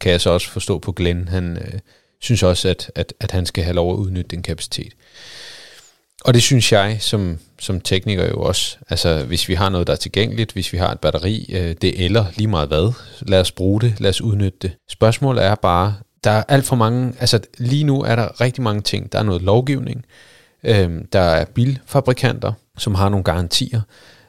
kan 0.00 0.12
jeg 0.12 0.20
så 0.20 0.30
også 0.30 0.50
forstå 0.50 0.78
på 0.78 0.92
Glenn. 0.92 1.28
Han 1.28 1.56
øh, 1.56 1.78
synes 2.20 2.42
også, 2.42 2.68
at, 2.68 2.90
at, 2.94 3.14
at 3.20 3.30
han 3.30 3.46
skal 3.46 3.64
have 3.64 3.74
lov 3.74 3.92
at 3.92 3.96
udnytte 3.96 4.28
den 4.28 4.42
kapacitet. 4.42 4.92
Og 6.24 6.34
det 6.34 6.42
synes 6.42 6.72
jeg 6.72 6.96
som, 7.00 7.38
som 7.60 7.80
tekniker 7.80 8.28
jo 8.28 8.40
også. 8.40 8.76
Altså 8.90 9.24
hvis 9.24 9.48
vi 9.48 9.54
har 9.54 9.68
noget, 9.68 9.86
der 9.86 9.92
er 9.92 9.96
tilgængeligt, 9.96 10.52
hvis 10.52 10.72
vi 10.72 10.78
har 10.78 10.90
et 10.90 11.00
batteri, 11.00 11.50
øh, 11.52 11.74
det 11.82 12.04
eller 12.04 12.24
lige 12.36 12.48
meget 12.48 12.68
hvad, 12.68 12.92
lad 13.20 13.40
os 13.40 13.52
bruge 13.52 13.80
det, 13.80 14.00
lad 14.00 14.10
os 14.10 14.20
udnytte 14.20 14.58
det. 14.62 14.72
Spørgsmålet 14.90 15.44
er 15.44 15.54
bare, 15.54 15.94
der 16.24 16.30
er 16.30 16.42
alt 16.48 16.64
for 16.64 16.76
mange, 16.76 17.14
altså 17.20 17.40
lige 17.58 17.84
nu 17.84 18.02
er 18.02 18.16
der 18.16 18.40
rigtig 18.40 18.62
mange 18.62 18.82
ting. 18.82 19.12
Der 19.12 19.18
er 19.18 19.22
noget 19.22 19.42
lovgivning, 19.42 20.04
øh, 20.64 20.90
der 21.12 21.20
er 21.20 21.44
bilfabrikanter, 21.44 22.52
som 22.78 22.94
har 22.94 23.08
nogle 23.08 23.24
garantier, 23.24 23.80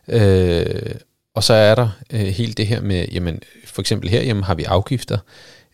øh, 0.07 0.95
og 1.35 1.43
så 1.43 1.53
er 1.53 1.75
der 1.75 1.89
øh, 2.13 2.19
helt 2.19 2.57
det 2.57 2.67
her 2.67 2.81
med, 2.81 3.05
jamen 3.11 3.41
for 3.65 3.81
eksempel 3.81 4.09
her, 4.09 4.21
jamen 4.21 4.43
har 4.43 4.55
vi 4.55 4.63
afgifter. 4.63 5.17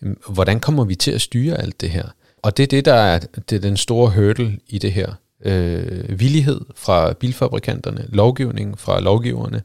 Øhm, 0.01 0.19
hvordan 0.29 0.59
kommer 0.59 0.83
vi 0.83 0.95
til 0.95 1.11
at 1.11 1.21
styre 1.21 1.61
alt 1.61 1.81
det 1.81 1.89
her? 1.89 2.03
Og 2.41 2.57
det 2.57 2.63
er 2.63 2.67
det, 2.67 2.85
der 2.85 2.93
er, 2.93 3.19
det 3.19 3.55
er 3.55 3.59
den 3.59 3.77
store 3.77 4.09
hurdle 4.09 4.57
i 4.67 4.77
det 4.77 4.93
her. 4.93 5.13
Øh, 5.45 6.19
villighed 6.19 6.61
fra 6.75 7.13
bilfabrikanterne, 7.13 8.05
lovgivning 8.09 8.79
fra 8.79 8.99
lovgiverne, 8.99 9.61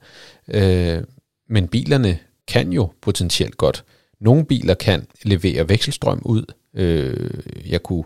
øh, 0.49 1.03
men 1.49 1.69
bilerne 1.69 2.19
kan 2.49 2.73
jo 2.73 2.93
potentielt 3.03 3.57
godt 3.57 3.85
nogle 4.25 4.45
biler 4.45 4.75
kan 4.75 5.07
levere 5.23 5.69
vekselstrøm 5.69 6.23
ud. 6.25 6.45
Øh, 6.75 7.31
jeg 7.71 7.83
kunne 7.83 8.05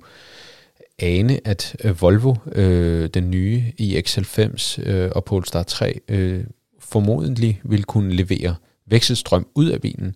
ane, 0.99 1.41
at 1.45 1.77
øh, 1.85 2.03
Volvo, 2.03 2.35
øh, 2.53 3.09
den 3.09 3.31
nye 3.31 3.73
iX90 3.81 4.83
øh, 4.83 5.11
og 5.14 5.25
Polestar 5.25 5.62
3, 5.62 6.01
øh, 6.09 6.45
formodentlig 6.81 7.61
vil 7.64 7.85
kunne 7.85 8.14
levere 8.14 8.55
vekselstrøm 8.87 9.47
ud 9.55 9.66
af 9.66 9.81
bilen. 9.81 10.14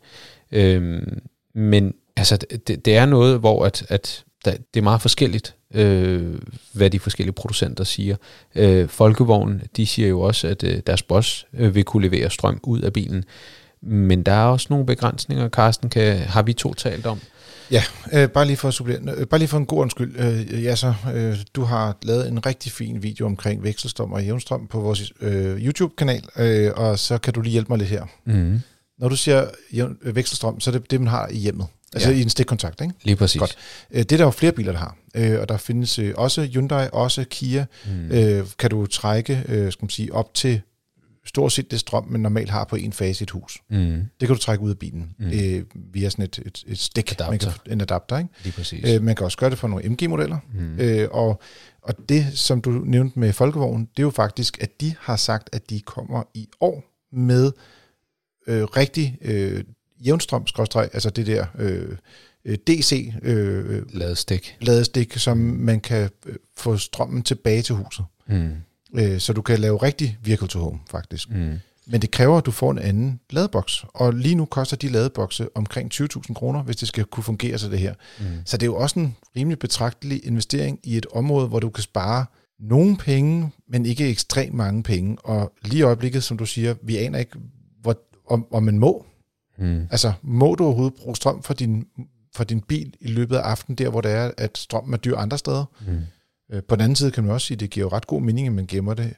Øh, 0.53 1.03
men 1.55 1.95
altså, 2.17 2.37
det, 2.37 2.85
det 2.85 2.97
er 2.97 3.07
noget, 3.07 3.41
hvor 3.41 3.65
at, 3.65 3.87
at 3.89 4.25
det 4.45 4.77
er 4.77 4.83
meget 4.83 5.03
forskelligt, 5.03 5.55
øh, 5.75 6.39
hvad 6.73 6.91
de 6.91 6.99
forskellige 6.99 7.35
producenter 7.35 7.85
siger. 7.85 8.17
Øh, 8.55 8.89
Folkevognen, 8.89 9.63
de 9.77 9.87
siger 9.87 10.09
jo 10.09 10.21
også, 10.21 10.49
at 10.49 10.65
øh, 10.65 10.81
deres 10.87 11.03
boss 11.03 11.47
øh, 11.55 11.75
vil 11.75 11.85
kunne 11.85 12.09
levere 12.09 12.31
strøm 12.31 12.61
ud 12.63 12.81
af 12.81 12.93
bilen. 12.93 13.25
Men 13.83 14.23
der 14.23 14.33
er 14.33 14.45
også 14.45 14.67
nogle 14.71 14.87
begrænsninger, 14.87 15.49
Carsten, 15.49 15.91
kan, 15.91 16.19
har 16.19 16.43
vi 16.43 16.53
to 16.53 16.75
talt 16.75 17.07
om. 17.07 17.21
Ja, 17.71 17.83
øh, 18.13 18.29
bare 18.29 18.47
lige 18.47 18.57
for 18.57 18.69
at 18.69 18.75
supplere, 18.75 19.01
øh, 19.17 19.27
bare 19.27 19.39
lige 19.39 19.49
for 19.49 19.59
en 19.59 19.67
god 19.67 19.79
undskyld. 19.79 20.15
Øh, 20.19 20.65
ja, 20.65 20.77
så, 20.77 20.95
øh, 21.15 21.37
du 21.55 21.63
har 21.63 21.97
lavet 22.03 22.29
en 22.29 22.47
rigtig 22.47 22.73
fin 22.73 23.03
video 23.03 23.27
omkring 23.27 23.63
vekselstrøm 23.63 24.13
og 24.13 24.25
jævnstrøm 24.25 24.67
på 24.67 24.81
vores 24.81 25.13
øh, 25.21 25.67
YouTube-kanal, 25.67 26.23
øh, 26.37 26.71
og 26.77 26.99
så 26.99 27.19
kan 27.19 27.33
du 27.33 27.41
lige 27.41 27.53
hjælpe 27.53 27.73
mig 27.73 27.79
lidt 27.79 27.91
her. 27.91 28.05
Mm. 28.25 28.61
Når 28.99 29.09
du 29.09 29.17
siger 29.17 29.45
jævn, 29.75 29.99
øh, 30.03 30.17
vekselstrøm, 30.17 30.61
så 30.61 30.71
er 30.71 30.73
det 30.73 30.91
det, 30.91 31.01
man 31.01 31.09
har 31.09 31.29
i 31.29 31.37
hjemmet. 31.37 31.67
Altså 31.95 32.11
Ja. 32.11 32.17
i 32.17 32.23
en 32.23 32.29
stikkontakt, 32.29 32.81
ikke? 32.81 32.95
Lige 33.03 33.17
præcis. 33.17 33.39
Godt. 33.39 33.57
Øh, 33.91 33.99
det 33.99 34.13
er 34.13 34.17
der 34.17 34.25
jo 34.25 34.31
flere 34.31 34.53
biler, 34.53 34.73
der 34.73 34.79
har. 34.79 34.97
Øh, 35.15 35.41
og 35.41 35.49
der 35.49 35.57
findes 35.57 35.99
øh, 35.99 36.15
også 36.17 36.43
Hyundai, 36.47 36.89
også 36.93 37.25
Kia. 37.31 37.67
Mm. 37.87 38.11
Kan 38.59 38.71
du 38.71 38.87
trække, 38.87 39.43
skal 39.47 39.85
man 39.85 39.91
sige, 39.91 40.15
op 40.15 40.35
til 40.35 40.61
stort 41.27 41.53
set 41.53 41.71
det 41.71 41.81
strøm, 41.81 42.07
man 42.09 42.21
normalt 42.21 42.51
har 42.51 42.65
på 42.65 42.77
en 42.77 42.93
fase 42.93 43.23
i 43.23 43.25
et 43.25 43.31
hus. 43.31 43.59
Mm. 43.71 43.77
Det 44.21 44.29
kan 44.29 44.29
du 44.29 44.35
trække 44.43 44.65
ud 44.65 44.71
af 44.71 44.79
bilen 44.79 45.15
Mm. 45.19 45.27
øh, 45.31 45.63
via 45.93 46.09
sådan 46.09 46.25
et, 46.25 46.39
et, 46.47 46.65
et 46.67 46.79
stik, 46.79 47.13
Adapter. 47.13 47.31
Man 47.31 47.39
kan, 47.39 47.73
en 47.73 47.81
adapter. 47.81 48.19
Ikke? 48.19 48.31
Lige 48.45 48.53
præcis. 48.53 48.85
Øh, 48.95 49.03
man 49.03 49.15
kan 49.17 49.25
også 49.25 49.39
gøre 49.39 49.51
det 49.51 49.59
for 49.59 49.69
nogle 49.69 49.89
MG-modeller. 49.89 50.39
mm. 50.55 50.79
Øh, 50.79 51.09
og, 51.13 51.41
og 51.83 51.95
det, 52.09 52.27
som 52.39 52.61
du 52.61 52.71
nævnte 52.71 53.19
med 53.19 53.33
Folkevognen, 53.33 53.85
det 53.97 53.99
er 53.99 54.07
jo 54.07 54.11
faktisk, 54.11 54.63
at 54.63 54.81
de 54.81 54.95
har 55.01 55.17
sagt, 55.17 55.49
at 55.53 55.71
de 55.71 55.81
kommer 55.81 56.23
i 56.35 56.49
år 56.61 56.85
med 57.13 57.53
øh, 58.47 58.65
rigtig 58.65 59.19
øh, 59.23 59.65
jævnstrøm, 60.07 60.47
altså 60.93 61.11
det 61.11 61.27
der 61.27 61.47
øh, 61.59 61.97
øh, 62.45 62.59
DC 62.67 63.13
øh, 63.23 63.83
Ladestik. 63.93 64.57
ladestik, 64.61 65.13
som 65.17 65.37
man 65.39 65.81
kan 65.81 66.11
øh, 66.27 66.35
få 66.57 66.77
strømmen 66.77 67.23
tilbage 67.23 67.63
til 67.63 67.75
huset. 67.75 68.05
Mm. 68.29 68.51
Øh, 68.95 69.21
så 69.21 69.33
du 69.33 69.43
kan 69.43 69.59
lave 69.59 69.77
rigtig 69.77 70.19
vehicle 70.25 70.49
to 70.49 70.59
home, 70.59 70.79
faktisk. 70.91 71.31
Mm. 71.31 71.59
Men 71.87 72.03
det 72.03 72.11
kræver, 72.11 72.39
at 72.39 72.47
du 72.47 72.51
får 72.51 72.71
en 72.71 72.79
anden 72.79 73.21
ladeboks. 73.31 73.85
Og 73.95 74.13
lige 74.13 74.35
nu 74.35 74.45
koster 74.45 74.77
de 74.77 74.89
ladebokse 74.89 75.49
omkring 75.55 75.95
20.000 75.95 76.35
kroner, 76.35 76.63
hvis 76.63 76.77
det 76.77 76.89
skal 76.89 77.05
kunne 77.05 77.25
fungere 77.25 77.59
til 77.59 77.71
det 77.71 77.79
her. 77.79 77.95
Mm. 78.21 78.25
Så 78.45 78.57
det 78.57 78.63
er 78.63 78.67
jo 78.71 78.77
også 78.77 78.99
en 78.99 79.17
rimelig 79.37 79.59
betragtelig 79.59 80.27
investering 80.27 80.79
i 80.85 80.97
et 80.97 81.07
område, 81.13 81.49
hvor 81.49 81.61
du 81.61 81.71
kan 81.71 81.83
spare 81.83 82.27
nogle 82.61 82.97
penge, 82.97 83.51
men 83.69 83.87
ikke 83.87 84.09
ekstremt 84.09 84.55
mange 84.55 84.83
penge. 84.83 85.17
Og 85.25 85.53
lige 85.65 85.79
i 85.79 85.83
øjeblikket, 85.83 86.23
som 86.23 86.39
du 86.39 86.47
siger, 86.47 86.75
vi 86.83 86.97
aner 86.97 87.19
ikke, 87.19 87.37
hvor, 87.81 87.97
om, 88.31 88.47
om 88.53 88.63
man 88.63 88.79
må. 88.79 89.07
Mm. 89.63 89.87
Altså, 89.91 90.13
må 90.23 90.55
du 90.55 90.65
overhovedet 90.65 90.95
bruge 90.95 91.17
strøm 91.17 91.43
for 91.43 91.55
din, 91.55 91.87
for 92.35 92.45
din 92.45 92.61
bil 92.61 92.95
i 93.01 93.09
løbet 93.09 93.37
af 93.37 93.41
aftenen, 93.41 93.79
der 93.79 93.89
hvor 93.89 94.01
det 94.01 94.11
er, 94.11 94.31
at 94.39 94.59
strømmen 94.59 94.95
er 94.95 94.99
dyr 94.99 95.17
andre 95.17 95.39
steder? 95.39 95.65
Mm. 95.87 95.99
Øh, 96.53 96.63
På 96.63 96.77
den 96.77 96.83
anden 96.83 96.97
side 96.97 97.11
kan 97.11 97.25
man 97.25 97.33
også 97.33 97.47
sige, 97.47 97.57
at 97.57 97.61
det 97.61 97.71
giver 97.71 97.87
jo 97.87 97.97
ret 97.97 98.07
god 98.07 98.23
mening, 98.23 98.47
at 98.47 98.53
man 98.53 98.67
gemmer 98.67 98.95
det. 98.95 99.15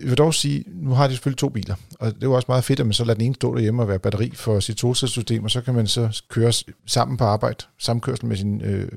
Jeg 0.00 0.08
vil 0.08 0.18
dog 0.18 0.34
sige, 0.34 0.64
nu 0.66 0.90
har 0.90 1.06
de 1.06 1.12
selvfølgelig 1.12 1.38
to 1.38 1.48
biler, 1.48 1.74
og 2.00 2.14
det 2.14 2.22
er 2.22 2.26
jo 2.26 2.32
også 2.32 2.46
meget 2.48 2.64
fedt, 2.64 2.80
at 2.80 2.86
man 2.86 2.92
så 2.92 3.04
lader 3.04 3.14
den 3.14 3.24
ene 3.24 3.34
stå 3.34 3.54
derhjemme 3.54 3.82
og 3.82 3.88
være 3.88 3.98
batteri 3.98 4.32
for 4.34 4.60
sit 4.60 4.80
solcellesystem, 4.80 5.44
og 5.44 5.50
så 5.50 5.60
kan 5.60 5.74
man 5.74 5.86
så 5.86 6.22
køre 6.30 6.52
sammen 6.86 7.16
på 7.16 7.24
arbejde, 7.24 7.64
samkørsel 7.78 8.26
med 8.26 8.36
sin 8.36 8.60
øh, 8.60 8.88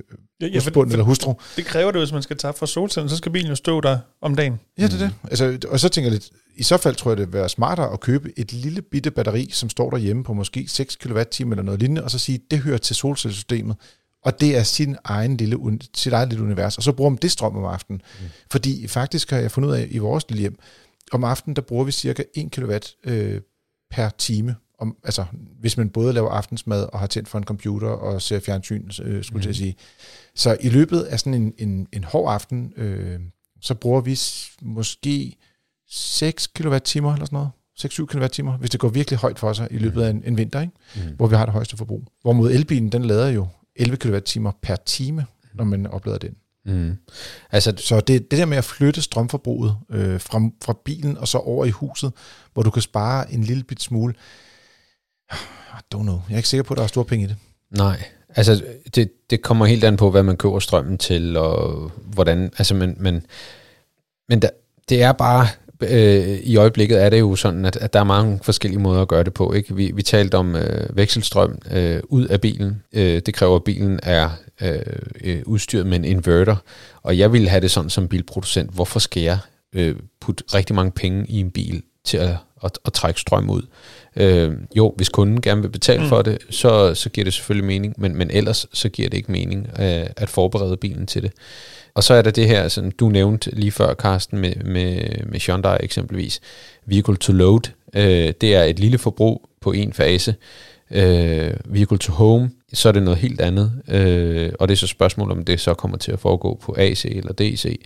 Ja, 0.41 0.47
ja, 0.47 0.59
for, 0.59 0.63
husbund 0.63 0.91
eller 0.91 1.03
for, 1.03 1.09
hustru. 1.09 1.33
det 1.55 1.65
kræver 1.65 1.91
det, 1.91 2.01
hvis 2.01 2.11
man 2.11 2.21
skal 2.21 2.37
tage 2.37 2.53
fra 2.53 2.67
solcellen, 2.67 3.09
så 3.09 3.17
skal 3.17 3.31
bilen 3.31 3.49
jo 3.49 3.55
stå 3.55 3.81
der 3.81 3.97
om 4.21 4.35
dagen. 4.35 4.59
Ja, 4.77 4.83
det 4.83 4.93
er 4.93 4.97
det. 4.97 5.11
Altså, 5.23 5.59
og 5.67 5.79
så 5.79 5.89
tænker 5.89 6.09
jeg 6.09 6.11
lidt, 6.11 6.29
i 6.55 6.63
så 6.63 6.77
fald 6.77 6.95
tror 6.95 7.11
jeg, 7.11 7.17
det 7.17 7.25
vil 7.27 7.33
være 7.33 7.49
smartere 7.49 7.93
at 7.93 7.99
købe 7.99 8.31
et 8.37 8.53
lille 8.53 8.81
bitte 8.81 9.11
batteri, 9.11 9.49
som 9.51 9.69
står 9.69 9.89
derhjemme 9.89 10.23
på 10.23 10.33
måske 10.33 10.65
6 10.67 10.95
kWh 10.95 11.15
eller 11.39 11.61
noget 11.61 11.79
lignende, 11.79 12.03
og 12.03 12.11
så 12.11 12.19
sige, 12.19 12.39
det 12.51 12.59
hører 12.59 12.77
til 12.77 12.95
solcellesystemet, 12.95 13.75
og 14.25 14.41
det 14.41 14.57
er 14.57 14.63
sin 14.63 14.95
egen 15.03 15.37
lille, 15.37 15.79
sit 15.95 16.13
eget 16.13 16.29
lille 16.29 16.43
univers, 16.43 16.77
og 16.77 16.83
så 16.83 16.91
bruger 16.91 17.09
man 17.09 17.19
det 17.21 17.31
strøm 17.31 17.55
om 17.55 17.65
aftenen. 17.65 18.01
Mm. 18.19 18.25
Fordi 18.51 18.87
faktisk 18.87 19.29
har 19.29 19.37
jeg 19.37 19.51
fundet 19.51 19.69
ud 19.69 19.73
af, 19.75 19.87
i 19.91 19.97
vores 19.97 20.29
lille 20.29 20.41
hjem, 20.41 20.59
om 21.11 21.23
aftenen, 21.23 21.55
der 21.55 21.61
bruger 21.61 21.83
vi 21.83 21.91
cirka 21.91 22.23
1 22.35 22.51
kW 22.51 22.73
øh, 23.03 23.41
per 23.91 24.09
time. 24.09 24.55
Om, 24.79 24.97
altså, 25.03 25.25
hvis 25.59 25.77
man 25.77 25.89
både 25.89 26.13
laver 26.13 26.29
aftensmad 26.29 26.83
og 26.93 26.99
har 26.99 27.07
tændt 27.07 27.29
for 27.29 27.37
en 27.37 27.43
computer 27.43 27.87
og 27.87 28.21
ser 28.21 28.39
fjernsyn, 28.39 28.89
øh, 29.03 29.23
skulle 29.23 29.43
mm. 29.43 29.49
at 29.49 29.55
sige. 29.55 29.75
Så 30.35 30.57
i 30.61 30.69
løbet 30.69 31.01
af 31.01 31.19
sådan 31.19 31.33
en, 31.33 31.53
en, 31.57 31.87
en 31.93 32.03
hård 32.03 32.33
aften, 32.33 32.73
øh, 32.75 33.19
så 33.61 33.75
bruger 33.75 34.01
vi 34.01 34.19
måske 34.61 35.35
6 35.89 36.47
kWh 36.47 36.73
eller 36.73 37.25
sådan 37.25 37.27
noget. 37.31 37.49
6-7 37.79 38.05
kWh, 38.05 38.59
hvis 38.59 38.69
det 38.69 38.79
går 38.79 38.89
virkelig 38.89 39.19
højt 39.19 39.39
for 39.39 39.53
sig 39.53 39.67
i 39.71 39.77
løbet 39.77 40.01
af 40.01 40.09
en, 40.09 40.23
en 40.25 40.37
vinter, 40.37 40.61
ikke? 40.61 40.73
Mm. 40.95 41.15
hvor 41.15 41.27
vi 41.27 41.35
har 41.35 41.45
det 41.45 41.53
højeste 41.53 41.77
forbrug. 41.77 42.03
Hvorimod 42.21 42.51
elbilen, 42.51 42.91
den 42.91 43.05
lader 43.05 43.27
jo 43.27 43.47
11 43.79 43.97
kWh 43.97 44.51
per 44.61 44.75
time, 44.75 45.25
når 45.53 45.63
man 45.63 45.87
oplader 45.87 46.17
den. 46.17 46.35
Mm. 46.65 46.97
Altså, 47.51 47.73
Så 47.77 47.99
det, 47.99 48.31
det 48.31 48.39
der 48.39 48.45
med 48.45 48.57
at 48.57 48.63
flytte 48.63 49.01
strømforbruget 49.01 49.77
øh, 49.89 50.19
fra, 50.19 50.49
fra 50.63 50.75
bilen 50.85 51.17
og 51.17 51.27
så 51.27 51.37
over 51.37 51.65
i 51.65 51.69
huset, 51.69 52.11
hvor 52.53 52.63
du 52.63 52.69
kan 52.69 52.81
spare 52.81 53.33
en 53.33 53.43
lille 53.43 53.63
bit 53.63 53.81
smule, 53.81 54.13
I 55.31 55.95
don't 55.95 56.01
know. 56.01 56.21
Jeg 56.29 56.33
er 56.35 56.37
ikke 56.37 56.49
sikker 56.49 56.63
på, 56.63 56.73
at 56.73 56.77
der 56.77 56.83
er 56.83 56.87
store 56.87 57.05
penge 57.05 57.25
i 57.25 57.27
det. 57.27 57.35
nej. 57.69 58.03
Altså, 58.35 58.63
det, 58.95 59.11
det 59.29 59.41
kommer 59.41 59.65
helt 59.65 59.83
an 59.83 59.97
på, 59.97 60.11
hvad 60.11 60.23
man 60.23 60.37
køber 60.37 60.59
strømmen 60.59 60.97
til, 60.97 61.37
og 61.37 61.91
hvordan, 62.05 62.43
altså, 62.57 62.75
men, 62.75 62.95
men 62.99 63.25
Men 64.29 64.41
der, 64.41 64.49
det 64.89 65.01
er 65.03 65.11
bare, 65.11 65.47
øh, 65.81 66.39
i 66.43 66.55
øjeblikket 66.55 67.03
er 67.03 67.09
det 67.09 67.19
jo 67.19 67.35
sådan, 67.35 67.65
at, 67.65 67.75
at 67.75 67.93
der 67.93 67.99
er 67.99 68.03
mange 68.03 68.39
forskellige 68.43 68.79
måder 68.79 69.01
at 69.01 69.07
gøre 69.07 69.23
det 69.23 69.33
på. 69.33 69.53
Ikke? 69.53 69.75
Vi, 69.75 69.91
vi 69.95 70.01
talte 70.01 70.35
om 70.35 70.55
øh, 70.55 70.97
vekselstrøm 70.97 71.59
øh, 71.71 71.99
ud 72.03 72.25
af 72.25 72.41
bilen. 72.41 72.83
Øh, 72.93 73.21
det 73.25 73.33
kræver, 73.33 73.55
at 73.55 73.63
bilen 73.63 73.99
er 74.03 74.29
øh, 74.61 74.79
øh, 75.23 75.41
udstyret 75.45 75.85
med 75.85 75.97
en 75.97 76.05
inverter. 76.05 76.55
Og 77.03 77.17
jeg 77.17 77.33
ville 77.33 77.49
have 77.49 77.61
det 77.61 77.71
sådan 77.71 77.89
som 77.89 78.07
bilproducent. 78.07 78.71
Hvorfor 78.73 78.99
skal 78.99 79.23
jeg 79.23 79.37
øh, 79.75 79.95
putte 80.21 80.43
rigtig 80.53 80.75
mange 80.75 80.91
penge 80.91 81.25
i 81.29 81.39
en 81.39 81.51
bil 81.51 81.83
til 82.05 82.17
at, 82.17 82.35
at, 82.63 82.79
at 82.85 82.93
trække 82.93 83.19
strøm 83.19 83.49
ud? 83.49 83.61
Øh, 84.15 84.53
jo, 84.77 84.93
hvis 84.97 85.09
kunden 85.09 85.41
gerne 85.41 85.61
vil 85.61 85.69
betale 85.69 86.01
mm. 86.01 86.09
for 86.09 86.21
det, 86.21 86.37
så, 86.49 86.93
så 86.93 87.09
giver 87.09 87.25
det 87.25 87.33
selvfølgelig 87.33 87.67
mening, 87.67 87.93
men, 87.97 88.15
men 88.15 88.31
ellers 88.31 88.67
så 88.73 88.89
giver 88.89 89.09
det 89.09 89.17
ikke 89.17 89.31
mening 89.31 89.67
øh, 89.79 90.05
at 90.17 90.29
forberede 90.29 90.77
bilen 90.77 91.07
til 91.07 91.21
det. 91.21 91.31
Og 91.99 92.03
så 92.03 92.13
er 92.13 92.21
der 92.21 92.31
det 92.31 92.47
her, 92.47 92.67
som 92.67 92.91
du 92.91 93.09
nævnte 93.09 93.55
lige 93.55 93.71
før, 93.71 93.93
Carsten, 93.93 94.39
med, 94.39 94.55
med, 94.55 95.01
med 95.25 95.39
Hyundai 95.39 95.77
eksempelvis, 95.79 96.41
vehicle 96.85 97.17
to 97.17 97.33
load. 97.33 97.71
Øh, 97.95 98.33
det 98.41 98.55
er 98.55 98.63
et 98.63 98.79
lille 98.79 98.97
forbrug 98.97 99.49
på 99.61 99.71
en 99.71 99.93
fase. 99.93 100.35
Øh, 100.91 101.53
vehicle 101.65 101.97
to 101.97 102.13
home, 102.13 102.51
så 102.73 102.89
er 102.89 102.93
det 102.93 103.03
noget 103.03 103.19
helt 103.19 103.41
andet. 103.41 103.71
Øh, 103.87 104.51
og 104.59 104.67
det 104.67 104.73
er 104.73 104.77
så 104.77 104.87
spørgsmålet, 104.87 105.37
om 105.37 105.45
det 105.45 105.59
så 105.59 105.73
kommer 105.73 105.97
til 105.97 106.11
at 106.11 106.19
foregå 106.19 106.59
på 106.61 106.75
AC 106.77 107.05
eller 107.05 107.33
DC. 107.33 107.81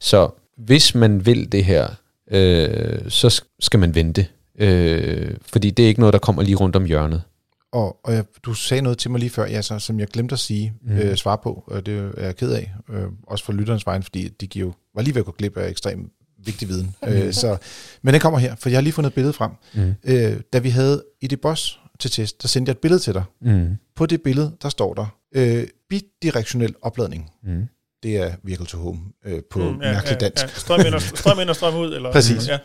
Så 0.00 0.30
hvis 0.56 0.94
man 0.94 1.26
vil 1.26 1.52
det 1.52 1.64
her, 1.64 1.88
øh, 2.30 2.98
så 3.08 3.42
skal 3.60 3.80
man 3.80 3.94
vente. 3.94 4.26
Øh, 4.58 5.30
fordi 5.42 5.70
det 5.70 5.82
er 5.82 5.88
ikke 5.88 6.00
noget, 6.00 6.12
der 6.12 6.18
kommer 6.18 6.42
lige 6.42 6.56
rundt 6.56 6.76
om 6.76 6.84
hjørnet. 6.84 7.22
Og, 7.72 8.00
og 8.04 8.14
jeg, 8.14 8.24
du 8.42 8.54
sagde 8.54 8.82
noget 8.82 8.98
til 8.98 9.10
mig 9.10 9.20
lige 9.20 9.30
før, 9.30 9.46
ja, 9.46 9.62
så, 9.62 9.78
som 9.78 10.00
jeg 10.00 10.08
glemte 10.08 10.32
at 10.32 10.38
sige, 10.38 10.72
mm. 10.82 10.96
øh, 10.96 11.16
svare 11.16 11.38
på, 11.42 11.64
og 11.66 11.86
det 11.86 12.12
er 12.16 12.24
jeg 12.24 12.36
ked 12.36 12.52
af, 12.52 12.74
øh, 12.90 13.04
også 13.26 13.44
for 13.44 13.52
lytterens 13.52 13.86
vejen, 13.86 14.02
fordi 14.02 14.28
de 14.28 14.46
giver 14.46 14.66
jo, 14.66 14.72
var 14.94 15.02
lige 15.02 15.14
ved 15.14 15.22
at 15.22 15.26
gå 15.26 15.32
glip 15.32 15.56
af 15.56 15.68
ekstremt 15.68 16.12
vigtig 16.44 16.68
viden. 16.68 16.94
Øh, 17.08 17.32
så, 17.32 17.56
men 18.02 18.14
den 18.14 18.20
kommer 18.20 18.38
her, 18.38 18.54
for 18.56 18.68
jeg 18.68 18.76
har 18.76 18.82
lige 18.82 18.92
fundet 18.92 19.10
et 19.10 19.14
billede 19.14 19.32
frem. 19.32 19.50
Mm. 19.74 19.94
Øh, 20.04 20.40
da 20.52 20.58
vi 20.58 20.68
havde 20.68 21.04
i 21.20 21.26
det 21.26 21.40
boss 21.40 21.80
til 21.98 22.10
test, 22.10 22.42
der 22.42 22.48
sendte 22.48 22.70
jeg 22.70 22.74
et 22.74 22.78
billede 22.78 23.00
til 23.00 23.14
dig. 23.14 23.24
Mm. 23.40 23.76
På 23.96 24.06
det 24.06 24.22
billede, 24.22 24.56
der 24.62 24.68
står 24.68 24.94
der, 24.94 25.06
øh, 25.34 25.66
bidirektionel 25.88 26.74
opladning. 26.82 27.30
Mm. 27.44 27.66
Det 28.02 28.16
er 28.16 28.34
vehicle 28.42 28.66
to 28.66 28.78
home 28.78 29.00
øh, 29.24 29.42
på 29.50 29.58
mm, 29.58 29.82
ja, 29.82 29.92
mærkeligt 29.92 30.20
dansk. 30.20 30.44
Ja, 30.44 30.48
ja. 30.48 30.58
Strøm, 30.58 30.80
ind 30.86 30.94
og, 30.94 31.02
strøm 31.22 31.40
ind 31.40 31.50
og 31.50 31.56
strøm 31.56 31.76
ud. 31.76 31.94
Eller, 31.94 32.12
Præcis. 32.12 32.48
Ja 32.48 32.58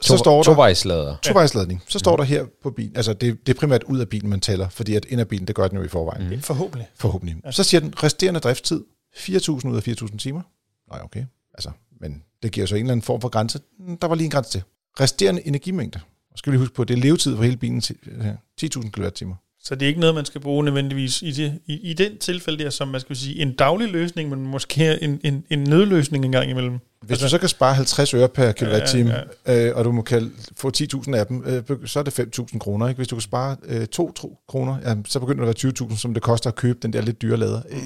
så 0.00 0.16
står 0.16 0.36
der... 0.36 0.42
Tovejslader. 0.42 1.16
Tovejsladning. 1.22 1.82
Så 1.88 1.98
står 1.98 2.16
der 2.16 2.24
her 2.24 2.44
på 2.62 2.70
bilen, 2.70 2.96
altså 2.96 3.12
det, 3.12 3.46
det 3.46 3.56
er 3.56 3.60
primært 3.60 3.82
ud 3.82 3.98
af 3.98 4.08
bilen, 4.08 4.30
man 4.30 4.40
tæller, 4.40 4.68
fordi 4.68 4.94
at 4.94 5.04
ind 5.04 5.20
af 5.20 5.28
bilen, 5.28 5.46
det 5.46 5.54
gør 5.54 5.68
den 5.68 5.78
jo 5.78 5.84
i 5.84 5.88
forvejen. 5.88 6.30
Mm. 6.30 6.40
Forhåbentlig. 6.40 6.88
Forhåbentlig. 6.94 7.36
Ja. 7.44 7.50
Så 7.50 7.64
siger 7.64 7.80
den 7.80 8.02
resterende 8.02 8.40
driftstid, 8.40 8.84
4.000 9.16 9.68
ud 9.68 9.76
af 9.76 9.88
4.000 9.88 10.16
timer. 10.18 10.42
Nej, 10.90 11.00
okay. 11.04 11.24
Altså, 11.54 11.70
men 12.00 12.22
det 12.42 12.52
giver 12.52 12.66
så 12.66 12.74
en 12.74 12.80
eller 12.80 12.92
anden 12.92 13.02
form 13.02 13.20
for 13.20 13.28
grænse. 13.28 13.60
Der 14.00 14.06
var 14.06 14.14
lige 14.14 14.24
en 14.24 14.30
grænse 14.30 14.50
til. 14.50 14.62
Resterende 15.00 15.46
energimængde. 15.46 16.00
Og 16.32 16.38
skal 16.38 16.50
vi 16.50 16.56
lige 16.56 16.62
huske 16.62 16.74
på, 16.74 16.84
det 16.84 16.94
er 16.94 17.00
levetid 17.00 17.36
for 17.36 17.42
hele 17.42 17.56
bilen 17.56 17.80
10.000 17.80 18.90
kWh. 18.90 19.34
Så 19.64 19.74
det 19.74 19.82
er 19.82 19.86
ikke 19.86 20.00
noget, 20.00 20.14
man 20.14 20.24
skal 20.24 20.40
bruge 20.40 20.64
nødvendigvis 20.64 21.22
i, 21.22 21.30
det, 21.30 21.58
i, 21.66 21.90
i 21.90 21.94
den 21.94 22.18
tilfælde 22.18 22.64
der, 22.64 22.70
som 22.70 22.88
man 22.88 23.00
skal 23.00 23.16
sige, 23.16 23.42
en 23.42 23.52
daglig 23.52 23.88
løsning, 23.88 24.30
men 24.30 24.46
måske 24.46 25.02
en, 25.02 25.20
en, 25.24 25.44
en 25.50 25.58
nødløsning 25.58 26.24
en 26.24 26.32
gang 26.32 26.50
imellem. 26.50 26.78
Hvis 27.00 27.10
altså, 27.10 27.26
du 27.26 27.30
så 27.30 27.38
kan 27.38 27.48
spare 27.48 27.74
50 27.74 28.14
øre 28.14 28.28
per 28.28 28.52
kilowatt-time, 28.52 29.10
ja, 29.10 29.20
ja. 29.46 29.68
Øh, 29.68 29.76
og 29.76 29.84
du 29.84 29.92
må 29.92 30.02
kan 30.02 30.32
få 30.56 30.70
10.000 30.76 31.14
af 31.14 31.26
dem, 31.26 31.44
øh, 31.46 31.62
så 31.86 31.98
er 31.98 32.02
det 32.02 32.20
5.000 32.20 32.58
kroner. 32.58 32.88
Ikke? 32.88 32.96
Hvis 32.96 33.08
du 33.08 33.16
kan 33.16 33.20
spare 33.20 33.56
øh, 33.64 33.86
2 33.86 34.12
kroner, 34.48 34.78
ja, 34.84 34.94
så 35.08 35.20
begynder 35.20 35.44
det 35.44 35.64
at 35.64 35.64
være 35.80 35.88
20.000, 35.90 35.96
som 35.96 36.14
det 36.14 36.22
koster 36.22 36.50
at 36.50 36.56
købe 36.56 36.78
den 36.82 36.92
der 36.92 37.00
lidt 37.00 37.22
dyre 37.22 37.36
lader. 37.36 37.62
Øh, 37.70 37.78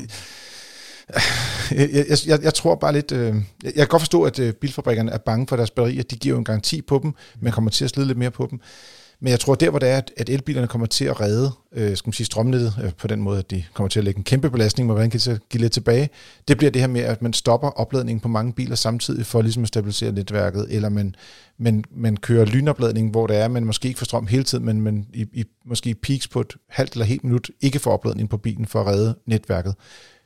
jeg, 1.95 2.07
jeg, 2.27 2.43
jeg 2.43 2.55
tror 2.55 2.75
bare 2.75 2.93
lidt... 2.93 3.12
Øh, 3.12 3.35
jeg 3.64 3.75
kan 3.75 3.87
godt 3.87 4.03
forstå, 4.03 4.22
at 4.22 4.39
øh, 4.39 4.53
bilfabrikkerne 4.53 5.11
er 5.11 5.18
bange 5.18 5.47
for 5.47 5.57
deres 5.57 5.70
batterier. 5.70 6.03
De 6.03 6.16
giver 6.16 6.35
jo 6.35 6.39
en 6.39 6.45
garanti 6.45 6.83
på 6.83 7.01
dem, 7.03 7.14
men 7.41 7.53
kommer 7.53 7.70
til 7.70 7.85
at 7.85 7.91
slide 7.91 8.07
lidt 8.07 8.18
mere 8.18 8.31
på 8.31 8.49
dem. 8.51 8.61
Men 9.25 9.31
jeg 9.31 9.41
tror, 9.41 9.55
der 9.55 9.70
hvor 9.70 9.79
det 9.79 9.89
er, 9.89 10.01
at 10.16 10.29
elbilerne 10.29 10.66
kommer 10.66 10.87
til 10.87 11.05
at 11.05 11.20
redde 11.20 11.53
øh, 11.72 11.97
skal 11.97 12.09
man 12.09 12.12
sige, 12.12 12.27
strømnettet 12.27 12.75
øh, 12.85 12.93
på 12.93 13.07
den 13.07 13.20
måde, 13.20 13.39
at 13.39 13.51
de 13.51 13.64
kommer 13.75 13.89
til 13.89 14.01
at 14.01 14.05
lægge 14.05 14.18
en 14.18 14.25
kæmpe 14.25 14.51
belastning, 14.51 14.87
men 14.87 14.97
man 14.97 15.11
kan 15.11 15.20
så 15.20 15.39
give 15.51 15.61
lidt 15.61 15.72
tilbage, 15.72 16.11
det 16.49 16.59
bliver 16.59 16.70
det 16.70 16.81
her 16.81 16.89
med, 16.89 17.01
at 17.01 17.22
man 17.22 17.33
stopper 17.33 17.68
opladningen 17.68 18.20
på 18.20 18.29
mange 18.29 18.53
biler 18.53 18.77
samtidig 18.77 19.27
for 19.27 19.43
ligesom 19.43 19.62
at 19.62 19.68
stabilisere 19.68 20.12
netværket, 20.12 20.66
eller 20.70 20.89
man, 20.89 21.14
man, 21.59 21.85
man 21.91 22.16
kører 22.16 22.45
lynopladning, 22.45 23.11
hvor 23.11 23.27
det 23.27 23.37
er, 23.37 23.49
men 23.49 23.55
man 23.55 23.64
måske 23.64 23.89
ikke 23.89 23.99
får 23.99 24.05
strøm 24.05 24.27
hele 24.27 24.45
tiden, 24.45 24.64
men 24.64 24.81
man 24.81 25.07
i, 25.14 25.27
i, 25.33 25.45
måske 25.64 25.95
peaks 25.95 26.29
på 26.29 26.41
et 26.41 26.53
halvt 26.68 26.93
eller 26.93 27.05
helt 27.05 27.25
minut 27.25 27.51
ikke 27.61 27.79
får 27.79 27.93
opladning 27.93 28.29
på 28.29 28.37
bilen 28.37 28.66
for 28.66 28.81
at 28.81 28.87
redde 28.87 29.14
netværket. 29.27 29.75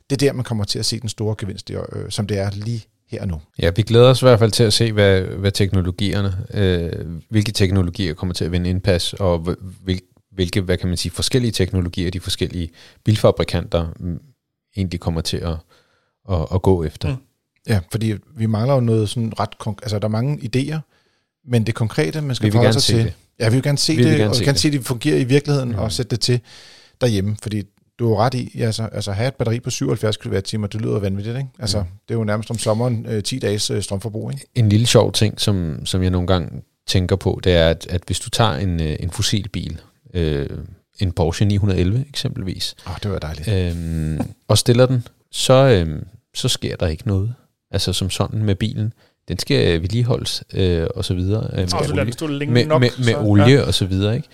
Det 0.09 0.21
er 0.21 0.27
der, 0.27 0.33
man 0.33 0.45
kommer 0.45 0.63
til 0.63 0.79
at 0.79 0.85
se 0.85 0.99
den 0.99 1.09
store 1.09 1.35
gevinst, 1.37 1.69
øh, 1.69 2.09
som 2.09 2.27
det 2.27 2.39
er 2.39 2.49
lige 2.49 2.85
her 3.11 3.21
og 3.21 3.27
nu. 3.27 3.41
Ja, 3.61 3.71
vi 3.75 3.81
glæder 3.81 4.09
os 4.09 4.21
i 4.21 4.25
hvert 4.25 4.39
fald 4.39 4.51
til 4.51 4.63
at 4.63 4.73
se, 4.73 4.91
hvad, 4.91 5.21
hvad 5.21 5.51
teknologierne, 5.51 6.37
øh, 6.53 6.91
hvilke 7.29 7.51
teknologier 7.51 8.13
kommer 8.13 8.33
til 8.33 8.45
at 8.45 8.51
vinde 8.51 8.69
indpas, 8.69 9.13
og 9.13 9.57
hvil, 9.83 10.01
hvilke, 10.31 10.61
hvad 10.61 10.77
kan 10.77 10.87
man 10.87 10.97
sige, 10.97 11.11
forskellige 11.11 11.51
teknologier 11.51 12.11
de 12.11 12.19
forskellige 12.19 12.69
bilfabrikanter 13.03 13.87
mm, 13.99 14.19
egentlig 14.77 14.99
kommer 14.99 15.21
til 15.21 15.37
at, 15.37 15.55
at, 16.31 16.47
at 16.53 16.61
gå 16.61 16.83
efter. 16.83 17.09
Mm. 17.09 17.21
Ja, 17.67 17.79
fordi 17.91 18.13
vi 18.37 18.45
mangler 18.45 18.73
jo 18.73 18.79
noget 18.79 19.09
sådan 19.09 19.33
ret, 19.39 19.49
altså 19.67 19.99
der 19.99 20.07
er 20.07 20.11
mange 20.11 20.49
idéer, 20.55 20.79
men 21.47 21.65
det 21.65 21.75
konkrete, 21.75 22.21
man 22.21 22.35
skal 22.35 22.51
forholde 22.51 22.73
sig 22.73 22.95
til, 22.95 23.05
det. 23.05 23.13
ja, 23.39 23.49
vi 23.49 23.55
vil 23.55 23.63
gerne 23.63 23.77
se 23.77 23.95
vi 23.95 24.03
det, 24.03 24.17
gerne 24.17 24.29
og 24.29 24.39
vi 24.39 24.45
kan 24.45 24.55
se, 24.55 24.71
det 24.71 24.85
fungerer 24.85 25.17
i 25.17 25.23
virkeligheden, 25.23 25.69
mm. 25.69 25.77
og 25.77 25.91
sætte 25.91 26.09
det 26.09 26.19
til 26.19 26.39
derhjemme, 27.01 27.37
fordi 27.41 27.63
du 27.99 28.09
har 28.09 28.25
ret 28.25 28.33
i, 28.33 28.61
altså, 28.61 28.83
altså 28.83 29.11
have 29.11 29.27
et 29.27 29.35
batteri 29.35 29.59
på 29.59 29.69
77 29.69 30.17
kWh, 30.17 30.33
det 30.33 30.81
lyder 30.81 30.99
vanvittigt, 30.99 31.37
ikke? 31.37 31.49
Altså, 31.59 31.79
mm. 31.79 31.85
det 32.07 32.13
er 32.13 32.17
jo 32.17 32.23
nærmest 32.23 32.51
om 32.51 32.57
sommeren 32.57 33.05
øh, 33.09 33.23
10 33.23 33.39
dages 33.39 33.69
øh, 33.69 33.81
strømforbrug, 33.81 34.31
ikke? 34.31 34.45
En 34.55 34.69
lille 34.69 34.87
sjov 34.87 35.11
ting, 35.11 35.41
som, 35.41 35.85
som 35.85 36.03
jeg 36.03 36.09
nogle 36.09 36.27
gange 36.27 36.61
tænker 36.87 37.15
på, 37.15 37.39
det 37.43 37.53
er, 37.53 37.69
at, 37.69 37.87
at 37.89 38.01
hvis 38.05 38.19
du 38.19 38.29
tager 38.29 38.53
en, 38.53 38.81
øh, 38.81 38.95
en 38.99 39.11
fossilbil, 39.11 39.81
øh, 40.13 40.49
en 40.99 41.11
Porsche 41.11 41.45
911 41.45 42.05
eksempelvis, 42.09 42.75
oh, 42.87 42.93
det 43.03 43.11
var 43.11 43.19
dejligt. 43.19 43.47
Øh, 43.47 44.25
og 44.47 44.57
stiller 44.57 44.85
den, 44.85 45.07
så, 45.31 45.53
øh, 45.53 46.01
så 46.35 46.47
sker 46.47 46.75
der 46.75 46.87
ikke 46.87 47.07
noget. 47.07 47.33
Altså 47.71 47.93
som 47.93 48.09
sådan 48.09 48.43
med 48.43 48.55
bilen. 48.55 48.93
Den 49.27 49.39
skal 49.39 49.81
vedligeholdes 49.81 50.43
øh, 50.53 50.87
og 50.95 51.05
så 51.05 51.13
videre. 51.13 51.49
Øh, 51.53 51.57
med, 51.57 52.21
olie, 52.21 52.47
med, 52.47 52.65
med, 52.65 52.79
med, 52.79 52.89
med 53.05 53.15
olie 53.15 53.45
ja. 53.45 53.61
og 53.61 53.73
så 53.73 53.85
videre, 53.85 54.15
ikke? 54.15 54.27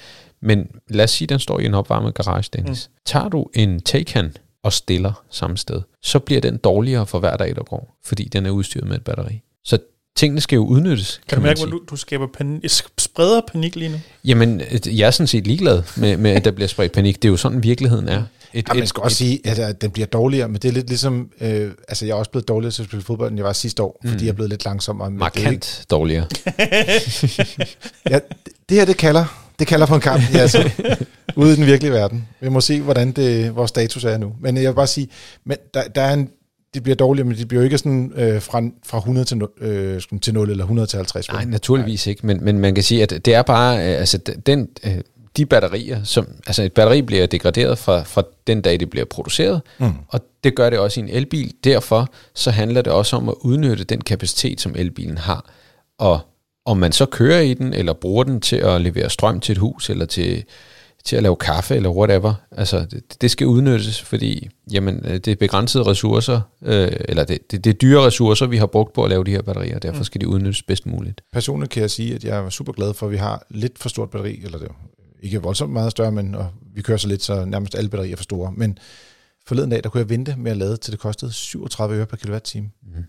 Men 0.45 0.67
lad 0.89 1.03
os 1.03 1.11
sige, 1.11 1.25
at 1.25 1.29
den 1.29 1.39
står 1.39 1.59
i 1.59 1.65
en 1.65 1.73
opvarmet 1.73 2.13
garage, 2.13 2.49
Dennis. 2.53 2.89
Mm. 2.89 3.01
Tager 3.05 3.29
du 3.29 3.47
en 3.53 3.81
Taycan 3.81 4.33
og 4.63 4.73
stiller 4.73 5.23
samme 5.29 5.57
sted, 5.57 5.81
så 6.01 6.19
bliver 6.19 6.41
den 6.41 6.57
dårligere 6.57 7.07
for 7.07 7.19
hver 7.19 7.37
dag, 7.37 7.55
der 7.55 7.63
går, 7.63 7.97
fordi 8.03 8.23
den 8.23 8.45
er 8.45 8.49
udstyret 8.49 8.87
med 8.87 8.95
et 8.95 9.03
batteri. 9.03 9.41
Så 9.63 9.77
tingene 10.15 10.41
skal 10.41 10.55
jo 10.55 10.65
udnyttes. 10.65 11.17
Kan, 11.17 11.23
kan 11.29 11.37
du 11.37 11.43
mærke, 11.43 11.59
hvor 11.59 11.69
du, 11.69 11.81
du 11.89 11.95
skaber 11.95 12.27
panik, 12.37 12.71
spreder 12.97 13.41
panik 13.51 13.75
lige 13.75 13.89
nu? 13.89 13.97
Jamen, 14.25 14.61
jeg 14.85 15.07
er 15.07 15.11
sådan 15.11 15.27
set 15.27 15.47
ligeglad 15.47 15.83
med, 15.97 16.17
med, 16.17 16.31
at 16.31 16.45
der 16.45 16.51
bliver 16.51 16.67
spredt 16.67 16.91
panik. 16.91 17.15
Det 17.15 17.27
er 17.27 17.31
jo 17.31 17.37
sådan, 17.37 17.63
virkeligheden 17.63 18.07
er. 18.07 18.23
Et, 18.53 18.67
ja, 18.69 18.73
man 18.73 18.87
skal 18.87 19.01
et, 19.01 19.03
også 19.03 19.17
sige, 19.17 19.39
at 19.43 19.81
den 19.81 19.91
bliver 19.91 20.05
dårligere, 20.05 20.47
men 20.47 20.55
det 20.55 20.65
er 20.65 20.71
lidt 20.71 20.87
ligesom, 20.87 21.29
øh, 21.41 21.71
altså 21.87 22.05
jeg 22.05 22.13
er 22.13 22.15
også 22.15 22.31
blevet 22.31 22.47
dårligere 22.47 22.71
til 22.71 22.81
at 22.81 22.87
spille 22.87 23.03
fodbold, 23.03 23.29
end 23.29 23.37
jeg 23.37 23.45
var 23.45 23.53
sidste 23.53 23.83
år, 23.83 23.99
mm. 24.03 24.09
fordi 24.09 24.25
jeg 24.25 24.31
er 24.31 24.35
blevet 24.35 24.49
lidt 24.49 24.65
langsommere. 24.65 25.11
Markant 25.11 25.77
det 25.79 25.91
dårligere. 25.91 26.27
ja, 28.11 28.19
det 28.69 28.77
her, 28.77 28.85
det 28.85 28.97
kalder 28.97 29.44
det 29.60 29.68
kalder 29.68 29.86
på 29.86 29.95
en 29.95 30.01
kamp, 30.01 30.22
ja, 30.34 30.39
altså, 30.39 30.72
ude 31.36 31.53
i 31.53 31.56
den 31.56 31.66
virkelige 31.66 31.91
verden. 31.91 32.28
Vi 32.39 32.49
må 32.49 32.62
se, 32.62 32.82
hvordan 32.82 33.12
det, 33.12 33.56
vores 33.56 33.70
status 33.70 34.03
er 34.03 34.18
nu. 34.18 34.34
Men 34.41 34.58
jeg 34.58 34.68
vil 34.68 34.76
bare 34.76 34.88
sige, 34.88 35.08
men 35.45 35.58
der, 35.74 35.84
der 35.84 36.01
er 36.01 36.14
en, 36.14 36.30
det 36.74 36.84
bliver 36.84 36.95
dårligt, 36.95 37.28
men 37.28 37.38
det 37.38 37.47
bliver 37.47 37.62
jo 37.62 37.64
ikke 37.64 37.78
sådan 37.78 38.12
øh, 38.16 38.41
fra, 38.41 38.62
fra 38.86 38.97
100 38.97 39.26
til, 39.26 39.41
øh, 39.62 40.01
til 40.22 40.34
0 40.34 40.49
eller 40.49 40.64
100 40.64 40.88
til 40.88 40.97
50. 40.97 41.32
Nej, 41.32 41.45
naturligvis 41.45 42.06
Nej. 42.06 42.12
ikke, 42.12 42.28
men, 42.28 42.43
men 42.43 42.60
man 42.60 42.76
kan 42.76 42.84
sige, 42.84 43.03
at 43.03 43.10
det 43.26 43.34
er 43.34 43.41
bare, 43.41 43.78
øh, 43.78 43.99
altså 43.99 44.18
den, 44.45 44.70
øh, 44.84 44.97
de 45.38 45.45
batterier, 45.45 46.03
som, 46.03 46.28
altså 46.47 46.64
et 46.64 46.74
batteri 46.74 47.01
bliver 47.01 47.26
degraderet 47.26 47.78
fra, 47.78 48.03
fra 48.03 48.24
den 48.47 48.62
dag, 48.62 48.80
det 48.80 48.89
bliver 48.89 49.06
produceret, 49.06 49.62
mm. 49.80 49.93
og 50.08 50.22
det 50.43 50.56
gør 50.56 50.70
det 50.70 50.80
også 50.80 50.99
i 50.99 51.03
en 51.03 51.10
elbil. 51.10 51.53
Derfor 51.64 52.08
så 52.34 52.51
handler 52.51 52.82
det 52.82 52.93
også 52.93 53.16
om 53.16 53.30
at 53.30 53.36
udnytte 53.41 53.84
den 53.84 54.01
kapacitet, 54.01 54.62
som 54.62 54.76
elbilen 54.78 55.18
har, 55.18 55.49
og 55.97 56.20
om 56.66 56.78
man 56.78 56.91
så 56.91 57.05
kører 57.05 57.39
i 57.39 57.53
den, 57.53 57.74
eller 57.74 57.93
bruger 57.93 58.24
den 58.24 58.41
til 58.41 58.55
at 58.55 58.82
levere 58.82 59.09
strøm 59.09 59.39
til 59.39 59.51
et 59.51 59.57
hus, 59.57 59.89
eller 59.89 60.05
til, 60.05 60.43
til 61.03 61.16
at 61.16 61.24
lave 61.24 61.36
kaffe, 61.36 61.76
eller 61.76 61.89
whatever. 61.89 62.34
Altså, 62.51 62.86
det, 62.91 63.22
det 63.22 63.32
skal 63.32 63.47
udnyttes, 63.47 64.01
fordi 64.01 64.49
jamen, 64.72 65.01
øh, 65.05 65.13
det 65.13 65.28
er 65.28 65.36
begrænsede 65.36 65.84
ressourcer, 65.84 66.41
øh, 66.63 66.91
eller 66.99 67.24
det, 67.24 67.51
det, 67.51 67.63
det 67.63 67.70
er 67.70 67.74
dyre 67.74 68.05
ressourcer, 68.05 68.45
vi 68.45 68.57
har 68.57 68.66
brugt 68.66 68.93
på 68.93 69.03
at 69.03 69.09
lave 69.09 69.24
de 69.24 69.32
her 69.32 69.41
batterier, 69.41 69.76
og 69.76 69.84
derfor 69.84 69.97
mm. 69.97 70.03
skal 70.03 70.22
de 70.22 70.28
udnyttes 70.28 70.63
bedst 70.63 70.86
muligt. 70.86 71.22
Personligt 71.34 71.72
kan 71.72 71.82
jeg 71.82 71.91
sige, 71.91 72.16
at 72.16 72.24
jeg 72.24 72.38
er 72.38 72.49
super 72.49 72.74
glad 72.74 72.93
for, 72.93 73.05
at 73.05 73.11
vi 73.11 73.18
har 73.18 73.45
lidt 73.49 73.80
for 73.80 73.89
stort 73.89 74.09
batteri, 74.09 74.41
eller 74.43 74.57
det 74.57 74.68
er 74.68 74.74
ikke 75.24 75.41
voldsomt 75.41 75.74
meget 75.74 75.91
større, 75.91 76.11
men 76.11 76.36
og 76.36 76.47
vi 76.76 76.82
kører 76.82 76.97
så 76.97 77.07
lidt, 77.07 77.24
så 77.24 77.45
nærmest 77.45 77.76
alle 77.76 77.89
batterier 77.89 78.11
er 78.11 78.18
for 78.18 78.24
store. 78.24 78.51
Men 78.51 78.78
forleden 79.47 79.70
dag, 79.70 79.84
der 79.84 79.89
kunne 79.89 80.01
jeg 80.01 80.09
vente 80.09 80.36
med 80.38 80.51
at 80.51 80.57
lade, 80.57 80.78
til 80.78 80.91
det 80.91 80.99
kostede 80.99 81.32
37 81.32 81.95
øre 81.95 82.05
per 82.05 82.18
kilowatt-time. 82.18 82.70
Mm. 82.84 83.03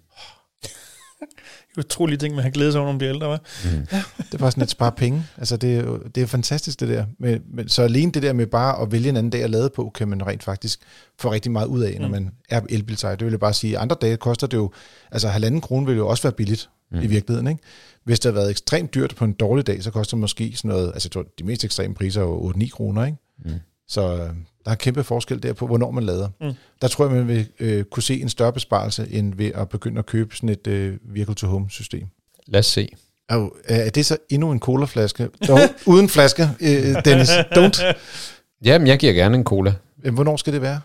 Utrolige 1.78 2.18
ting, 2.18 2.34
man 2.34 2.42
har 2.44 2.50
glædet 2.50 2.72
sig 2.72 2.80
over, 2.80 2.86
når 2.88 2.92
man 2.92 2.98
bliver 2.98 3.14
ældre, 3.14 3.34
hva'? 3.34 3.68
Mm. 3.76 3.86
Det 4.18 4.34
er 4.34 4.38
bare 4.38 4.50
sådan 4.50 4.62
et 4.62 4.70
spare 4.70 4.92
penge. 4.92 5.24
Altså, 5.38 5.56
det 5.56 5.76
er, 5.76 5.82
jo, 5.82 5.98
det 6.14 6.22
er 6.22 6.26
fantastisk, 6.26 6.80
det 6.80 6.88
der. 6.88 7.04
Men, 7.18 7.42
men, 7.54 7.68
så 7.68 7.82
alene 7.82 8.12
det 8.12 8.22
der 8.22 8.32
med 8.32 8.46
bare 8.46 8.82
at 8.82 8.92
vælge 8.92 9.08
en 9.08 9.16
anden 9.16 9.30
dag 9.30 9.42
at 9.42 9.50
lade 9.50 9.70
på, 9.76 9.90
kan 9.94 10.08
man 10.08 10.26
rent 10.26 10.42
faktisk 10.42 10.80
få 11.18 11.32
rigtig 11.32 11.52
meget 11.52 11.66
ud 11.66 11.82
af, 11.82 11.96
når 12.00 12.06
Mm. 12.08 12.12
man 12.12 12.30
er 12.48 12.60
elbilsejer. 12.68 13.16
Det 13.16 13.24
vil 13.24 13.32
jeg 13.32 13.40
bare 13.40 13.52
sige. 13.54 13.78
Andre 13.78 13.96
dage 14.00 14.16
koster 14.16 14.46
det 14.46 14.56
jo, 14.56 14.72
altså 15.12 15.28
halvanden 15.28 15.60
krone 15.60 15.86
vil 15.86 15.96
jo 15.96 16.08
også 16.08 16.22
være 16.22 16.32
billigt 16.32 16.68
mm. 16.92 16.98
i 16.98 17.06
virkeligheden, 17.06 17.46
ikke? 17.48 17.62
Hvis 18.04 18.20
det 18.20 18.32
har 18.32 18.40
været 18.40 18.50
ekstremt 18.50 18.94
dyrt 18.94 19.14
på 19.16 19.24
en 19.24 19.32
dårlig 19.32 19.66
dag, 19.66 19.82
så 19.82 19.90
koster 19.90 20.16
det 20.16 20.20
måske 20.20 20.52
sådan 20.56 20.68
noget, 20.68 20.90
altså 20.94 21.24
de 21.38 21.44
mest 21.44 21.64
ekstreme 21.64 21.94
priser 21.94 22.20
er 22.20 22.24
jo 22.24 22.52
8-9 22.56 22.68
kroner, 22.70 23.04
ikke? 23.04 23.18
Mm. 23.44 23.50
Så 23.88 24.12
øh, 24.12 24.18
der 24.64 24.70
er 24.70 24.74
kæmpe 24.74 25.04
forskel 25.04 25.42
der 25.42 25.52
på, 25.52 25.66
hvornår 25.66 25.90
man 25.90 26.04
lader. 26.04 26.28
Mm. 26.40 26.52
Der 26.82 26.88
tror 26.88 27.06
jeg, 27.06 27.14
man 27.16 27.28
vil 27.28 27.48
øh, 27.60 27.84
kunne 27.84 28.02
se 28.02 28.20
en 28.20 28.28
større 28.28 28.52
besparelse, 28.52 29.06
end 29.10 29.34
ved 29.34 29.50
at 29.54 29.68
begynde 29.68 29.98
at 29.98 30.06
købe 30.06 30.36
sådan 30.36 30.48
et 30.48 30.66
øh, 30.66 30.96
vehicle-to-home-system. 31.02 32.06
Lad 32.46 32.60
os 32.60 32.66
se. 32.66 32.88
Oh, 33.28 33.48
er 33.64 33.90
det 33.90 34.06
så 34.06 34.16
endnu 34.28 34.52
en 34.52 34.60
colaflaske? 34.60 35.28
Dog, 35.48 35.58
uden 35.86 36.08
flaske, 36.08 36.48
øh, 36.60 37.04
Dennis. 37.04 37.30
Don't. 37.30 37.84
Jamen, 38.64 38.86
jeg 38.88 38.98
giver 38.98 39.12
gerne 39.12 39.36
en 39.36 39.44
cola. 39.44 39.74
Hvornår 39.96 40.36
skal 40.36 40.52
det 40.52 40.62
være? 40.62 40.80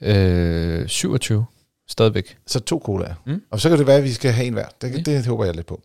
Øh, 0.00 0.88
27. 0.88 1.44
Stadigvæk. 1.88 2.36
Så 2.46 2.60
to 2.60 2.82
colaer. 2.84 3.14
Mm. 3.26 3.32
Mm. 3.32 3.42
Og 3.50 3.60
så 3.60 3.68
kan 3.68 3.78
det 3.78 3.86
være, 3.86 3.96
at 3.96 4.04
vi 4.04 4.12
skal 4.12 4.32
have 4.32 4.46
en 4.46 4.52
hver. 4.52 4.66
Det, 4.82 4.90
Ja. 4.90 4.96
det, 4.96 5.06
det 5.06 5.26
håber 5.26 5.44
jeg 5.44 5.54
lidt 5.54 5.66
på. 5.66 5.82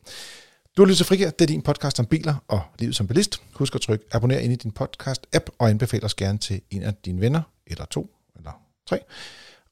Du 0.77 0.81
har 0.81 0.85
lyttet 0.85 0.97
til 0.97 1.05
Frigær. 1.05 1.29
Det 1.29 1.41
er 1.41 1.47
din 1.47 1.61
podcast 1.61 1.99
om 1.99 2.05
biler 2.05 2.35
og 2.47 2.61
livet 2.79 2.95
som 2.95 3.07
bilist. 3.07 3.41
Husk 3.53 3.75
at 3.75 3.81
trykke 3.81 4.05
abonner 4.11 4.37
ind 4.37 4.53
i 4.53 4.55
din 4.55 4.73
podcast-app, 4.79 5.45
og 5.59 5.69
anbefale 5.69 6.05
os 6.05 6.13
gerne 6.13 6.37
til 6.37 6.61
en 6.69 6.83
af 6.83 6.93
dine 7.05 7.21
venner, 7.21 7.41
eller 7.67 7.85
to, 7.85 8.15
eller 8.35 8.51
tre. 8.89 8.99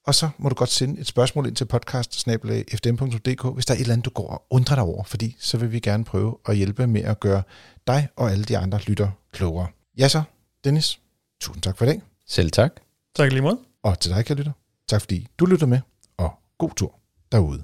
Og 0.06 0.16
så 0.16 0.30
må 0.38 0.50
du 0.50 0.56
godt 0.56 0.70
sende 0.70 1.02
et 1.02 1.08
spørgsmål 1.08 1.48
ind 1.48 1.56
til 1.56 1.66
podcast 1.66 2.14
hvis 2.14 2.24
der 2.24 3.74
er 3.74 3.78
et 3.78 3.82
eller 3.82 3.94
andet, 3.94 4.06
du 4.06 4.10
går 4.10 4.28
og 4.28 4.46
undrer 4.50 4.76
dig 4.76 4.84
over, 4.84 5.04
fordi 5.04 5.36
så 5.40 5.58
vil 5.58 5.72
vi 5.72 5.80
gerne 5.80 6.04
prøve 6.04 6.38
at 6.46 6.58
hjælpe 6.58 6.88
med 6.88 7.02
at 7.02 7.20
gøre 7.20 7.44
dig 7.88 8.08
og 8.16 8.32
alle 8.32 8.44
de 8.44 8.58
andre 8.58 8.80
lytter 8.80 9.10
klogere. 9.32 9.68
Ja 9.98 10.08
så, 10.08 10.24
Dennis. 10.64 11.00
Tusind 11.42 11.64
tak 11.64 11.78
for 11.78 11.86
i 11.86 11.88
dag. 11.88 12.02
Selv 12.28 12.52
tak. 12.52 12.72
Tak 13.16 13.32
lige 13.32 13.42
måde. 13.42 13.60
Og 13.84 14.00
til 14.00 14.12
dig, 14.12 14.26
kære 14.26 14.38
lytter. 14.38 14.52
Tak 14.88 15.02
fordi 15.02 15.28
du 15.40 15.46
lytter 15.46 15.68
med, 15.68 15.80
og 16.18 16.34
god 16.58 16.72
tur 16.76 17.00
derude. 17.32 17.64